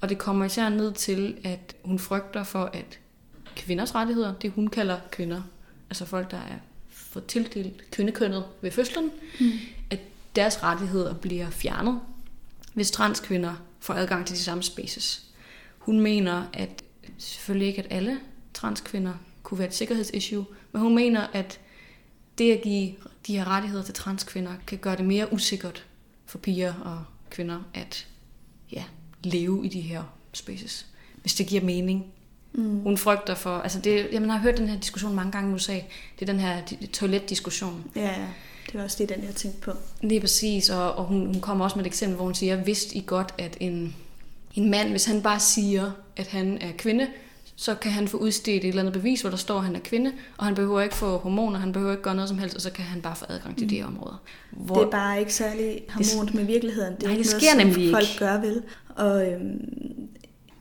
Og 0.00 0.08
det 0.08 0.18
kommer 0.18 0.44
især 0.44 0.68
ned 0.68 0.92
til, 0.92 1.36
at 1.44 1.76
hun 1.84 1.98
frygter 1.98 2.44
for, 2.44 2.64
at 2.64 2.98
kvinders 3.56 3.94
rettigheder, 3.94 4.34
det 4.34 4.50
hun 4.50 4.68
kalder 4.68 4.98
kvinder, 5.10 5.42
altså 5.90 6.04
folk, 6.04 6.30
der 6.30 6.36
er 6.36 6.58
fået 6.88 7.26
tildelt 7.26 7.90
kvindekønnet 7.90 8.44
ved 8.60 8.70
fødslen, 8.70 9.10
mm. 9.40 9.50
at 9.90 9.98
deres 10.36 10.62
rettigheder 10.62 11.14
bliver 11.14 11.50
fjernet, 11.50 12.00
hvis 12.74 12.90
transkvinder 12.90 13.54
får 13.80 13.94
adgang 13.94 14.26
til 14.26 14.36
de 14.36 14.42
samme 14.42 14.62
spaces. 14.62 15.24
Hun 15.78 16.00
mener, 16.00 16.44
at 16.52 16.82
selvfølgelig 17.18 17.68
ikke, 17.68 17.82
at 17.82 17.86
alle 17.90 18.18
transkvinder 18.58 19.12
kunne 19.42 19.58
være 19.58 19.68
et 19.68 19.74
sikkerhedsissue, 19.74 20.44
men 20.72 20.82
hun 20.82 20.94
mener, 20.94 21.26
at 21.32 21.60
det 22.38 22.52
at 22.52 22.62
give 22.62 22.92
de 23.26 23.36
her 23.36 23.48
rettigheder 23.48 23.84
til 23.84 23.94
transkvinder 23.94 24.52
kan 24.66 24.78
gøre 24.78 24.96
det 24.96 25.04
mere 25.04 25.32
usikkert 25.32 25.86
for 26.26 26.38
piger 26.38 26.74
og 26.74 27.04
kvinder 27.30 27.60
at 27.74 28.06
ja, 28.72 28.84
leve 29.24 29.66
i 29.66 29.68
de 29.68 29.80
her 29.80 30.02
spaces, 30.32 30.86
hvis 31.20 31.34
det 31.34 31.46
giver 31.46 31.64
mening. 31.64 32.06
Mm. 32.52 32.80
Hun 32.80 32.98
frygter 32.98 33.34
for, 33.34 33.58
altså 33.58 33.80
det, 33.80 34.08
jamen, 34.12 34.28
jeg 34.28 34.36
har 34.36 34.42
hørt 34.42 34.58
den 34.58 34.68
her 34.68 34.80
diskussion 34.80 35.14
mange 35.14 35.32
gange 35.32 35.50
i 35.50 35.54
USA, 35.54 35.80
det 36.18 36.28
er 36.28 36.32
den 36.32 36.40
her 36.40 36.62
toiletdiskussion. 36.92 37.84
Ja, 37.96 38.20
ja. 38.20 38.26
Det 38.66 38.74
var 38.74 38.82
også 38.82 38.96
det, 38.98 39.08
den 39.08 39.24
jeg 39.24 39.34
tænkte 39.34 39.60
på. 39.60 39.72
Lige 40.00 40.20
præcis, 40.20 40.70
og, 40.70 40.94
og 40.94 41.04
hun, 41.04 41.26
hun 41.26 41.40
kommer 41.40 41.64
også 41.64 41.76
med 41.76 41.84
et 41.84 41.88
eksempel, 41.88 42.16
hvor 42.16 42.24
hun 42.24 42.34
siger, 42.34 42.56
vidste 42.56 42.96
I 42.96 43.04
godt, 43.06 43.34
at 43.38 43.56
en, 43.60 43.96
en 44.54 44.70
mand, 44.70 44.90
hvis 44.90 45.04
han 45.04 45.22
bare 45.22 45.40
siger, 45.40 45.90
at 46.16 46.26
han 46.26 46.58
er 46.58 46.72
kvinde, 46.78 47.08
så 47.60 47.74
kan 47.74 47.92
han 47.92 48.08
få 48.08 48.16
udstedt 48.16 48.64
et 48.64 48.68
eller 48.68 48.82
andet 48.82 48.92
bevis, 48.92 49.20
hvor 49.20 49.30
der 49.30 49.36
står, 49.36 49.58
at 49.58 49.64
han 49.64 49.76
er 49.76 49.80
kvinde, 49.80 50.12
og 50.36 50.44
han 50.44 50.54
behøver 50.54 50.80
ikke 50.80 50.94
få 50.94 51.16
hormoner, 51.16 51.58
han 51.58 51.72
behøver 51.72 51.92
ikke 51.92 52.02
gøre 52.02 52.14
noget 52.14 52.28
som 52.28 52.38
helst, 52.38 52.56
og 52.56 52.60
så 52.60 52.70
kan 52.70 52.84
han 52.84 53.02
bare 53.02 53.16
få 53.16 53.24
adgang 53.28 53.56
til 53.56 53.64
mm. 53.64 53.68
de 53.68 53.82
områder. 53.82 54.22
Hvor 54.50 54.74
det 54.74 54.84
er 54.86 54.90
bare 54.90 55.20
ikke 55.20 55.34
særlig 55.34 55.80
harmonisk 55.88 56.34
med 56.34 56.44
virkeligheden. 56.44 56.94
Det 56.94 57.02
er 57.02 57.08
nej, 57.08 57.16
det 57.16 57.26
sker 57.26 57.54
noget, 57.54 57.66
nemlig 57.66 57.90
folk 57.90 58.08
ikke. 58.08 58.18
gør 58.18 58.40
vel. 58.40 58.62
Og 58.88 59.32
øhm, 59.32 60.08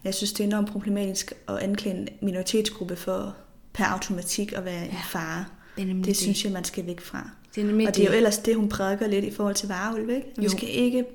jeg 0.04 0.14
synes, 0.14 0.34
det 0.34 0.44
er 0.44 0.48
enormt 0.48 0.70
problematisk 0.70 1.34
at 1.48 1.58
anklage 1.58 1.98
en 1.98 2.08
minoritetsgruppe 2.22 2.96
for 2.96 3.36
per 3.74 3.86
automatik 3.86 4.54
at 4.54 4.66
være 4.66 4.80
ja, 4.80 4.86
en 4.86 4.98
fare. 5.10 5.46
Det, 5.78 5.88
det, 5.88 6.06
det 6.06 6.18
synes 6.18 6.44
jeg, 6.44 6.52
man 6.52 6.64
skal 6.64 6.86
væk 6.86 7.02
fra. 7.02 7.30
Det 7.56 7.64
er 7.64 7.88
og 7.88 7.96
det 7.96 8.04
er 8.04 8.10
jo 8.10 8.16
ellers 8.16 8.38
det, 8.38 8.56
hun 8.56 8.70
prædiker 8.70 9.08
lidt 9.08 9.26
i 9.26 9.32
forhold 9.32 9.56
til 9.56 9.68
vareulv, 9.68 10.10
ikke? 10.10 10.28
Vi 10.38 10.50
skal 10.50 10.70
ikke 10.70 11.06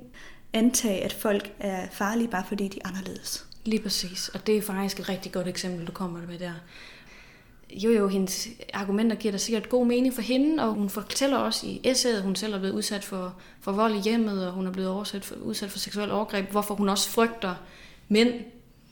antage, 0.53 1.05
at 1.05 1.13
folk 1.13 1.53
er 1.61 1.87
farlige, 1.93 2.29
bare 2.29 2.45
fordi 2.49 2.69
de 2.69 2.79
er 2.85 2.89
anderledes. 2.89 3.47
Lige 3.65 3.83
præcis, 3.83 4.29
og 4.29 4.47
det 4.47 4.57
er 4.57 4.63
faktisk 4.63 5.01
et 5.01 5.09
rigtig 5.09 5.33
godt 5.33 5.49
eksempel, 5.49 5.87
du 5.87 5.93
kommer 5.93 6.21
med 6.27 6.39
der. 6.39 6.53
Jo, 7.71 7.91
jo, 7.91 8.09
hendes 8.09 8.49
argumenter 8.75 9.17
giver 9.17 9.33
da 9.33 9.39
sikkert 9.39 9.69
god 9.69 9.87
mening 9.87 10.15
for 10.15 10.23
hende, 10.23 10.63
og 10.63 10.75
hun 10.75 10.91
fortæller 10.91 11.37
også 11.37 11.67
i 11.67 11.81
essayet, 11.85 12.17
at 12.17 12.23
hun 12.23 12.37
selv 12.37 12.55
er 12.55 12.59
blevet 12.59 12.75
udsat 12.75 13.05
for, 13.05 13.35
for 13.61 13.73
vold 13.73 13.95
i 13.95 14.01
hjemmet, 14.01 14.47
og 14.47 14.53
hun 14.53 14.67
er 14.67 14.73
blevet 14.73 15.01
udsat 15.01 15.25
for, 15.25 15.35
udsat 15.35 15.71
for 15.71 15.79
seksuel 15.79 16.11
overgreb, 16.11 16.51
hvorfor 16.51 16.75
hun 16.75 16.89
også 16.89 17.11
frygter 17.11 17.55
mænd 18.09 18.35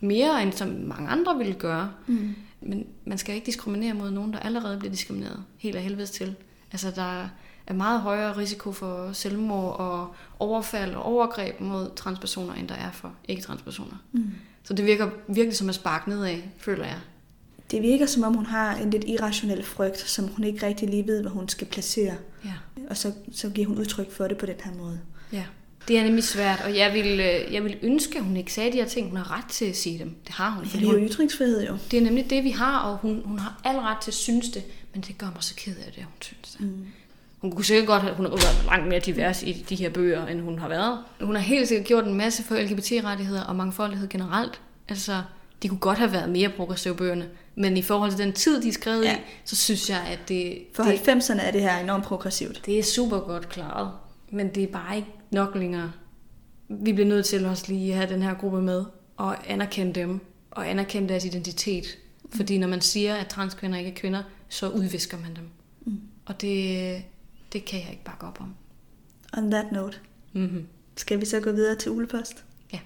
mere, 0.01 0.43
end 0.43 0.53
som 0.53 0.69
mange 0.69 1.09
andre 1.09 1.39
ville 1.39 1.55
gøre. 1.55 1.93
Mm. 2.07 2.35
Men 2.61 2.87
man 3.05 3.19
skal 3.19 3.35
ikke 3.35 3.47
diskriminere 3.47 3.95
mod 3.95 4.11
nogen, 4.11 4.33
der 4.33 4.39
allerede 4.39 4.79
bliver 4.79 4.93
diskrimineret 4.93 5.45
helt 5.59 5.77
af 5.77 5.83
helvede 5.83 6.07
til. 6.07 6.35
Altså, 6.73 6.91
der 6.91 7.29
er 7.67 7.75
meget 7.75 8.01
højere 8.01 8.37
risiko 8.37 8.73
for 8.73 9.13
selvmord 9.13 9.81
og 9.81 10.15
overfald 10.39 10.95
og 10.95 11.03
overgreb 11.03 11.61
mod 11.61 11.91
transpersoner, 11.97 12.55
end 12.55 12.69
der 12.69 12.75
er 12.75 12.91
for 12.91 13.13
ikke-transpersoner. 13.29 13.97
Mm. 14.13 14.31
Så 14.65 14.75
det 14.75 14.87
virker 14.87 15.11
virkelig 15.29 15.57
som 15.57 15.69
at 15.69 15.75
sparke 15.75 16.11
nedad, 16.11 16.39
føler 16.59 16.85
jeg. 16.85 16.99
Det 17.71 17.83
virker 17.83 18.07
som 18.07 18.23
om, 18.23 18.35
hun 18.35 18.47
har 18.47 18.77
en 18.77 18.91
lidt 18.91 19.05
irrationel 19.05 19.65
frygt, 19.65 19.99
som 19.99 20.29
hun 20.29 20.45
ikke 20.45 20.67
rigtig 20.67 20.89
lige 20.89 21.07
ved, 21.07 21.21
hvad 21.21 21.31
hun 21.31 21.49
skal 21.49 21.67
placere. 21.67 22.15
Ja. 22.45 22.53
Og 22.91 22.97
så, 22.97 23.13
så 23.33 23.51
giver 23.51 23.67
hun 23.69 23.79
udtryk 23.79 24.13
for 24.13 24.29
det 24.29 24.39
på 24.39 24.47
den 24.47 24.55
her 24.65 24.75
måde. 24.75 25.01
Ja. 25.33 25.45
Det 25.89 25.99
er 25.99 26.05
nemlig 26.05 26.25
svært, 26.25 26.61
og 26.65 26.77
jeg 26.77 26.95
vil, 26.95 27.21
øh, 27.21 27.55
jeg 27.55 27.65
vil 27.65 27.79
ønske, 27.83 28.19
at 28.19 28.25
hun 28.25 28.37
ikke 28.37 28.53
sagde 28.53 28.73
de 28.73 28.77
her 28.77 28.89
ting. 28.89 29.09
Hun 29.09 29.17
har 29.17 29.39
ret 29.39 29.51
til 29.51 29.65
at 29.65 29.77
sige 29.77 29.99
dem. 29.99 30.15
Det 30.27 30.35
har 30.35 30.51
hun. 30.51 30.65
Ja, 30.65 30.79
det 30.79 30.89
er 30.89 30.93
jo 30.93 31.09
ytringsfrihed 31.09 31.67
jo. 31.67 31.77
Det 31.91 31.97
er 31.99 32.03
nemlig 32.03 32.31
det, 32.31 32.45
vi 32.45 32.51
har, 32.51 32.79
og 32.79 32.97
hun, 32.97 33.23
hun 33.25 33.39
har 33.39 33.61
al 33.65 33.77
ret 33.77 33.99
til 34.03 34.11
at 34.11 34.15
synes 34.15 34.49
det, 34.49 34.63
men 34.95 35.03
det 35.03 35.19
gør 35.19 35.27
mig 35.27 35.43
så 35.43 35.55
ked 35.55 35.77
af 35.77 35.93
det, 35.93 36.05
hun 36.05 36.13
synes 36.21 36.51
det. 36.51 36.61
Mm. 36.61 36.87
Hun 37.41 37.53
kunne 37.53 37.65
sikkert 37.65 37.87
godt 37.87 38.03
have, 38.03 38.15
hun 38.15 38.25
har 38.25 38.31
været 38.31 38.65
langt 38.67 38.89
mere 38.89 39.01
divers 39.01 39.43
i 39.43 39.53
de 39.69 39.75
her 39.75 39.91
bøger, 39.91 40.27
end 40.27 40.41
hun 40.41 40.59
har 40.59 40.69
været. 40.69 40.99
Hun 41.21 41.35
har 41.35 41.43
helt 41.43 41.69
sikkert 41.69 41.87
gjort 41.87 42.05
en 42.05 42.15
masse 42.15 42.43
for 42.43 42.55
LGBT-rettigheder 42.55 43.45
og 43.45 43.57
mangfoldighed 43.57 44.09
generelt. 44.09 44.61
Altså, 44.89 45.23
de 45.63 45.69
kunne 45.69 45.79
godt 45.79 45.99
have 45.99 46.13
været 46.13 46.31
mere 46.31 46.49
progressive 46.57 46.95
bøgerne, 46.95 47.29
men 47.55 47.77
i 47.77 47.83
forhold 47.83 48.11
til 48.11 48.19
den 48.19 48.33
tid, 48.33 48.63
de 48.63 48.69
er 48.69 48.73
skrevet 48.73 49.05
ja. 49.05 49.17
i, 49.17 49.21
så 49.45 49.57
synes 49.57 49.91
jeg, 49.91 50.01
at 50.07 50.19
det... 50.29 50.59
For 50.75 50.83
det, 50.83 51.09
90'erne 51.09 51.43
er 51.43 51.51
det 51.51 51.61
her 51.61 51.79
enormt 51.79 52.05
progressivt. 52.05 52.67
Det 52.67 52.79
er 52.79 52.83
super 52.83 53.19
godt 53.19 53.49
klaret, 53.49 53.91
men 54.31 54.55
det 54.55 54.63
er 54.63 54.67
bare 54.67 54.97
ikke 54.97 55.09
nok 55.31 55.55
længere. 55.55 55.93
Vi 56.69 56.93
bliver 56.93 57.09
nødt 57.09 57.27
til 57.27 57.47
også 57.47 57.65
lige 57.69 57.93
at 57.93 57.97
have 57.97 58.11
den 58.11 58.23
her 58.23 58.35
gruppe 58.35 58.63
med, 58.63 58.85
og 59.17 59.37
anerkende 59.53 59.93
dem, 59.93 60.21
og 60.51 60.71
anerkende 60.71 61.09
deres 61.09 61.25
identitet. 61.25 61.85
Mm. 62.25 62.31
Fordi 62.33 62.59
når 62.59 62.69
man 62.69 62.81
siger, 62.81 63.15
at 63.15 63.27
transkvinder 63.27 63.79
ikke 63.79 63.91
er 63.91 63.95
kvinder, 63.95 64.23
så 64.49 64.69
udvisker 64.69 65.19
man 65.19 65.37
dem. 65.37 65.49
Mm. 65.87 66.01
Og 66.27 66.41
det, 66.41 67.03
det 67.53 67.65
kan 67.65 67.81
jeg 67.81 67.91
ikke 67.91 68.05
bakke 68.05 68.27
op 68.27 68.41
om. 68.41 68.55
On 69.39 69.51
that 69.51 69.73
note, 69.73 69.99
mm-hmm. 70.33 70.67
skal 70.97 71.21
vi 71.21 71.27
så 71.27 71.41
gå 71.41 71.53
videre 71.53 71.75
til 71.75 71.91
ulepost? 71.91 72.45
Ja. 72.73 72.79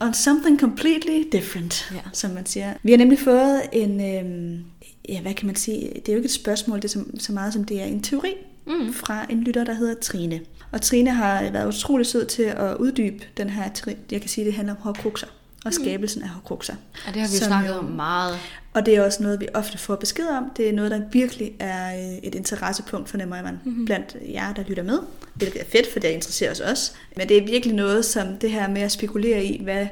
On 0.00 0.14
something 0.14 0.60
completely 0.60 1.28
different, 1.32 1.92
ja. 1.94 2.00
som 2.12 2.30
man 2.30 2.46
siger. 2.46 2.74
Vi 2.82 2.90
har 2.90 2.98
nemlig 2.98 3.18
fået 3.18 3.62
en, 3.72 4.00
øhm, 4.00 4.64
ja, 5.08 5.20
hvad 5.20 5.34
kan 5.34 5.46
man 5.46 5.56
sige, 5.56 5.92
det 5.94 6.08
er 6.08 6.12
jo 6.12 6.16
ikke 6.16 6.26
et 6.26 6.32
spørgsmål, 6.32 6.76
det 6.76 6.84
er 6.84 6.88
så, 6.88 7.04
så 7.18 7.32
meget 7.32 7.52
som 7.52 7.64
det 7.64 7.80
er 7.80 7.84
en 7.84 8.02
teori 8.02 8.34
mm. 8.66 8.92
fra 8.92 9.26
en 9.30 9.40
lytter, 9.40 9.64
der 9.64 9.72
hedder 9.74 9.94
Trine. 10.00 10.40
Og 10.72 10.80
Trine 10.80 11.10
har 11.10 11.50
været 11.50 11.68
utrolig 11.68 12.06
sød 12.06 12.26
til 12.26 12.42
at 12.42 12.76
uddybe 12.76 13.24
den 13.36 13.50
her 13.50 13.72
teori. 13.72 13.96
Jeg 14.10 14.20
kan 14.20 14.30
sige, 14.30 14.44
det 14.44 14.54
handler 14.54 14.74
om 14.74 14.80
hårdkrukser 14.80 15.26
og 15.64 15.74
skabelsen 15.74 16.22
af 16.22 16.28
horcruxer. 16.28 16.74
Ja, 17.06 17.12
det 17.12 17.20
har 17.20 17.28
vi 17.28 17.34
jo 17.34 17.44
snakket 17.44 17.78
om 17.78 17.84
meget. 17.84 18.38
Og 18.74 18.86
det 18.86 18.96
er 18.96 19.02
også 19.02 19.22
noget, 19.22 19.40
vi 19.40 19.48
ofte 19.54 19.78
får 19.78 19.96
besked 19.96 20.28
om. 20.28 20.50
Det 20.56 20.68
er 20.68 20.72
noget, 20.72 20.90
der 20.90 21.00
virkelig 21.12 21.52
er 21.58 21.94
øh, 21.94 22.18
et 22.22 22.34
interessepunkt, 22.34 23.08
fornemmer 23.08 23.42
man, 23.42 23.58
mm-hmm. 23.64 23.84
blandt 23.84 24.16
jer, 24.28 24.52
der 24.52 24.62
lytter 24.68 24.82
med. 24.82 24.98
Hvilket 25.34 25.60
er 25.60 25.64
fedt, 25.64 25.92
for 25.92 26.00
det 26.00 26.08
interesserer 26.08 26.50
os 26.50 26.60
også. 26.60 26.92
Men 27.16 27.28
det 27.28 27.36
er 27.36 27.46
virkelig 27.46 27.76
noget, 27.76 28.04
som 28.04 28.36
det 28.36 28.50
her 28.50 28.68
med 28.68 28.82
at 28.82 28.92
spekulere 28.92 29.44
i, 29.44 29.62
hvad 29.62 29.86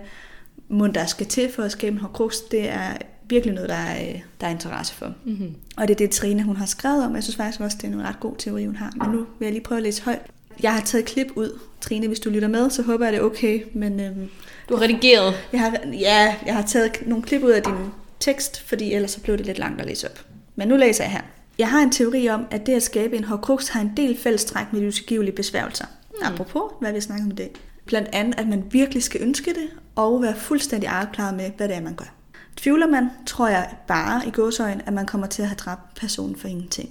mund 0.68 0.94
der 0.94 1.06
skal 1.06 1.26
til 1.26 1.52
for 1.52 1.62
at 1.62 1.72
skabe 1.72 1.94
en 1.94 2.00
horcrux, 2.00 2.36
det 2.50 2.68
er 2.68 2.96
virkelig 3.28 3.54
noget, 3.54 3.68
der 3.68 3.74
er, 3.74 4.08
øh, 4.08 4.20
der 4.40 4.46
er 4.46 4.50
interesse 4.50 4.94
for. 4.94 5.14
Mm-hmm. 5.24 5.54
Og 5.76 5.88
det 5.88 5.94
er 5.94 5.98
det, 5.98 6.10
Trine 6.10 6.42
hun 6.42 6.56
har 6.56 6.66
skrevet 6.66 7.04
om. 7.04 7.14
Jeg 7.14 7.22
synes 7.22 7.36
faktisk 7.36 7.60
også, 7.60 7.76
det 7.80 7.88
er 7.88 7.92
en 7.92 8.02
ret 8.02 8.20
god 8.20 8.36
teori, 8.38 8.66
hun 8.66 8.76
har. 8.76 8.92
Men 8.96 9.10
nu 9.10 9.26
vil 9.38 9.46
jeg 9.46 9.52
lige 9.52 9.64
prøve 9.64 9.76
at 9.76 9.82
læse 9.82 10.02
højt. 10.02 10.30
Jeg 10.62 10.74
har 10.74 10.80
taget 10.80 11.04
klip 11.04 11.26
ud. 11.34 11.58
Trine, 11.80 12.06
hvis 12.08 12.20
du 12.20 12.30
lytter 12.30 12.48
med, 12.48 12.70
så 12.70 12.82
håber 12.82 13.04
jeg, 13.04 13.12
det 13.12 13.20
er 13.20 13.24
okay. 13.24 13.62
Men, 13.74 14.00
øhm, 14.00 14.28
Du 14.68 14.76
har 14.76 14.82
redigeret. 14.82 15.34
jeg 15.52 15.60
har, 15.60 15.76
ja, 15.92 16.34
jeg 16.46 16.54
har 16.54 16.62
taget 16.62 17.02
nogle 17.06 17.24
klip 17.24 17.42
ud 17.42 17.50
af 17.50 17.62
din 17.62 17.74
tekst, 18.20 18.60
fordi 18.68 18.92
ellers 18.92 19.10
så 19.10 19.20
blev 19.20 19.38
det 19.38 19.46
lidt 19.46 19.58
langt 19.58 19.80
at 19.80 19.86
læse 19.86 20.10
op. 20.10 20.24
Men 20.56 20.68
nu 20.68 20.76
læser 20.76 21.04
jeg 21.04 21.12
her. 21.12 21.20
Jeg 21.58 21.68
har 21.68 21.80
en 21.82 21.92
teori 21.92 22.28
om, 22.28 22.46
at 22.50 22.66
det 22.66 22.72
at 22.72 22.82
skabe 22.82 23.16
en 23.16 23.24
horcrux 23.24 23.68
har 23.68 23.80
en 23.80 23.92
del 23.96 24.18
fællestræk 24.18 24.72
med 24.72 24.80
de 24.80 24.86
utilgivelige 24.88 25.34
besværgelser. 25.34 25.84
Mm. 26.10 26.26
Apropos, 26.26 26.62
hvad 26.80 26.92
vi 26.92 27.00
snakker 27.00 27.24
om 27.24 27.30
i 27.30 27.34
dag. 27.34 27.50
Blandt 27.84 28.08
andet, 28.12 28.40
at 28.40 28.48
man 28.48 28.64
virkelig 28.70 29.02
skal 29.02 29.22
ønske 29.22 29.50
det, 29.50 29.68
og 29.96 30.22
være 30.22 30.36
fuldstændig 30.36 30.88
afklaret 30.88 31.34
med, 31.36 31.50
hvad 31.56 31.68
det 31.68 31.76
er, 31.76 31.80
man 31.80 31.94
gør. 31.94 32.14
Tvivler 32.56 32.86
man, 32.86 33.08
tror 33.26 33.48
jeg 33.48 33.68
bare 33.88 34.22
i 34.26 34.30
gåsøjen, 34.30 34.80
at 34.86 34.92
man 34.92 35.06
kommer 35.06 35.26
til 35.26 35.42
at 35.42 35.48
have 35.48 35.56
dræbt 35.56 35.94
personen 35.94 36.36
for 36.36 36.48
ingenting. 36.48 36.88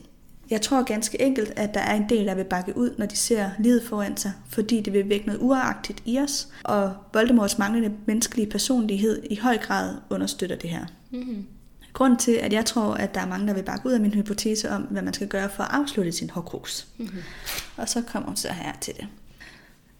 Jeg 0.50 0.62
tror 0.62 0.84
ganske 0.84 1.22
enkelt, 1.22 1.54
at 1.56 1.74
der 1.74 1.80
er 1.80 1.96
en 1.96 2.10
del, 2.10 2.26
der 2.26 2.36
vil 2.36 2.44
bakke 2.44 2.78
ud, 2.78 2.96
når 2.98 3.06
de 3.06 3.16
ser 3.16 3.50
livet 3.60 3.84
foran 3.84 4.18
sig, 4.18 4.32
fordi 4.50 4.82
det 4.82 4.94
vil 4.94 5.10
vække 5.10 5.26
noget 5.26 5.42
uagtigt 5.42 6.04
i 6.06 6.20
os, 6.20 6.48
og 6.64 6.94
Voldemorts 7.14 7.58
manglende 7.58 7.92
menneskelige 8.06 8.50
personlighed 8.50 9.24
i 9.30 9.36
høj 9.36 9.58
grad 9.58 9.96
understøtter 10.10 10.56
det 10.56 10.70
her. 10.70 10.86
Mm-hmm. 11.12 11.46
Grund 11.94 12.18
til, 12.18 12.32
at 12.32 12.54
jeg 12.54 12.66
tror, 12.66 12.94
at 12.94 13.16
der 13.16 13.22
er 13.22 13.28
mange, 13.28 13.48
der 13.48 13.54
vil 13.54 13.64
bakke 13.64 13.88
ud 13.88 13.92
af 13.92 14.00
min 14.00 14.14
hypotese 14.14 14.70
om, 14.70 14.82
hvad 14.82 15.02
man 15.02 15.14
skal 15.14 15.28
gøre 15.28 15.50
for 15.50 15.64
at 15.64 15.70
afslutte 15.72 16.12
sin 16.12 16.30
horcrux. 16.30 16.86
Mm-hmm. 16.98 17.20
Og 17.78 17.90
så 17.90 18.02
kommer 18.02 18.28
hun 18.28 18.36
så 18.36 18.48
her 18.48 18.74
til 18.82 18.94
det. 18.98 19.08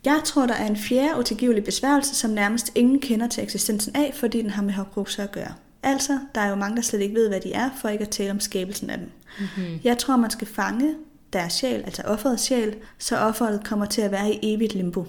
Jeg 0.06 0.22
tror, 0.26 0.46
der 0.46 0.54
er 0.54 0.68
en 0.68 0.78
fjerde 0.78 1.20
utilgivelig 1.20 1.64
besværgelse, 1.64 2.16
som 2.16 2.32
nærmest 2.32 2.72
ingen 2.76 3.00
kender 3.00 3.28
til 3.28 3.44
eksistensen 3.44 3.96
af, 3.96 4.14
fordi 4.16 4.42
den 4.42 4.50
har 4.50 4.64
med 4.64 4.74
horcruxer 4.74 5.24
at 5.24 5.32
gøre. 5.32 5.54
Altså, 5.84 6.20
der 6.36 6.42
er 6.42 6.50
jo 6.50 6.56
mange, 6.56 6.76
der 6.76 6.82
slet 6.82 7.02
ikke 7.02 7.16
ved, 7.16 7.28
hvad 7.28 7.42
de 7.42 7.54
er, 7.54 7.70
for 7.82 7.90
ikke 7.90 8.02
at 8.02 8.10
tale 8.10 8.32
om 8.32 8.40
skabelsen 8.40 8.90
af 8.90 8.98
dem. 8.98 9.12
Mm-hmm. 9.40 9.80
Jeg 9.84 9.98
tror, 9.98 10.18
man 10.18 10.30
skal 10.30 10.48
fange 10.48 10.96
deres 11.34 11.54
sjæl, 11.54 11.82
altså 11.82 12.02
offerets 12.06 12.44
sjæl, 12.44 12.76
så 12.98 13.18
offeret 13.18 13.64
kommer 13.64 13.86
til 13.86 14.02
at 14.02 14.12
være 14.12 14.34
i 14.34 14.40
evigt 14.42 14.76
limbo. 14.76 15.06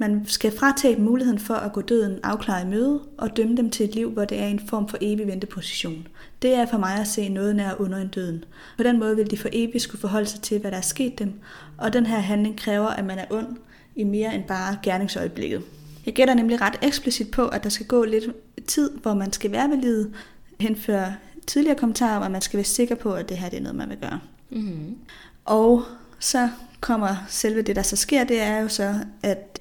Man 0.00 0.22
skal 0.26 0.58
fratage 0.58 0.96
dem 0.96 1.04
muligheden 1.04 1.38
for 1.38 1.54
at 1.54 1.72
gå 1.72 1.80
døden 1.80 2.18
afklaret 2.22 2.64
i 2.64 2.68
møde 2.68 3.00
og 3.18 3.36
dømme 3.36 3.56
dem 3.56 3.70
til 3.70 3.88
et 3.88 3.94
liv, 3.94 4.10
hvor 4.10 4.24
det 4.24 4.40
er 4.40 4.46
en 4.46 4.60
form 4.68 4.88
for 4.88 4.98
evig 5.00 5.26
venteposition. 5.26 6.08
Det 6.42 6.54
er 6.54 6.66
for 6.66 6.78
mig 6.78 6.94
at 6.94 7.08
se 7.08 7.28
noget 7.28 7.56
nær 7.56 7.74
under 7.78 7.98
en 7.98 8.08
døden. 8.08 8.44
På 8.76 8.82
den 8.82 8.98
måde 8.98 9.16
vil 9.16 9.30
de 9.30 9.36
for 9.36 9.48
evigt 9.52 9.82
skulle 9.82 10.00
forholde 10.00 10.26
sig 10.26 10.40
til, 10.40 10.60
hvad 10.60 10.70
der 10.70 10.76
er 10.76 10.82
sket 10.82 11.18
dem, 11.18 11.32
og 11.78 11.92
den 11.92 12.06
her 12.06 12.18
handling 12.18 12.58
kræver, 12.58 12.88
at 12.88 13.04
man 13.04 13.18
er 13.18 13.24
ond 13.30 13.56
i 13.96 14.04
mere 14.04 14.34
end 14.34 14.44
bare 14.44 14.78
gerningsøjeblikket. 14.82 15.62
Jeg 16.06 16.14
gætter 16.14 16.34
nemlig 16.34 16.60
ret 16.60 16.78
eksplicit 16.82 17.30
på, 17.30 17.48
at 17.48 17.64
der 17.64 17.70
skal 17.70 17.86
gå 17.86 18.04
lidt 18.04 18.24
tid, 18.68 18.90
hvor 18.90 19.14
man 19.14 19.32
skal 19.32 19.52
være 19.52 19.70
ved 19.70 19.76
livet, 19.76 20.14
henføre 20.60 21.14
tidligere 21.46 21.78
kommentarer 21.78 22.16
om, 22.16 22.22
at 22.22 22.30
man 22.30 22.42
skal 22.42 22.56
være 22.56 22.64
sikker 22.64 22.94
på, 22.94 23.14
at 23.14 23.28
det 23.28 23.36
her 23.36 23.48
det 23.48 23.56
er 23.56 23.62
noget, 23.62 23.76
man 23.76 23.88
vil 23.88 23.98
gøre. 23.98 24.20
Mm-hmm. 24.50 24.96
Og 25.44 25.82
så 26.18 26.50
kommer 26.80 27.16
selve 27.28 27.62
det, 27.62 27.76
der 27.76 27.82
så 27.82 27.96
sker, 27.96 28.24
det 28.24 28.40
er 28.40 28.58
jo 28.58 28.68
så, 28.68 28.94
at 29.22 29.60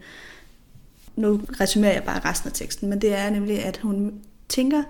nu 1.15 1.41
resumerer 1.59 1.93
jeg 1.93 2.03
bare 2.03 2.29
resten 2.29 2.47
af 2.47 2.53
teksten, 2.53 2.89
men 2.89 3.01
det 3.01 3.15
er 3.15 3.29
nemlig, 3.29 3.65
at 3.65 3.77
hun 3.77 4.13
tænker, 4.49 4.83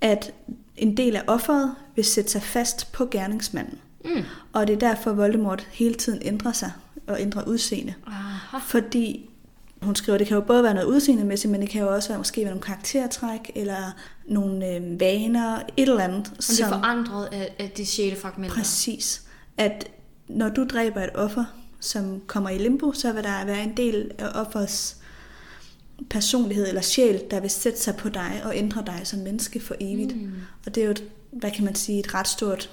at 0.00 0.32
en 0.76 0.96
del 0.96 1.16
af 1.16 1.22
offeret 1.26 1.74
vil 1.96 2.04
sætte 2.04 2.30
sig 2.30 2.42
fast 2.42 2.92
på 2.92 3.06
gerningsmanden. 3.10 3.78
Mm. 4.04 4.22
Og 4.52 4.66
det 4.66 4.74
er 4.74 4.78
derfor, 4.78 5.12
Voldemort 5.12 5.68
hele 5.70 5.94
tiden 5.94 6.18
ændrer 6.22 6.52
sig 6.52 6.72
og 7.06 7.20
ændrer 7.20 7.44
udseende. 7.44 7.94
Aha. 8.06 8.58
Fordi 8.58 9.29
hun 9.82 9.94
skriver, 9.94 10.18
det 10.18 10.26
kan 10.26 10.34
jo 10.34 10.40
både 10.40 10.62
være 10.62 10.74
noget 10.74 10.86
udseendemæssigt, 10.86 11.50
men 11.50 11.60
det 11.60 11.70
kan 11.70 11.82
jo 11.82 11.94
også 11.94 12.08
være 12.08 12.18
måske 12.18 12.40
være 12.40 12.50
nogle 12.50 12.62
karaktertræk, 12.62 13.50
eller 13.54 13.96
nogle 14.28 14.68
øh, 14.68 15.00
vaner, 15.00 15.56
et 15.76 15.88
eller 15.88 16.04
andet. 16.04 16.32
Og 16.36 16.42
det 16.48 16.60
er 16.60 16.68
forandret 16.68 17.28
af, 17.32 17.54
af 17.58 17.70
de 17.76 17.86
sjælefragmenter. 17.86 18.56
Præcis. 18.56 19.22
At 19.56 19.90
når 20.28 20.48
du 20.48 20.64
dræber 20.64 21.00
et 21.00 21.10
offer, 21.14 21.44
som 21.80 22.22
kommer 22.26 22.50
i 22.50 22.58
limbo, 22.58 22.92
så 22.92 23.12
vil 23.12 23.24
der 23.24 23.44
være 23.44 23.62
en 23.62 23.76
del 23.76 24.10
af 24.18 24.40
offers 24.40 24.96
personlighed 26.10 26.68
eller 26.68 26.80
sjæl, 26.80 27.22
der 27.30 27.40
vil 27.40 27.50
sætte 27.50 27.80
sig 27.80 27.96
på 27.96 28.08
dig 28.08 28.42
og 28.44 28.56
ændre 28.56 28.82
dig 28.86 29.00
som 29.04 29.18
menneske 29.18 29.60
for 29.60 29.74
evigt. 29.80 30.16
Mm. 30.16 30.32
Og 30.66 30.74
det 30.74 30.80
er 30.80 30.84
jo, 30.84 30.90
et, 30.90 31.04
hvad 31.32 31.50
kan 31.50 31.64
man 31.64 31.74
sige, 31.74 31.98
et 31.98 32.14
ret 32.14 32.28
stort 32.28 32.70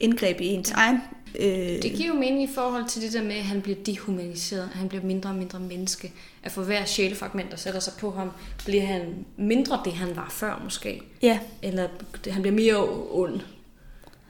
indgreb 0.00 0.40
i 0.40 0.46
ens 0.46 0.70
egen... 0.70 1.00
Øh, 1.38 1.82
Det 1.82 1.92
giver 1.96 2.08
jo 2.08 2.14
mening 2.14 2.42
i 2.42 2.54
forhold 2.54 2.88
til 2.88 3.02
det 3.02 3.12
der 3.12 3.22
med, 3.22 3.34
at 3.36 3.44
han 3.44 3.62
bliver 3.62 3.78
dehumaniseret, 3.86 4.68
han 4.74 4.88
bliver 4.88 5.04
mindre 5.04 5.30
og 5.30 5.36
mindre 5.36 5.60
menneske. 5.60 6.12
At 6.42 6.52
for 6.52 6.62
hver 6.62 6.84
sjælefragment, 6.84 7.50
der 7.50 7.56
sætter 7.56 7.80
sig 7.80 7.92
på 8.00 8.10
ham, 8.10 8.30
bliver 8.64 8.84
han 8.86 9.24
mindre 9.36 9.80
det, 9.84 9.92
han 9.92 10.16
var 10.16 10.28
før 10.30 10.60
måske. 10.64 11.02
ja, 11.22 11.38
Eller 11.62 11.88
han 12.30 12.42
bliver 12.42 12.54
mere 12.54 12.88
ond. 13.10 13.40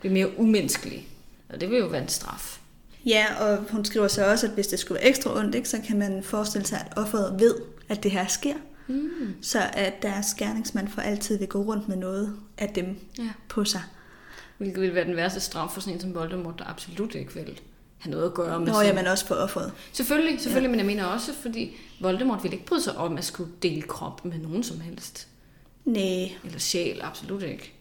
Bliver 0.01 0.13
mere 0.13 0.39
umenneskelig. 0.39 1.09
Og 1.49 1.61
det 1.61 1.71
vil 1.71 1.79
jo 1.79 1.87
være 1.87 2.03
en 2.03 2.09
straf. 2.09 2.59
ja, 3.07 3.27
og 3.41 3.59
hun 3.71 3.85
skriver 3.85 4.09
så 4.09 4.31
også, 4.31 4.47
at 4.47 4.53
hvis 4.53 4.67
det 4.67 4.79
skulle 4.79 4.99
være 5.01 5.09
ekstra 5.09 5.39
ondt, 5.39 5.55
ikke, 5.55 5.69
så 5.69 5.79
kan 5.87 5.99
man 5.99 6.23
forestille 6.23 6.67
sig, 6.67 6.87
at 6.91 6.99
offeret 6.99 7.41
ved, 7.41 7.55
at 7.89 8.03
det 8.03 8.11
her 8.11 8.27
sker. 8.27 8.55
Mm. 8.89 9.09
Så 9.43 9.59
at 9.73 10.03
deres 10.03 10.35
gerningsmand 10.35 10.89
for 10.89 11.01
altid 11.01 11.39
vil 11.39 11.49
gå 11.49 11.63
rundt 11.63 11.89
med 11.89 11.97
noget 11.97 12.37
af 12.59 12.69
dem 12.69 12.97
Ja. 13.19 13.29
på 13.49 13.65
sig. 13.65 13.81
Hvilket 14.63 14.81
ville 14.81 14.95
være 14.95 15.05
den 15.05 15.17
værste 15.17 15.41
straf 15.41 15.71
for 15.71 15.81
sådan 15.81 15.95
en 15.95 16.01
som 16.01 16.15
Voldemort, 16.15 16.59
der 16.59 16.65
absolut 16.71 17.15
ikke 17.15 17.35
vil 17.35 17.61
have 17.99 18.11
noget 18.11 18.27
at 18.27 18.35
gøre 18.35 18.59
med 18.59 18.67
Nå, 18.67 18.73
sådan- 18.73 18.87
jamen 18.87 19.07
også 19.07 19.27
for 19.27 19.35
offeret. 19.35 19.73
Selvfølgelig, 19.93 20.41
selvfølgelig, 20.41 20.69
ja. 20.69 20.71
men 20.71 20.79
jeg 20.79 20.87
mener 20.87 21.05
også, 21.05 21.33
fordi 21.35 21.77
Voldemort 22.01 22.43
ville 22.43 22.55
ikke 22.57 22.67
bryde 22.67 22.83
sig 22.83 22.97
om 22.97 23.19
at 23.19 23.25
skulle 23.25 23.51
dele 23.63 23.83
krop 23.83 24.25
med 24.25 24.39
nogen 24.39 24.63
som 24.63 24.81
helst. 24.81 25.29
Nej, 25.85 26.33
Eller 26.45 26.59
sjæl, 26.59 27.01
absolut 27.03 27.43
ikke. 27.43 27.73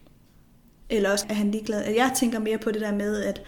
Eller 0.90 1.12
også 1.12 1.26
er 1.28 1.34
han 1.34 1.50
ligeglad. 1.50 1.84
Jeg 1.84 2.12
tænker 2.18 2.38
mere 2.38 2.58
på 2.58 2.70
det 2.70 2.80
der 2.80 2.94
med, 2.94 3.22
at 3.24 3.40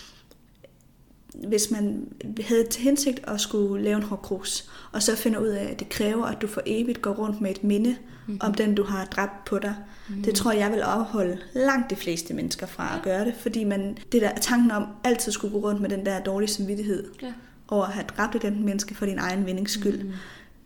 hvis 1.34 1.70
man 1.70 2.08
havde 2.44 2.64
til 2.64 2.82
hensigt 2.82 3.20
at 3.26 3.40
skulle 3.40 3.84
lave 3.84 3.96
en 3.96 4.02
horcrux, 4.02 4.64
og 4.92 5.02
så 5.02 5.16
finder 5.16 5.38
ud 5.38 5.46
af, 5.46 5.64
at 5.72 5.78
det 5.78 5.88
kræver, 5.88 6.26
at 6.26 6.42
du 6.42 6.46
for 6.46 6.62
evigt 6.66 7.02
går 7.02 7.10
rundt 7.12 7.40
med 7.40 7.50
et 7.50 7.64
minde 7.64 7.90
mm-hmm. 7.90 8.38
om 8.40 8.54
den, 8.54 8.74
du 8.74 8.84
har 8.84 9.04
dræbt 9.04 9.44
på 9.44 9.58
dig. 9.58 9.74
Mm-hmm. 10.08 10.22
Det 10.24 10.34
tror 10.34 10.52
jeg 10.52 10.70
vil 10.72 10.80
afholde 10.80 11.38
langt 11.54 11.90
de 11.90 11.96
fleste 11.96 12.34
mennesker 12.34 12.66
fra 12.66 12.92
at 12.96 13.02
gøre 13.02 13.24
det, 13.24 13.34
fordi 13.40 13.64
man, 13.64 13.98
det 14.12 14.22
der 14.22 14.34
tanken 14.40 14.70
om 14.70 14.86
altid 15.04 15.32
skulle 15.32 15.52
gå 15.52 15.68
rundt 15.68 15.80
med 15.80 15.90
den 15.90 16.06
der 16.06 16.20
dårlige 16.20 16.48
samvittighed 16.50 17.04
Ja. 17.22 17.32
over 17.68 17.84
at 17.84 17.92
have 17.92 18.06
dræbt 18.16 18.42
den 18.42 18.64
menneske 18.64 18.94
for 18.94 19.06
din 19.06 19.18
egen 19.18 19.46
vindings 19.46 19.72
skyld, 19.72 19.98
mm-hmm. 19.98 20.14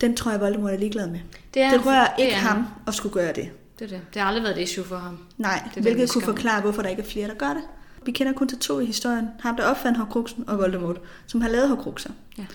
den 0.01 0.15
tror 0.15 0.31
jeg, 0.31 0.39
Voldemort 0.39 0.73
er 0.73 0.77
ligeglad 0.77 1.07
med. 1.07 1.19
Det, 1.53 1.61
er 1.61 1.71
Det 1.71 1.85
rører 1.85 2.15
det 2.15 2.23
ikke 2.23 2.33
er 2.33 2.37
ham 2.39 2.65
at 2.87 2.93
skulle 2.93 3.13
gøre 3.13 3.33
det. 3.33 3.49
Det 3.79 3.85
er 3.85 3.89
det. 3.89 4.01
Det 4.13 4.21
har 4.21 4.27
aldrig 4.27 4.43
været 4.43 4.57
et 4.57 4.63
issue 4.63 4.83
for 4.83 4.95
ham. 4.95 5.17
Nej, 5.37 5.69
Det 5.75 5.83
hvilket 5.83 6.09
kunne 6.09 6.21
forklare, 6.21 6.61
hvorfor 6.61 6.81
der 6.81 6.89
ikke 6.89 7.01
er 7.01 7.05
flere, 7.07 7.27
der 7.27 7.33
gør 7.33 7.53
det. 7.53 7.63
Vi 8.09 8.13
kender 8.13 8.33
kun 8.33 8.47
til 8.47 8.57
to 8.57 8.79
i 8.79 8.85
historien. 8.85 9.27
Ham, 9.39 9.55
der 9.55 9.63
opfandt 9.63 9.97
Horcruxen, 9.97 10.43
og 10.49 10.57
Voldemort, 10.57 11.01
som 11.27 11.41
har 11.41 11.49
lavet 11.49 11.69
Horcruxer. 11.69 12.09
Ja. 12.37 12.45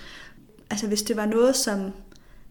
Altså, 0.70 0.86
hvis 0.86 1.02
det 1.02 1.16
var 1.16 1.26
noget, 1.26 1.56
som 1.56 1.90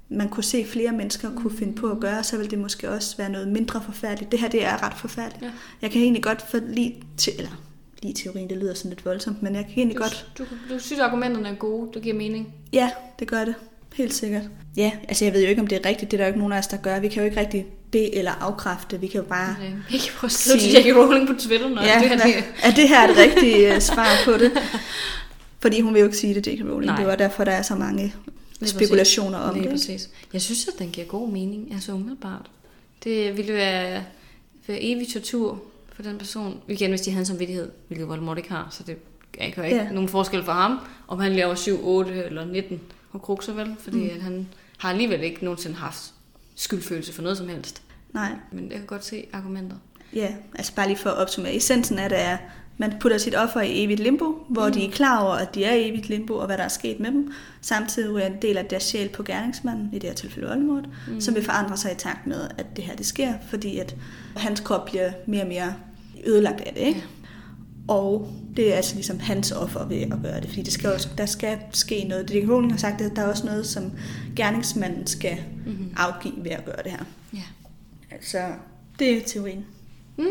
man 0.09 0.29
kunne 0.29 0.43
se 0.43 0.65
flere 0.65 0.91
mennesker 0.91 1.35
kunne 1.35 1.57
finde 1.57 1.73
på 1.75 1.91
at 1.91 1.99
gøre, 1.99 2.23
så 2.23 2.37
ville 2.37 2.51
det 2.51 2.59
måske 2.59 2.89
også 2.89 3.17
være 3.17 3.29
noget 3.29 3.47
mindre 3.47 3.81
forfærdeligt. 3.81 4.31
Det 4.31 4.39
her, 4.39 4.49
det 4.49 4.65
er 4.65 4.83
ret 4.83 4.93
forfærdeligt. 4.93 5.43
Ja. 5.43 5.51
Jeg 5.81 5.91
kan 5.91 6.01
egentlig 6.01 6.23
godt 6.23 6.41
for 6.41 6.57
lige 6.67 7.03
til, 7.17 7.33
eller 7.37 7.61
lige 8.01 8.13
teorien, 8.13 8.49
det 8.49 8.57
lyder 8.57 8.73
sådan 8.73 8.89
lidt 8.89 9.05
voldsomt, 9.05 9.43
men 9.43 9.55
jeg 9.55 9.63
kan 9.63 9.73
egentlig 9.77 9.97
Du, 9.97 10.01
godt, 10.01 10.31
du, 10.37 10.43
du 10.43 10.79
synes, 10.79 10.99
at 10.99 11.05
argumenterne 11.05 11.49
er 11.49 11.55
gode. 11.55 11.89
Det 11.93 12.01
giver 12.01 12.15
mening. 12.15 12.53
ja, 12.73 12.91
det 13.19 13.27
gør 13.27 13.45
det. 13.45 13.55
Helt 13.93 14.13
sikkert. 14.13 14.43
Ja, 14.77 14.91
altså 15.07 15.25
jeg 15.25 15.33
ved 15.33 15.41
jo 15.41 15.47
ikke, 15.47 15.61
om 15.61 15.67
det 15.67 15.85
er 15.85 15.89
rigtigt. 15.89 16.11
Det 16.11 16.17
er 16.17 16.21
der 16.21 16.25
jo 16.25 16.29
ikke 16.29 16.39
nogen 16.39 16.53
af 16.53 16.57
os, 16.57 16.67
der 16.67 16.77
gør. 16.77 16.99
Vi 16.99 17.07
kan 17.07 17.23
jo 17.23 17.25
ikke 17.25 17.39
rigtig 17.39 17.65
be 17.93 18.15
eller 18.15 18.31
afkræfte. 18.31 18.99
Vi 18.99 19.07
kan 19.07 19.21
jo 19.21 19.25
bare 19.27 19.55
Okay. 19.59 19.71
Jeg 19.91 19.99
kan 19.99 20.11
prøve 20.17 20.27
at 20.27 20.31
skrive 20.31 20.53
til 20.55 20.61
Sige- 20.61 20.73
Jackie 20.73 20.93
Rowling 20.97 21.27
på 21.27 21.33
Twitter, 21.39 21.69
når 21.69 21.81
ja, 21.81 21.99
det 21.99 22.09
her 22.09 22.17
det, 22.25 22.33
er 22.63 22.71
det 22.71 22.89
her 22.89 23.09
et 23.09 23.17
rigtigt 23.17 23.57
øh, 23.75 23.81
svar 23.81 24.07
på 24.25 24.31
det? 24.31 24.51
Fordi 25.59 25.81
hun 25.81 25.93
vil 25.93 25.99
jo 25.99 26.05
ikke 26.05 26.17
sige 26.17 26.33
det, 26.35 26.47
J.K. 26.47 26.61
Rowling. 26.61 26.85
Nej. 26.85 26.95
Det 26.97 27.07
var 27.07 27.15
derfor, 27.15 27.43
der 27.43 27.51
er 27.51 27.61
så 27.61 27.75
mange 27.75 28.13
Lige 28.59 28.69
spekulationer 28.69 29.37
præcis. 29.39 29.49
om 29.49 29.55
Lige 29.55 29.63
det. 29.63 29.71
præcis. 29.71 30.09
Jeg 30.33 30.41
synes, 30.41 30.67
at 30.67 30.73
den 30.79 30.89
giver 30.89 31.07
god 31.07 31.29
mening, 31.29 31.73
altså 31.73 31.91
umiddelbart. 31.91 32.45
Det 33.03 33.37
ville 33.37 33.53
være, 33.53 34.03
være 34.67 34.77
evig 34.83 35.07
tortur 35.13 35.61
for 35.95 36.03
den 36.03 36.17
person. 36.17 36.57
Igen, 36.67 36.89
hvis 36.89 37.01
de 37.01 37.11
havde 37.11 37.21
en 37.21 37.25
samvittighed, 37.25 37.69
hvilket 37.87 38.07
Voldemort 38.07 38.37
ikke 38.37 38.49
har, 38.49 38.67
så 38.71 38.83
det 38.87 38.97
er 39.39 39.45
ikke, 39.45 39.63
ikke 39.65 39.75
Ja. 39.75 39.91
nogen 39.91 40.09
forskel 40.09 40.43
for 40.43 40.51
ham, 40.51 40.79
om 41.07 41.19
han 41.19 41.33
laver 41.35 41.55
7, 41.55 41.79
8 41.87 42.23
eller 42.25 42.45
19 42.45 42.81
horcruxer 43.09 43.53
vel, 43.53 43.75
fordi 43.79 43.97
mm. 43.97 44.09
at 44.15 44.21
han 44.21 44.47
har 44.77 44.89
alligevel 44.89 45.23
ikke 45.23 45.43
nogensinde 45.45 45.75
haft 45.75 46.12
skyldfølelse 46.55 47.13
for 47.13 47.21
noget 47.21 47.37
som 47.37 47.49
helst. 47.49 47.81
Nej, 48.13 48.31
Men 48.51 48.69
jeg 48.69 48.77
kan 48.77 48.87
godt 48.87 49.05
se 49.05 49.27
argumentet. 49.33 49.77
ja, 50.13 50.33
altså 50.55 50.75
bare 50.75 50.87
lige 50.87 50.97
for 50.97 51.09
at 51.09 51.17
opsummere. 51.17 51.55
Essensen 51.55 51.99
er, 51.99 52.37
man 52.77 52.93
putter 52.99 53.17
sit 53.17 53.35
offer 53.35 53.61
i 53.61 53.83
evigt 53.83 53.99
limbo, 53.99 54.45
hvor 54.49 54.67
mm. 54.67 54.73
de 54.73 54.85
er 54.85 54.91
klar 54.91 55.19
over, 55.23 55.33
at 55.33 55.55
de 55.55 55.63
er 55.63 55.73
i 55.73 55.89
evigt 55.89 56.09
limbo, 56.09 56.33
og 56.35 56.45
hvad 56.45 56.57
der 56.57 56.63
er 56.63 56.67
sket 56.67 56.99
med 56.99 57.11
dem. 57.11 57.31
Samtidig 57.61 58.21
er 58.21 58.25
en 58.25 58.41
del 58.41 58.57
af 58.57 58.65
deres 58.65 58.83
sjæl 58.83 59.09
på 59.09 59.23
gerningsmanden, 59.23 59.89
i 59.93 59.99
det 59.99 60.09
her 60.09 60.15
tilfælde 60.15 60.47
Voldemort, 60.47 60.85
mm. 61.07 61.21
som 61.21 61.35
vil 61.35 61.43
forandre 61.43 61.77
sig 61.77 61.91
i 61.91 61.95
takt 61.95 62.27
med, 62.27 62.47
at 62.57 62.65
det 62.75 62.83
her 62.83 62.95
det 62.95 63.05
sker, 63.05 63.33
fordi 63.49 63.77
at 63.77 63.95
hans 64.35 64.59
krop 64.59 64.85
bliver 64.85 65.11
mere 65.27 65.41
og 65.41 65.47
mere 65.47 65.75
ødelagt 66.25 66.61
af 66.61 66.73
det. 66.73 66.81
Ikke? 66.81 67.03
Og 67.87 68.33
det 68.57 68.71
er 68.71 68.75
altså 68.75 68.95
ligesom 68.95 69.19
hans 69.19 69.51
offer 69.51 69.85
ved 69.87 70.01
at 70.01 70.13
gøre 70.23 70.41
det, 70.41 70.49
fordi 70.49 70.61
det 70.61 70.73
skal 70.73 70.93
også, 70.93 71.09
der 71.17 71.25
skal 71.25 71.57
ske 71.71 72.03
noget. 72.03 72.29
Det 72.29 72.49
Rowling 72.49 72.73
har 72.73 72.79
sagt, 72.79 73.01
at 73.01 73.11
der 73.15 73.21
er 73.21 73.27
også 73.27 73.45
noget, 73.45 73.67
som 73.67 73.91
gerningsmanden 74.35 75.07
skal 75.07 75.37
Mm-hmm. 75.65 75.93
afgive 75.97 76.33
ved 76.37 76.51
at 76.51 76.65
gøre 76.65 76.83
det 76.83 76.91
her. 76.91 77.03
Ja. 77.33 77.43
Altså, 78.11 78.37
det 78.99 79.17
er 79.17 79.21
teorien. 79.25 79.65
Mm, 80.17 80.25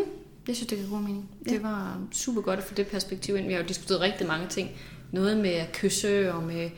jeg 0.47 0.55
synes, 0.55 0.67
det 0.67 0.77
giver 0.77 0.89
god 0.89 0.99
mening. 0.99 1.29
Ja. 1.47 1.51
Det 1.53 1.63
var 1.63 1.99
super 2.11 2.41
godt 2.41 2.59
at 2.59 2.65
få 2.65 2.73
det 2.73 2.87
perspektiv 2.87 3.37
ind. 3.37 3.47
Vi 3.47 3.53
har 3.53 3.59
jo 3.59 3.65
diskuteret 3.67 4.01
rigtig 4.01 4.27
mange 4.27 4.47
ting. 4.47 4.69
Noget 5.11 5.37
med 5.37 5.49
at 5.49 5.71
kysse 5.71 6.33
og 6.33 6.43
med 6.43 6.69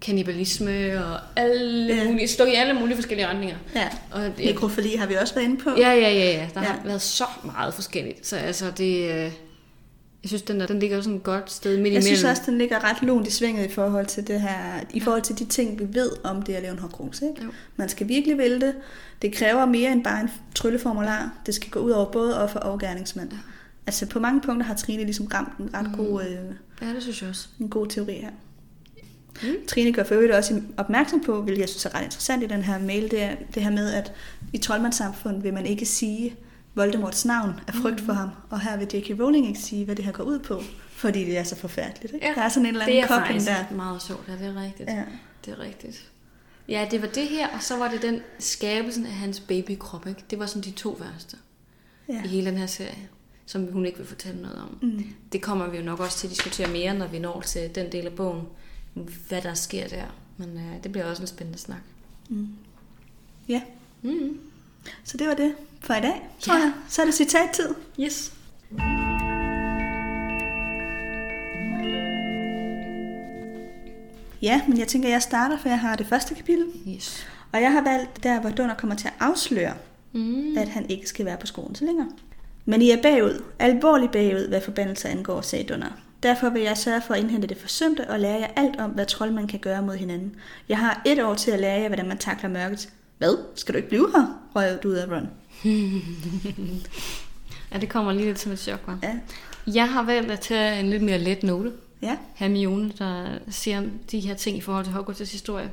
kannibalisme 0.00 1.04
og 1.06 1.18
alle 1.36 1.94
Ja. 1.94 2.04
mulige, 2.10 2.28
stå 2.28 2.44
i 2.44 2.54
alle 2.54 2.74
mulige 2.80 2.96
forskellige 2.96 3.28
retninger. 3.28 3.56
Ja. 3.74 3.88
Og 4.12 4.22
det, 4.22 4.38
Nekrofili 4.46 4.96
har 4.96 5.06
vi 5.06 5.14
også 5.14 5.34
været 5.34 5.44
inde 5.46 5.56
på. 5.56 5.70
ja, 5.70 5.88
ja, 5.92 6.10
ja, 6.10 6.30
ja. 6.32 6.48
Der 6.54 6.60
ja. 6.60 6.66
Ja. 6.66 6.72
har 6.72 6.80
været 6.84 7.02
så 7.02 7.24
meget 7.44 7.74
forskelligt. 7.74 8.26
Så 8.26 8.36
altså, 8.36 8.70
det... 8.78 9.32
Jeg 10.22 10.28
synes, 10.28 10.42
den, 10.42 10.60
der, 10.60 10.66
den 10.66 10.78
ligger 10.78 11.00
sådan 11.00 11.16
et 11.16 11.22
godt 11.22 11.52
sted 11.52 11.70
midt 11.70 11.78
Jeg 11.78 11.86
imellem. 12.02 12.02
synes 12.16 12.24
også, 12.24 12.42
den 12.46 12.58
ligger 12.58 12.84
ret 12.90 13.02
lunt 13.02 13.26
i 13.26 13.30
svinget 13.30 13.66
i 13.66 13.68
forhold 13.72 14.06
til 14.06 14.26
det 14.26 14.40
her, 14.40 14.80
i 14.94 15.00
forhold 15.00 15.22
til 15.22 15.38
de 15.38 15.44
ting, 15.44 15.78
vi 15.78 15.86
ved 15.94 16.10
om 16.24 16.42
det 16.42 16.54
at 16.54 16.62
lave 16.62 16.72
en 16.72 16.78
horcrux. 16.78 17.22
Ikke? 17.22 17.44
Jo. 17.44 17.50
Man 17.76 17.88
skal 17.88 18.08
virkelig 18.08 18.38
vælge 18.38 18.60
det. 18.60 18.74
Det 19.22 19.32
kræver 19.32 19.64
mere 19.66 19.92
end 19.92 20.04
bare 20.04 20.20
en 20.20 20.28
trylleformular. 20.54 21.32
Det 21.46 21.54
skal 21.54 21.70
gå 21.70 21.78
ud 21.80 21.90
over 21.90 22.12
både 22.12 22.42
offer 22.42 22.60
og 22.60 22.80
gerningsmand. 22.80 23.30
Ja. 23.32 23.38
Altså 23.86 24.06
på 24.06 24.20
mange 24.20 24.40
punkter 24.40 24.66
har 24.66 24.74
Trine 24.74 25.04
ligesom 25.04 25.26
ramt 25.26 25.58
en 25.58 25.70
ret 25.74 25.90
god, 25.96 26.22
øh, 26.22 26.28
Ja, 26.88 26.94
det 26.94 27.02
synes 27.02 27.20
jeg 27.22 27.30
også. 27.30 27.48
en 27.60 27.68
god 27.68 27.86
teori 27.86 28.12
her. 28.14 28.30
Mm. 29.42 29.66
Trine 29.68 29.92
gør 29.92 30.04
for 30.04 30.14
øvrigt 30.14 30.32
også 30.32 30.62
opmærksom 30.76 31.20
på, 31.26 31.42
hvilket 31.42 31.60
jeg 31.60 31.68
synes 31.68 31.84
er 31.86 31.94
ret 31.94 32.04
interessant 32.04 32.42
i 32.42 32.46
den 32.46 32.62
her 32.62 32.78
mail, 32.78 33.10
det 33.10 33.22
er 33.22 33.34
det 33.54 33.62
her 33.62 33.70
med, 33.70 33.92
at 33.92 34.12
i 34.52 34.58
troldmandssamfund 34.58 35.42
vil 35.42 35.54
man 35.54 35.66
ikke 35.66 35.86
sige 35.86 36.34
Voldemorts 36.76 37.24
navn 37.24 37.52
af 37.68 37.74
frygt 37.74 38.00
for 38.00 38.12
ham, 38.12 38.28
og 38.50 38.60
her 38.60 38.76
vil 38.76 38.88
J.K. 38.94 39.20
Rowling 39.20 39.48
ikke 39.48 39.60
sige, 39.60 39.84
hvad 39.84 39.96
det 39.96 40.04
her 40.04 40.12
går 40.12 40.24
ud 40.24 40.38
på, 40.38 40.60
fordi 40.90 41.24
det 41.24 41.38
er 41.38 41.42
så 41.44 41.56
forfærdeligt. 41.56 42.14
Ikke? 42.14 42.26
Ja, 42.26 42.34
Der 42.34 42.40
er 42.42 42.48
sådan 42.48 42.66
en 42.66 42.74
eller 42.74 42.84
Det 42.86 42.92
anden 42.92 43.04
er 43.04 43.08
kobling 43.08 43.42
faktisk 43.42 43.68
der. 43.70 43.76
meget 43.76 44.02
sjovt, 44.02 44.28
ja, 44.28 44.32
det 44.32 44.46
er 44.56 44.62
rigtigt. 44.62 44.88
Ja. 44.88 45.04
Det 45.44 45.52
er 45.52 45.58
rigtigt. 45.58 46.10
Ja, 46.68 46.88
det 46.90 47.02
var 47.02 47.08
det 47.08 47.28
her, 47.28 47.48
og 47.48 47.62
så 47.62 47.76
var 47.78 47.88
det 47.90 48.02
den 48.02 48.20
skabelsen 48.38 49.06
af 49.06 49.12
hans 49.12 49.40
babykrop, 49.40 50.06
ikke? 50.06 50.24
Det 50.30 50.38
var 50.38 50.46
sådan 50.46 50.62
de 50.62 50.70
to 50.70 50.90
værste 50.90 51.36
Ja. 52.08 52.24
i 52.24 52.28
hele 52.28 52.50
den 52.50 52.58
her 52.58 52.66
serie, 52.66 53.08
som 53.46 53.72
hun 53.72 53.86
ikke 53.86 53.98
vil 53.98 54.06
fortælle 54.06 54.42
noget 54.42 54.58
om. 54.58 54.78
Mm. 54.82 55.04
Det 55.32 55.42
kommer 55.42 55.68
vi 55.70 55.76
jo 55.76 55.82
nok 55.84 56.00
også 56.00 56.18
til 56.18 56.26
at 56.26 56.30
diskutere 56.30 56.68
mere, 56.70 56.94
når 56.94 57.06
vi 57.06 57.18
når 57.18 57.40
til 57.40 57.74
den 57.74 57.92
del 57.92 58.06
af 58.06 58.12
bogen, 58.12 58.42
hvad 59.28 59.42
der 59.42 59.54
sker 59.54 59.88
der. 59.88 60.04
Men 60.36 60.48
øh, 60.56 60.82
det 60.82 60.92
bliver 60.92 61.04
også 61.06 61.22
en 61.22 61.26
spændende 61.28 61.58
snak. 61.58 61.80
Mm. 62.28 62.48
Ja, 63.48 63.62
Mm. 64.02 64.38
Så 65.04 65.16
det 65.16 65.28
var 65.28 65.34
det 65.34 65.54
for 65.80 65.94
i 65.94 66.00
dag, 66.00 66.28
tror 66.40 66.54
Ja. 66.54 66.60
jeg. 66.60 66.72
Så 66.88 67.02
er 67.02 67.06
det 67.06 67.14
citattid. 67.14 67.74
Yes. 68.00 68.32
Ja, 74.42 74.60
men 74.68 74.78
jeg 74.78 74.88
tænker, 74.88 75.08
jeg 75.08 75.22
starter, 75.22 75.58
for 75.58 75.68
jeg 75.68 75.78
har 75.80 75.96
det 75.96 76.06
første 76.06 76.34
kapitel. 76.34 76.66
Yes. 76.88 77.26
Og 77.52 77.62
jeg 77.62 77.72
har 77.72 77.80
valgt 77.82 78.22
der, 78.24 78.40
hvor 78.40 78.50
Dunder 78.50 78.74
kommer 78.74 78.96
til 78.96 79.08
at 79.08 79.14
afsløre, 79.20 79.74
Mm. 80.12 80.56
at 80.58 80.68
han 80.68 80.90
ikke 80.90 81.06
skal 81.08 81.24
være 81.26 81.36
på 81.36 81.46
skolen 81.46 81.74
så 81.74 81.84
længere. 81.84 82.08
Men 82.64 82.82
I 82.82 82.90
er 82.90 83.02
bagud, 83.02 83.42
alvorligt 83.58 84.12
bagud, 84.12 84.48
hvad 84.48 84.60
forbandelser 84.60 85.08
angår, 85.08 85.40
sagde 85.40 85.64
Dunner. 85.64 85.90
Derfor 86.22 86.48
vil 86.50 86.62
jeg 86.62 86.76
sørge 86.76 87.00
for 87.06 87.14
at 87.14 87.20
indhente 87.20 87.46
det 87.48 87.56
forsømte 87.56 88.10
og 88.10 88.20
lære 88.20 88.40
jer 88.40 88.46
alt 88.56 88.80
om, 88.80 88.90
hvad 88.90 89.06
troldmænd 89.06 89.48
kan 89.48 89.58
gøre 89.58 89.82
mod 89.82 89.96
hinanden. 89.96 90.36
Jeg 90.68 90.78
har 90.78 91.02
et 91.06 91.22
år 91.24 91.34
til 91.34 91.50
at 91.50 91.60
lære 91.60 91.80
jer, 91.80 91.88
hvordan 91.88 92.08
man 92.08 92.18
takler 92.18 92.50
mørket. 92.50 92.88
Hvad? 93.18 93.36
Skal 93.54 93.74
du 93.74 93.76
ikke 93.76 93.88
blive 93.88 94.10
her? 94.16 94.26
røg 94.56 94.82
du 94.82 94.88
ud 94.88 94.94
af 94.94 95.06
Ron. 95.10 95.28
Ja, 97.72 97.78
det 97.78 97.88
kommer 97.88 98.12
lige 98.12 98.26
lidt 98.26 98.38
som 98.38 98.52
et 98.52 98.58
chok, 98.58 98.80
hva'? 98.88 98.92
Ja. 99.02 99.14
Jeg 99.66 99.88
har 99.92 100.02
valgt 100.02 100.30
at 100.30 100.40
tage 100.40 100.80
en 100.80 100.90
lidt 100.90 101.02
mere 101.02 101.18
let 101.18 101.42
note. 101.42 101.72
Ja. 102.02 102.16
Hermione, 102.34 102.92
der 102.98 103.26
siger 103.50 103.82
de 104.10 104.20
her 104.20 104.34
ting 104.34 104.56
i 104.56 104.60
forhold 104.60 104.84
til 104.84 104.92
Hogwarts' 104.92 105.32
historie. 105.32 105.70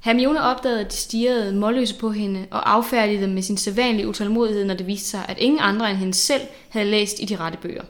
Hermione 0.00 0.42
opdagede, 0.42 0.80
at 0.80 0.92
de 0.92 0.96
stirrede 0.96 1.54
målløse 1.54 1.94
på 1.94 2.10
hende 2.10 2.46
og 2.50 2.72
affærdigede 2.72 3.22
dem 3.22 3.30
med 3.30 3.42
sin 3.42 3.56
sædvanlige 3.56 4.08
utålmodighed, 4.08 4.64
når 4.64 4.74
det 4.74 4.86
viste 4.86 5.08
sig, 5.08 5.24
at 5.28 5.38
ingen 5.38 5.60
andre 5.62 5.90
end 5.90 5.98
hende 5.98 6.14
selv 6.14 6.42
havde 6.68 6.90
læst 6.90 7.16
i 7.20 7.24
de 7.24 7.36
rette 7.36 7.58
bøger. 7.62 7.82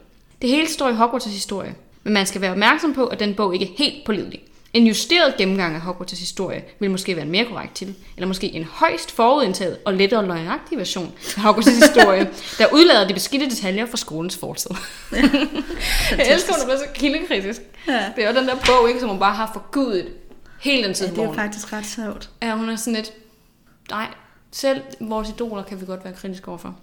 Det 0.42 0.50
hele 0.50 0.68
står 0.68 0.88
i 0.88 0.92
Hogwarts' 0.92 1.30
historie, 1.30 1.74
men 2.02 2.12
man 2.14 2.26
skal 2.26 2.40
være 2.40 2.50
opmærksom 2.50 2.94
på, 2.94 3.06
at 3.06 3.20
den 3.20 3.34
bog 3.34 3.54
ikke 3.54 3.66
er 3.66 3.70
helt 3.78 4.04
pålidelig. 4.06 4.40
En 4.72 4.86
justeret 4.86 5.34
gennemgang 5.36 5.74
af 5.74 5.80
Hogwarts' 5.80 6.18
historie 6.18 6.64
vil 6.78 6.90
måske 6.90 7.16
være 7.16 7.24
en 7.24 7.30
mere 7.30 7.44
korrekt 7.44 7.74
til, 7.74 7.94
eller 8.16 8.26
måske 8.26 8.54
en 8.54 8.64
højst 8.64 9.10
forudindtaget 9.10 9.78
og 9.84 9.94
lettere 9.94 10.26
løgnagtig 10.26 10.78
version 10.78 11.12
af 11.36 11.40
Hogwarts' 11.40 11.70
historie, 11.70 12.30
der 12.58 12.66
udlader 12.72 13.08
de 13.08 13.14
beskidte 13.14 13.50
detaljer 13.50 13.86
fra 13.86 13.96
skolens 13.96 14.36
fortid. 14.36 14.70
Jeg 16.18 16.32
elsker, 16.32 16.54
at 16.54 16.60
bliver 16.64 16.78
så 16.78 16.84
kildekritisk. 16.94 17.60
Ja. 17.88 18.12
Det 18.16 18.24
er 18.24 18.30
jo 18.30 18.36
den 18.36 18.48
der 18.48 18.54
bog, 18.54 18.88
ikke, 18.88 19.00
som 19.00 19.08
hun 19.08 19.18
bare 19.18 19.34
har 19.34 19.50
forgudet 19.52 20.08
hele 20.60 20.84
den 20.84 20.94
tid 20.94 21.06
ja, 21.06 21.12
det 21.12 21.18
er 21.18 21.24
jo 21.24 21.32
faktisk 21.32 21.72
ret 21.72 21.86
sjovt. 21.86 22.30
Ja, 22.42 22.56
hun 22.56 22.68
er 22.68 22.76
sådan 22.76 22.94
lidt... 22.94 23.12
Nej, 23.90 24.06
selv 24.52 24.80
vores 25.00 25.28
idoler 25.28 25.62
kan 25.62 25.80
vi 25.80 25.86
godt 25.86 26.04
være 26.04 26.14
kritiske 26.14 26.48
overfor. 26.48 26.76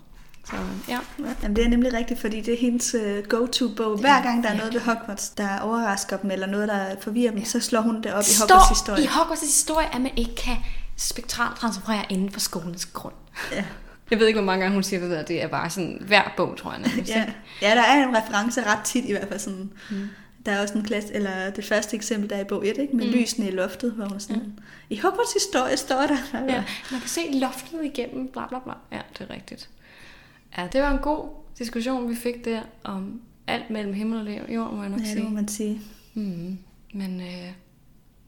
Så 0.49 0.55
ja. 0.87 0.99
Jamen, 1.43 1.55
det 1.55 1.65
er 1.65 1.69
nemlig 1.69 1.93
rigtigt, 1.93 2.19
fordi 2.19 2.41
det 2.41 2.53
er 2.53 2.57
hendes 2.57 2.95
uh, 2.95 3.23
go-to-bog. 3.29 3.97
Hver 3.97 4.21
gang 4.23 4.43
der 4.43 4.49
er 4.49 4.57
noget 4.57 4.73
ved 4.73 4.81
Hogwarts, 4.81 5.29
der 5.29 5.59
overrasker 5.59 6.17
dem, 6.17 6.31
eller 6.31 6.47
noget, 6.47 6.67
der 6.67 6.95
forvirrer 7.01 7.31
dem, 7.31 7.45
så 7.45 7.59
slår 7.59 7.81
hun 7.81 7.95
det 7.95 8.05
op 8.05 8.07
i 8.07 8.11
Hogwarts 8.13 8.35
Står 8.35 8.69
historie. 8.69 9.03
i 9.03 9.05
Hogwarts 9.05 9.41
historie, 9.41 9.95
at 9.95 10.01
man 10.01 10.11
ikke 10.17 10.35
kan 10.35 10.57
spektralt 10.97 11.57
transferere 11.57 12.05
inden 12.09 12.31
for 12.31 12.39
skolens 12.39 12.85
grund. 12.85 13.13
Ja. 13.51 13.65
Jeg 14.11 14.19
ved 14.19 14.27
ikke, 14.27 14.39
hvor 14.39 14.45
mange 14.45 14.61
gange 14.61 14.73
hun 14.73 14.83
siger 14.83 14.99
det 14.99 15.11
der. 15.11 15.23
Det 15.23 15.43
er 15.43 15.47
bare 15.47 15.69
sådan 15.69 15.97
hver 16.01 16.33
bog, 16.37 16.57
tror 16.57 16.71
jeg. 16.71 16.81
nærmest, 16.81 17.09
Ja. 17.11 17.25
ja, 17.61 17.75
der 17.75 17.81
er 17.81 18.07
en 18.07 18.17
reference 18.17 18.63
ret 18.65 18.79
tit 18.85 19.05
i 19.05 19.11
hvert 19.11 19.27
fald 19.27 19.39
sådan. 19.39 19.71
Mm. 19.89 20.09
Der 20.45 20.51
er 20.51 20.61
også 20.61 20.73
en 20.73 20.83
klasse, 20.83 21.13
eller 21.13 21.49
det 21.49 21.65
første 21.65 21.95
eksempel, 21.95 22.29
der 22.29 22.35
er 22.35 22.41
i 22.41 22.43
bog 22.43 22.67
1, 22.67 22.77
ikke? 22.77 22.95
med 22.95 23.05
mm. 23.05 23.11
lysene 23.11 23.47
i 23.47 23.51
loftet, 23.51 23.91
hvor 23.91 24.05
hun 24.05 24.19
sådan, 24.19 24.35
mm. 24.35 24.51
i 24.89 24.97
Hogwarts 24.97 25.33
historie 25.33 25.77
står 25.77 26.01
der. 26.07 26.17
Ja, 26.53 26.63
man 26.91 26.99
kan 26.99 27.09
se 27.09 27.21
loftet 27.33 27.79
igennem, 27.83 28.27
bla 28.27 28.47
bla 28.47 28.59
bla. 28.59 28.73
Ja, 28.91 29.01
det 29.17 29.27
er 29.29 29.33
rigtigt. 29.33 29.69
Ja, 30.57 30.67
det 30.73 30.81
var 30.81 30.91
en 30.91 30.99
god 30.99 31.27
diskussion, 31.57 32.09
vi 32.09 32.15
fik 32.15 32.45
der 32.45 32.61
om 32.83 33.21
alt 33.47 33.69
mellem 33.69 33.93
himmel 33.93 34.41
og 34.41 34.53
jord, 34.53 34.73
må 34.73 34.81
jeg 34.81 34.89
nok 34.89 34.99
ja, 34.99 35.03
det 35.05 35.13
sige. 35.13 35.23
må 35.23 35.29
man 35.29 35.47
sige. 35.47 35.81
Mm. 36.13 36.57
Men 36.93 37.21
øh, 37.21 37.51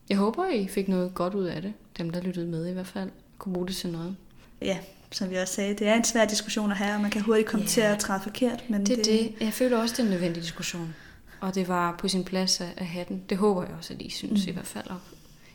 jeg 0.09 0.17
håber, 0.17 0.47
I 0.47 0.67
fik 0.67 0.87
noget 0.87 1.13
godt 1.13 1.33
ud 1.33 1.45
af 1.45 1.61
det. 1.61 1.73
Dem, 1.97 2.09
der 2.09 2.21
lyttede 2.21 2.47
med 2.47 2.67
i 2.67 2.73
hvert 2.73 2.87
fald. 2.87 3.09
Kunne 3.37 3.53
bruge 3.53 3.67
det 3.67 3.75
til 3.75 3.89
noget. 3.91 4.15
Ja, 4.61 4.77
som 5.11 5.29
vi 5.29 5.35
også 5.35 5.53
sagde, 5.53 5.73
det 5.73 5.87
er 5.87 5.95
en 5.95 6.03
svær 6.03 6.25
diskussion 6.25 6.71
at 6.71 6.77
have, 6.77 6.95
og 6.95 7.01
man 7.01 7.11
kan 7.11 7.21
hurtigt 7.21 7.47
komme 7.47 7.63
Ja. 7.63 7.67
til 7.69 7.81
at 7.81 7.99
træde 7.99 8.19
forkert. 8.23 8.63
Men 8.69 8.85
Det 8.85 8.99
er 8.99 9.03
det. 9.03 9.33
Jeg 9.41 9.53
føler 9.53 9.77
også, 9.77 9.93
det 9.93 9.99
er 9.99 10.03
en 10.03 10.09
nødvendig 10.09 10.41
diskussion. 10.43 10.95
Og 11.39 11.55
det 11.55 11.67
var 11.67 11.95
på 11.99 12.07
sin 12.07 12.23
plads 12.23 12.61
at 12.61 12.67
at 12.77 12.85
have 12.85 13.05
den. 13.09 13.23
Det 13.29 13.37
håber 13.37 13.63
jeg 13.63 13.71
også, 13.77 13.93
at 13.93 14.01
I 14.01 14.09
synes 14.09 14.45
mm. 14.45 14.49
i 14.49 14.53
hvert 14.53 14.65
fald. 14.67 14.87
Og 14.89 14.97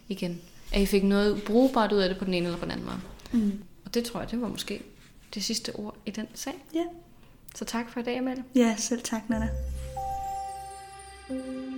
igen, 0.09 0.41
at 0.73 0.81
I 0.83 0.87
fik 0.87 1.05
noget 1.05 1.43
brugbart 1.47 1.93
ud 1.93 1.99
af 1.99 2.09
det 2.09 2.19
på 2.19 2.25
den 2.25 2.35
ene 2.35 2.47
eller 2.47 2.59
på 2.59 2.65
den 2.65 2.73
anden 2.73 2.87
måde. 2.87 3.01
Mm. 3.45 3.63
Og 3.85 3.95
det 3.95 4.05
tror 4.05 4.21
jeg, 4.21 4.31
det 4.31 4.41
var 4.41 4.49
måske 4.49 4.83
det 5.35 5.45
sidste 5.45 5.77
ord 5.77 5.97
i 6.07 6.11
den 6.11 6.27
sag. 6.35 6.55
Ja. 6.75 6.85
Så 7.55 7.65
tak 7.65 7.91
for 7.91 8.01
i 8.01 8.03
dag, 8.03 8.23
Mette. 8.23 8.45
Ja, 8.55 8.75
selv 8.79 9.03
tak, 9.03 9.29
Nana. 9.29 9.49
thank 11.29 11.47
you 11.47 11.72